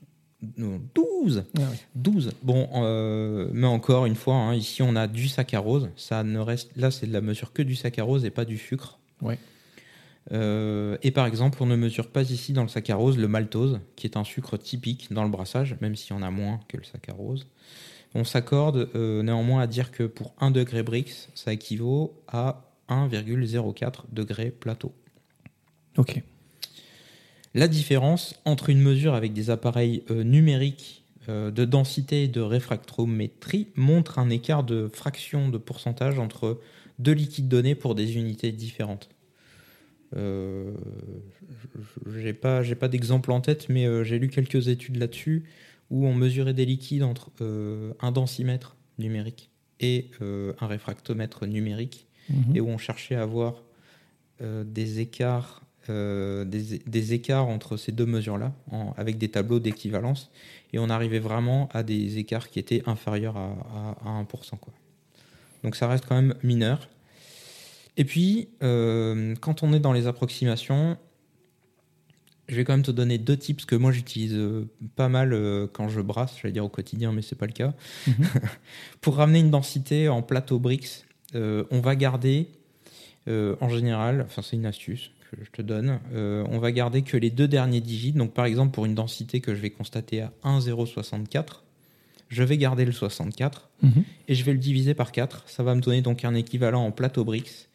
Non, 0.58 0.80
12 0.94 1.46
Ah 1.58 1.62
oui. 1.72 1.78
12. 1.96 2.32
Bon, 2.44 2.70
euh, 2.76 3.50
mais 3.54 3.66
encore 3.66 4.06
une 4.06 4.16
fois, 4.16 4.36
hein, 4.36 4.54
ici 4.54 4.82
on 4.84 4.96
a 4.96 5.08
du 5.08 5.28
saccharose. 5.28 5.90
Ça 5.96 6.24
ne 6.24 6.40
reste, 6.40 6.72
là, 6.76 6.92
c'est 6.92 7.08
de 7.08 7.14
la 7.14 7.22
mesure 7.22 7.54
que 7.54 7.64
du 7.64 7.76
saccharose 7.76 8.24
et 8.24 8.30
pas 8.30 8.46
du 8.46 8.58
sucre. 8.58 9.00
Ouais. 9.22 9.40
Euh, 10.32 10.98
et 11.02 11.12
par 11.12 11.26
exemple, 11.26 11.58
on 11.62 11.66
ne 11.66 11.76
mesure 11.76 12.10
pas 12.10 12.30
ici 12.30 12.54
dans 12.54 12.62
le 12.62 12.68
saccharose 12.68 13.18
le 13.18 13.28
maltose, 13.28 13.80
qui 13.96 14.06
est 14.06 14.18
un 14.18 14.24
sucre 14.24 14.58
typique 14.58 15.12
dans 15.12 15.24
le 15.24 15.30
brassage, 15.30 15.76
même 15.82 15.96
s'il 15.96 16.16
y 16.16 16.20
en 16.20 16.22
a 16.22 16.30
moins 16.30 16.60
que 16.68 16.78
le 16.78 16.84
saccharose. 16.84 17.48
On 18.14 18.24
s'accorde 18.24 18.90
euh, 18.96 19.24
néanmoins 19.24 19.62
à 19.62 19.68
dire 19.68 19.92
que 19.92 20.04
pour 20.04 20.34
1 20.40 20.52
degré 20.52 20.84
Brix, 20.84 21.30
ça 21.34 21.54
équivaut 21.54 22.14
à 22.28 22.62
1,04 22.90 24.04
degré 24.12 24.52
plateau. 24.52 24.94
Ok. 25.98 26.22
La 27.54 27.68
différence 27.68 28.40
entre 28.46 28.70
une 28.70 28.82
mesure 28.82 29.14
avec 29.14 29.34
des 29.34 29.50
appareils 29.50 30.04
euh, 30.12 30.24
numériques 30.24 31.04
euh, 31.30 31.52
de 31.52 31.66
densité 31.66 32.24
et 32.24 32.28
de 32.28 32.42
réfractométrie 32.42 33.68
montre 33.76 34.20
un 34.20 34.30
écart 34.30 34.64
de 34.64 34.90
fraction 34.94 35.50
de 35.50 35.58
pourcentage 35.58 36.20
entre 36.20 36.60
deux 37.00 37.12
liquides 37.14 37.48
donnés 37.48 37.76
pour 37.76 37.96
des 37.96 38.16
unités 38.16 38.52
différentes. 38.52 39.10
Euh, 40.16 40.72
je- 41.76 42.22
j'ai 42.22 42.34
pas, 42.34 42.64
j'ai 42.64 42.76
pas 42.76 42.88
d'exemple 42.88 43.32
en 43.32 43.42
tête, 43.42 43.68
mais 43.70 43.86
euh, 43.86 44.04
j'ai 44.04 44.20
lu 44.20 44.30
quelques 44.30 44.68
études 44.70 44.96
là-dessus 44.98 45.44
où 45.90 46.06
on 46.06 46.14
mesurait 46.14 46.54
des 46.54 46.66
liquides 46.66 47.04
entre 47.04 47.32
euh, 47.42 47.94
un 48.02 48.12
densimètre 48.12 48.76
numérique 49.00 49.50
et 49.80 50.10
euh, 50.22 50.54
un 50.60 50.68
réfractomètre 50.68 51.46
numérique 51.46 52.06
Mhm. 52.30 52.56
et 52.58 52.60
où 52.62 52.68
on 52.68 52.78
cherchait 52.78 53.16
à 53.16 53.22
avoir 53.22 53.64
des 54.42 55.00
écarts 55.00 55.62
euh, 55.90 56.46
des, 56.46 56.80
des 56.86 57.14
écarts 57.14 57.48
entre 57.48 57.78
ces 57.78 57.92
deux 57.92 58.06
mesures-là, 58.06 58.54
avec 58.98 59.18
des 59.18 59.30
tableaux 59.30 59.60
d'équivalence, 59.60 60.30
et 60.74 60.80
on 60.80 60.90
arrivait 60.90 61.20
vraiment 61.20 61.70
à 61.74 61.84
des 61.84 62.18
écarts 62.18 62.50
qui 62.50 62.60
étaient 62.60 62.84
inférieurs 62.88 63.38
à, 63.38 63.96
à- 64.04 64.10
à 64.10 64.24
1%. 64.24 64.58
Quoi. 64.60 64.74
Donc 65.64 65.76
ça 65.76 65.88
reste 65.88 66.06
quand 66.08 66.16
même 66.16 66.36
mineur. 66.44 66.88
Et 67.98 68.06
puis, 68.06 68.50
euh, 68.64 69.34
quand 69.42 69.64
on 69.64 69.74
est 69.74 69.80
dans 69.80 69.94
les 69.94 70.06
approximations, 70.08 70.98
je 72.48 72.56
vais 72.56 72.64
quand 72.64 72.74
même 72.74 72.84
te 72.84 72.92
donner 72.92 73.18
deux 73.18 73.36
tips 73.36 73.66
que 73.66 73.76
moi 73.76 73.92
j'utilise 73.92 74.34
euh, 74.36 74.70
pas 74.96 75.10
mal 75.10 75.34
quand 75.74 75.90
je 75.90 76.00
brasse, 76.02 76.38
je 76.38 76.44
vais 76.44 76.52
dire 76.52 76.64
au 76.64 76.70
quotidien, 76.70 77.12
mais 77.12 77.22
c'est 77.22 77.36
pas 77.36 77.48
le 77.48 77.52
cas. 77.54 77.74
Pour 79.02 79.16
ramener 79.16 79.40
une 79.40 79.52
densité 79.52 80.08
en 80.10 80.22
plateau 80.22 80.60
euh, 81.36 81.66
on 81.72 81.82
va 81.82 81.96
garder 81.96 82.48
euh, 83.28 83.56
en 83.60 83.68
général, 83.68 84.22
enfin 84.26 84.42
c'est 84.42 84.56
une 84.56 84.66
astuce 84.66 85.12
que 85.32 85.44
je 85.44 85.52
te 85.52 85.62
donne, 85.62 86.00
euh, 86.14 86.44
on 86.50 86.60
va 86.60 86.72
garder 86.72 87.02
que 87.02 87.18
les 87.18 87.30
deux 87.30 87.48
derniers 87.48 87.82
digits. 87.82 88.14
Donc 88.14 88.34
par 88.34 88.46
exemple 88.46 88.72
pour 88.74 88.86
une 88.86 88.96
densité 88.96 89.42
que 89.42 89.54
je 89.56 89.60
vais 89.62 89.70
constater 89.70 90.22
à 90.22 90.32
1,064, 90.44 91.64
je 92.30 92.44
vais 92.44 92.58
garder 92.58 92.86
le 92.86 92.92
64 92.92 93.70
Mhm. 93.84 94.04
et 94.28 94.36
je 94.36 94.44
vais 94.44 94.52
le 94.54 94.58
diviser 94.60 94.94
par 94.94 95.12
4. 95.12 95.44
Ça 95.48 95.64
va 95.64 95.76
me 95.76 95.82
donner 95.82 96.02
donc 96.02 96.26
un 96.26 96.34
équivalent 96.36 96.84
en 96.86 96.92
plateau 96.92 97.24
Brix 97.24 97.68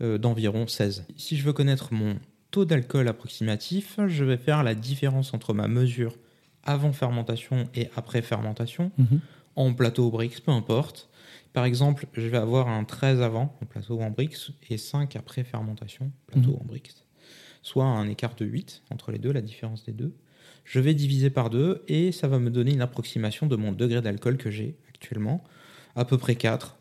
euh, 0.00 0.18
d'environ 0.18 0.66
16. 0.68 1.04
Si 1.16 1.36
je 1.36 1.42
veux 1.44 1.52
connaître 1.52 1.92
mon 1.92 2.16
taux 2.50 2.64
d'alcool 2.64 3.08
approximatif, 3.08 3.98
je 4.06 4.24
vais 4.24 4.36
faire 4.36 4.62
la 4.62 4.74
différence 4.74 5.34
entre 5.34 5.54
ma 5.54 5.66
mesure 5.68 6.14
avant 6.64 6.92
fermentation 6.92 7.68
et 7.74 7.88
après 7.96 8.22
fermentation 8.22 8.90
Mhm. 8.98 9.20
en 9.56 9.72
plateau 9.74 10.10
Brix, 10.10 10.40
peu 10.44 10.52
importe. 10.52 11.08
Par 11.58 11.64
exemple, 11.64 12.06
je 12.12 12.28
vais 12.28 12.36
avoir 12.36 12.68
un 12.68 12.84
13 12.84 13.20
avant 13.20 13.48
plateau 13.68 14.00
en 14.00 14.10
Brix 14.10 14.52
et 14.70 14.78
5 14.78 15.16
après 15.16 15.42
fermentation, 15.42 16.12
plateau 16.28 16.50
Mhm. 16.50 16.56
en 16.60 16.64
Brix. 16.64 16.82
Soit 17.62 17.84
un 17.84 18.08
écart 18.08 18.36
de 18.36 18.44
8 18.44 18.84
entre 18.90 19.10
les 19.10 19.18
deux, 19.18 19.32
la 19.32 19.40
différence 19.40 19.84
des 19.84 19.90
deux. 19.90 20.12
Je 20.64 20.78
vais 20.78 20.94
diviser 20.94 21.30
par 21.30 21.50
2 21.50 21.82
et 21.88 22.12
ça 22.12 22.28
va 22.28 22.38
me 22.38 22.48
donner 22.50 22.72
une 22.74 22.80
approximation 22.80 23.48
de 23.48 23.56
mon 23.56 23.72
degré 23.72 24.00
d'alcool 24.00 24.36
que 24.36 24.52
j'ai 24.52 24.76
actuellement, 24.88 25.42
à 25.96 26.04
peu 26.04 26.16
près 26.16 26.36
4. 26.36 26.78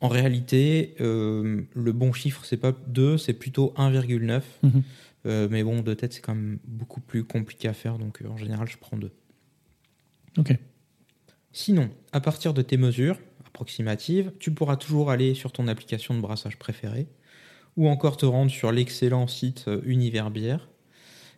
En 0.00 0.08
réalité, 0.08 0.96
euh, 1.00 1.62
le 1.76 1.92
bon 1.92 2.12
chiffre, 2.12 2.44
c'est 2.44 2.56
pas 2.56 2.72
2, 2.88 3.18
c'est 3.18 3.34
plutôt 3.34 3.72
1,9. 3.76 4.42
Mhm. 4.64 4.82
Euh, 5.26 5.46
mais 5.48 5.62
bon, 5.62 5.80
de 5.82 5.94
tête, 5.94 6.12
c'est 6.12 6.22
quand 6.22 6.34
même 6.34 6.58
beaucoup 6.66 7.00
plus 7.00 7.22
compliqué 7.22 7.68
à 7.68 7.72
faire, 7.72 7.98
donc 7.98 8.20
euh, 8.22 8.26
en 8.28 8.36
général, 8.36 8.66
je 8.68 8.78
prends 8.78 8.96
2. 8.96 9.12
Ok. 10.38 10.56
Sinon, 11.52 11.88
à 12.10 12.20
partir 12.20 12.52
de 12.52 12.62
tes 12.62 12.76
mesures 12.78 13.16
tu 13.64 14.52
pourras 14.52 14.76
toujours 14.76 15.10
aller 15.10 15.34
sur 15.34 15.52
ton 15.52 15.68
application 15.68 16.14
de 16.14 16.20
brassage 16.20 16.58
préférée 16.58 17.08
ou 17.76 17.88
encore 17.88 18.16
te 18.16 18.26
rendre 18.26 18.50
sur 18.50 18.72
l'excellent 18.72 19.26
site 19.26 19.66
euh, 19.68 19.80
Univerbière 19.84 20.68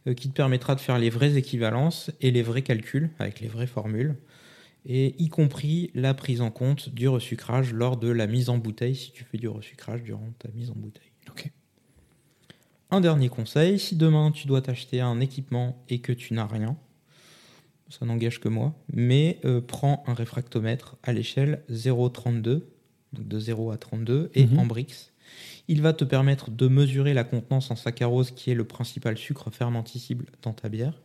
euh, 0.07 0.15
qui 0.15 0.29
te 0.29 0.35
permettra 0.35 0.75
de 0.75 0.81
faire 0.81 0.99
les 0.99 1.11
vraies 1.11 1.37
équivalences 1.37 2.11
et 2.21 2.31
les 2.31 2.43
vrais 2.43 2.63
calculs 2.63 3.11
avec 3.19 3.41
les 3.41 3.49
vraies 3.49 3.67
formules 3.67 4.17
et 4.87 5.15
y 5.19 5.29
compris 5.29 5.91
la 5.95 6.15
prise 6.15 6.41
en 6.41 6.51
compte 6.51 6.89
du 6.89 7.09
resucrage 7.09 7.73
lors 7.73 7.99
de 7.99 8.09
la 8.09 8.27
mise 8.27 8.49
en 8.49 8.59
bouteille 8.59 8.97
si 8.97 9.13
tu 9.13 9.25
fais 9.25 9.39
du 9.39 9.49
resucrage 9.49 10.03
durant 10.03 10.33
ta 10.39 10.49
mise 10.53 10.71
en 10.71 10.75
bouteille. 10.75 11.13
Ok. 11.29 11.51
Un 12.91 13.01
dernier 13.01 13.29
conseil, 13.29 13.79
si 13.79 13.95
demain 13.95 14.31
tu 14.33 14.47
dois 14.47 14.63
t'acheter 14.63 15.01
un 15.01 15.21
équipement 15.21 15.85
et 15.89 16.01
que 16.01 16.13
tu 16.13 16.35
n'as 16.35 16.47
rien, 16.47 16.77
ça 17.91 18.07
n'engage 18.07 18.41
que 18.41 18.49
moi, 18.49 18.75
mais 18.93 19.39
euh, 19.45 19.61
prends 19.61 20.03
un 20.07 20.15
réfractomètre 20.15 20.97
à 21.03 21.13
l'échelle 21.13 21.63
0,32, 21.71 22.63
donc 23.13 23.29
de 23.29 23.39
0 23.39 23.71
à 23.73 23.77
32, 23.77 24.31
et 24.35 24.47
Mhm. 24.47 24.59
en 24.59 24.67
Brix. 24.67 25.11
Il 25.69 25.83
va 25.83 25.93
te 25.93 26.05
permettre 26.05 26.51
de 26.51 26.67
mesurer 26.69 27.15
la 27.15 27.25
contenance 27.25 27.71
en 27.71 27.77
saccharose 27.77 28.31
qui 28.33 28.51
est 28.51 28.55
le 28.55 28.65
principal 28.65 29.17
sucre 29.19 29.51
fermenticible 29.51 30.27
dans 30.43 30.53
ta 30.53 30.69
bière. 30.69 31.01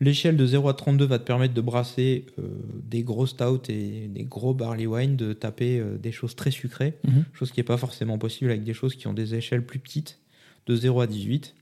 L'échelle 0.00 0.36
de 0.36 0.44
0 0.46 0.68
à 0.68 0.74
32 0.74 1.06
va 1.06 1.18
te 1.18 1.24
permettre 1.24 1.54
de 1.54 1.60
brasser 1.62 2.26
euh, 2.38 2.42
des 2.84 3.02
gros 3.02 3.26
stouts 3.26 3.62
et 3.70 4.08
des 4.08 4.24
gros 4.24 4.52
barley 4.52 4.86
wine, 4.86 5.16
de 5.16 5.32
taper 5.32 5.78
euh, 5.80 5.96
des 5.96 6.12
choses 6.12 6.36
très 6.36 6.50
sucrées, 6.50 6.94
Mhm. 7.06 7.24
chose 7.32 7.50
qui 7.50 7.60
n'est 7.60 7.64
pas 7.64 7.78
forcément 7.78 8.18
possible 8.18 8.50
avec 8.50 8.62
des 8.62 8.74
choses 8.74 8.94
qui 8.94 9.06
ont 9.06 9.14
des 9.14 9.34
échelles 9.34 9.64
plus 9.64 9.78
petites, 9.78 10.18
de 10.66 10.76
0 10.76 11.00
à 11.00 11.06
18. 11.06 11.54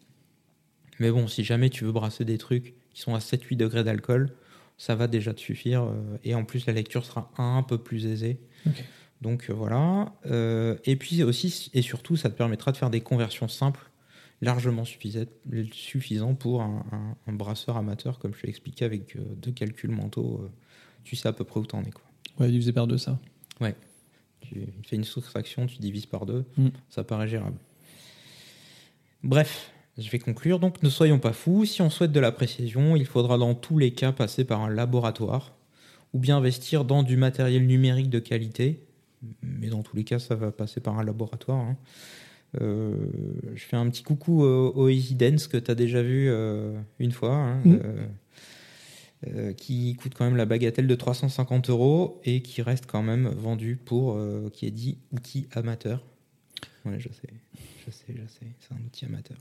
Mais 0.98 1.10
bon, 1.12 1.28
si 1.28 1.44
jamais 1.44 1.70
tu 1.70 1.84
veux 1.84 1.92
brasser 1.92 2.24
des 2.24 2.38
trucs 2.38 2.74
qui 2.94 3.00
sont 3.02 3.14
à 3.14 3.18
7-8 3.18 3.56
degrés 3.56 3.84
d'alcool, 3.84 4.30
ça 4.78 4.94
va 4.94 5.06
déjà 5.06 5.34
te 5.34 5.40
suffire. 5.40 5.82
euh, 5.84 6.16
et 6.24 6.34
en 6.34 6.44
plus, 6.44 6.66
la 6.66 6.72
lecture 6.72 7.04
sera 7.04 7.30
un 7.38 7.62
peu 7.62 7.76
plus 7.78 8.06
aisée. 8.06 8.38
Donc 9.20 9.48
euh, 9.50 9.52
voilà. 9.54 10.12
Euh, 10.26 10.76
et 10.84 10.96
puis 10.96 11.22
aussi, 11.22 11.70
et 11.74 11.82
surtout, 11.82 12.16
ça 12.16 12.30
te 12.30 12.36
permettra 12.36 12.72
de 12.72 12.76
faire 12.76 12.90
des 12.90 13.00
conversions 13.00 13.48
simples, 13.48 13.90
largement 14.42 14.84
suffisant, 14.84 16.34
pour 16.34 16.62
un, 16.62 16.84
un- 16.92 17.16
un 17.26 17.32
brasseur 17.32 17.76
amateur, 17.76 18.18
comme 18.18 18.34
je 18.34 18.42
l'ai 18.42 18.48
expliqué 18.50 18.84
avec 18.84 19.16
euh, 19.16 19.20
deux 19.36 19.52
calculs 19.52 19.90
mentaux. 19.90 20.40
euh, 20.42 20.50
tu 21.04 21.16
sais 21.16 21.28
à 21.28 21.32
peu 21.32 21.44
près 21.44 21.60
où 21.60 21.66
t'en 21.66 21.82
es. 21.82 21.90
Quoi. 21.90 22.04
Ouais, 22.40 22.50
divisé 22.50 22.72
par 22.72 22.86
deux, 22.86 22.98
ça. 22.98 23.18
Tu 24.40 24.60
fais 24.82 24.96
une 24.96 25.04
soustraction, 25.04 25.66
tu 25.66 25.78
divises 25.78 26.04
par 26.06 26.26
deux, 26.26 26.44
Mm. 26.58 26.68
ça 26.90 27.02
paraît 27.02 27.28
gérable. 27.28 27.56
Bref, 29.22 29.72
je 29.98 30.10
vais 30.10 30.18
conclure. 30.18 30.58
Donc, 30.58 30.82
ne 30.82 30.88
soyons 30.90 31.18
pas 31.18 31.32
fous. 31.32 31.64
Si 31.64 31.82
on 31.82 31.90
souhaite 31.90 32.12
de 32.12 32.20
la 32.20 32.32
précision, 32.32 32.96
il 32.96 33.06
faudra 33.06 33.38
dans 33.38 33.54
tous 33.54 33.78
les 33.78 33.92
cas 33.92 34.12
passer 34.12 34.44
par 34.44 34.60
un 34.62 34.70
laboratoire 34.70 35.54
ou 36.12 36.18
bien 36.18 36.36
investir 36.36 36.84
dans 36.84 37.02
du 37.02 37.16
matériel 37.16 37.66
numérique 37.66 38.10
de 38.10 38.18
qualité. 38.18 38.80
Mais 39.42 39.68
dans 39.68 39.82
tous 39.82 39.96
les 39.96 40.04
cas, 40.04 40.18
ça 40.18 40.34
va 40.34 40.50
passer 40.52 40.80
par 40.80 40.98
un 40.98 41.04
laboratoire. 41.04 41.58
hein. 41.58 41.76
Euh, 42.60 42.94
je 43.54 43.64
fais 43.64 43.76
un 43.76 43.88
petit 43.90 44.04
coucou 44.04 44.42
au, 44.44 44.70
au 44.76 44.88
Easy 44.88 45.16
Dance 45.16 45.48
que 45.48 45.56
tu 45.56 45.70
as 45.70 45.74
déjà 45.74 46.02
vu 46.02 46.28
euh, 46.28 46.78
une 47.00 47.10
fois. 47.10 47.34
hein. 47.34 47.60
Mm. 47.64 47.78
Euh, 49.26 49.52
qui 49.54 49.94
coûte 49.94 50.12
quand 50.14 50.26
même 50.26 50.36
la 50.36 50.44
bagatelle 50.44 50.86
de 50.86 50.94
350 50.94 51.70
euros 51.70 52.20
et 52.24 52.42
qui 52.42 52.60
reste 52.60 52.84
quand 52.86 53.02
même 53.02 53.28
vendu 53.28 53.76
pour, 53.82 54.20
qui 54.52 54.66
est 54.66 54.70
dit, 54.70 54.98
outil 55.12 55.46
amateur. 55.52 56.04
Ouais, 56.84 57.00
je 57.00 57.08
sais, 57.08 57.32
je 57.86 57.90
sais, 57.90 58.04
je 58.08 58.26
sais, 58.28 58.46
c'est 58.60 58.74
un 58.74 58.84
outil 58.84 59.06
amateur. 59.06 59.38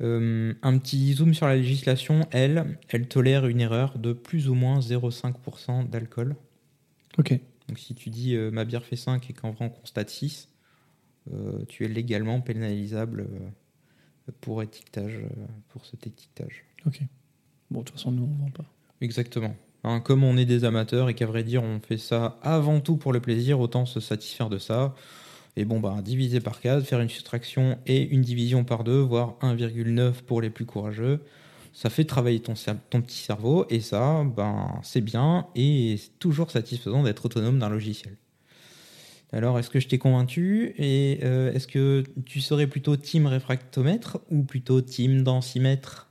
Euh, 0.00 0.54
un 0.62 0.78
petit 0.78 1.12
zoom 1.12 1.34
sur 1.34 1.46
la 1.46 1.56
législation, 1.56 2.26
elle, 2.30 2.78
elle 2.88 3.06
tolère 3.06 3.46
une 3.46 3.60
erreur 3.60 3.98
de 3.98 4.12
plus 4.12 4.48
ou 4.48 4.54
moins 4.54 4.80
0,5% 4.80 5.88
d'alcool. 5.88 6.36
Ok. 7.18 7.38
Donc 7.68 7.78
si 7.78 7.94
tu 7.94 8.10
dis 8.10 8.34
euh, 8.34 8.50
ma 8.50 8.64
bière 8.64 8.84
fait 8.84 8.96
5 8.96 9.28
et 9.28 9.32
qu'en 9.32 9.50
vrai 9.50 9.66
on 9.66 9.68
constate 9.68 10.10
6, 10.10 10.48
euh, 11.32 11.64
tu 11.68 11.84
es 11.84 11.88
légalement 11.88 12.40
pénalisable 12.40 13.28
pour 14.40 14.62
étiquetage, 14.62 15.20
pour 15.68 15.84
cet 15.84 16.06
étiquetage. 16.06 16.64
Ok. 16.86 17.00
Bon, 17.70 17.80
de 17.80 17.84
toute 17.84 17.96
façon, 17.96 18.10
nous, 18.10 18.24
on 18.24 18.44
vend 18.44 18.50
pas. 18.50 18.64
Exactement. 19.00 19.54
Hein, 19.84 20.00
comme 20.00 20.24
on 20.24 20.36
est 20.36 20.44
des 20.44 20.64
amateurs 20.64 21.08
et 21.08 21.14
qu'à 21.14 21.26
vrai 21.26 21.42
dire 21.42 21.62
on 21.62 21.80
fait 21.80 21.96
ça 21.96 22.38
avant 22.42 22.80
tout 22.80 22.96
pour 22.96 23.12
le 23.12 23.20
plaisir, 23.20 23.60
autant 23.60 23.86
se 23.86 23.98
satisfaire 23.98 24.50
de 24.50 24.58
ça. 24.58 24.94
Et 25.60 25.66
bon, 25.66 25.78
bah, 25.78 26.00
diviser 26.02 26.40
par 26.40 26.58
4, 26.58 26.82
faire 26.86 27.00
une 27.00 27.10
soustraction 27.10 27.76
et 27.86 28.00
une 28.00 28.22
division 28.22 28.64
par 28.64 28.82
2, 28.82 28.98
voire 28.98 29.36
1,9 29.42 30.22
pour 30.26 30.40
les 30.40 30.48
plus 30.48 30.64
courageux, 30.64 31.20
ça 31.74 31.90
fait 31.90 32.04
travailler 32.04 32.40
ton, 32.40 32.54
petit 32.54 33.18
cerveau 33.18 33.66
et 33.68 33.80
ça, 33.80 34.24
ben, 34.24 34.80
c'est 34.82 35.02
bien 35.02 35.48
et 35.54 35.96
c'est 35.98 36.18
toujours 36.18 36.50
satisfaisant 36.50 37.02
d'être 37.02 37.26
autonome 37.26 37.58
d'un 37.58 37.68
logiciel. 37.68 38.16
Alors, 39.32 39.58
est-ce 39.58 39.68
que 39.68 39.80
je 39.80 39.88
t'ai 39.88 39.98
convaincu 39.98 40.72
et 40.78 41.20
euh, 41.24 41.52
est-ce 41.52 41.68
que 41.68 42.04
tu 42.24 42.40
serais 42.40 42.66
plutôt 42.66 42.96
team 42.96 43.26
réfractomètre 43.26 44.18
ou 44.30 44.44
plutôt 44.44 44.80
team 44.80 45.22
densimètre? 45.24 46.08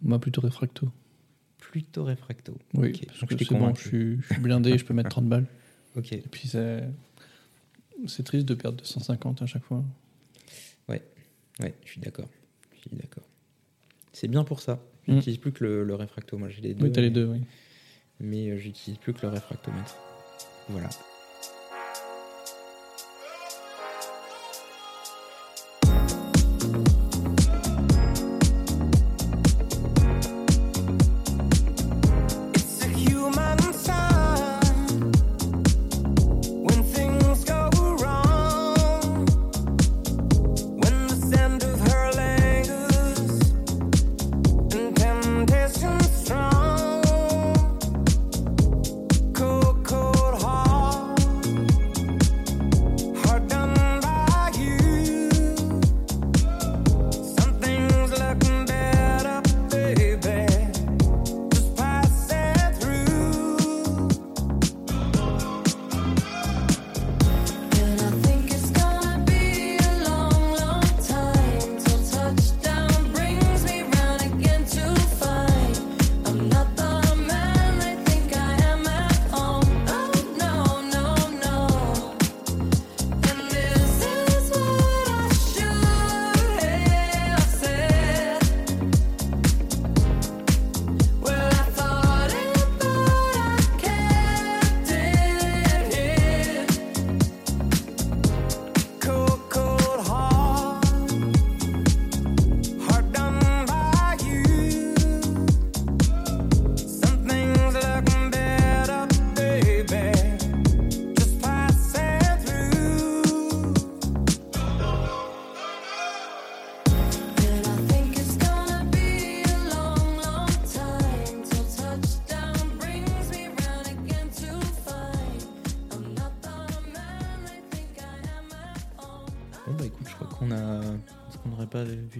Moi, 0.00 0.18
plutôt 0.18 0.40
réfracto. 0.40 0.88
Plutôt 1.58 2.04
réfracto. 2.04 2.54
Oui, 2.72 2.92
parce 3.06 3.20
donc 3.20 3.28
que 3.28 3.34
je 3.34 3.38
t'ai 3.38 3.44
c'est 3.44 3.52
bon, 3.52 3.60
convaincu. 3.60 3.82
je 3.82 3.88
suis, 3.88 4.16
je 4.22 4.32
suis 4.32 4.42
blindé, 4.42 4.78
je 4.78 4.84
peux 4.86 4.94
mettre 4.94 5.10
30 5.10 5.26
balles. 5.26 5.46
Ok. 5.94 6.14
Et 6.14 6.24
puis, 6.30 6.48
c'est... 6.48 6.84
C'est 8.06 8.22
triste 8.22 8.46
de 8.46 8.54
perdre 8.54 8.78
250 8.78 9.42
à 9.42 9.46
chaque 9.46 9.64
fois. 9.64 9.82
Ouais, 11.60 11.74
je 11.84 11.90
suis 11.90 12.00
d'accord. 12.00 12.28
Je 12.76 12.80
suis 12.82 12.90
d'accord. 12.92 13.24
C'est 14.12 14.28
bien 14.28 14.44
pour 14.44 14.60
ça. 14.60 14.78
Mm. 15.08 15.14
J'utilise 15.16 15.38
plus 15.38 15.50
que 15.50 15.64
le, 15.64 15.82
le 15.82 15.94
réfracto. 15.96 16.38
Moi, 16.38 16.48
j'ai 16.50 16.60
les 16.60 16.72
deux. 16.72 16.84
Oui, 16.86 16.92
t'as 16.92 17.00
les 17.00 17.08
mais- 17.08 17.14
deux, 17.14 17.24
oui. 17.26 17.40
Mais 18.20 18.48
euh, 18.50 18.56
j'utilise 18.58 18.96
plus 18.98 19.12
que 19.12 19.22
le 19.22 19.28
réfractomètre. 19.32 19.96
Voilà. 20.68 20.88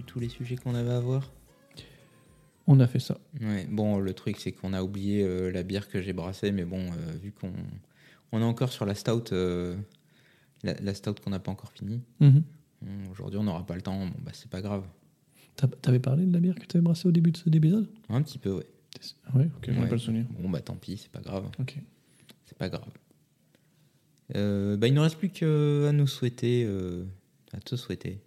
Tous 0.09 0.19
les 0.19 0.29
sujets 0.29 0.55
qu'on 0.55 0.73
avait 0.75 0.89
à 0.91 0.99
voir 0.99 1.31
On 2.67 2.79
a 2.79 2.87
fait 2.87 2.99
ça. 2.99 3.17
Ouais, 3.41 3.67
bon, 3.69 3.99
le 3.99 4.13
truc, 4.13 4.37
c'est 4.39 4.51
qu'on 4.51 4.73
a 4.73 4.81
oublié 4.83 5.23
euh, 5.23 5.51
la 5.51 5.61
bière 5.63 5.87
que 5.87 6.01
j'ai 6.01 6.13
brassée, 6.13 6.51
mais 6.51 6.65
bon, 6.65 6.91
euh, 6.91 7.11
vu 7.21 7.31
qu'on 7.31 7.51
on 8.31 8.41
est 8.41 8.43
encore 8.43 8.71
sur 8.71 8.85
la 8.85 8.95
stout, 8.95 9.31
euh, 9.33 9.75
la, 10.63 10.73
la 10.81 10.93
stout 10.93 11.15
qu'on 11.23 11.29
n'a 11.31 11.39
pas 11.39 11.51
encore 11.51 11.71
finie, 11.71 12.01
Mhm. 12.19 12.43
Aujourd'hui 13.11 13.37
on 13.37 13.43
n'aura 13.43 13.65
pas 13.65 13.75
le 13.75 13.81
temps, 13.81 14.05
bon, 14.05 14.13
bah 14.23 14.31
c'est 14.33 14.49
pas 14.49 14.61
grave. 14.61 14.83
T'as- 15.57 15.67
T'avais 15.67 15.99
parlé 15.99 16.25
de 16.25 16.31
la 16.33 16.39
bière 16.39 16.55
que 16.55 16.65
t'avais 16.65 16.81
brassée 16.81 17.07
au 17.07 17.11
début 17.11 17.31
de 17.31 17.37
cet 17.37 17.53
épisode? 17.53 17.87
Un 18.07 18.21
petit 18.21 18.37
peu, 18.39 18.51
ouais. 18.51 18.65
Oui, 19.35 19.43
ok, 19.57 19.65
je 19.67 19.71
Ouais. 19.79 19.85
pas 19.87 19.91
le 19.91 19.97
souvenir. 19.97 20.25
Bon, 20.39 20.49
bah 20.49 20.61
tant 20.61 20.75
pis, 20.75 20.95
c'est 20.97 21.11
pas 21.11 21.19
grave. 21.19 21.49
Ok. 21.59 21.75
C'est 22.45 22.57
pas 22.57 22.69
grave. 22.69 22.87
Euh, 24.35 24.77
bah, 24.77 24.87
il 24.87 24.93
ne 24.93 24.99
reste 25.01 25.17
plus 25.17 25.29
qu'à 25.29 25.45
nous 25.91 26.07
souhaiter. 26.07 26.63
euh, 26.65 27.03
à 27.51 27.59
te 27.59 27.75
souhaiter. 27.75 28.19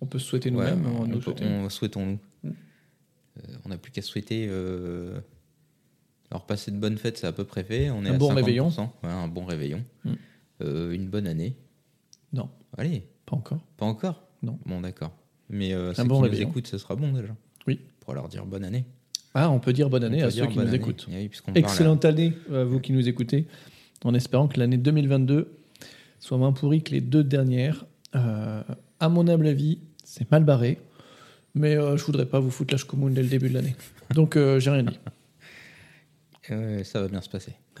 On 0.00 0.06
peut 0.06 0.18
se 0.18 0.26
souhaiter 0.26 0.50
nous-mêmes. 0.50 0.84
on 0.86 1.02
on 1.02 1.06
nous 1.06 1.20
souhaiter. 1.20 1.44
on- 1.44 1.68
souhaitons-nous. 1.68 2.18
Mm. 2.44 2.48
Euh, 2.48 3.54
on 3.64 3.68
n'a 3.68 3.76
plus 3.78 3.92
qu'à 3.92 4.02
souhaiter. 4.02 4.46
euh, 4.48 5.20
Alors, 6.30 6.46
passer 6.46 6.70
de 6.70 6.76
bonnes 6.78 6.96
fêtes, 6.98 7.18
c'est 7.18 7.26
à 7.26 7.32
peu 7.32 7.44
près 7.44 7.64
fait. 7.64 7.90
On 7.90 8.04
est 8.04 8.08
Un 8.08 8.14
à 8.14 8.18
bon 8.18 8.30
50%. 8.30 8.34
réveillon. 8.36 8.68
Ouais, 9.02 9.10
un 9.10 9.28
bon 9.28 9.44
réveillon. 9.44 9.84
Mm. 10.04 10.12
Euh, 10.62 10.92
une 10.92 11.08
bonne 11.08 11.26
année. 11.26 11.56
Non, 12.32 12.48
Allez, 12.78 13.02
pas 13.26 13.34
encore. 13.36 13.60
pas 13.76 13.86
encore? 13.86 14.22
Non. 14.42 14.58
Bon, 14.64 14.80
d'accord. 14.80 15.12
Mais 15.48 15.74
euh, 15.74 15.92
ceux 15.94 16.04
bon 16.04 16.16
qui 16.18 16.22
réveillon. 16.24 16.44
nous 16.46 16.50
écoutent, 16.52 16.66
ce 16.68 16.78
sera 16.78 16.94
bon 16.96 17.12
déjà. 17.12 17.34
Oui. 17.66 17.80
Pour 18.00 18.14
leur 18.14 18.28
dire 18.28 18.46
bonne 18.46 18.64
année. 18.64 18.84
Ah, 19.34 19.50
on 19.50 19.58
peut 19.60 19.72
dire 19.72 19.90
bonne 19.90 20.04
année 20.04 20.22
On 20.22 20.26
à 20.28 20.30
ceux 20.30 20.46
qui 20.46 20.56
nous 20.58 20.62
année. 20.64 20.76
écoutent. 20.76 21.06
Oui, 21.08 21.28
parle 21.44 21.58
Excellente 21.58 22.04
année 22.04 22.32
à 22.52 22.64
vous 22.64 22.80
qui 22.80 22.92
nous 22.92 23.08
écoutez, 23.08 23.46
en 24.04 24.14
espérant 24.14 24.48
que 24.48 24.58
l'année 24.58 24.76
2022 24.76 25.52
soit 26.20 26.38
moins 26.38 26.52
pourrie 26.52 26.82
que 26.82 26.92
les 26.92 27.00
deux 27.00 27.24
dernières. 27.24 27.84
Euh, 28.14 28.62
à 29.00 29.08
mon 29.08 29.26
humble 29.28 29.46
avis, 29.48 29.78
c'est 30.10 30.28
mal 30.32 30.42
barré, 30.44 30.80
mais 31.54 31.76
euh, 31.76 31.96
je 31.96 32.04
voudrais 32.04 32.26
pas 32.26 32.40
vous 32.40 32.50
foutre 32.50 32.74
la 32.74 32.80
commune 32.82 33.14
dès 33.14 33.22
le 33.22 33.28
début 33.28 33.48
de 33.48 33.54
l'année. 33.54 33.76
Donc 34.14 34.36
euh, 34.36 34.58
j'ai 34.58 34.70
rien 34.70 34.82
dit. 34.82 34.98
Euh, 36.50 36.82
ça 36.82 37.00
va 37.00 37.06
bien 37.08 37.20
se 37.20 37.28
passer. 37.28 37.52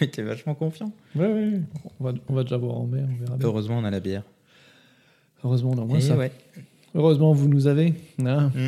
Mais 0.00 0.06
t'es 0.08 0.22
vachement 0.22 0.54
confiant. 0.54 0.92
Ouais, 1.14 1.26
ouais, 1.32 1.60
on 1.98 2.04
va, 2.04 2.12
on 2.28 2.34
va 2.34 2.42
déjà 2.42 2.58
voir 2.58 2.76
en 2.76 2.86
mer, 2.86 3.06
on 3.10 3.16
verra 3.24 3.36
bien. 3.38 3.46
Heureusement, 3.48 3.78
on 3.78 3.84
a 3.84 3.90
la 3.90 4.00
bière. 4.00 4.22
Heureusement, 5.42 5.70
on 5.70 5.78
a 5.78 5.80
au 5.80 5.86
moins 5.86 5.98
Et 5.98 6.02
ça. 6.02 6.14
ouais. 6.16 6.30
Heureusement, 6.94 7.32
vous 7.32 7.48
nous 7.48 7.66
avez. 7.66 7.94
hein. 8.24 8.50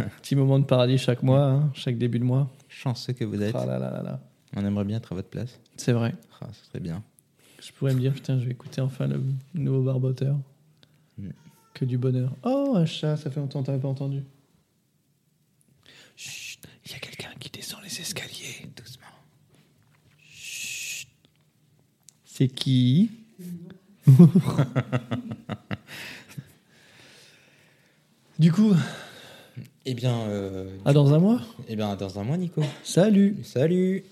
Hein. 0.00 0.04
Petit 0.20 0.36
moment 0.36 0.58
de 0.58 0.64
paradis 0.64 0.98
chaque 0.98 1.22
mois, 1.22 1.44
hein, 1.44 1.70
chaque 1.74 1.96
début 1.98 2.18
de 2.18 2.24
mois. 2.24 2.50
Chanceux 2.68 3.12
que 3.14 3.24
vous 3.24 3.40
êtes. 3.42 3.54
Ah 3.56 3.64
là 3.66 3.78
là 3.78 3.90
là 3.90 4.02
là. 4.02 4.20
On 4.56 4.64
aimerait 4.64 4.84
bien 4.84 4.98
être 4.98 5.12
à 5.12 5.14
votre 5.14 5.28
place. 5.28 5.58
C'est 5.76 5.92
vrai. 5.92 6.14
Ah, 6.40 6.46
ce 6.52 6.66
serait 6.66 6.80
bien. 6.80 7.02
Je 7.60 7.72
pourrais 7.72 7.94
me 7.94 8.00
dire, 8.00 8.12
putain, 8.12 8.38
je 8.38 8.44
vais 8.44 8.52
écouter 8.52 8.80
enfin 8.80 9.06
le 9.06 9.20
nouveau 9.54 9.82
barboteur. 9.82 10.36
Mm. 11.18 11.28
Que 11.74 11.84
du 11.84 11.98
bonheur. 11.98 12.32
Oh, 12.44 12.74
un 12.76 12.86
chat, 12.86 13.16
ça 13.16 13.30
fait 13.30 13.40
longtemps 13.40 13.60
que 13.62 13.66
t'avais 13.66 13.78
pas 13.80 13.88
entendu. 13.88 14.22
Chut, 16.16 16.60
il 16.86 16.92
y 16.92 16.94
a 16.94 16.98
quelqu'un 16.98 17.30
qui 17.38 17.50
descend 17.50 17.80
les 17.82 18.00
escaliers. 18.00 18.66
Doucement. 18.76 19.06
Chut. 20.32 21.08
C'est 22.24 22.48
qui? 22.48 23.10
Du 28.38 28.52
coup, 28.52 28.72
Eh 29.84 29.94
bien, 29.94 30.16
euh, 30.28 30.70
à 30.84 30.92
dans 30.92 31.12
un 31.12 31.18
mois. 31.18 31.40
eh 31.66 31.74
bien, 31.74 31.96
dans 31.96 32.20
un 32.20 32.24
mois, 32.24 32.36
Nico. 32.36 32.62
Salut 32.84 33.36
Salut 33.42 34.04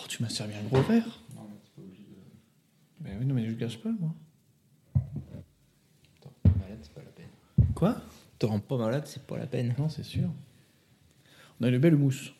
Oh, 0.00 0.06
tu 0.08 0.22
m'as 0.22 0.28
servi 0.30 0.54
un 0.54 0.62
gros 0.62 0.82
verre 0.82 1.20
cache 3.60 3.78
pas, 3.78 3.90
moi. 3.90 4.14
Malade, 6.44 6.78
c'est 6.80 6.94
pas 6.94 7.02
la 7.02 7.10
peine. 7.10 7.28
Quoi? 7.74 8.00
Te 8.38 8.46
rends 8.46 8.58
pas 8.58 8.78
malade, 8.78 9.06
c'est 9.06 9.26
pas 9.26 9.36
la 9.36 9.46
peine. 9.46 9.74
Non, 9.78 9.90
c'est 9.90 10.02
sûr. 10.02 10.30
On 11.60 11.64
a 11.64 11.68
une 11.68 11.76
belle 11.78 11.96
mousse. 11.96 12.32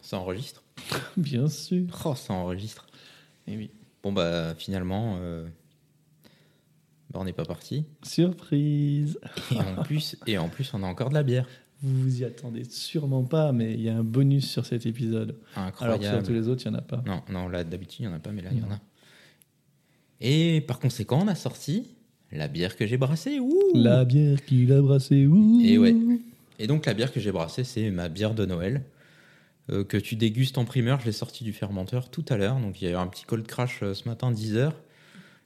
Ça 0.00 0.18
enregistre? 0.18 0.64
Bien 1.16 1.48
sûr. 1.48 1.86
Oh, 2.04 2.14
ça 2.16 2.34
enregistre. 2.34 2.86
Et 3.46 3.56
oui. 3.56 3.70
Bon, 4.02 4.12
bah, 4.12 4.54
finalement, 4.56 5.18
euh, 5.20 5.48
on 7.18 7.24
n'est 7.24 7.32
pas 7.32 7.44
parti. 7.44 7.84
Surprise. 8.02 9.18
Et 9.52 9.58
en, 9.60 9.82
plus, 9.82 10.16
et 10.26 10.38
en 10.38 10.48
plus, 10.48 10.72
on 10.74 10.82
a 10.82 10.86
encore 10.86 11.08
de 11.10 11.14
la 11.14 11.22
bière. 11.22 11.46
Vous 11.82 12.02
vous 12.02 12.20
y 12.20 12.24
attendez 12.24 12.64
sûrement 12.64 13.22
pas, 13.24 13.52
mais 13.52 13.74
il 13.74 13.80
y 13.82 13.88
a 13.90 13.96
un 13.96 14.02
bonus 14.04 14.48
sur 14.50 14.64
cet 14.64 14.86
épisode. 14.86 15.36
Alors 15.54 15.72
que 15.72 15.76
sur 15.78 15.86
Incroyable. 15.86 16.26
tous 16.26 16.32
les 16.32 16.48
autres, 16.48 16.62
il 16.64 16.70
n'y 16.70 16.76
en 16.76 16.78
a 16.78 16.82
pas. 16.82 17.02
Non, 17.06 17.22
non, 17.30 17.48
là, 17.48 17.64
d'habitude, 17.64 18.00
il 18.00 18.08
n'y 18.08 18.12
en 18.12 18.16
a 18.16 18.20
pas, 18.20 18.30
mais 18.32 18.42
là, 18.42 18.50
il 18.52 18.58
y 18.58 18.62
en 18.62 18.70
a. 18.70 18.80
Et 20.20 20.62
par 20.62 20.78
conséquent, 20.78 21.20
on 21.22 21.28
a 21.28 21.34
sorti 21.34 21.88
la 22.32 22.48
bière 22.48 22.76
que 22.76 22.86
j'ai 22.86 22.96
brassée. 22.96 23.38
Ouh 23.40 23.54
La 23.74 24.04
bière 24.04 24.44
qu'il 24.44 24.72
a 24.72 24.80
brassée. 24.80 25.26
ouh. 25.26 25.60
Et 25.62 25.76
ouais. 25.78 25.94
Et 26.58 26.66
donc, 26.66 26.86
la 26.86 26.94
bière 26.94 27.12
que 27.12 27.20
j'ai 27.20 27.32
brassée, 27.32 27.64
c'est 27.64 27.90
ma 27.90 28.08
bière 28.08 28.34
de 28.34 28.46
Noël. 28.46 28.82
euh, 29.70 29.84
que 29.84 29.96
tu 29.98 30.16
dégustes 30.16 30.58
en 30.58 30.64
primeur. 30.64 31.00
Je 31.00 31.06
l'ai 31.06 31.12
sortie 31.12 31.44
du 31.44 31.52
fermenteur 31.52 32.08
tout 32.08 32.24
à 32.30 32.36
l'heure. 32.36 32.58
Donc, 32.58 32.80
il 32.80 32.84
y 32.86 32.88
a 32.88 32.92
eu 32.92 32.94
un 32.94 33.06
petit 33.08 33.24
cold 33.24 33.46
crash 33.46 33.80
euh, 33.82 33.92
ce 33.94 34.08
matin, 34.08 34.32
10h. 34.32 34.72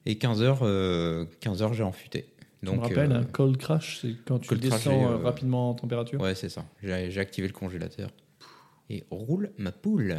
Et 0.07 0.15
15h, 0.15 1.27
15h 1.41 1.73
j'ai 1.75 1.83
enfuté. 1.83 2.27
Donc, 2.63 2.77
me 2.77 2.81
rappelles, 2.83 3.13
euh, 3.13 3.21
un 3.21 3.25
cold 3.25 3.57
crash, 3.57 4.01
c'est 4.03 4.15
quand 4.27 4.39
tu 4.39 4.49
crash, 4.49 4.61
descends 4.61 5.07
euh, 5.11 5.15
euh, 5.15 5.17
rapidement 5.19 5.71
en 5.71 5.75
température. 5.75 6.21
Ouais, 6.21 6.35
c'est 6.35 6.49
ça. 6.49 6.65
J'ai 6.83 7.19
activé 7.21 7.47
le 7.47 7.53
congélateur. 7.55 8.11
Et 8.91 9.05
roule 9.11 9.51
ma 9.57 9.73
poule. 9.73 10.17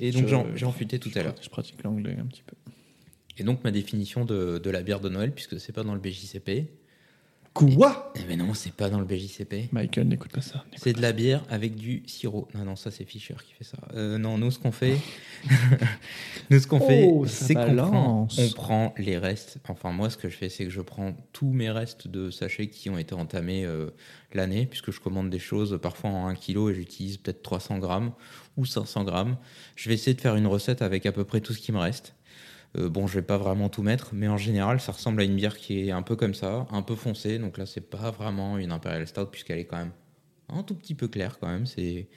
Et 0.00 0.10
donc, 0.10 0.26
Je- 0.26 0.36
j'ai 0.56 0.64
enfuté 0.66 0.98
tout 0.98 1.10
je 1.12 1.18
à 1.18 1.22
l'heure. 1.22 1.34
Je 1.40 1.48
pratique 1.48 1.82
l'anglais 1.82 2.16
un 2.18 2.24
petit 2.26 2.42
peu. 2.42 2.56
Et 3.38 3.44
donc, 3.44 3.62
ma 3.64 3.70
définition 3.70 4.24
de, 4.24 4.58
de 4.58 4.70
la 4.70 4.82
bière 4.82 5.00
de 5.00 5.08
Noël, 5.08 5.32
puisque 5.32 5.58
c'est 5.60 5.72
pas 5.72 5.84
dans 5.84 5.94
le 5.94 6.00
BJCP. 6.00 6.68
Quoi 7.54 8.12
Eh 8.16 8.22
ben 8.22 8.38
non, 8.38 8.54
c'est 8.54 8.72
pas 8.72 8.88
dans 8.88 8.98
le 8.98 9.04
BJCP. 9.04 9.68
Michael, 9.72 10.08
n'écoute 10.08 10.32
pas 10.32 10.40
ça. 10.40 10.64
C'est 10.76 10.94
de 10.94 11.02
la 11.02 11.12
bière 11.12 11.44
avec 11.50 11.74
du 11.74 12.02
sirop. 12.06 12.48
Non, 12.54 12.64
non, 12.64 12.76
ça 12.76 12.90
c'est 12.90 13.04
Fischer 13.04 13.34
qui 13.46 13.52
fait 13.52 13.64
ça. 13.64 13.76
Euh, 13.94 14.16
non, 14.16 14.38
nous 14.38 14.50
ce 14.50 14.58
qu'on 14.58 14.72
fait, 14.72 14.96
nous 16.50 16.58
ce 16.58 16.66
qu'on 16.66 16.80
Oh, 16.80 17.24
fait, 17.26 17.30
c'est 17.30 17.54
qu'on 17.54 17.76
prend, 17.76 18.28
on 18.38 18.48
prend 18.50 18.94
les 18.96 19.18
restes. 19.18 19.58
Enfin, 19.68 19.92
moi, 19.92 20.08
ce 20.08 20.16
que 20.16 20.30
je 20.30 20.36
fais, 20.36 20.48
c'est 20.48 20.64
que 20.64 20.70
je 20.70 20.80
prends 20.80 21.14
tous 21.34 21.52
mes 21.52 21.70
restes 21.70 22.08
de 22.08 22.30
sachets 22.30 22.68
qui 22.68 22.88
ont 22.88 22.96
été 22.96 23.14
entamés 23.14 23.66
euh, 23.66 23.90
l'année, 24.32 24.64
puisque 24.64 24.90
je 24.90 25.00
commande 25.00 25.28
des 25.28 25.38
choses 25.38 25.78
parfois 25.82 26.08
en 26.10 26.28
1 26.28 26.34
kg 26.36 26.70
et 26.70 26.74
j'utilise 26.74 27.18
peut-être 27.18 27.42
300 27.42 27.78
grammes 27.78 28.12
ou 28.56 28.64
500 28.64 29.04
grammes. 29.04 29.36
Je 29.76 29.90
vais 29.90 29.94
essayer 29.94 30.14
de 30.14 30.20
faire 30.22 30.36
une 30.36 30.46
recette 30.46 30.80
avec 30.80 31.04
à 31.04 31.12
peu 31.12 31.24
près 31.24 31.40
tout 31.42 31.52
ce 31.52 31.60
qui 31.60 31.72
me 31.72 31.78
reste. 31.78 32.14
Euh, 32.78 32.88
bon, 32.88 33.06
je 33.06 33.14
vais 33.14 33.22
pas 33.22 33.36
vraiment 33.36 33.68
tout 33.68 33.82
mettre, 33.82 34.10
mais 34.14 34.28
en 34.28 34.38
général, 34.38 34.80
ça 34.80 34.92
ressemble 34.92 35.20
à 35.20 35.24
une 35.24 35.36
bière 35.36 35.56
qui 35.58 35.88
est 35.88 35.90
un 35.90 36.02
peu 36.02 36.16
comme 36.16 36.32
ça, 36.34 36.66
un 36.70 36.82
peu 36.82 36.94
foncée. 36.94 37.38
Donc 37.38 37.58
là, 37.58 37.66
c'est 37.66 37.82
pas 37.82 38.10
vraiment 38.10 38.56
une 38.58 38.72
Imperial 38.72 39.06
Stout 39.06 39.26
puisqu'elle 39.26 39.58
est 39.58 39.66
quand 39.66 39.76
même 39.76 39.92
un 40.48 40.62
tout 40.62 40.74
petit 40.74 40.94
peu 40.94 41.08
claire 41.08 41.38
quand 41.38 41.48
même. 41.48 41.66
C'est 41.66 42.08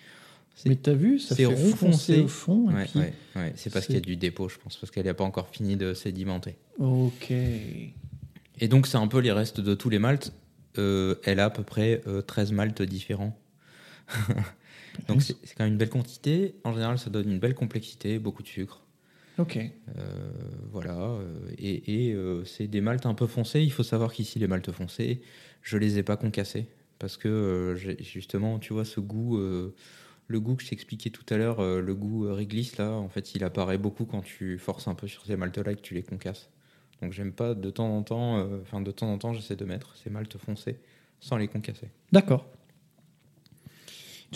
Mais 0.66 0.76
t'as 0.78 0.94
vu, 0.94 1.20
ça 1.20 1.36
c'est 1.36 1.44
fait 1.46 1.54
refoncé. 1.54 1.72
refoncer 1.74 2.20
au 2.22 2.28
fond. 2.30 2.70
et 2.72 2.74
ouais, 2.74 2.86
puis- 2.86 3.00
ouais, 3.00 3.14
ouais. 3.36 3.54
C'est 3.56 3.72
parce 3.72 3.86
qu'il 3.86 3.96
y 3.96 3.98
a 3.98 4.02
du 4.02 4.16
dépôt, 4.16 4.48
je 4.48 4.58
pense, 4.58 4.78
parce 4.78 4.92
qu'elle 4.92 5.06
n'a 5.06 5.14
pas 5.14 5.26
encore 5.26 5.50
fini 5.50 5.76
de 5.76 5.94
sédimenter. 5.94 6.56
Ok. 6.80 7.32
Et 7.32 8.68
donc, 8.70 8.88
c'est 8.88 8.98
un 8.98 9.08
peu 9.08 9.20
les 9.20 9.34
restes 9.34 9.60
de 9.60 9.74
tous 9.76 9.90
les 9.90 10.00
maltes. 10.00 10.32
Euh, 10.78 11.16
elle 11.26 11.42
a 11.42 11.46
à 11.46 11.50
peu 11.50 11.64
près 11.64 12.02
euh, 12.08 12.22
13 12.22 12.54
maltes 12.54 12.82
différents. 12.82 13.38
donc, 15.10 15.22
c'est 15.22 15.36
quand 15.58 15.64
même 15.66 15.74
une 15.74 15.78
belle 15.78 15.90
quantité. 15.90 16.56
En 16.64 16.72
général, 16.74 16.98
ça 16.98 17.10
donne 17.10 17.30
une 17.30 17.40
belle 17.40 17.56
complexité, 17.56 18.20
beaucoup 18.20 18.44
de 18.44 18.48
sucre. 18.48 18.85
Ok. 19.38 19.58
Euh, 19.58 19.72
voilà. 20.72 20.98
euh, 20.98 21.50
Et, 21.58 22.08
et, 22.10 22.14
euh, 22.14 22.44
c'est 22.46 22.68
des 22.68 22.82
maltes 22.82 23.06
un 23.06 23.14
peu 23.14 23.28
foncées. 23.28 23.62
Il 23.62 23.72
faut 23.72 23.84
savoir 23.84 24.14
qu'ici, 24.14 24.40
les 24.40 24.48
maltes 24.48 24.72
foncées, 24.72 25.22
je 25.62 25.78
les 25.78 25.98
ai 25.98 26.04
pas 26.04 26.18
concassées. 26.18 26.68
Parce 27.00 27.18
que 27.18 27.28
euh, 27.28 27.76
justement, 27.76 28.60
tu 28.60 28.74
vois, 28.74 28.86
ce 28.86 29.00
goût, 29.00 29.38
le 29.38 30.40
goût 30.40 30.56
que 30.56 30.64
je 30.64 30.70
t'expliquais 30.70 31.10
tout 31.10 31.26
à 31.34 31.38
l'heure, 31.38 31.62
le 31.62 31.96
goût 31.96 32.34
réglisse, 32.34 32.78
là, 32.78 32.92
en 32.92 33.10
fait, 33.10 33.36
il 33.36 33.44
apparaît 33.44 33.78
beaucoup 33.78 34.06
quand 34.06 34.22
tu 34.22 34.58
forces 34.58 34.88
un 34.88 34.96
peu 34.96 35.08
sur 35.08 35.26
ces 35.26 35.36
maltes-là 35.36 35.74
et 35.74 35.76
que 35.76 35.82
tu 35.82 35.94
les 35.94 36.04
concasses. 36.04 36.50
Donc, 37.02 37.12
j'aime 37.12 37.34
pas 37.34 37.54
de 37.54 37.70
temps 37.70 37.96
en 37.98 38.04
temps, 38.04 38.40
enfin, 38.62 38.80
de 38.80 38.92
temps 38.92 39.12
en 39.12 39.18
temps, 39.18 39.34
j'essaie 39.34 39.58
de 39.58 39.66
mettre 39.66 39.96
ces 39.98 40.10
maltes 40.10 40.38
foncées 40.38 40.80
sans 41.20 41.36
les 41.38 41.50
concasser. 41.50 41.90
D'accord. 42.14 42.46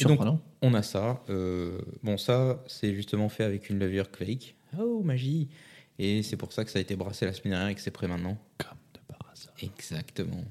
Donc, 0.02 0.20
on 0.62 0.74
a 0.74 0.82
ça. 0.82 1.24
euh, 1.30 1.80
bon, 2.04 2.18
ça, 2.18 2.64
c'est 2.68 2.94
justement 2.94 3.30
fait 3.30 3.44
avec 3.44 3.70
une 3.70 3.80
levure 3.80 4.12
Quake. 4.12 4.56
Oh, 4.78 5.02
magie 5.04 5.50
Et 5.98 6.24
c'est 6.24 6.38
pour 6.38 6.52
ça 6.54 6.64
que 6.66 6.72
ça 6.72 6.80
a 6.80 6.82
été 6.82 6.96
brassé 6.96 7.26
la 7.26 7.34
semaine 7.34 7.52
dernière 7.54 7.70
et 7.70 7.76
que 7.76 7.82
c'est 7.82 7.91
prêt 7.91 8.08
maintenant. 8.08 8.38
Comme 8.58 8.78
de 8.94 9.00
par 9.08 9.20
hasard. 9.32 9.54
Exactement. 9.62 10.44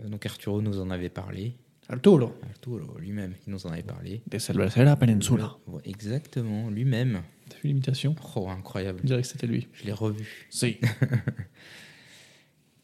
Euh, 0.00 0.08
Donc 0.08 0.24
Arturo 0.26 0.60
nous 0.62 0.80
en 0.80 0.90
avait 0.90 1.08
parlé. 1.08 1.54
Arturo. 1.88 2.34
Arturo 2.48 2.98
lui-même, 2.98 3.34
il 3.46 3.52
nous 3.52 3.66
en 3.66 3.70
avait 3.70 3.82
parlé. 3.82 4.22
De 4.26 4.38
Salvador 4.38 4.98
Peninsula. 4.98 5.56
Exactement, 5.84 6.68
lui-même. 6.68 7.22
T'as 7.48 7.56
vu 7.56 7.68
l'imitation? 7.68 8.14
Oh, 8.36 8.48
incroyable. 8.50 9.00
Je 9.02 9.06
dirais 9.06 9.22
que 9.22 9.28
c'était 9.28 9.46
lui. 9.46 9.68
Je 9.72 9.84
l'ai 9.84 9.92
revu. 9.92 10.46
Si. 10.50 10.76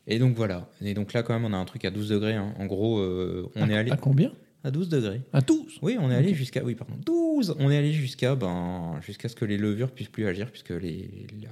Et 0.06 0.19
donc 0.19 0.36
voilà. 0.36 0.69
Et 0.82 0.94
donc 0.94 1.12
là, 1.12 1.23
quand 1.23 1.35
même, 1.35 1.44
on 1.44 1.52
a 1.55 1.59
un 1.59 1.65
truc 1.65 1.85
à 1.85 1.90
12 1.90 2.09
degrés. 2.11 2.35
hein. 2.35 2.55
En 2.59 2.66
gros, 2.66 2.98
euh, 2.98 3.51
on 3.56 3.69
est 3.70 3.77
allé 3.77 3.90
À 3.90 3.97
combien? 3.97 4.32
À 4.65 4.70
12 4.70 4.89
degrés. 4.89 5.20
À 5.32 5.41
12 5.43 5.78
Oui, 5.82 5.97
on 6.01 6.11
est 6.11 6.15
allé 6.16 6.35
jusqu'à 6.35 6.65
oui, 6.65 6.74
pardon, 6.74 6.95
12. 7.05 7.57
On 7.59 7.70
est 7.70 7.77
allé 7.77 7.93
jusqu'à 7.93 8.35
ben 8.35 8.99
jusqu'à 9.03 9.28
ce 9.28 9.36
que 9.36 9.45
les 9.45 9.59
levures 9.59 9.93
puissent 9.93 10.09
plus 10.09 10.27
agir 10.27 10.51
puisque 10.51 10.70
les 10.70 11.27
la, 11.43 11.51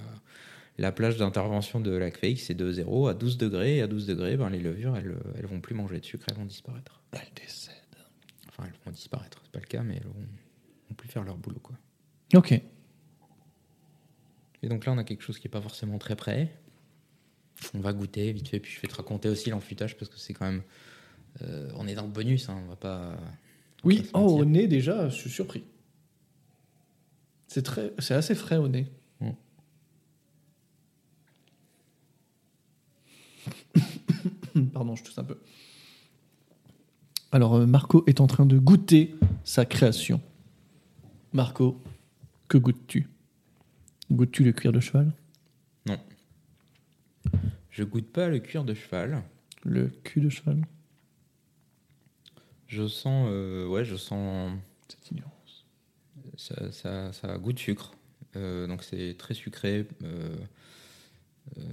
la 0.78 0.92
plage 0.92 1.18
d'intervention 1.18 1.78
de 1.78 1.90
la 1.92 2.10
fake 2.10 2.40
c'est 2.40 2.54
de 2.54 2.72
0 2.72 3.08
à 3.08 3.14
12 3.14 3.36
degrés 3.36 3.76
et 3.76 3.82
à 3.82 3.86
12 3.86 4.06
degrés 4.06 4.36
ben 4.36 4.48
les 4.48 4.60
levures 4.60 4.96
elles 4.96 5.14
elles 5.36 5.46
vont 5.46 5.60
plus 5.60 5.74
manger 5.74 6.00
de 6.00 6.04
sucre, 6.04 6.26
elles 6.30 6.36
vont 6.36 6.46
disparaître. 6.46 7.02
Elle 7.12 7.20
décède. 7.36 7.74
Enfin, 8.48 8.64
elles 8.66 8.78
vont 8.84 8.92
disparaître, 8.92 9.40
c'est 9.44 9.52
pas 9.52 9.60
le 9.60 9.66
cas 9.66 9.82
mais 9.82 9.96
elles 9.96 10.06
vont, 10.06 10.26
vont 10.88 10.94
plus 10.96 11.08
faire 11.08 11.22
leur 11.22 11.36
boulot 11.36 11.60
quoi. 11.60 11.76
Ok. 12.34 12.60
Et 14.64 14.68
donc 14.68 14.86
là, 14.86 14.92
on 14.92 14.98
a 14.98 15.04
quelque 15.04 15.22
chose 15.22 15.38
qui 15.38 15.48
est 15.48 15.50
pas 15.50 15.60
forcément 15.60 15.98
très 15.98 16.14
prêt. 16.14 16.56
On 17.74 17.80
va 17.80 17.92
goûter 17.92 18.32
vite 18.32 18.48
fait 18.48 18.60
puis 18.60 18.72
je 18.72 18.80
vais 18.80 18.88
te 18.88 18.94
raconter 18.94 19.28
aussi 19.28 19.50
l'enfutage 19.50 19.96
parce 19.96 20.10
que 20.10 20.18
c'est 20.18 20.32
quand 20.32 20.46
même 20.46 20.62
euh, 21.40 21.70
on 21.76 21.88
est 21.88 21.94
dans 21.94 22.04
le 22.04 22.10
bonus 22.10 22.48
hein, 22.48 22.60
on 22.64 22.68
va 22.68 22.76
pas 22.76 23.16
Oui, 23.84 24.02
va 24.12 24.20
oh, 24.20 24.40
au 24.40 24.44
nez 24.44 24.66
déjà, 24.68 25.08
je 25.08 25.16
suis 25.16 25.30
surpris. 25.30 25.64
C'est 27.48 27.62
très, 27.62 27.92
c'est 27.98 28.14
assez 28.14 28.34
frais 28.34 28.56
au 28.56 28.68
nez. 28.68 28.86
Mm. 29.20 29.30
Pardon, 34.72 34.94
je 34.96 35.04
tousse 35.04 35.18
un 35.18 35.24
peu. 35.24 35.38
Alors, 37.30 37.54
euh, 37.54 37.66
Marco 37.66 38.04
est 38.06 38.20
en 38.20 38.26
train 38.26 38.44
de 38.44 38.58
goûter 38.58 39.14
sa 39.44 39.64
création. 39.64 40.20
Marco, 41.32 41.82
que 42.48 42.58
goûtes-tu? 42.58 43.08
Goûtes-tu 44.10 44.44
le 44.44 44.52
cuir 44.52 44.72
de 44.72 44.80
cheval? 44.80 45.12
Non. 45.86 45.98
Je 47.70 47.84
goûte 47.84 48.12
pas 48.12 48.28
le 48.28 48.38
cuir 48.38 48.64
de 48.64 48.74
cheval. 48.74 49.22
Le 49.64 49.88
cul 49.88 50.20
de 50.20 50.28
cheval 50.28 50.62
Je 52.72 52.88
sens, 52.88 53.28
euh, 53.30 53.66
ouais, 53.66 53.84
je 53.84 53.96
sens, 53.96 54.50
Cette 54.88 55.10
ignorance. 55.10 55.66
ça, 56.38 56.72
ça, 56.72 57.12
ça 57.12 57.30
a 57.30 57.36
goût 57.36 57.52
de 57.52 57.58
sucre. 57.58 57.92
Euh, 58.34 58.66
donc 58.66 58.82
c'est 58.82 59.14
très 59.18 59.34
sucré. 59.34 59.86
Euh, 60.02 60.34
ouais, 61.58 61.64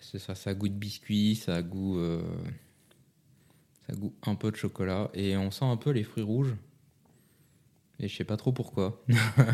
c'est 0.00 0.18
ça, 0.18 0.34
ça 0.34 0.48
a 0.48 0.54
goût 0.54 0.70
de 0.70 0.72
biscuit, 0.72 1.34
ça 1.34 1.56
a 1.56 1.62
goût, 1.62 2.00
ça 3.86 3.92
a 3.92 3.96
goût 3.96 4.14
un 4.22 4.34
peu 4.34 4.50
de 4.50 4.56
chocolat 4.56 5.10
et 5.12 5.36
on 5.36 5.50
sent 5.50 5.66
un 5.66 5.76
peu 5.76 5.90
les 5.90 6.04
fruits 6.04 6.22
rouges. 6.22 6.56
Et 7.98 8.08
je 8.08 8.16
sais 8.16 8.24
pas 8.24 8.38
trop 8.38 8.52
pourquoi. 8.52 9.04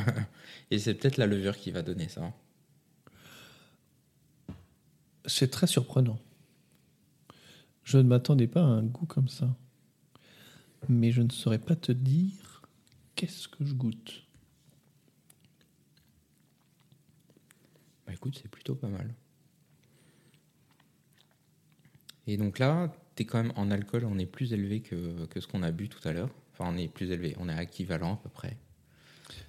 et 0.70 0.78
c'est 0.78 0.94
peut-être 0.94 1.16
la 1.16 1.26
levure 1.26 1.56
qui 1.56 1.72
va 1.72 1.82
donner 1.82 2.08
ça. 2.08 2.32
C'est 5.26 5.50
très 5.50 5.66
surprenant. 5.66 6.20
Je 7.82 7.98
ne 7.98 8.04
m'attendais 8.04 8.46
pas 8.46 8.60
à 8.60 8.66
un 8.66 8.84
goût 8.84 9.06
comme 9.06 9.26
ça. 9.26 9.56
Mais 10.88 11.10
je 11.12 11.22
ne 11.22 11.30
saurais 11.30 11.58
pas 11.58 11.76
te 11.76 11.92
dire 11.92 12.62
qu'est-ce 13.14 13.48
que 13.48 13.64
je 13.64 13.74
goûte. 13.74 14.22
Bah 18.06 18.12
écoute, 18.12 18.38
c'est 18.40 18.50
plutôt 18.50 18.74
pas 18.74 18.88
mal. 18.88 19.14
Et 22.26 22.36
donc 22.36 22.58
là, 22.58 22.92
t'es 23.14 23.24
quand 23.24 23.42
même 23.42 23.52
en 23.56 23.70
alcool, 23.70 24.04
on 24.06 24.18
est 24.18 24.26
plus 24.26 24.52
élevé 24.52 24.80
que, 24.80 25.26
que 25.26 25.40
ce 25.40 25.46
qu'on 25.46 25.62
a 25.62 25.70
bu 25.70 25.88
tout 25.88 26.06
à 26.08 26.12
l'heure. 26.12 26.30
Enfin, 26.52 26.70
on 26.72 26.76
est 26.76 26.88
plus 26.88 27.10
élevé, 27.10 27.34
on 27.38 27.48
est 27.48 27.62
équivalent 27.62 28.14
à 28.14 28.16
peu 28.16 28.28
près. 28.28 28.56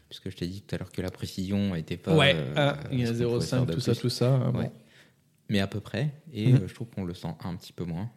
Puisque 0.10 0.30
je 0.30 0.36
t'ai 0.38 0.48
dit 0.48 0.62
tout 0.62 0.76
à 0.76 0.78
l'heure 0.78 0.92
que 0.92 1.02
la 1.02 1.12
précision 1.12 1.76
était 1.76 1.98
pas. 1.98 2.12
euh, 2.12 2.54
ah, 2.56 2.80
il 2.92 3.00
y 3.00 3.04
a 3.04 3.08
ce 3.08 3.24
qu'on 3.24 3.34
pouvait 3.36 3.46
faire 3.46 3.64
0,5, 3.64 3.66
de 3.68 3.74
tout 3.74 3.80
ça, 3.82 3.96
tout 3.96 4.10
ça. 4.10 4.42
ah, 4.48 4.52
bon. 4.52 4.60
Ouais. 4.60 4.72
Mais 5.50 5.60
à 5.60 5.68
peu 5.68 5.80
près. 5.80 6.14
Et 6.32 6.52
Mhm. 6.54 6.62
euh, 6.64 6.68
je 6.68 6.74
trouve 6.74 6.90
qu'on 6.90 7.04
le 7.06 7.14
sent 7.14 7.34
un 7.44 7.56
petit 7.56 7.74
peu 7.74 7.84
moins. 7.86 8.10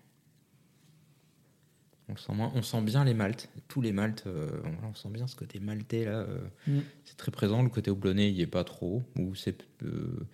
On 2.11 2.17
sent 2.17 2.33
moins. 2.33 2.51
On 2.55 2.63
sent 2.63 2.81
bien 2.83 3.05
les 3.05 3.15
maltes. 3.15 3.51
Tous 3.69 3.81
les 3.81 3.93
maltes, 3.93 4.25
euh, 4.27 4.49
on 4.83 4.95
sent 4.95 5.11
bien 5.11 5.27
ce 5.27 5.37
côté 5.37 5.61
maltais 5.61 6.05
là. 6.05 6.21
euh, 6.21 6.39
Mm. 6.67 6.79
C'est 7.05 7.17
très 7.17 7.31
présent. 7.31 7.63
Le 7.63 7.69
côté 7.69 7.91
houblonné, 7.91 8.29
il 8.29 8.35
n'y 8.35 8.41
est 8.41 8.47
pas 8.47 8.65
trop. 8.65 9.03
Ou 9.19 9.35
c'est 9.35 9.65
euh, 9.83 10.27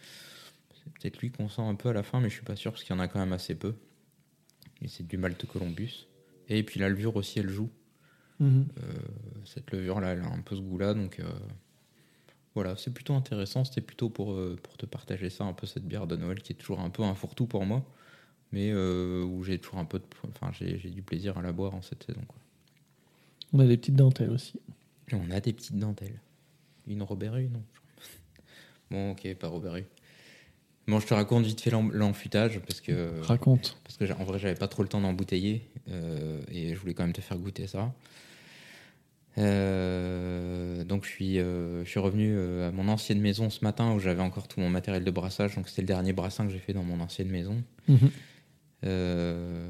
c'est 0.75 0.93
peut-être 0.93 1.19
lui 1.19 1.31
qu'on 1.31 1.49
sent 1.49 1.63
un 1.63 1.75
peu 1.75 1.89
à 1.89 1.93
la 1.93 2.03
fin, 2.03 2.21
mais 2.21 2.29
je 2.29 2.35
suis 2.35 2.45
pas 2.45 2.57
sûr 2.57 2.73
parce 2.73 2.85
qu'il 2.85 2.95
y 2.95 2.99
en 2.99 3.03
a 3.03 3.09
quand 3.09 3.19
même 3.19 3.33
assez 3.33 3.55
peu. 3.55 3.75
Et 4.83 4.89
c'est 4.89 5.07
du 5.07 5.17
malt 5.17 5.45
Columbus. 5.47 6.07
Et 6.49 6.63
puis 6.63 6.79
la 6.79 6.89
levure 6.89 7.17
aussi, 7.17 7.39
elle 7.39 7.49
joue. 7.49 7.71
Mhm. 8.39 8.67
Cette 9.45 9.71
levure 9.71 10.01
là, 10.01 10.13
elle 10.13 10.21
a 10.21 10.27
un 10.27 10.41
peu 10.43 10.57
ce 10.57 10.61
goût 10.61 10.77
là, 10.79 10.93
donc 10.93 11.21
voilà, 12.55 12.77
c'est 12.77 12.93
plutôt 12.93 13.15
intéressant. 13.15 13.65
C'était 13.65 13.81
plutôt 13.81 14.11
pour, 14.11 14.39
pour 14.63 14.77
te 14.77 14.85
partager 14.87 15.31
ça, 15.31 15.45
un 15.45 15.53
peu 15.55 15.67
cette 15.67 15.87
bière 15.87 16.07
de 16.07 16.17
Noël 16.17 16.43
qui 16.43 16.53
est 16.53 16.57
toujours 16.57 16.81
un 16.81 16.91
peu 16.91 17.03
un 17.03 17.15
fourre-tout 17.15 17.47
pour 17.47 17.65
moi, 17.65 17.83
mais 18.55 18.71
euh, 18.71 19.25
où 19.25 19.43
j'ai 19.43 19.59
toujours 19.59 19.81
un 19.81 19.85
peu 19.85 19.99
de, 19.99 20.05
enfin 20.29 20.53
j'ai 20.59 20.77
du 20.91 21.03
plaisir 21.03 21.37
à 21.37 21.43
la 21.43 21.51
boire 21.53 21.75
en 21.75 21.83
cette 21.83 22.05
saison. 22.05 22.21
Quoi. 22.29 22.39
On 23.53 23.59
a 23.59 23.67
des 23.67 23.77
petites 23.77 23.97
dentelles 23.97 24.31
aussi. 24.31 24.61
On 25.13 25.29
a 25.33 25.41
des 25.41 25.53
petites 25.53 25.77
dentelles. 25.79 26.21
Une 26.87 27.03
Robert 27.03 27.35
non 27.35 27.63
Bon, 28.91 29.11
ok, 29.11 29.35
pas 29.35 29.49
Robert. 29.49 29.77
Bon, 30.87 31.01
je 31.01 31.07
te 31.07 31.15
raconte 31.15 31.45
vite 31.47 31.61
fait 31.63 31.71
l'en- 31.71 31.89
l'enfûtage 31.89 32.61
parce 32.61 32.81
que 32.81 33.21
Raconte. 33.23 33.77
parce 33.85 33.97
que 33.97 34.05
en 34.21 34.25
vrai 34.25 34.39
j'avais 34.39 34.55
pas 34.55 34.69
trop 34.69 34.83
le 34.83 34.89
temps 34.89 35.01
d'embouteiller 35.01 35.63
euh, 35.89 36.41
et 36.53 36.75
je 36.75 36.79
voulais 36.79 36.95
quand 36.95 37.05
même 37.05 37.13
te 37.15 37.21
faire 37.23 37.39
goûter 37.39 37.67
ça. 37.67 37.93
Euh, 39.39 40.85
donc 40.85 41.05
je 41.05 41.11
suis, 41.11 41.39
euh, 41.41 41.85
je 41.85 41.91
suis 41.91 41.99
revenu 42.01 42.39
à 42.63 42.71
mon 42.71 42.89
ancienne 42.89 43.21
maison 43.21 43.51
ce 43.51 43.65
matin 43.65 43.93
où 43.93 43.99
j'avais 43.99 44.23
encore 44.23 44.47
tout 44.47 44.61
mon 44.61 44.71
matériel 44.71 45.05
de 45.05 45.11
brassage. 45.11 45.57
Donc 45.57 45.69
c'était 45.69 45.83
le 45.83 45.89
dernier 45.89 46.13
brassin 46.13 46.47
que 46.47 46.53
j'ai 46.53 46.59
fait 46.59 46.73
dans 46.73 46.85
mon 46.85 47.01
ancienne 47.01 47.29
maison. 47.29 47.57
Mhm. 47.89 48.11
Euh, 48.85 49.67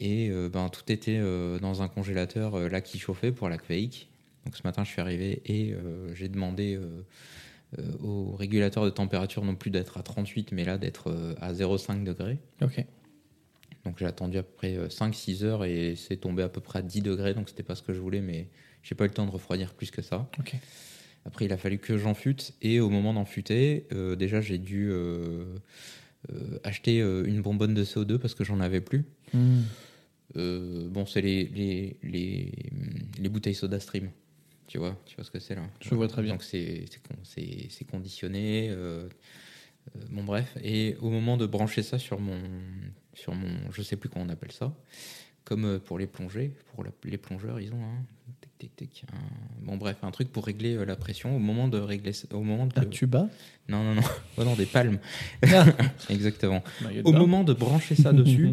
et 0.00 0.28
euh, 0.30 0.48
ben, 0.48 0.68
tout 0.68 0.90
était 0.90 1.18
euh, 1.18 1.58
dans 1.58 1.82
un 1.82 1.88
congélateur 1.88 2.58
là 2.68 2.80
qui 2.80 2.98
chauffait 2.98 3.32
pour 3.32 3.48
la 3.48 3.58
Quake. 3.58 4.08
Donc 4.44 4.56
ce 4.56 4.62
matin 4.64 4.82
je 4.84 4.90
suis 4.90 5.00
arrivé 5.00 5.40
et 5.46 5.74
j'ai 6.14 6.28
demandé 6.28 6.76
au 8.02 8.32
régulateur 8.32 8.84
de 8.84 8.90
température 8.90 9.44
non 9.44 9.54
plus 9.54 9.70
d'être 9.70 9.98
à 9.98 10.02
38 10.02 10.50
mais 10.50 10.64
là 10.64 10.78
d'être 10.78 11.36
à 11.40 11.52
0,5 11.52 12.02
degrés. 12.02 12.38
Ok. 12.60 12.84
Donc 13.84 13.98
j'ai 14.00 14.06
attendu 14.06 14.38
à 14.38 14.42
peu 14.42 14.52
près 14.56 14.76
5-6 14.88 15.44
heures 15.44 15.64
et 15.64 15.94
c'est 15.94 16.16
tombé 16.16 16.42
à 16.42 16.48
peu 16.48 16.60
près 16.60 16.80
à 16.80 16.82
10 16.82 17.02
degrés, 17.02 17.34
donc 17.34 17.50
c'était 17.50 17.62
pas 17.62 17.76
ce 17.76 17.82
que 17.82 17.92
je 17.92 18.00
voulais, 18.00 18.20
mais 18.20 18.48
j'ai 18.82 18.96
pas 18.96 19.04
eu 19.04 19.08
le 19.08 19.14
temps 19.14 19.26
de 19.26 19.30
refroidir 19.30 19.74
plus 19.74 19.92
que 19.92 20.02
ça. 20.02 20.28
Ok. 20.40 20.56
Après, 21.24 21.44
il 21.44 21.52
a 21.52 21.56
fallu 21.56 21.78
que 21.78 21.96
j'enfûte, 21.98 22.54
et 22.62 22.80
au 22.80 22.90
moment 22.90 23.14
d'enfûter, 23.14 23.86
euh, 23.92 24.16
déjà 24.16 24.40
j'ai 24.40 24.58
dû 24.58 24.88
euh, 24.90 25.44
acheter 26.64 27.00
euh, 27.00 27.24
une 27.26 27.42
bonbonne 27.42 27.74
de 27.74 27.84
CO2 27.84 28.18
parce 28.18 28.34
que 28.34 28.44
j'en 28.44 28.60
avais 28.60 28.80
plus. 28.80 29.04
Mhm. 29.34 29.64
Euh, 30.36 30.88
bon, 30.88 31.04
c'est 31.04 31.20
les, 31.20 31.44
les, 31.46 31.96
les, 32.02 32.52
les 33.18 33.28
bouteilles 33.28 33.54
Soda 33.54 33.78
Stream. 33.80 34.10
Tu 34.66 34.78
vois, 34.78 34.98
tu 35.04 35.16
vois 35.16 35.24
ce 35.24 35.30
que 35.30 35.38
c'est 35.38 35.54
là 35.54 35.62
Je 35.80 35.94
vois 35.94 36.08
très 36.08 36.22
bien. 36.22 36.32
Donc 36.32 36.42
c'est 36.42 36.86
c'est 36.90 37.02
con- 37.06 37.18
c'est- 37.24 37.66
c'est 37.70 37.84
conditionné. 37.84 38.68
euh, 38.70 39.08
euh, 39.96 40.00
bon 40.10 40.22
bref, 40.24 40.56
et 40.62 40.96
au 41.00 41.10
moment 41.10 41.36
de 41.36 41.44
brancher 41.44 41.82
ça 41.82 41.98
sur 41.98 42.20
mon, 42.20 42.38
sur 43.14 43.34
mon, 43.34 43.48
je 43.72 43.82
sais 43.82 43.96
plus 43.96 44.08
comment 44.08 44.24
on 44.24 44.28
appelle 44.30 44.52
ça, 44.52 44.72
comme 45.44 45.64
euh, 45.64 45.78
pour 45.80 45.98
les 45.98 46.06
plongées, 46.06 46.52
pour 46.72 46.84
la- 46.84 46.92
les 47.04 47.18
plongeurs, 47.18 47.60
ils 47.60 47.72
ont 47.74 47.82
un, 47.84 48.04
tic, 48.62 48.76
tic, 48.76 48.90
tic, 48.92 49.04
un- 49.12 49.64
bon 49.66 49.76
bref, 49.76 49.96
un 50.02 50.10
truc 50.10 50.30
pour 50.32 50.44
régler 50.46 50.74
euh, 50.76 50.84
la 50.84 50.96
pression 50.96 51.34
au 51.34 51.38
moment 51.38 51.68
de 51.68 51.78
régler, 51.78 52.12
ça- 52.12 52.28
au 52.32 52.42
moment 52.42 52.66
de, 52.66 52.72
Un 52.78 52.84
tuba 52.86 53.28
non 53.68 53.82
non 53.84 53.94
non, 53.96 54.02
oh 54.38 54.44
non 54.44 54.54
des 54.54 54.66
palmes, 54.66 54.98
Ah. 55.52 55.66
exactement. 56.10 56.62
Au 57.04 57.12
moment 57.12 57.44
de 57.44 57.52
brancher 57.52 57.94
ça 57.94 58.12
dessus, 58.22 58.50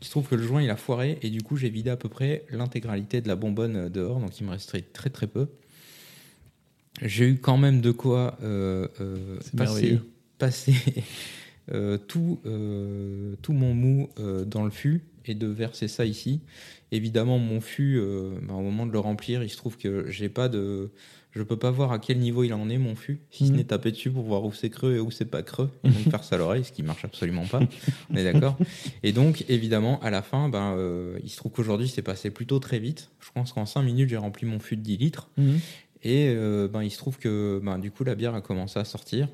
il 0.00 0.04
se 0.04 0.10
trouve 0.10 0.26
que 0.28 0.34
le 0.34 0.42
joint 0.42 0.62
il 0.62 0.70
a 0.70 0.76
foiré 0.76 1.18
et 1.22 1.30
du 1.30 1.42
coup 1.42 1.56
j'ai 1.56 1.68
vidé 1.70 1.90
à 1.90 1.96
peu 1.96 2.08
près 2.08 2.44
l'intégralité 2.50 3.20
de 3.20 3.28
la 3.28 3.36
bonbonne 3.36 3.76
euh, 3.76 3.88
dehors, 3.88 4.18
donc 4.20 4.38
il 4.40 4.46
me 4.46 4.50
restait 4.52 4.80
très 4.82 5.10
très 5.10 5.26
peu. 5.26 5.48
J'ai 7.02 7.28
eu 7.28 7.38
quand 7.38 7.56
même 7.56 7.80
de 7.80 7.92
quoi 7.92 8.36
euh, 8.42 8.88
euh, 9.00 9.38
passer, 9.56 10.00
passer 10.38 10.74
euh, 11.72 11.96
tout, 11.98 12.40
euh, 12.46 13.36
tout 13.42 13.52
mon 13.52 13.74
mou 13.74 14.10
euh, 14.18 14.44
dans 14.44 14.64
le 14.64 14.70
fût 14.70 15.02
et 15.26 15.34
de 15.34 15.46
verser 15.46 15.88
ça 15.88 16.04
ici. 16.04 16.40
Évidemment, 16.92 17.38
mon 17.38 17.60
fût, 17.60 17.96
euh, 17.98 18.32
bah, 18.42 18.54
au 18.54 18.60
moment 18.62 18.86
de 18.86 18.92
le 18.92 18.98
remplir, 18.98 19.42
il 19.42 19.48
se 19.50 19.56
trouve 19.56 19.76
que 19.76 20.08
j'ai 20.10 20.28
pas 20.28 20.48
de, 20.48 20.90
je 21.32 21.42
peux 21.42 21.56
pas 21.56 21.70
voir 21.70 21.92
à 21.92 21.98
quel 22.00 22.18
niveau 22.18 22.42
il 22.42 22.52
en 22.52 22.68
est 22.68 22.78
mon 22.78 22.96
fût, 22.96 23.20
si 23.30 23.46
ce 23.46 23.52
Mhm. 23.52 23.56
n'est 23.58 23.64
taper 23.64 23.92
dessus 23.92 24.10
pour 24.10 24.24
voir 24.24 24.44
où 24.44 24.52
c'est 24.52 24.70
creux 24.70 24.96
et 24.96 25.00
où 25.00 25.10
c'est 25.12 25.24
pas 25.26 25.42
creux, 25.44 25.70
et 25.84 25.88
donc 25.88 26.10
faire 26.10 26.24
ça 26.24 26.34
à 26.34 26.38
l'oreille, 26.38 26.64
ce 26.64 26.72
qui 26.72 26.82
marche 26.82 27.04
absolument 27.04 27.46
pas. 27.46 27.60
On 28.10 28.16
est 28.16 28.24
d'accord. 28.24 28.56
Et 29.04 29.12
donc, 29.12 29.44
évidemment, 29.48 30.00
à 30.00 30.10
la 30.10 30.22
fin, 30.22 30.48
ben, 30.48 30.74
euh, 30.76 31.18
il 31.22 31.28
se 31.30 31.36
trouve 31.36 31.52
qu'aujourd'hui, 31.52 31.88
c'est 31.88 32.02
passé 32.02 32.30
plutôt 32.30 32.58
très 32.58 32.80
vite. 32.80 33.10
Je 33.20 33.28
pense 33.32 33.52
qu'en 33.52 33.66
5 33.66 33.82
minutes, 33.82 34.08
j'ai 34.08 34.16
rempli 34.16 34.46
mon 34.46 34.58
fût 34.58 34.76
de 34.76 34.82
10 34.82 34.96
litres. 34.96 35.30
Mhm. 35.36 35.58
Et 36.02 36.28
euh, 36.34 36.66
ben, 36.66 36.82
il 36.82 36.90
se 36.90 36.96
trouve 36.98 37.18
que 37.18 37.60
ben, 37.62 37.78
du 37.78 37.90
coup, 37.92 38.02
la 38.04 38.14
bière 38.16 38.34
a 38.34 38.40
commencé 38.40 38.78
à 38.80 38.84
sortir 38.84 39.28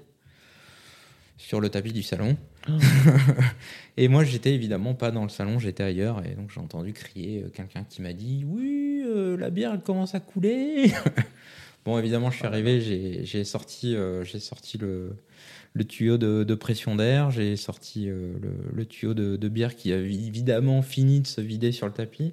sur 1.36 1.60
le 1.60 1.68
tapis 1.68 1.92
du 1.92 2.02
salon. 2.02 2.36
et 3.96 4.08
moi, 4.08 4.24
j'étais 4.24 4.54
évidemment 4.54 4.94
pas 4.94 5.10
dans 5.10 5.22
le 5.22 5.28
salon, 5.28 5.58
j'étais 5.58 5.82
ailleurs. 5.82 6.24
Et 6.24 6.34
donc, 6.34 6.50
j'ai 6.52 6.60
entendu 6.60 6.92
crier 6.92 7.42
euh, 7.42 7.48
quelqu'un 7.48 7.84
qui 7.88 8.02
m'a 8.02 8.12
dit 8.12 8.44
Oui, 8.46 9.02
euh, 9.06 9.36
la 9.36 9.50
bière, 9.50 9.72
elle 9.74 9.82
commence 9.82 10.14
à 10.14 10.20
couler. 10.20 10.90
bon, 11.84 11.98
évidemment, 11.98 12.30
je 12.30 12.38
suis 12.38 12.46
arrivé, 12.46 12.80
j'ai 13.24 13.44
sorti, 13.44 13.94
euh, 13.94 14.24
j'ai 14.24 14.40
sorti 14.40 14.78
le, 14.78 15.16
le 15.74 15.84
tuyau 15.84 16.16
de, 16.16 16.42
de 16.42 16.54
pression 16.54 16.96
d'air, 16.96 17.30
j'ai 17.30 17.56
sorti 17.56 18.06
le, 18.06 18.38
le 18.72 18.84
tuyau 18.86 19.14
de, 19.14 19.36
de 19.36 19.48
bière 19.48 19.76
qui 19.76 19.92
a 19.92 19.98
évidemment 19.98 20.82
fini 20.82 21.20
de 21.20 21.26
se 21.26 21.40
vider 21.40 21.70
sur 21.70 21.86
le 21.86 21.92
tapis. 21.92 22.32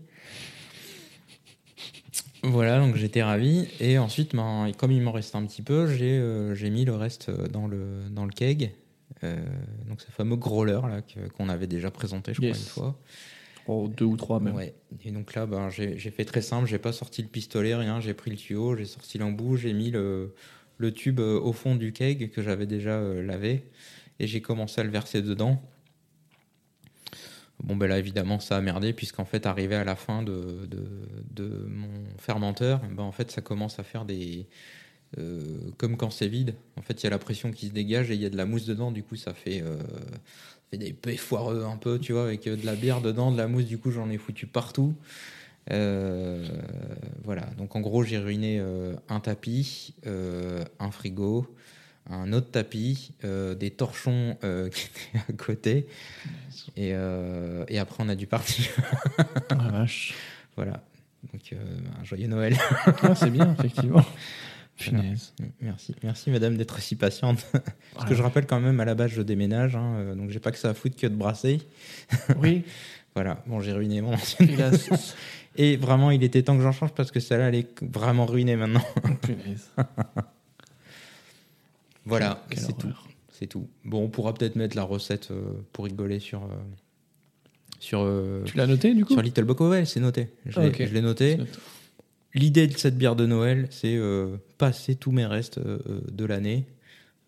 Voilà, 2.46 2.80
donc 2.80 2.98
j'étais 2.98 3.24
ravi. 3.24 3.68
Et 3.80 3.98
ensuite, 3.98 4.36
ben, 4.36 4.72
comme 4.78 4.92
il 4.92 5.02
m'en 5.02 5.14
restait 5.14 5.38
un 5.38 5.46
petit 5.46 5.62
peu, 5.62 5.88
j'ai 5.88 6.22
j'ai 6.56 6.70
mis 6.70 6.84
le 6.84 6.94
reste 6.94 7.32
dans 7.52 7.68
le, 7.68 7.86
dans 8.12 8.26
le 8.26 8.32
keg. 8.32 8.74
Euh, 9.24 9.44
donc 9.88 10.02
ce 10.02 10.12
fameux 10.12 10.36
growler 10.36 10.80
là 10.84 11.02
qu'on 11.38 11.50
avait 11.50 11.68
déjà 11.68 11.90
présenté, 11.92 12.34
je 12.34 12.42
Yes. 12.42 12.70
crois, 12.72 12.86
une 12.86 12.92
fois. 12.94 13.00
Oh, 13.68 13.88
deux 13.88 14.04
ou 14.06 14.18
trois 14.18 14.40
même. 14.42 14.56
Ouais. 14.56 14.74
Et 15.06 15.12
donc 15.12 15.34
là, 15.36 15.46
ben, 15.46 15.70
j'ai 15.70 15.98
fait 15.98 16.26
très 16.26 16.42
simple. 16.42 16.68
J'ai 16.68 16.80
pas 16.80 16.92
sorti 16.92 17.22
le 17.22 17.30
pistolet, 17.30 17.74
rien. 17.76 18.02
J'ai 18.02 18.14
pris 18.14 18.30
le 18.32 18.36
tuyau, 18.38 18.76
j'ai 18.76 18.86
sorti 18.86 19.18
l'embout, 19.18 19.56
j'ai 19.56 19.72
mis 19.72 19.90
le, 19.90 20.34
le 20.78 20.92
tube 20.92 21.22
euh, 21.22 21.40
au 21.40 21.54
fond 21.54 21.76
du 21.76 21.94
keg 21.94 22.30
que 22.32 22.42
j'avais 22.42 22.66
déjà 22.66 22.92
euh, 22.98 23.24
lavé 23.24 23.64
et 24.20 24.28
j'ai 24.28 24.42
commencé 24.42 24.82
à 24.82 24.84
le 24.84 24.90
verser 24.90 25.22
dedans. 25.22 25.62
Bon, 27.64 27.78
ben 27.78 27.88
là, 27.88 27.98
évidemment, 28.00 28.40
ça 28.40 28.58
a 28.58 28.62
merdé, 28.62 28.92
puisqu'en 28.92 29.24
fait, 29.24 29.46
arrivé 29.46 29.76
à 29.76 29.86
la 29.86 29.96
fin 29.96 30.22
de, 30.24 30.66
de, 30.70 30.86
de 31.32 31.66
mon 31.70 31.88
fermenteur, 32.18 32.82
ben, 32.92 33.04
en 33.04 33.12
fait, 33.14 33.32
ça 33.32 33.42
commence 33.42 33.80
à 33.80 33.84
faire 33.84 34.04
des. 34.04 34.48
Euh, 35.18 35.42
comme 35.78 35.98
quand 35.98 36.10
c'est 36.10 36.28
vide, 36.28 36.56
en 36.78 36.82
fait, 36.82 37.02
il 37.02 37.06
y 37.06 37.08
a 37.08 37.10
la 37.10 37.20
pression 37.20 37.52
qui 37.52 37.68
se 37.68 37.74
dégage 37.74 38.12
et 38.12 38.16
il 38.16 38.22
y 38.22 38.26
a 38.26 38.30
de 38.30 38.38
la 38.38 38.46
mousse 38.46 38.66
dedans, 38.66 38.92
du 38.92 39.04
coup, 39.04 39.16
ça 39.16 39.34
fait, 39.34 39.62
euh, 39.62 39.78
ça 39.78 40.62
fait 40.72 40.78
des 40.78 40.94
pets 40.94 41.18
foireux 41.18 41.64
un 41.64 41.78
peu, 41.78 42.00
tu 42.00 42.14
vois, 42.14 42.24
avec 42.24 42.48
euh, 42.48 42.56
de 42.56 42.66
la 42.66 42.76
bière 42.76 43.02
dedans, 43.02 43.32
de 43.32 43.38
la 43.38 43.48
mousse, 43.48 43.66
du 43.66 43.78
coup, 43.78 43.92
j'en 43.92 44.10
ai 44.10 44.18
foutu 44.18 44.48
partout. 44.48 44.94
Euh, 45.72 46.46
voilà, 47.24 47.44
donc 47.58 47.76
en 47.76 47.82
gros, 47.82 48.04
j'ai 48.04 48.18
ruiné 48.18 48.62
un 49.08 49.20
tapis, 49.20 49.96
un 50.06 50.92
frigo, 50.92 51.56
un 52.10 52.34
autre 52.34 52.52
tapis, 52.52 53.14
des 53.22 53.72
torchons 53.72 54.38
qui 54.74 54.88
étaient 54.88 55.26
à 55.30 55.34
côté. 55.34 55.88
Et, 56.76 56.90
et 56.90 57.80
après, 57.80 58.04
on 58.04 58.10
a 58.10 58.16
dû 58.16 58.28
partir. 58.28 58.66
Ah, 59.50 59.70
vache. 59.72 60.16
voilà. 60.58 60.84
Donc, 61.32 61.56
un 61.98 62.04
joyeux 62.04 62.28
Noël. 62.28 62.58
Ah, 62.86 63.16
c'est 63.16 63.32
bien, 63.32 63.56
effectivement. 63.58 64.04
Merci, 65.62 65.96
merci 66.04 66.30
madame 66.32 66.58
d'être 66.58 66.80
si 66.80 66.96
patiente. 66.96 67.46
Parce 67.94 68.10
que 68.10 68.16
je 68.16 68.22
rappelle 68.24 68.46
quand 68.48 68.60
même, 68.60 68.80
à 68.80 68.86
la 68.86 68.96
base, 68.96 69.12
je 69.12 69.22
déménage, 69.22 69.76
hein, 69.76 69.94
euh, 69.98 70.16
donc 70.16 70.30
j'ai 70.32 70.40
pas 70.40 70.52
que 70.52 70.58
ça 70.58 70.70
à 70.70 70.74
foutre 70.74 70.96
que 70.96 71.08
de 71.08 71.16
brasser. 71.16 71.60
Oui, 72.40 72.64
Voilà, 73.16 73.44
bon, 73.46 73.60
j'ai 73.62 73.72
ruiné 73.72 74.02
mon 74.02 74.14
ancienne. 74.14 74.50
Et 75.56 75.78
vraiment, 75.78 76.10
il 76.10 76.24
était 76.24 76.42
temps 76.42 76.58
que 76.58 76.64
j'en 76.64 76.72
change 76.72 76.92
parce 76.94 77.12
que 77.12 77.20
celle-là, 77.20 77.50
elle 77.50 77.56
est 77.56 77.84
vraiment 77.84 78.26
ruinée 78.26 78.56
maintenant. 78.56 78.84
Punaise. 79.22 79.70
Voilà, 82.06 82.44
c'est 82.56 82.76
tout. 82.78 82.92
C'est 83.32 83.48
tout. 83.48 83.68
Bon, 83.86 84.04
on 84.04 84.10
pourra 84.10 84.34
peut-être 84.34 84.56
mettre 84.56 84.76
la 84.76 84.84
recette 84.84 85.30
euh, 85.32 85.44
pour 85.72 85.86
rigoler 85.86 86.20
sur. 86.20 86.44
euh, 86.44 86.48
sur, 87.80 88.44
Tu 88.46 88.58
l'as 88.58 88.68
noté 88.68 88.94
du 88.94 89.06
coup? 89.06 89.14
sur 89.14 89.22
Little 89.22 89.44
Book. 89.44 89.60
Ouais, 89.62 89.86
c'est 89.86 90.00
noté. 90.00 90.30
Je 90.46 90.60
l'ai 90.60 90.68
ok. 90.70 90.78
je 90.88 90.94
l'ai 90.94 91.02
noté. 91.02 91.38
L'idée 92.36 92.68
de 92.68 92.78
cette 92.78 92.98
bière 92.98 93.16
de 93.16 93.26
Noël, 93.26 93.68
c'est 93.70 93.96
euh, 93.96 94.38
passer 94.58 94.96
tous 94.96 95.12
mes 95.12 95.26
restes 95.26 95.60
euh, 95.60 95.80
euh, 95.88 96.02
de 96.12 96.26
l'année. 96.26 96.66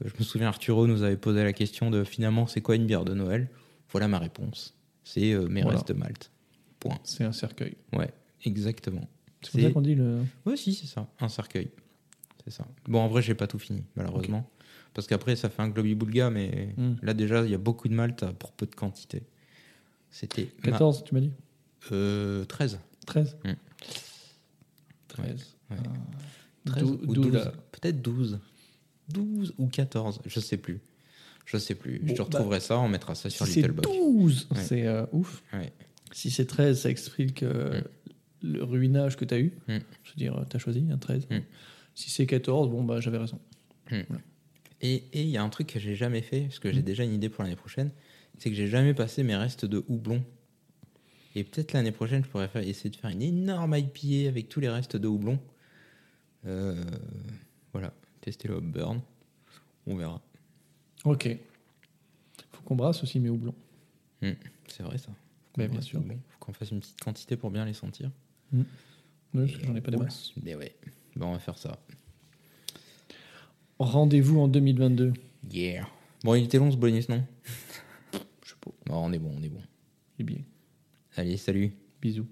Je 0.04 0.12
me 0.18 0.24
souviens, 0.24 0.48
Arturo 0.48 0.88
nous 0.88 1.04
avait 1.04 1.16
posé 1.18 1.44
la 1.44 1.54
question 1.54 1.92
de 1.92 2.04
finalement, 2.04 2.48
c'est 2.48 2.62
quoi 2.62 2.76
une 2.76 2.86
bière 2.86 3.06
de 3.06 3.14
Noël? 3.14 3.50
Voilà 3.92 4.08
ma 4.08 4.18
réponse. 4.20 4.74
C'est 5.04 5.32
euh, 5.34 5.48
mes 5.48 5.62
Voilà. 5.62 5.78
restes 5.78 5.90
de 5.90 5.94
malt. 5.94 6.32
Point. 6.80 6.98
C'est 7.04 7.24
un 7.24 7.32
cercueil. 7.32 7.76
Ouais, 7.94 8.12
exactement. 8.44 9.08
C'est 9.42 9.52
comme 9.52 9.62
ça 9.62 9.72
qu'on 9.72 9.82
dit 9.82 9.96
le. 9.96 10.22
Ouais, 10.46 10.58
si, 10.58 10.74
c'est 10.74 10.88
ça. 10.88 11.08
Un 11.20 11.30
cercueil. 11.30 11.70
C'est 12.44 12.52
ça. 12.52 12.66
Bon, 12.88 13.00
en 13.00 13.08
vrai, 13.08 13.22
j'ai 13.22 13.36
pas 13.36 13.48
tout 13.48 13.60
fini, 13.60 13.84
malheureusement. 13.96 14.50
Parce 14.96 15.08
qu'après, 15.08 15.36
ça 15.36 15.50
fait 15.50 15.62
un 15.62 15.70
globi-boulga, 15.70 16.30
mais 16.32 16.74
Hmm. 16.78 16.96
là, 17.04 17.14
déjà, 17.14 17.44
il 17.46 17.52
y 17.52 17.56
a 17.56 17.58
beaucoup 17.60 17.88
de 17.88 17.94
malt 17.94 18.26
pour 18.40 18.52
peu 18.54 18.66
de 18.66 18.74
quantité. 18.76 19.24
C'était 20.10 20.50
ma- 20.64 20.72
14, 20.72 21.04
tu 21.04 21.14
m'as 21.14 21.22
dit? 21.22 21.32
Euh, 21.92 22.44
13. 22.46 22.80
13 23.06 23.38
Mm. 23.44 23.52
13. 25.08 25.56
Ouais. 25.72 25.78
Ah. 25.78 25.84
13 26.66 26.84
D'où- 26.84 27.00
ou 27.08 27.14
d'où 27.14 27.22
12. 27.24 27.34
la- 27.34 27.52
Peut-être 27.72 28.02
12. 28.02 28.40
12 29.10 29.54
ou 29.58 29.68
14, 29.68 30.20
je 30.26 30.40
sais 30.40 30.58
plus. 30.58 30.80
Je 31.46 31.58
sais 31.58 31.76
plus. 31.76 32.00
Bon, 32.00 32.08
je 32.08 32.14
te 32.14 32.18
bah, 32.18 32.24
retrouverai 32.26 32.60
ça, 32.60 32.80
on 32.80 32.88
mettra 32.88 33.14
ça 33.14 33.30
sur 33.30 33.46
Si 33.46 33.54
c'est 33.54 33.60
Little 33.62 33.74
Box. 33.74 33.88
12, 33.88 34.48
Ouais. 34.52 34.62
c'est 34.64 34.88
euh, 34.88 35.06
ouf. 35.12 35.44
Si 36.12 36.32
c'est 36.32 36.46
13, 36.46 36.80
ça 36.82 36.90
explique 36.90 37.44
euh, 37.44 37.82
le 38.42 38.64
ruinage 38.64 39.16
que 39.16 39.26
tu 39.26 39.34
as 39.34 39.40
eu. 39.40 39.54
Mm. 39.68 39.78
Je 40.04 40.10
veux 40.12 40.16
dire, 40.18 40.46
tu 40.50 40.56
as 40.56 40.60
choisi 40.60 40.84
un 40.92 40.98
13. 40.98 41.28
Mm. 41.30 41.38
Si 41.94 42.10
c'est 42.10 42.26
14, 42.26 42.70
bon, 42.70 42.84
bah 42.84 43.00
j'avais 43.00 43.18
raison. 43.20 43.40
Et 44.82 45.04
et 45.14 45.22
il 45.22 45.30
y 45.30 45.38
a 45.38 45.44
un 45.44 45.50
truc 45.50 45.68
que 45.68 45.80
j'ai 45.80 45.96
jamais 45.96 46.22
fait, 46.22 46.42
parce 46.42 46.60
que 46.60 46.68
Mm. 46.68 46.74
j'ai 46.74 46.82
déjà 46.82 47.04
une 47.04 47.14
idée 47.14 47.30
pour 47.30 47.44
l'année 47.44 47.56
prochaine, 47.56 47.92
c'est 48.40 48.50
que 48.50 48.56
j'ai 48.56 48.68
jamais 48.68 48.94
passé 48.94 49.22
mes 49.24 49.36
restes 49.36 49.66
de 49.66 49.84
houblon. 49.88 50.24
Et 51.36 51.44
peut-être 51.44 51.74
l'année 51.74 51.92
prochaine, 51.92 52.24
je 52.24 52.30
pourrais 52.30 52.48
faire, 52.48 52.66
essayer 52.66 52.90
de 52.90 52.96
faire 52.96 53.10
une 53.10 53.22
énorme 53.22 53.76
IPA 53.76 54.30
avec 54.30 54.48
tous 54.48 54.62
les 54.62 54.70
restes 54.70 54.96
de 54.96 55.08
houblon. 55.08 55.38
Euh, 56.46 56.82
voilà, 57.74 57.94
tester 58.22 58.48
le 58.48 58.62
burn. 58.62 59.02
On 59.86 59.98
verra. 59.98 60.22
Ok. 61.04 61.38
Faut 62.54 62.62
qu'on 62.64 62.76
brasse 62.76 63.04
aussi 63.04 63.20
mes 63.20 63.30
houblons. 63.30 63.56
Hmm, 64.22 64.32
c'est 64.68 64.84
vrai 64.84 64.98
ça. 64.98 65.10
Mais 65.58 65.68
bien 65.68 65.82
sûr. 65.82 66.02
faut 66.02 66.40
qu'on 66.40 66.54
fasse 66.54 66.72
une 66.72 66.80
petite 66.80 67.02
quantité 67.02 67.36
pour 67.36 67.52
bien 67.52 67.66
les 67.66 67.74
sentir. 67.74 68.10
Ouais, 68.54 69.48
J'en 69.48 69.76
ai 69.76 69.82
pas 69.82 69.92
des 69.92 69.98
masses. 69.98 70.32
Mais 70.42 70.56
ouais, 70.56 70.74
bon, 71.16 71.28
on 71.28 71.34
va 71.34 71.40
faire 71.40 71.58
ça. 71.58 71.78
Rendez-vous 73.78 74.40
en 74.40 74.48
2022. 74.48 75.14
Yeah. 75.52 75.88
Bon, 76.24 76.36
il 76.36 76.46
était 76.46 76.58
long 76.58 76.72
ce 76.72 76.78
bonus, 76.78 77.10
non? 77.10 77.24
Je 78.14 78.18
sais 78.50 78.56
pas. 78.62 78.72
Bon, 78.86 79.06
on 79.06 79.12
est 79.12 79.20
bon, 79.20 79.36
on 79.38 79.44
est 79.44 79.50
bon. 79.50 79.62
Eh 80.18 80.24
bien, 80.24 80.38
Allez, 81.18 81.38
salut. 81.38 81.72
bisous. 82.02 82.28